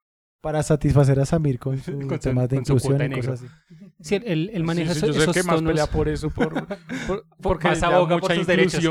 Para 0.40 0.62
satisfacer 0.62 1.18
a 1.20 1.24
Samir 1.26 1.58
con 1.58 1.78
su- 1.78 1.92
temas 2.20 2.48
de 2.50 2.56
con 2.56 2.62
inclusión 2.62 2.96
y 2.96 3.08
negro. 3.08 3.32
cosas 3.32 3.42
así. 3.42 3.86
Sí, 4.00 4.14
él, 4.24 4.50
él 4.52 4.62
maneja 4.64 4.92
Sí, 4.94 5.00
sí, 5.00 5.06
esos, 5.06 5.16
yo 5.16 5.20
sé 5.22 5.30
esos 5.30 5.34
que 5.36 5.42
más 5.42 5.56
tonos. 5.56 5.70
pelea 5.72 5.86
por 5.86 6.08
eso, 6.08 6.30
por, 6.34 6.66
por- 7.06 7.26
porque 7.40 7.68
Más 7.68 7.82
aboga 7.82 8.18
por 8.18 8.32
sus 8.34 8.46
derechos. 8.46 8.82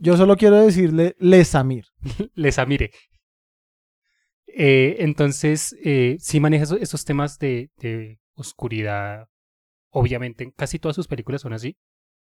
Yo 0.00 0.16
solo 0.16 0.36
quiero 0.36 0.56
decirle 0.60 1.14
Le 1.18 1.44
Samir. 1.44 1.84
les 2.34 2.58
amire. 2.58 2.90
Eh, 4.46 4.96
entonces, 5.00 5.76
eh, 5.84 6.16
sí 6.18 6.40
maneja 6.40 6.64
esos, 6.64 6.80
esos 6.80 7.04
temas 7.04 7.38
de, 7.38 7.70
de 7.76 8.18
oscuridad. 8.34 9.26
Obviamente, 9.90 10.44
en 10.44 10.50
casi 10.50 10.78
todas 10.78 10.96
sus 10.96 11.08
películas 11.08 11.42
son 11.42 11.52
así. 11.52 11.76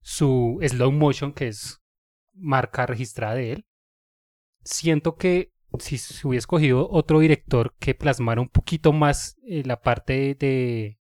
Su 0.02 0.58
slow 0.66 0.92
motion, 0.92 1.32
que 1.32 1.48
es 1.48 1.78
marca 2.34 2.86
registrada 2.86 3.34
de 3.34 3.52
él. 3.52 3.64
Siento 4.66 5.14
que 5.16 5.52
si 5.78 5.96
se 5.98 6.26
hubiera 6.26 6.38
escogido 6.40 6.88
otro 6.90 7.20
director 7.20 7.74
que 7.78 7.94
plasmara 7.94 8.40
un 8.40 8.48
poquito 8.48 8.92
más 8.92 9.36
eh, 9.46 9.62
la 9.64 9.80
parte 9.80 10.34
de, 10.34 10.98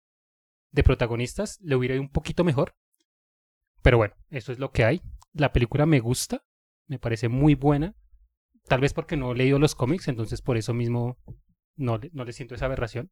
de 0.72 0.82
protagonistas, 0.82 1.58
le 1.62 1.76
hubiera 1.76 1.94
ido 1.94 2.02
un 2.02 2.10
poquito 2.10 2.42
mejor. 2.42 2.74
Pero 3.82 3.98
bueno, 3.98 4.14
eso 4.30 4.50
es 4.52 4.58
lo 4.58 4.72
que 4.72 4.84
hay. 4.84 5.02
La 5.32 5.52
película 5.52 5.86
me 5.86 6.00
gusta, 6.00 6.44
me 6.88 6.98
parece 6.98 7.28
muy 7.28 7.54
buena. 7.54 7.94
Tal 8.66 8.80
vez 8.80 8.94
porque 8.94 9.16
no 9.16 9.32
he 9.32 9.36
leído 9.36 9.58
los 9.58 9.74
cómics, 9.74 10.08
entonces 10.08 10.40
por 10.42 10.56
eso 10.56 10.72
mismo 10.74 11.18
no, 11.76 11.98
le- 11.98 12.10
no 12.12 12.24
le 12.24 12.32
siento 12.32 12.54
esa 12.54 12.66
aberración. 12.66 13.10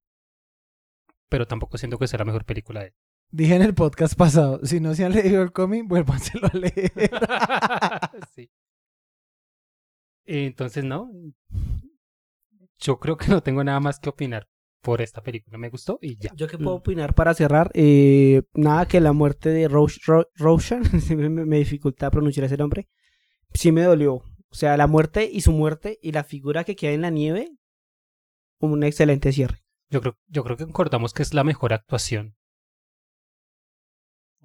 Pero 1.28 1.46
tampoco 1.46 1.78
siento 1.78 1.98
que 1.98 2.08
sea 2.08 2.18
la 2.18 2.24
mejor 2.24 2.44
película 2.44 2.80
de 2.80 2.86
él. 2.88 2.94
Dije 3.32 3.54
en 3.54 3.62
el 3.62 3.74
podcast 3.74 4.14
pasado, 4.16 4.58
si 4.64 4.80
no 4.80 4.94
se 4.94 5.04
han 5.04 5.12
leído 5.12 5.42
el 5.42 5.52
cómic, 5.52 5.86
vuélvanselo 5.86 6.48
a 6.52 6.56
leer. 6.56 6.92
Sí. 8.34 8.50
Entonces, 10.32 10.84
no. 10.84 11.10
Yo 12.78 12.98
creo 12.98 13.16
que 13.16 13.26
no 13.28 13.42
tengo 13.42 13.64
nada 13.64 13.80
más 13.80 13.98
que 13.98 14.08
opinar 14.08 14.48
por 14.80 15.02
esta 15.02 15.22
película. 15.22 15.58
Me 15.58 15.68
gustó 15.68 15.98
y 16.00 16.16
ya. 16.16 16.32
Yo 16.34 16.46
que 16.46 16.56
puedo 16.56 16.76
opinar 16.76 17.14
para 17.14 17.34
cerrar, 17.34 17.70
eh, 17.74 18.42
nada 18.54 18.86
que 18.86 19.00
la 19.00 19.12
muerte 19.12 19.50
de 19.50 19.68
Rosh- 19.68 20.00
Ro- 20.06 20.28
Roshan, 20.36 20.84
siempre 21.00 21.28
me, 21.28 21.44
me 21.44 21.58
dificulta 21.58 22.10
pronunciar 22.10 22.46
ese 22.46 22.56
nombre, 22.56 22.88
sí 23.52 23.72
me 23.72 23.82
dolió. 23.82 24.14
O 24.14 24.54
sea, 24.54 24.76
la 24.76 24.86
muerte 24.86 25.28
y 25.30 25.42
su 25.42 25.52
muerte 25.52 25.98
y 26.02 26.12
la 26.12 26.24
figura 26.24 26.64
que 26.64 26.74
queda 26.76 26.92
en 26.92 27.02
la 27.02 27.10
nieve, 27.10 27.50
un 28.60 28.82
excelente 28.84 29.32
cierre. 29.32 29.58
Yo 29.90 30.00
creo, 30.00 30.16
yo 30.28 30.44
creo 30.44 30.56
que 30.56 30.64
concordamos 30.64 31.12
que 31.12 31.22
es 31.22 31.34
la 31.34 31.44
mejor 31.44 31.72
actuación. 31.72 32.36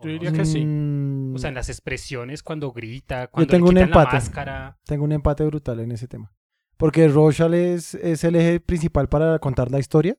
Yo 0.02 0.10
diría 0.10 0.32
que 0.32 0.45
sí. 0.45 0.66
Mm, 0.66 0.95
O 1.36 1.40
sea, 1.40 1.49
en 1.49 1.56
las 1.56 1.70
expresiones, 1.70 2.44
cuando 2.44 2.72
grita, 2.72 3.28
cuando 3.28 3.52
tengo 3.52 3.68
un 3.68 3.76
le 3.76 3.82
la 3.82 3.88
empate. 3.88 4.14
máscara. 4.16 4.78
Tengo 4.86 5.03
un 5.03 5.12
empate 5.12 5.44
brutal 5.44 5.80
en 5.82 5.91
ese 5.91 6.07
tema. 6.07 6.32
Porque 6.78 7.07
Roshal 7.07 7.53
es, 7.53 7.95
es 7.95 8.24
el 8.24 8.36
eje 8.36 8.60
principal 8.60 9.07
para 9.10 9.40
contar 9.40 9.72
la 9.72 9.80
historia. 9.80 10.18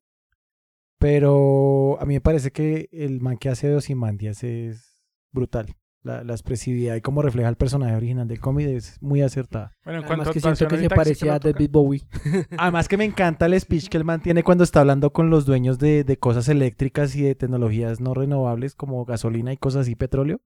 Pero 0.98 2.01
a 2.01 2.06
mí 2.06 2.14
me 2.14 2.20
parece 2.20 2.51
que 2.52 2.88
el 2.93 3.20
man 3.20 3.36
que 3.36 3.48
hace 3.48 3.68
de 3.68 3.76
Ozymandias 3.76 4.43
es 4.43 5.02
brutal. 5.32 5.74
La, 6.02 6.22
la 6.22 6.34
expresividad 6.34 6.94
y 6.94 7.01
cómo 7.01 7.20
refleja 7.20 7.48
el 7.48 7.56
personaje 7.56 7.97
original 7.97 8.28
del 8.28 8.38
cómic 8.38 8.68
es 8.68 9.02
muy 9.02 9.22
acertada. 9.22 9.76
Bueno, 9.84 9.98
en 9.98 10.05
Además 10.05 10.28
cuanto 10.28 10.30
a 10.30 10.32
que 10.32 10.40
siento 10.40 10.68
que 10.68 10.78
se 10.78 10.88
parecía 10.88 11.34
a. 11.34 11.38
David 11.40 11.68
Bowie. 11.70 12.02
Además 12.56 12.86
que 12.86 12.97
me 12.97 13.05
encanta 13.05 13.47
el 13.47 13.60
speech 13.60 13.88
que 13.88 13.97
el 13.97 14.05
man 14.05 14.22
tiene 14.22 14.44
cuando 14.44 14.62
está 14.62 14.80
hablando 14.80 15.12
con 15.12 15.30
los 15.30 15.47
dueños 15.47 15.78
de, 15.80 16.05
de 16.05 16.16
cosas 16.16 16.48
eléctricas 16.48 17.16
y 17.16 17.22
de 17.22 17.34
tecnologías 17.34 18.01
no 18.01 18.14
renovables 18.14 18.76
como 18.76 19.05
gasolina 19.05 19.52
y 19.52 19.56
cosas 19.56 19.82
así, 19.82 19.97
petróleo. 19.97 20.40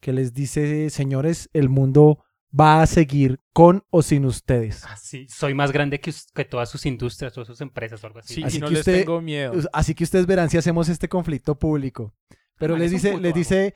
Que 0.00 0.12
les 0.12 0.32
dice, 0.34 0.90
señores, 0.90 1.48
el 1.52 1.68
mundo 1.68 2.22
va 2.58 2.80
a 2.82 2.86
seguir 2.86 3.40
con 3.52 3.84
o 3.90 4.02
sin 4.02 4.24
ustedes. 4.24 4.84
Ah, 4.84 4.96
sí, 4.96 5.26
soy 5.28 5.52
más 5.54 5.72
grande 5.72 6.00
que, 6.00 6.12
que 6.34 6.44
todas 6.44 6.70
sus 6.70 6.86
industrias, 6.86 7.32
todas 7.32 7.46
sus 7.48 7.60
empresas 7.60 8.02
o 8.02 8.06
algo 8.06 8.20
así. 8.20 8.34
Sí, 8.34 8.42
Así 8.44 8.58
y 8.58 8.60
no 8.60 8.66
que 8.68 8.72
les 8.74 8.80
usted- 8.80 9.00
tengo 9.00 9.20
miedo. 9.20 9.52
Así 9.72 9.94
que 9.94 10.04
ustedes 10.04 10.26
verán 10.26 10.48
si 10.50 10.56
hacemos 10.58 10.88
este 10.88 11.08
conflicto 11.08 11.58
público. 11.58 12.14
Pero 12.58 12.74
Man, 12.74 12.82
les 12.82 12.90
dice, 12.92 13.10
puto 13.10 13.22
les 13.22 13.32
amo. 13.32 13.38
dice, 13.38 13.74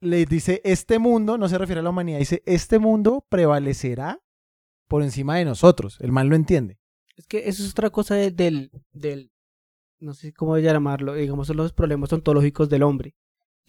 les 0.00 0.28
dice, 0.28 0.60
este 0.64 0.98
mundo, 0.98 1.38
no 1.38 1.48
se 1.48 1.58
refiere 1.58 1.80
a 1.80 1.82
la 1.82 1.90
humanidad, 1.90 2.18
dice, 2.18 2.42
este 2.46 2.78
mundo 2.78 3.24
prevalecerá 3.28 4.20
por 4.86 5.02
encima 5.02 5.36
de 5.36 5.44
nosotros. 5.44 5.96
El 6.00 6.12
man 6.12 6.28
lo 6.28 6.36
entiende. 6.36 6.78
Es 7.16 7.26
que 7.26 7.48
eso 7.48 7.62
es 7.64 7.70
otra 7.70 7.90
cosa 7.90 8.14
de- 8.16 8.30
del, 8.30 8.70
del, 8.92 9.32
no 9.98 10.14
sé 10.14 10.32
cómo 10.32 10.56
llamarlo, 10.58 11.14
digamos, 11.14 11.46
son 11.48 11.56
los 11.56 11.72
problemas 11.72 12.12
ontológicos 12.12 12.68
del 12.68 12.82
hombre. 12.82 13.14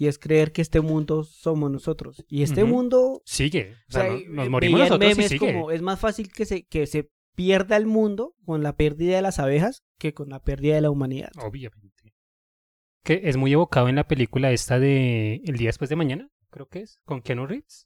Y 0.01 0.07
es 0.07 0.17
creer 0.17 0.51
que 0.51 0.63
este 0.63 0.81
mundo 0.81 1.23
somos 1.23 1.69
nosotros. 1.69 2.25
Y 2.27 2.41
este 2.41 2.63
mundo 2.63 3.21
Sigue. 3.23 3.73
O 3.73 3.75
O 3.89 3.91
sea, 3.91 4.01
sea, 4.01 4.11
no- 4.11 4.17
eh, 4.17 4.25
nos 4.29 4.45
eh, 4.47 4.49
morimos 4.49 4.79
nosotros 4.79 5.19
y 5.19 5.23
sigue. 5.23 5.37
como 5.53 5.69
es 5.69 5.83
más 5.83 5.99
fácil 5.99 6.31
que 6.33 6.45
se, 6.45 6.63
que 6.65 6.87
se 6.87 7.11
pierda 7.35 7.77
el 7.77 7.85
mundo 7.85 8.33
con 8.43 8.63
la 8.63 8.75
pérdida 8.75 9.17
de 9.17 9.21
las 9.21 9.37
abejas 9.37 9.83
que 9.99 10.15
con 10.15 10.29
la 10.29 10.41
pérdida 10.41 10.73
de 10.73 10.81
la 10.81 10.89
humanidad. 10.89 11.29
Obviamente. 11.37 12.15
Que 13.03 13.21
es 13.25 13.37
muy 13.37 13.53
evocado 13.53 13.89
en 13.89 13.95
la 13.95 14.07
película 14.07 14.51
esta 14.51 14.79
de 14.79 15.39
El 15.45 15.57
día 15.57 15.69
después 15.69 15.91
de 15.91 15.95
mañana, 15.97 16.29
creo 16.49 16.65
que 16.67 16.79
es, 16.79 16.99
con 17.05 17.21
Keanu 17.21 17.45
Reeves. 17.45 17.85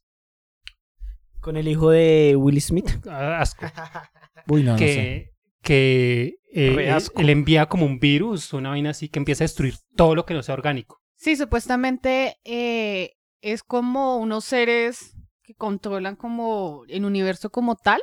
Con 1.40 1.58
el 1.58 1.68
hijo 1.68 1.90
de 1.90 2.34
Will 2.34 2.62
Smith. 2.62 2.88
Ah, 3.10 3.40
asco. 3.42 3.66
Uy, 4.48 4.62
no, 4.62 4.72
no 4.72 4.78
sé. 4.78 4.84
que 4.86 5.34
que 5.60 6.36
eh, 6.54 6.90
asco. 6.90 7.20
él 7.20 7.28
envía 7.28 7.66
como 7.66 7.84
un 7.84 7.98
virus, 7.98 8.54
una 8.54 8.70
vaina 8.70 8.88
así 8.90 9.10
que 9.10 9.18
empieza 9.18 9.44
a 9.44 9.48
destruir 9.48 9.74
todo 9.96 10.14
lo 10.14 10.24
que 10.24 10.32
no 10.32 10.42
sea 10.42 10.54
orgánico. 10.54 11.02
Sí, 11.16 11.34
supuestamente 11.36 12.36
eh, 12.44 13.16
es 13.40 13.62
como 13.62 14.16
unos 14.18 14.44
seres 14.44 15.16
que 15.42 15.54
controlan 15.54 16.16
como 16.16 16.84
el 16.88 17.04
universo 17.04 17.50
como 17.50 17.76
tal 17.76 18.02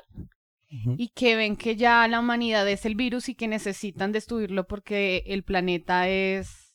y 0.97 1.09
que 1.09 1.35
ven 1.35 1.55
que 1.55 1.75
ya 1.75 2.07
la 2.07 2.19
humanidad 2.19 2.67
es 2.67 2.85
el 2.85 2.95
virus 2.95 3.29
y 3.29 3.35
que 3.35 3.47
necesitan 3.47 4.11
destruirlo 4.11 4.65
porque 4.65 5.23
el 5.27 5.43
planeta 5.43 6.07
es, 6.09 6.73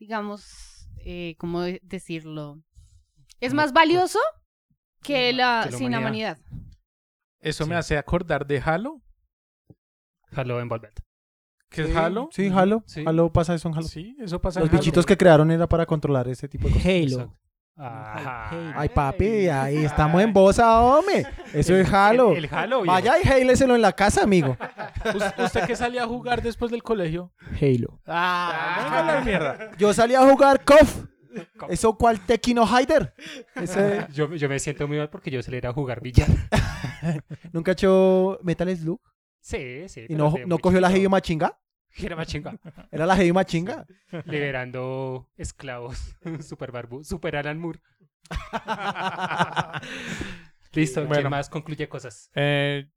digamos, 0.00 0.88
eh, 1.04 1.36
¿cómo 1.38 1.60
de- 1.62 1.80
decirlo? 1.84 2.60
Es 3.38 3.54
más 3.54 3.72
valioso 3.72 4.18
que 5.02 5.12
que 5.14 5.32
la, 5.32 5.68
sin 5.70 5.92
la 5.92 5.98
humanidad. 6.00 6.38
Eso 7.38 7.66
me 7.66 7.76
hace 7.76 7.96
acordar 7.96 8.46
de 8.46 8.60
Halo. 8.60 9.00
Halo 10.32 10.60
Envolved. 10.60 10.92
¿Qué 11.70 11.82
es 11.82 11.96
Halo? 11.96 12.28
Sí, 12.32 12.50
Halo. 12.54 12.82
Sí. 12.86 13.04
Halo 13.06 13.32
pasa 13.32 13.54
eso 13.54 13.68
en 13.68 13.74
Halo. 13.74 13.86
Sí, 13.86 14.16
eso 14.20 14.40
pasa 14.40 14.60
Los 14.60 14.68
en 14.68 14.74
Halo. 14.74 14.80
bichitos 14.80 15.06
que 15.06 15.16
crearon 15.16 15.50
era 15.50 15.68
para 15.68 15.86
controlar 15.86 16.28
ese 16.28 16.48
tipo 16.48 16.68
de 16.68 16.74
cosas. 16.74 16.86
Halo. 16.86 17.36
Ajá. 17.76 18.74
Ay, 18.78 18.90
papi, 18.90 19.48
ahí 19.48 19.78
estamos 19.84 20.20
en 20.22 20.32
bosa, 20.34 20.80
hombre. 20.82 21.24
Eso 21.54 21.74
es 21.76 21.90
Halo. 21.90 22.32
El, 22.32 22.44
el 22.44 22.54
Halo. 22.54 22.82
viejo. 22.82 22.92
Vaya 22.92 23.14
y 23.24 23.28
háleselo 23.42 23.74
en 23.74 23.80
la 23.82 23.92
casa, 23.92 24.22
amigo. 24.24 24.56
¿Us- 25.14 25.44
¿Usted 25.44 25.66
qué 25.66 25.74
salía 25.76 26.02
a 26.02 26.06
jugar 26.06 26.42
después 26.42 26.70
del 26.70 26.82
colegio? 26.82 27.32
Halo. 27.60 28.00
Ah, 28.06 28.80
venga 28.84 29.02
la 29.14 29.20
mierda. 29.22 29.70
Yo 29.78 29.94
salí 29.94 30.14
a 30.14 30.28
jugar 30.28 30.62
KOF. 30.64 31.04
Eso 31.68 31.96
cual 31.96 32.18
Tequino 32.26 32.66
Hider. 32.66 33.14
Ese, 33.54 34.04
Yo, 34.12 34.34
yo 34.34 34.48
me 34.48 34.58
siento 34.58 34.88
muy 34.88 34.98
mal 34.98 35.08
porque 35.08 35.30
yo 35.30 35.40
se 35.44 35.50
le 35.52 35.58
era 35.58 35.70
a 35.70 35.72
jugar 35.72 36.00
billar. 36.02 36.26
¿Nunca 37.52 37.72
echó 37.72 38.38
Metal 38.42 38.76
Slug? 38.76 39.00
Sí, 39.40 39.88
sí. 39.88 40.06
¿Y 40.08 40.14
no, 40.14 40.34
no 40.46 40.58
cogió 40.58 40.80
la. 40.80 40.90
Heavy 40.90 41.08
Machinga? 41.08 41.58
Era 41.96 42.16
más 42.16 42.26
chinga. 42.28 42.58
Era 42.90 43.06
la 43.06 43.16
Heavy 43.16 43.32
Machinga. 43.32 43.86
Liberando 44.24 45.28
esclavos. 45.36 46.16
Super 46.40 46.70
barbu. 46.72 47.02
Super 47.02 47.36
Alan 47.36 47.58
Moore. 47.58 47.80
Listo. 50.72 51.00
Bueno. 51.00 51.22
¿Quién 51.22 51.30
más 51.30 51.48
concluye 51.48 51.88
cosas? 51.88 52.30
Eh, 52.34 52.88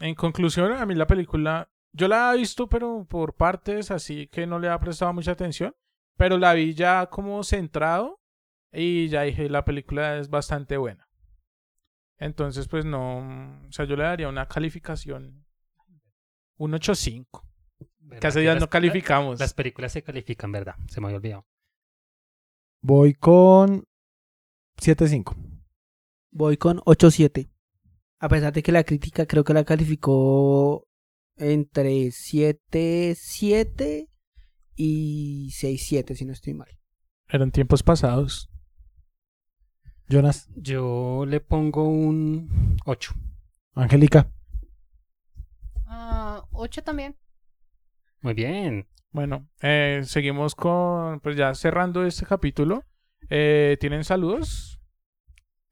en 0.00 0.14
conclusión, 0.14 0.72
a 0.72 0.84
mí 0.84 0.94
la 0.94 1.06
película, 1.06 1.70
yo 1.92 2.08
la 2.08 2.34
he 2.34 2.38
visto, 2.38 2.68
pero 2.68 3.06
por 3.08 3.36
partes, 3.36 3.90
así 3.90 4.26
que 4.26 4.46
no 4.46 4.58
le 4.58 4.68
ha 4.68 4.80
prestado 4.80 5.12
mucha 5.12 5.32
atención. 5.32 5.74
Pero 6.16 6.38
la 6.38 6.54
vi 6.54 6.74
ya 6.74 7.06
como 7.06 7.42
centrado 7.42 8.20
y 8.72 9.08
ya 9.08 9.22
dije, 9.22 9.48
la 9.48 9.64
película 9.64 10.18
es 10.18 10.28
bastante 10.28 10.76
buena. 10.76 11.08
Entonces, 12.18 12.68
pues 12.68 12.84
no, 12.84 13.18
o 13.68 13.72
sea, 13.72 13.84
yo 13.84 13.96
le 13.96 14.04
daría 14.04 14.28
una 14.28 14.46
calificación, 14.46 15.43
un 16.56 16.72
8.5. 16.72 17.42
¿Verdad 18.00 18.20
Que 18.20 18.26
hace 18.26 18.40
días 18.40 18.60
no 18.60 18.68
calificamos. 18.68 19.40
Las 19.40 19.54
películas 19.54 19.92
se 19.92 20.02
califican, 20.02 20.52
¿verdad? 20.52 20.74
Se 20.88 21.00
me 21.00 21.06
había 21.06 21.16
olvidado. 21.18 21.46
Voy 22.80 23.14
con 23.14 23.86
7.5. 24.80 25.34
Voy 26.30 26.56
con 26.56 26.78
8-7. 26.80 27.48
A 28.18 28.28
pesar 28.28 28.52
de 28.52 28.62
que 28.62 28.72
la 28.72 28.84
crítica 28.84 29.26
creo 29.26 29.44
que 29.44 29.54
la 29.54 29.64
calificó 29.64 30.86
entre 31.36 32.10
7, 32.10 33.14
7 33.16 34.08
y 34.76 35.50
6, 35.52 35.86
7, 35.86 36.14
si 36.14 36.24
no 36.24 36.32
estoy 36.32 36.54
mal. 36.54 36.68
Eran 37.28 37.50
tiempos 37.50 37.82
pasados. 37.82 38.50
Jonas, 40.08 40.48
Yo 40.54 41.24
le 41.26 41.40
pongo 41.40 41.88
un 41.88 42.76
8. 42.84 43.14
Angélica. 43.74 44.30
Ah, 46.06 46.44
ocho 46.52 46.82
también. 46.82 47.16
Muy 48.20 48.34
bien. 48.34 48.86
Bueno, 49.10 49.48
eh, 49.62 50.02
seguimos 50.04 50.54
con, 50.54 51.20
pues 51.20 51.36
ya 51.36 51.54
cerrando 51.54 52.04
este 52.04 52.26
capítulo. 52.26 52.82
Eh, 53.30 53.76
¿Tienen 53.80 54.04
saludos? 54.04 54.80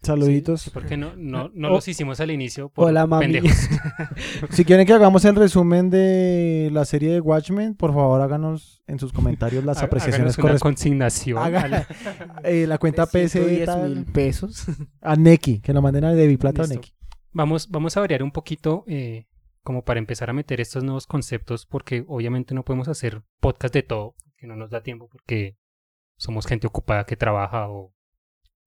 Saluditos. 0.03 0.63
Sí, 0.63 0.71
porque 0.71 0.97
no, 0.97 1.15
no, 1.17 1.51
no 1.55 1.69
Oh. 1.69 1.73
los 1.75 1.87
hicimos 1.87 2.19
al 2.21 2.31
inicio 2.31 2.71
por 2.71 2.89
Hola, 2.89 3.07
mami. 3.07 3.27
pendejos. 3.27 3.51
Si 4.51 4.65
quieren 4.65 4.87
que 4.87 4.93
hagamos 4.93 5.25
el 5.25 5.37
resumen 5.37 5.91
de 5.91 6.71
la 6.73 6.85
serie 6.85 7.13
de 7.13 7.21
Watchmen, 7.21 7.75
por 7.75 7.93
favor 7.93 8.21
háganos 8.21 8.83
en 8.87 8.99
sus 8.99 9.13
comentarios 9.13 9.65
las 9.65 9.83
apreciaciones 9.83 10.37
correspondientes. 10.37 10.63
consignación. 10.63 11.39
Haga- 11.39 11.87
eh, 12.45 12.67
la 12.67 12.79
cuenta 12.79 13.07
PC 13.07 13.45
110 13.65 13.77
mil 13.97 14.05
pesos. 14.07 14.65
a 15.03 15.15
Neki, 15.15 15.61
que 15.61 15.73
lo 15.73 15.83
manden 15.83 16.05
a 16.05 16.15
Debbie 16.15 16.39
Plata 16.39 16.63
o 16.63 16.65
Listo. 16.65 16.81
Neki. 16.81 16.93
Vamos, 17.33 17.69
vamos 17.71 17.97
a 17.97 18.01
variar 18.01 18.23
un 18.25 18.33
poquito 18.33 18.85
eh, 18.89 19.27
como 19.63 19.85
para 19.85 19.99
empezar 19.99 20.31
a 20.31 20.33
meter 20.33 20.61
estos 20.61 20.85
nuevos 20.85 21.07
conceptos 21.07 21.67
porque 21.67 22.05
obviamente 22.09 22.55
no 22.55 22.65
podemos 22.65 22.89
hacer 22.89 23.23
podcast 23.41 23.73
de 23.75 23.83
todo, 23.83 24.15
que 24.37 24.47
no 24.47 24.57
nos 24.57 24.71
da 24.71 24.83
tiempo 24.83 25.09
porque 25.09 25.57
somos 26.17 26.47
gente 26.47 26.67
ocupada 26.67 27.05
que 27.05 27.17
trabaja 27.17 27.69
o 27.69 27.95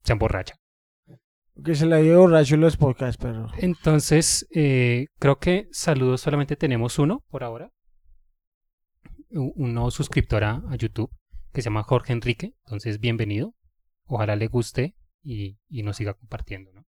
se 0.03 0.13
emborracha. 0.13 0.55
Que 1.63 1.75
se 1.75 1.85
le 1.85 2.01
dio 2.01 2.19
borracho 2.19 2.57
los 2.57 2.75
podcasts, 2.75 3.17
pero... 3.17 3.47
Entonces, 3.57 4.45
eh, 4.53 5.07
creo 5.19 5.39
que 5.39 5.69
saludos 5.71 6.21
solamente 6.21 6.57
tenemos 6.57 6.99
uno 6.99 7.23
por 7.29 7.43
ahora. 7.43 7.71
Un 9.29 9.53
un 9.55 9.73
nuevo 9.73 9.91
suscriptor 9.91 10.43
a, 10.43 10.61
a 10.69 10.75
YouTube 10.75 11.11
que 11.53 11.61
se 11.61 11.69
llama 11.69 11.83
Jorge 11.83 12.11
Enrique. 12.11 12.53
Entonces, 12.65 12.99
bienvenido. 12.99 13.55
Ojalá 14.05 14.35
le 14.35 14.47
guste 14.47 14.95
y, 15.23 15.57
y 15.69 15.83
nos 15.83 15.95
siga 15.95 16.13
compartiendo. 16.13 16.71
¿no? 16.73 16.85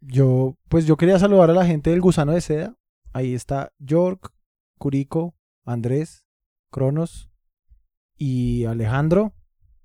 Yo, 0.00 0.58
pues 0.68 0.84
yo 0.84 0.96
quería 0.96 1.18
saludar 1.18 1.50
a 1.50 1.54
la 1.54 1.64
gente 1.64 1.90
del 1.90 2.00
Gusano 2.00 2.32
de 2.32 2.40
Seda. 2.40 2.76
Ahí 3.12 3.34
está 3.34 3.72
York, 3.78 4.32
Curico, 4.78 5.34
Andrés, 5.64 6.26
Cronos 6.70 7.30
y 8.16 8.64
Alejandro. 8.64 9.34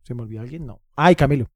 ¿Se 0.04 0.14
me 0.14 0.24
olvidó 0.24 0.42
alguien? 0.42 0.66
No. 0.66 0.82
Ay, 0.96 1.16
Camilo. 1.16 1.50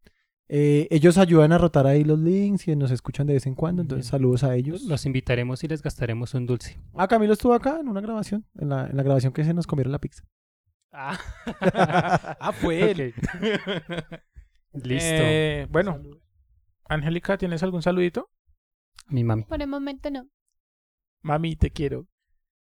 Eh, 0.53 0.89
ellos 0.91 1.17
ayudan 1.17 1.53
a 1.53 1.57
rotar 1.57 1.87
ahí 1.87 2.03
los 2.03 2.19
links 2.19 2.67
y 2.67 2.75
nos 2.75 2.91
escuchan 2.91 3.25
de 3.25 3.33
vez 3.33 3.45
en 3.45 3.55
cuando. 3.55 3.83
Entonces, 3.83 4.05
bien. 4.05 4.11
saludos 4.11 4.43
a 4.43 4.53
ellos. 4.55 4.83
Los 4.83 5.05
invitaremos 5.05 5.63
y 5.63 5.69
les 5.69 5.81
gastaremos 5.81 6.33
un 6.33 6.45
dulce. 6.45 6.77
Ah, 6.93 7.07
Camilo 7.07 7.31
estuvo 7.31 7.53
acá 7.53 7.79
en 7.79 7.87
una 7.87 8.01
grabación. 8.01 8.45
En 8.55 8.67
la, 8.67 8.87
en 8.87 8.97
la 8.97 9.03
grabación 9.03 9.31
que 9.31 9.45
se 9.45 9.53
nos 9.53 9.65
comieron 9.65 9.93
la 9.93 9.99
pizza. 9.99 10.25
Ah, 10.91 11.17
ah, 12.39 12.51
fue 12.51 12.91
él. 12.91 13.13
Listo. 14.73 15.21
Eh, 15.23 15.67
bueno, 15.69 16.01
Angélica, 16.89 17.37
¿tienes 17.37 17.63
algún 17.63 17.81
saludito? 17.81 18.29
Mi 19.07 19.23
mami. 19.23 19.43
Por 19.43 19.61
el 19.61 19.69
momento 19.69 20.11
no. 20.11 20.27
Mami, 21.21 21.55
te 21.55 21.71
quiero. 21.71 22.07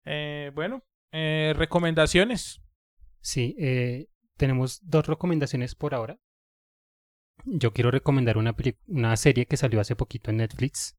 Eh, 0.04 0.50
bueno, 0.54 0.82
eh, 1.12 1.54
recomendaciones. 1.56 2.60
Sí, 3.20 3.54
eh, 3.58 4.06
tenemos 4.36 4.80
dos 4.82 5.06
recomendaciones 5.06 5.74
por 5.74 5.94
ahora. 5.94 6.18
Yo 7.44 7.72
quiero 7.72 7.90
recomendar 7.90 8.36
una, 8.38 8.54
una 8.86 9.16
serie 9.16 9.46
que 9.46 9.56
salió 9.56 9.80
hace 9.80 9.96
poquito 9.96 10.30
en 10.30 10.38
Netflix 10.38 10.96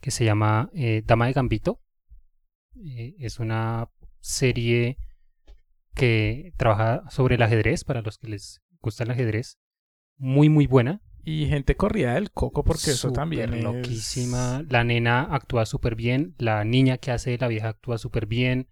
que 0.00 0.10
se 0.10 0.24
llama 0.24 0.70
eh, 0.74 1.02
Dama 1.04 1.26
de 1.26 1.32
Gambito. 1.32 1.80
Eh, 2.84 3.14
es 3.18 3.38
una 3.38 3.88
serie 4.20 4.96
que 5.94 6.52
trabaja 6.56 7.08
sobre 7.10 7.34
el 7.34 7.42
ajedrez 7.42 7.84
para 7.84 8.00
los 8.00 8.18
que 8.18 8.28
les 8.28 8.62
gusta 8.80 9.04
el 9.04 9.10
ajedrez. 9.10 9.58
Muy, 10.16 10.48
muy 10.48 10.66
buena. 10.66 11.02
Y 11.24 11.46
gente 11.46 11.76
corrida 11.76 12.14
del 12.14 12.30
coco, 12.30 12.64
porque 12.64 12.90
eso 12.92 13.12
también 13.12 13.54
es... 13.54 13.62
loquísima. 13.64 14.64
La 14.68 14.84
nena 14.84 15.22
actúa 15.34 15.66
súper 15.66 15.94
bien. 15.94 16.34
La 16.38 16.64
niña 16.64 16.98
que 16.98 17.10
hace 17.10 17.36
la 17.38 17.48
vieja 17.48 17.68
actúa 17.68 17.98
súper 17.98 18.26
bien. 18.26 18.68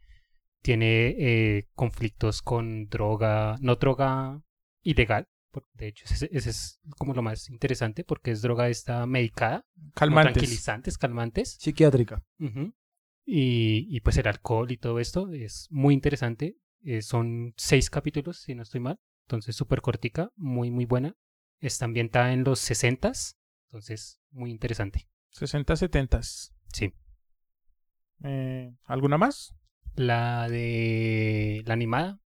Tiene 0.63 1.15
eh, 1.19 1.69
conflictos 1.75 2.43
con 2.43 2.87
droga, 2.89 3.57
no 3.61 3.77
droga 3.77 4.43
ilegal. 4.83 5.27
por- 5.53 5.67
De 5.75 5.89
hecho, 5.89 6.05
ese, 6.09 6.29
ese 6.33 6.51
es 6.51 6.81
como 6.97 7.15
lo 7.15 7.23
más 7.23 7.49
interesante 7.49 8.03
porque 8.05 8.31
es 8.33 8.43
droga 8.43 8.69
esta 8.69 9.07
medicada, 9.07 9.65
Calmantes. 9.95 10.33
tranquilizantes, 10.35 10.99
calmantes. 10.99 11.57
Psiquiátrica. 11.61 12.25
Y 13.25 14.01
pues 14.01 14.17
el 14.17 14.27
alcohol 14.27 14.71
y 14.73 14.79
todo 14.79 14.99
esto 15.01 15.31
es 15.33 15.69
muy 15.71 15.95
interesante. 15.95 16.57
Eh, 16.83 17.03
son 17.03 17.53
seis 17.57 17.91
capítulos, 17.91 18.39
si 18.41 18.55
no 18.55 18.63
estoy 18.63 18.81
mal. 18.81 18.99
Entonces, 19.27 19.55
súper 19.57 19.81
cortica, 19.83 20.31
muy, 20.37 20.71
muy 20.71 20.87
buena. 20.87 21.15
Está 21.61 21.85
ambientada 21.87 22.33
en 22.33 22.45
los 22.45 22.59
60 22.61 23.13
entonces 23.67 24.21
muy 24.31 24.51
interesante. 24.51 25.09
60, 25.31 25.77
70. 25.77 26.21
Sí. 26.23 26.95
Eh, 28.25 28.73
¿Alguna 28.85 29.19
más? 29.19 29.55
La 29.95 30.49
de 30.49 31.63
la 31.67 31.75
animada, 31.75 32.21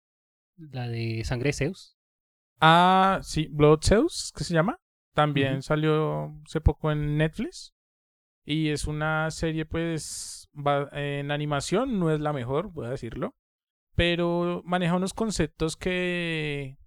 la 0.58 0.88
de 0.88 1.24
Sangre 1.24 1.50
de 1.50 1.54
Zeus. 1.54 1.98
Ah, 2.60 3.20
sí, 3.22 3.48
Blood 3.52 3.80
Zeus, 3.84 4.34
¿qué 4.36 4.44
se 4.44 4.54
llama? 4.54 4.78
También 5.14 5.62
salió 5.62 6.36
hace 6.46 6.62
poco 6.62 6.92
en 6.92 7.18
Netflix. 7.18 7.74
Y 8.46 8.70
es 8.70 8.86
una 8.86 9.30
serie, 9.32 9.66
pues, 9.66 10.50
va- 10.56 10.90
en 10.94 11.32
animación, 11.32 12.00
no 12.00 12.12
es 12.12 12.20
la 12.20 12.34
mejor, 12.34 12.72
voy 12.72 12.88
a 12.88 12.92
decirlo. 12.92 13.36
Pero 13.96 14.62
maneja 14.66 14.96
unos 14.96 15.14
conceptos 15.14 15.76
que 15.78 16.78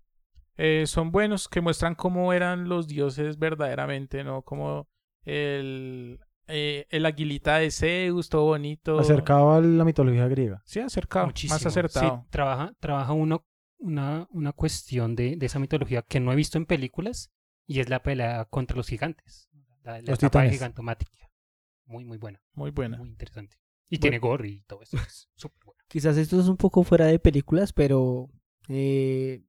eh, 0.57 0.85
son 0.87 1.11
buenos, 1.13 1.49
que 1.49 1.61
muestran 1.61 1.95
cómo 1.95 2.33
eran 2.33 2.69
los 2.69 2.87
dioses 2.89 3.39
verdaderamente, 3.39 4.25
¿no? 4.25 4.43
Como 4.43 4.89
el, 5.25 6.21
eh, 6.49 6.87
el 6.91 7.07
aguilita 7.07 7.59
de 7.59 7.71
Zeus, 7.71 8.29
todo 8.29 8.45
bonito. 8.45 8.99
Acercado 8.99 9.53
a 9.53 9.61
la 9.61 9.85
mitología 9.85 10.27
griega. 10.29 10.63
Sí, 10.65 10.81
acercado, 10.81 11.27
Muchísimo. 11.27 11.55
más 11.55 11.67
acertado. 11.67 12.23
Sí, 12.25 12.29
trabaja, 12.31 12.75
trabaja 12.81 13.13
uno, 13.13 13.45
una, 13.79 14.27
una 14.31 14.53
cuestión 14.53 15.15
de, 15.17 15.37
de 15.37 15.47
esa 15.47 15.59
mitología 15.59 16.03
que 16.03 16.21
no 16.21 16.33
he 16.33 16.37
visto 16.37 16.59
en 16.59 16.67
películas 16.67 17.31
y 17.67 17.81
es 17.81 17.89
la 17.89 18.03
pelea 18.03 18.45
contra 18.47 18.77
los 18.77 18.89
gigantes. 18.89 19.49
La, 19.85 19.93
la 20.01 20.11
Los 20.13 20.19
etapa 20.23 20.47
gigantomática. 20.49 21.11
Muy, 21.87 22.05
muy 22.05 22.19
buena. 22.19 22.41
Muy 22.55 22.71
buena. 22.71 22.99
Muy 22.99 23.09
interesante. 23.09 23.57
Y 23.89 23.97
Bueno. 23.97 24.01
tiene 24.03 24.19
gore 24.19 24.49
y 24.49 24.61
todo 24.63 24.83
eso. 24.83 24.97
Es 24.97 25.29
súper 25.35 25.65
bueno. 25.65 25.79
Quizás 25.89 26.17
esto 26.17 26.41
es 26.41 26.47
un 26.49 26.57
poco 26.57 26.85
fuera 26.85 27.07
de 27.07 27.19
películas, 27.19 27.73
pero 27.73 28.31
eh, 28.69 29.43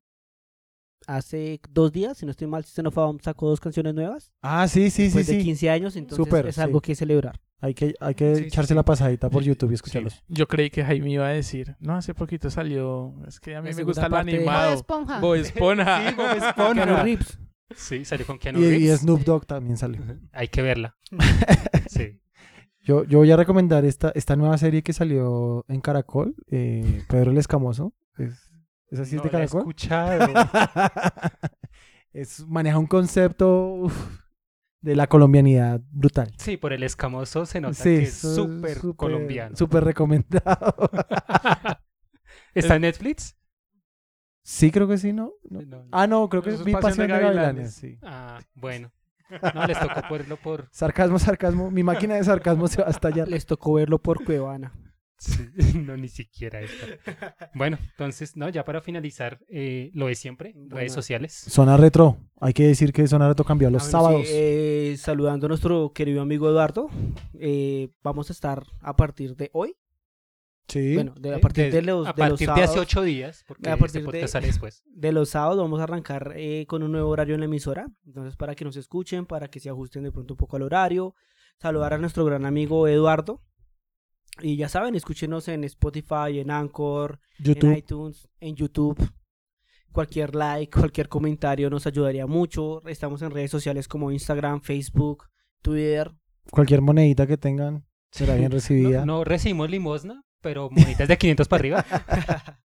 hace 1.07 1.59
dos 1.69 1.91
días, 1.91 2.17
si 2.17 2.25
no 2.25 2.31
estoy 2.31 2.47
mal, 2.47 2.63
System 2.63 2.87
of 2.87 2.97
a 2.97 3.01
Down 3.01 3.19
sacó 3.21 3.49
dos 3.49 3.59
canciones 3.59 3.93
nuevas. 3.93 4.31
Ah, 4.41 4.67
sí, 4.67 4.89
sí, 4.89 4.91
sí, 4.91 5.03
Después 5.03 5.27
de 5.27 5.37
sí. 5.39 5.43
15 5.43 5.69
años, 5.69 5.95
entonces 5.95 6.45
es 6.45 6.55
sí. 6.55 6.61
algo 6.61 6.81
que 6.81 6.95
celebrar. 6.95 7.39
Hay 7.61 7.73
que, 7.73 7.93
hay 8.01 8.13
que 8.13 8.35
Sí, 8.35 8.41
sí, 8.41 8.47
echarse 8.47 8.69
sí. 8.69 8.73
la 8.75 8.83
pasadita 8.83 9.29
por 9.29 9.41
YouTube 9.41 9.71
y 9.71 9.75
escucharlos. 9.75 10.21
Yo 10.27 10.47
creí 10.47 10.69
que 10.69 10.83
Jaime 10.83 11.11
iba 11.11 11.25
a 11.27 11.31
decir, 11.31 11.77
no, 11.79 11.95
hace 11.95 12.13
poquito 12.13 12.49
salió, 12.49 13.13
es 13.25 13.39
que 13.39 13.55
a 13.55 13.61
mí 13.61 13.69
La 13.69 13.75
me 13.77 13.83
gusta 13.83 14.09
lo 14.09 14.17
de- 14.17 14.23
Bob 14.23 14.33
animado. 14.35 14.73
Esponja. 14.73 15.19
Bob 15.21 15.35
Esponja. 15.35 16.13
Keanu 16.73 17.03
Reeves. 17.03 17.39
Sí, 17.75 18.03
salió 18.03 18.25
con 18.25 18.37
Keanu 18.37 18.59
Y, 18.59 18.63
y 18.65 18.69
Reeves. 18.69 18.99
Snoop 18.99 19.21
Dogg 19.23 19.45
también 19.45 19.77
sale. 19.77 19.99
Ujú. 19.99 20.19
Hay 20.33 20.47
que 20.49 20.61
verla. 20.61 20.97
Sí. 21.87 22.19
Yo, 22.85 23.03
yo 23.05 23.19
voy 23.19 23.31
a 23.31 23.37
recomendar 23.37 23.85
esta, 23.85 24.11
esta 24.15 24.35
nueva 24.35 24.57
serie 24.57 24.81
que 24.83 24.91
salió 24.93 25.63
en 25.69 25.79
Caracol, 25.79 26.35
eh, 26.51 27.03
Pedro 27.07 27.31
el 27.31 27.37
Escamoso. 27.37 27.93
Es, 28.17 28.42
¿Esa 28.93 29.05
sí 29.05 29.15
es 29.15 29.23
No 29.23 29.23
de 29.23 29.31
la 29.31 29.43
he 29.43 29.47
Caracol? 29.47 29.61
escuchado. 29.61 30.33
es, 32.13 32.45
maneja 32.47 32.77
un 32.77 32.85
concepto 32.85 33.73
uf, 33.73 34.19
de 34.81 34.95
la 34.95 35.07
colombianidad 35.07 35.81
brutal. 35.89 36.31
Sí, 36.37 36.57
por 36.57 36.73
el 36.73 36.83
escamoso 36.83 37.47
se 37.47 37.59
nota 37.59 37.73
Sí, 37.73 37.83
que 37.83 38.03
es 38.03 38.13
súper 38.13 38.77
colombiano. 38.95 39.55
Súper 39.55 39.83
recomendado. 39.83 40.91
¿Está 42.53 42.75
en 42.75 42.83
Netflix? 42.83 43.35
sí, 44.43 44.69
creo 44.69 44.87
que 44.87 44.97
sí, 44.99 45.11
¿no? 45.11 45.31
No. 45.49 45.61
No. 45.61 45.87
Ah, 45.91 46.05
no, 46.05 46.29
creo 46.29 46.43
que 46.43 46.51
es 46.51 46.63
vi 46.63 46.73
Pasión 46.73 46.91
de 46.91 46.97
Pasión 47.03 47.07
de 47.07 47.13
Gavilanes. 47.13 47.45
Gavilanes. 47.45 47.73
sí. 47.75 47.97
Ah, 48.03 48.39
bueno. 48.53 48.91
No, 49.55 49.65
les 49.65 49.79
tocó 49.79 50.01
ponerlo 50.07 50.37
por... 50.37 50.67
Sarcasmo, 50.71 51.17
sarcasmo. 51.17 51.71
Mi 51.71 51.81
máquina 51.81 52.13
de 52.15 52.23
sarcasmo 52.23 52.67
se 52.67 52.81
va 52.81 52.89
a 52.89 52.91
estallar. 52.91 53.27
Les 53.27 53.47
tocó 53.47 53.73
verlo 53.73 53.97
por 53.99 54.23
Cuevana. 54.23 54.71
No, 55.75 55.97
ni 55.97 56.07
siquiera 56.07 56.61
esto. 56.61 56.85
Bueno, 57.55 57.77
entonces, 57.91 58.35
no, 58.35 58.49
ya 58.49 58.63
para 58.65 58.81
finalizar, 58.81 59.39
eh, 59.49 59.91
lo 59.93 60.07
de 60.07 60.15
siempre, 60.15 60.53
Bueno. 60.55 60.75
redes 60.75 60.93
sociales. 60.93 61.33
Zona 61.33 61.77
Retro. 61.77 62.17
Hay 62.41 62.53
que 62.53 62.63
decir 62.67 62.91
que 62.93 63.07
Zona 63.07 63.27
Retro 63.27 63.45
cambió 63.45 63.69
los 63.69 63.83
sábados. 63.83 64.21
sí, 64.27 64.33
eh, 64.35 64.95
saludando 64.97 65.45
a 65.45 65.49
nuestro 65.49 65.91
querido 65.93 66.21
amigo 66.21 66.49
Eduardo. 66.49 66.89
eh, 67.39 67.89
vamos 68.03 68.29
a 68.29 68.33
estar 68.33 68.63
a 68.81 68.95
partir 68.95 69.35
de 69.35 69.49
hoy. 69.53 69.75
Sí. 70.67 70.95
Bueno, 70.95 71.13
de, 71.19 71.33
a 71.33 71.37
Eh, 71.37 71.39
partir 71.39 71.65
de- 71.65 71.71
de, 71.71 71.81
los, 71.81 72.07
a 72.07 72.13
de 72.13 72.21
los 72.21 72.29
partir 72.29 72.47
de 72.47 72.53
hace 72.53 72.61
sábados. 72.67 72.81
ocho 72.87 73.01
días, 73.03 73.43
porque 73.47 73.69
A 73.69 73.73
este 73.73 73.79
partir 73.81 74.01
de- 74.01 74.05
podcast 74.05 74.31
sale 74.33 74.47
después. 74.47 74.81
de 74.87 75.11
los 75.11 75.29
sábados 75.29 75.57
vamos 75.57 75.79
a 75.81 75.83
arrancar 75.83 76.33
eh, 76.37 76.65
con 76.67 76.83
un 76.83 76.91
nuevo 76.93 77.09
horario 77.09 77.33
en 77.35 77.41
la 77.41 77.45
emisora. 77.47 77.87
Entonces, 78.05 78.37
para 78.37 78.55
que 78.55 78.63
nos 78.63 78.77
escuchen, 78.77 79.25
para 79.25 79.49
que 79.49 79.59
se 79.59 79.69
ajusten 79.69 80.03
de 80.03 80.11
pronto 80.11 80.33
un 80.35 80.37
poco 80.37 80.55
al 80.55 80.61
horario. 80.63 81.15
Saludar 81.59 81.93
a 81.93 81.97
nuestro 81.97 82.23
gran 82.25 82.45
amigo 82.45 82.87
Eduardo. 82.87 83.41
Y 84.41 84.57
ya 84.57 84.67
saben, 84.67 84.95
escúchenos 84.95 85.47
en 85.47 85.63
Spotify, 85.63 86.39
en 86.39 86.49
Anchor, 86.49 87.19
en 87.43 87.75
iTunes, 87.75 88.29
en 88.39 88.55
YouTube. 88.55 88.97
Cualquier 89.91 90.33
like, 90.33 90.71
cualquier 90.77 91.07
comentario 91.07 91.69
nos 91.69 91.85
ayudaría 91.85 92.25
mucho. 92.25 92.81
Estamos 92.87 93.21
en 93.21 93.29
redes 93.29 93.51
sociales 93.51 93.87
como 93.87 94.11
Instagram, 94.11 94.61
Facebook, 94.61 95.25
Twitter. 95.61 96.11
Cualquier 96.49 96.81
monedita 96.81 97.27
que 97.27 97.37
tengan 97.37 97.85
será 98.11 98.35
bien 98.35 98.51
recibida. 98.51 99.05
No, 99.05 99.17
no 99.17 99.23
recibimos 99.23 99.69
limosna, 99.69 100.23
pero 100.41 100.69
monitas 100.71 101.07
de 101.07 101.17
500 101.17 101.47
para 101.47 101.59
arriba. 101.59 101.85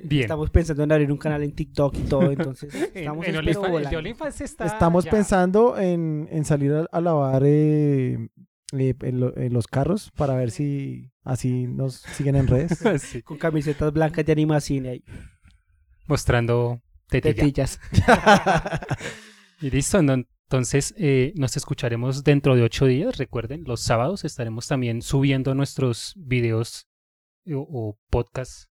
Bien. 0.00 0.22
Estamos 0.22 0.50
pensando 0.50 0.84
en 0.84 0.92
abrir 0.92 1.10
un 1.10 1.18
canal 1.18 1.42
en 1.42 1.52
TikTok 1.52 1.96
y 1.96 2.02
todo, 2.02 2.30
entonces 2.30 2.72
En, 2.94 3.00
estamos 3.00 3.26
en 3.26 4.06
está 4.40 4.64
Estamos 4.66 5.04
ya. 5.04 5.10
pensando 5.10 5.76
en, 5.76 6.28
en 6.30 6.44
salir 6.44 6.72
a, 6.72 6.86
a 6.92 7.00
lavar 7.00 7.42
eh, 7.44 8.28
en, 8.72 9.20
lo- 9.20 9.36
en 9.36 9.52
los 9.52 9.66
carros 9.66 10.10
para 10.16 10.34
ver 10.34 10.50
si 10.50 11.10
así 11.22 11.66
nos 11.66 11.94
siguen 11.96 12.36
en 12.36 12.46
redes. 12.46 12.78
Sí, 13.00 13.22
con 13.22 13.38
camisetas 13.38 13.92
blancas 13.92 14.24
de 14.26 14.32
animación 14.32 14.86
y 14.86 14.88
ahí, 14.88 15.04
mostrando 16.06 16.80
tetilla. 17.08 17.34
tetillas. 17.34 17.80
Y 19.60 19.70
listo, 19.70 20.00
no- 20.02 20.14
entonces 20.14 20.94
eh, 20.96 21.32
nos 21.36 21.56
escucharemos 21.56 22.22
dentro 22.24 22.54
de 22.54 22.62
ocho 22.62 22.86
días. 22.86 23.18
Recuerden, 23.18 23.64
los 23.64 23.80
sábados 23.82 24.24
estaremos 24.24 24.68
también 24.68 25.02
subiendo 25.02 25.54
nuestros 25.54 26.14
videos 26.16 26.86
eh, 27.44 27.54
o, 27.54 27.62
o 27.68 27.98
podcasts. 28.08 28.68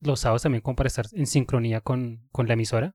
Los 0.00 0.20
sábados 0.20 0.42
también 0.42 0.60
como 0.60 0.76
para 0.76 0.88
estar 0.88 1.06
en 1.12 1.26
sincronía 1.26 1.80
con, 1.80 2.28
con 2.32 2.46
la 2.48 2.52
emisora. 2.52 2.92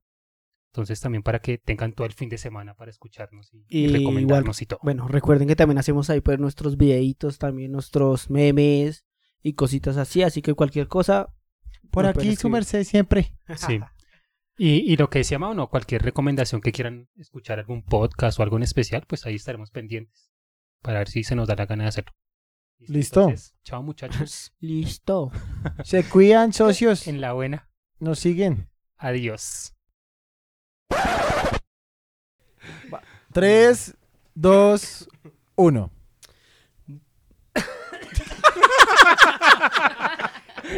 Entonces 0.72 1.00
también 1.00 1.22
para 1.22 1.40
que 1.40 1.58
tengan 1.58 1.92
todo 1.92 2.06
el 2.06 2.14
fin 2.14 2.30
de 2.30 2.38
semana 2.38 2.74
para 2.74 2.90
escucharnos 2.90 3.52
y, 3.52 3.66
y 3.68 3.84
Y 3.84 3.88
recomendarnos 3.88 4.62
y 4.62 4.66
todo. 4.66 4.80
Bueno, 4.82 5.06
recuerden 5.06 5.46
que 5.46 5.54
también 5.54 5.76
hacemos 5.76 6.08
ahí 6.08 6.22
pues 6.22 6.38
nuestros 6.38 6.78
videitos, 6.78 7.38
también 7.38 7.72
nuestros 7.72 8.30
memes 8.30 9.04
y 9.42 9.52
cositas 9.52 9.98
así, 9.98 10.22
así 10.22 10.40
que 10.40 10.54
cualquier 10.54 10.88
cosa. 10.88 11.34
Por 11.90 12.06
aquí 12.06 12.36
su 12.36 12.48
merced 12.48 12.84
siempre. 12.84 13.34
Sí. 13.54 13.80
Y, 14.56 14.90
y 14.90 14.96
lo 14.96 15.10
que 15.10 15.18
decía 15.18 15.38
Mao, 15.38 15.52
no, 15.52 15.68
cualquier 15.68 16.02
recomendación 16.02 16.62
que 16.62 16.72
quieran 16.72 17.10
escuchar, 17.16 17.58
algún 17.58 17.82
podcast 17.82 18.40
o 18.40 18.42
algo 18.42 18.56
en 18.56 18.62
especial, 18.62 19.04
pues 19.06 19.26
ahí 19.26 19.34
estaremos 19.34 19.70
pendientes 19.70 20.30
para 20.80 21.00
ver 21.00 21.08
si 21.08 21.22
se 21.22 21.36
nos 21.36 21.48
da 21.48 21.54
la 21.54 21.66
gana 21.66 21.84
de 21.84 21.88
hacerlo. 21.88 22.12
Listo. 22.78 23.20
Entonces, 23.24 23.54
chao 23.62 23.82
muchachos. 23.82 24.54
Listo. 24.60 25.30
Se 25.84 26.02
cuidan, 26.04 26.52
socios. 26.54 27.06
en 27.08 27.20
la 27.20 27.34
buena. 27.34 27.70
Nos 27.98 28.20
siguen. 28.20 28.70
Adiós. 28.96 29.74
3, 33.32 33.94
2, 34.34 35.08
1. 35.56 35.90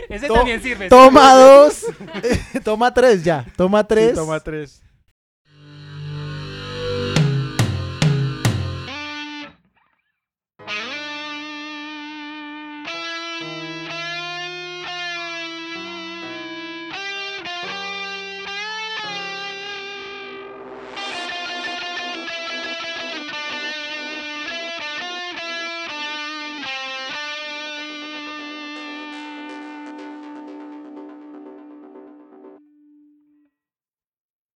Ese 0.08 0.26
To- 0.26 0.34
también 0.34 0.62
sirve. 0.62 0.88
Toma 0.88 1.34
2. 1.34 1.86
Toma 2.64 2.92
3 2.94 3.22
ya. 3.24 3.44
Toma 3.56 3.84
3. 3.86 4.08
Sí, 4.10 4.14
toma 4.14 4.40
tres. 4.40 4.82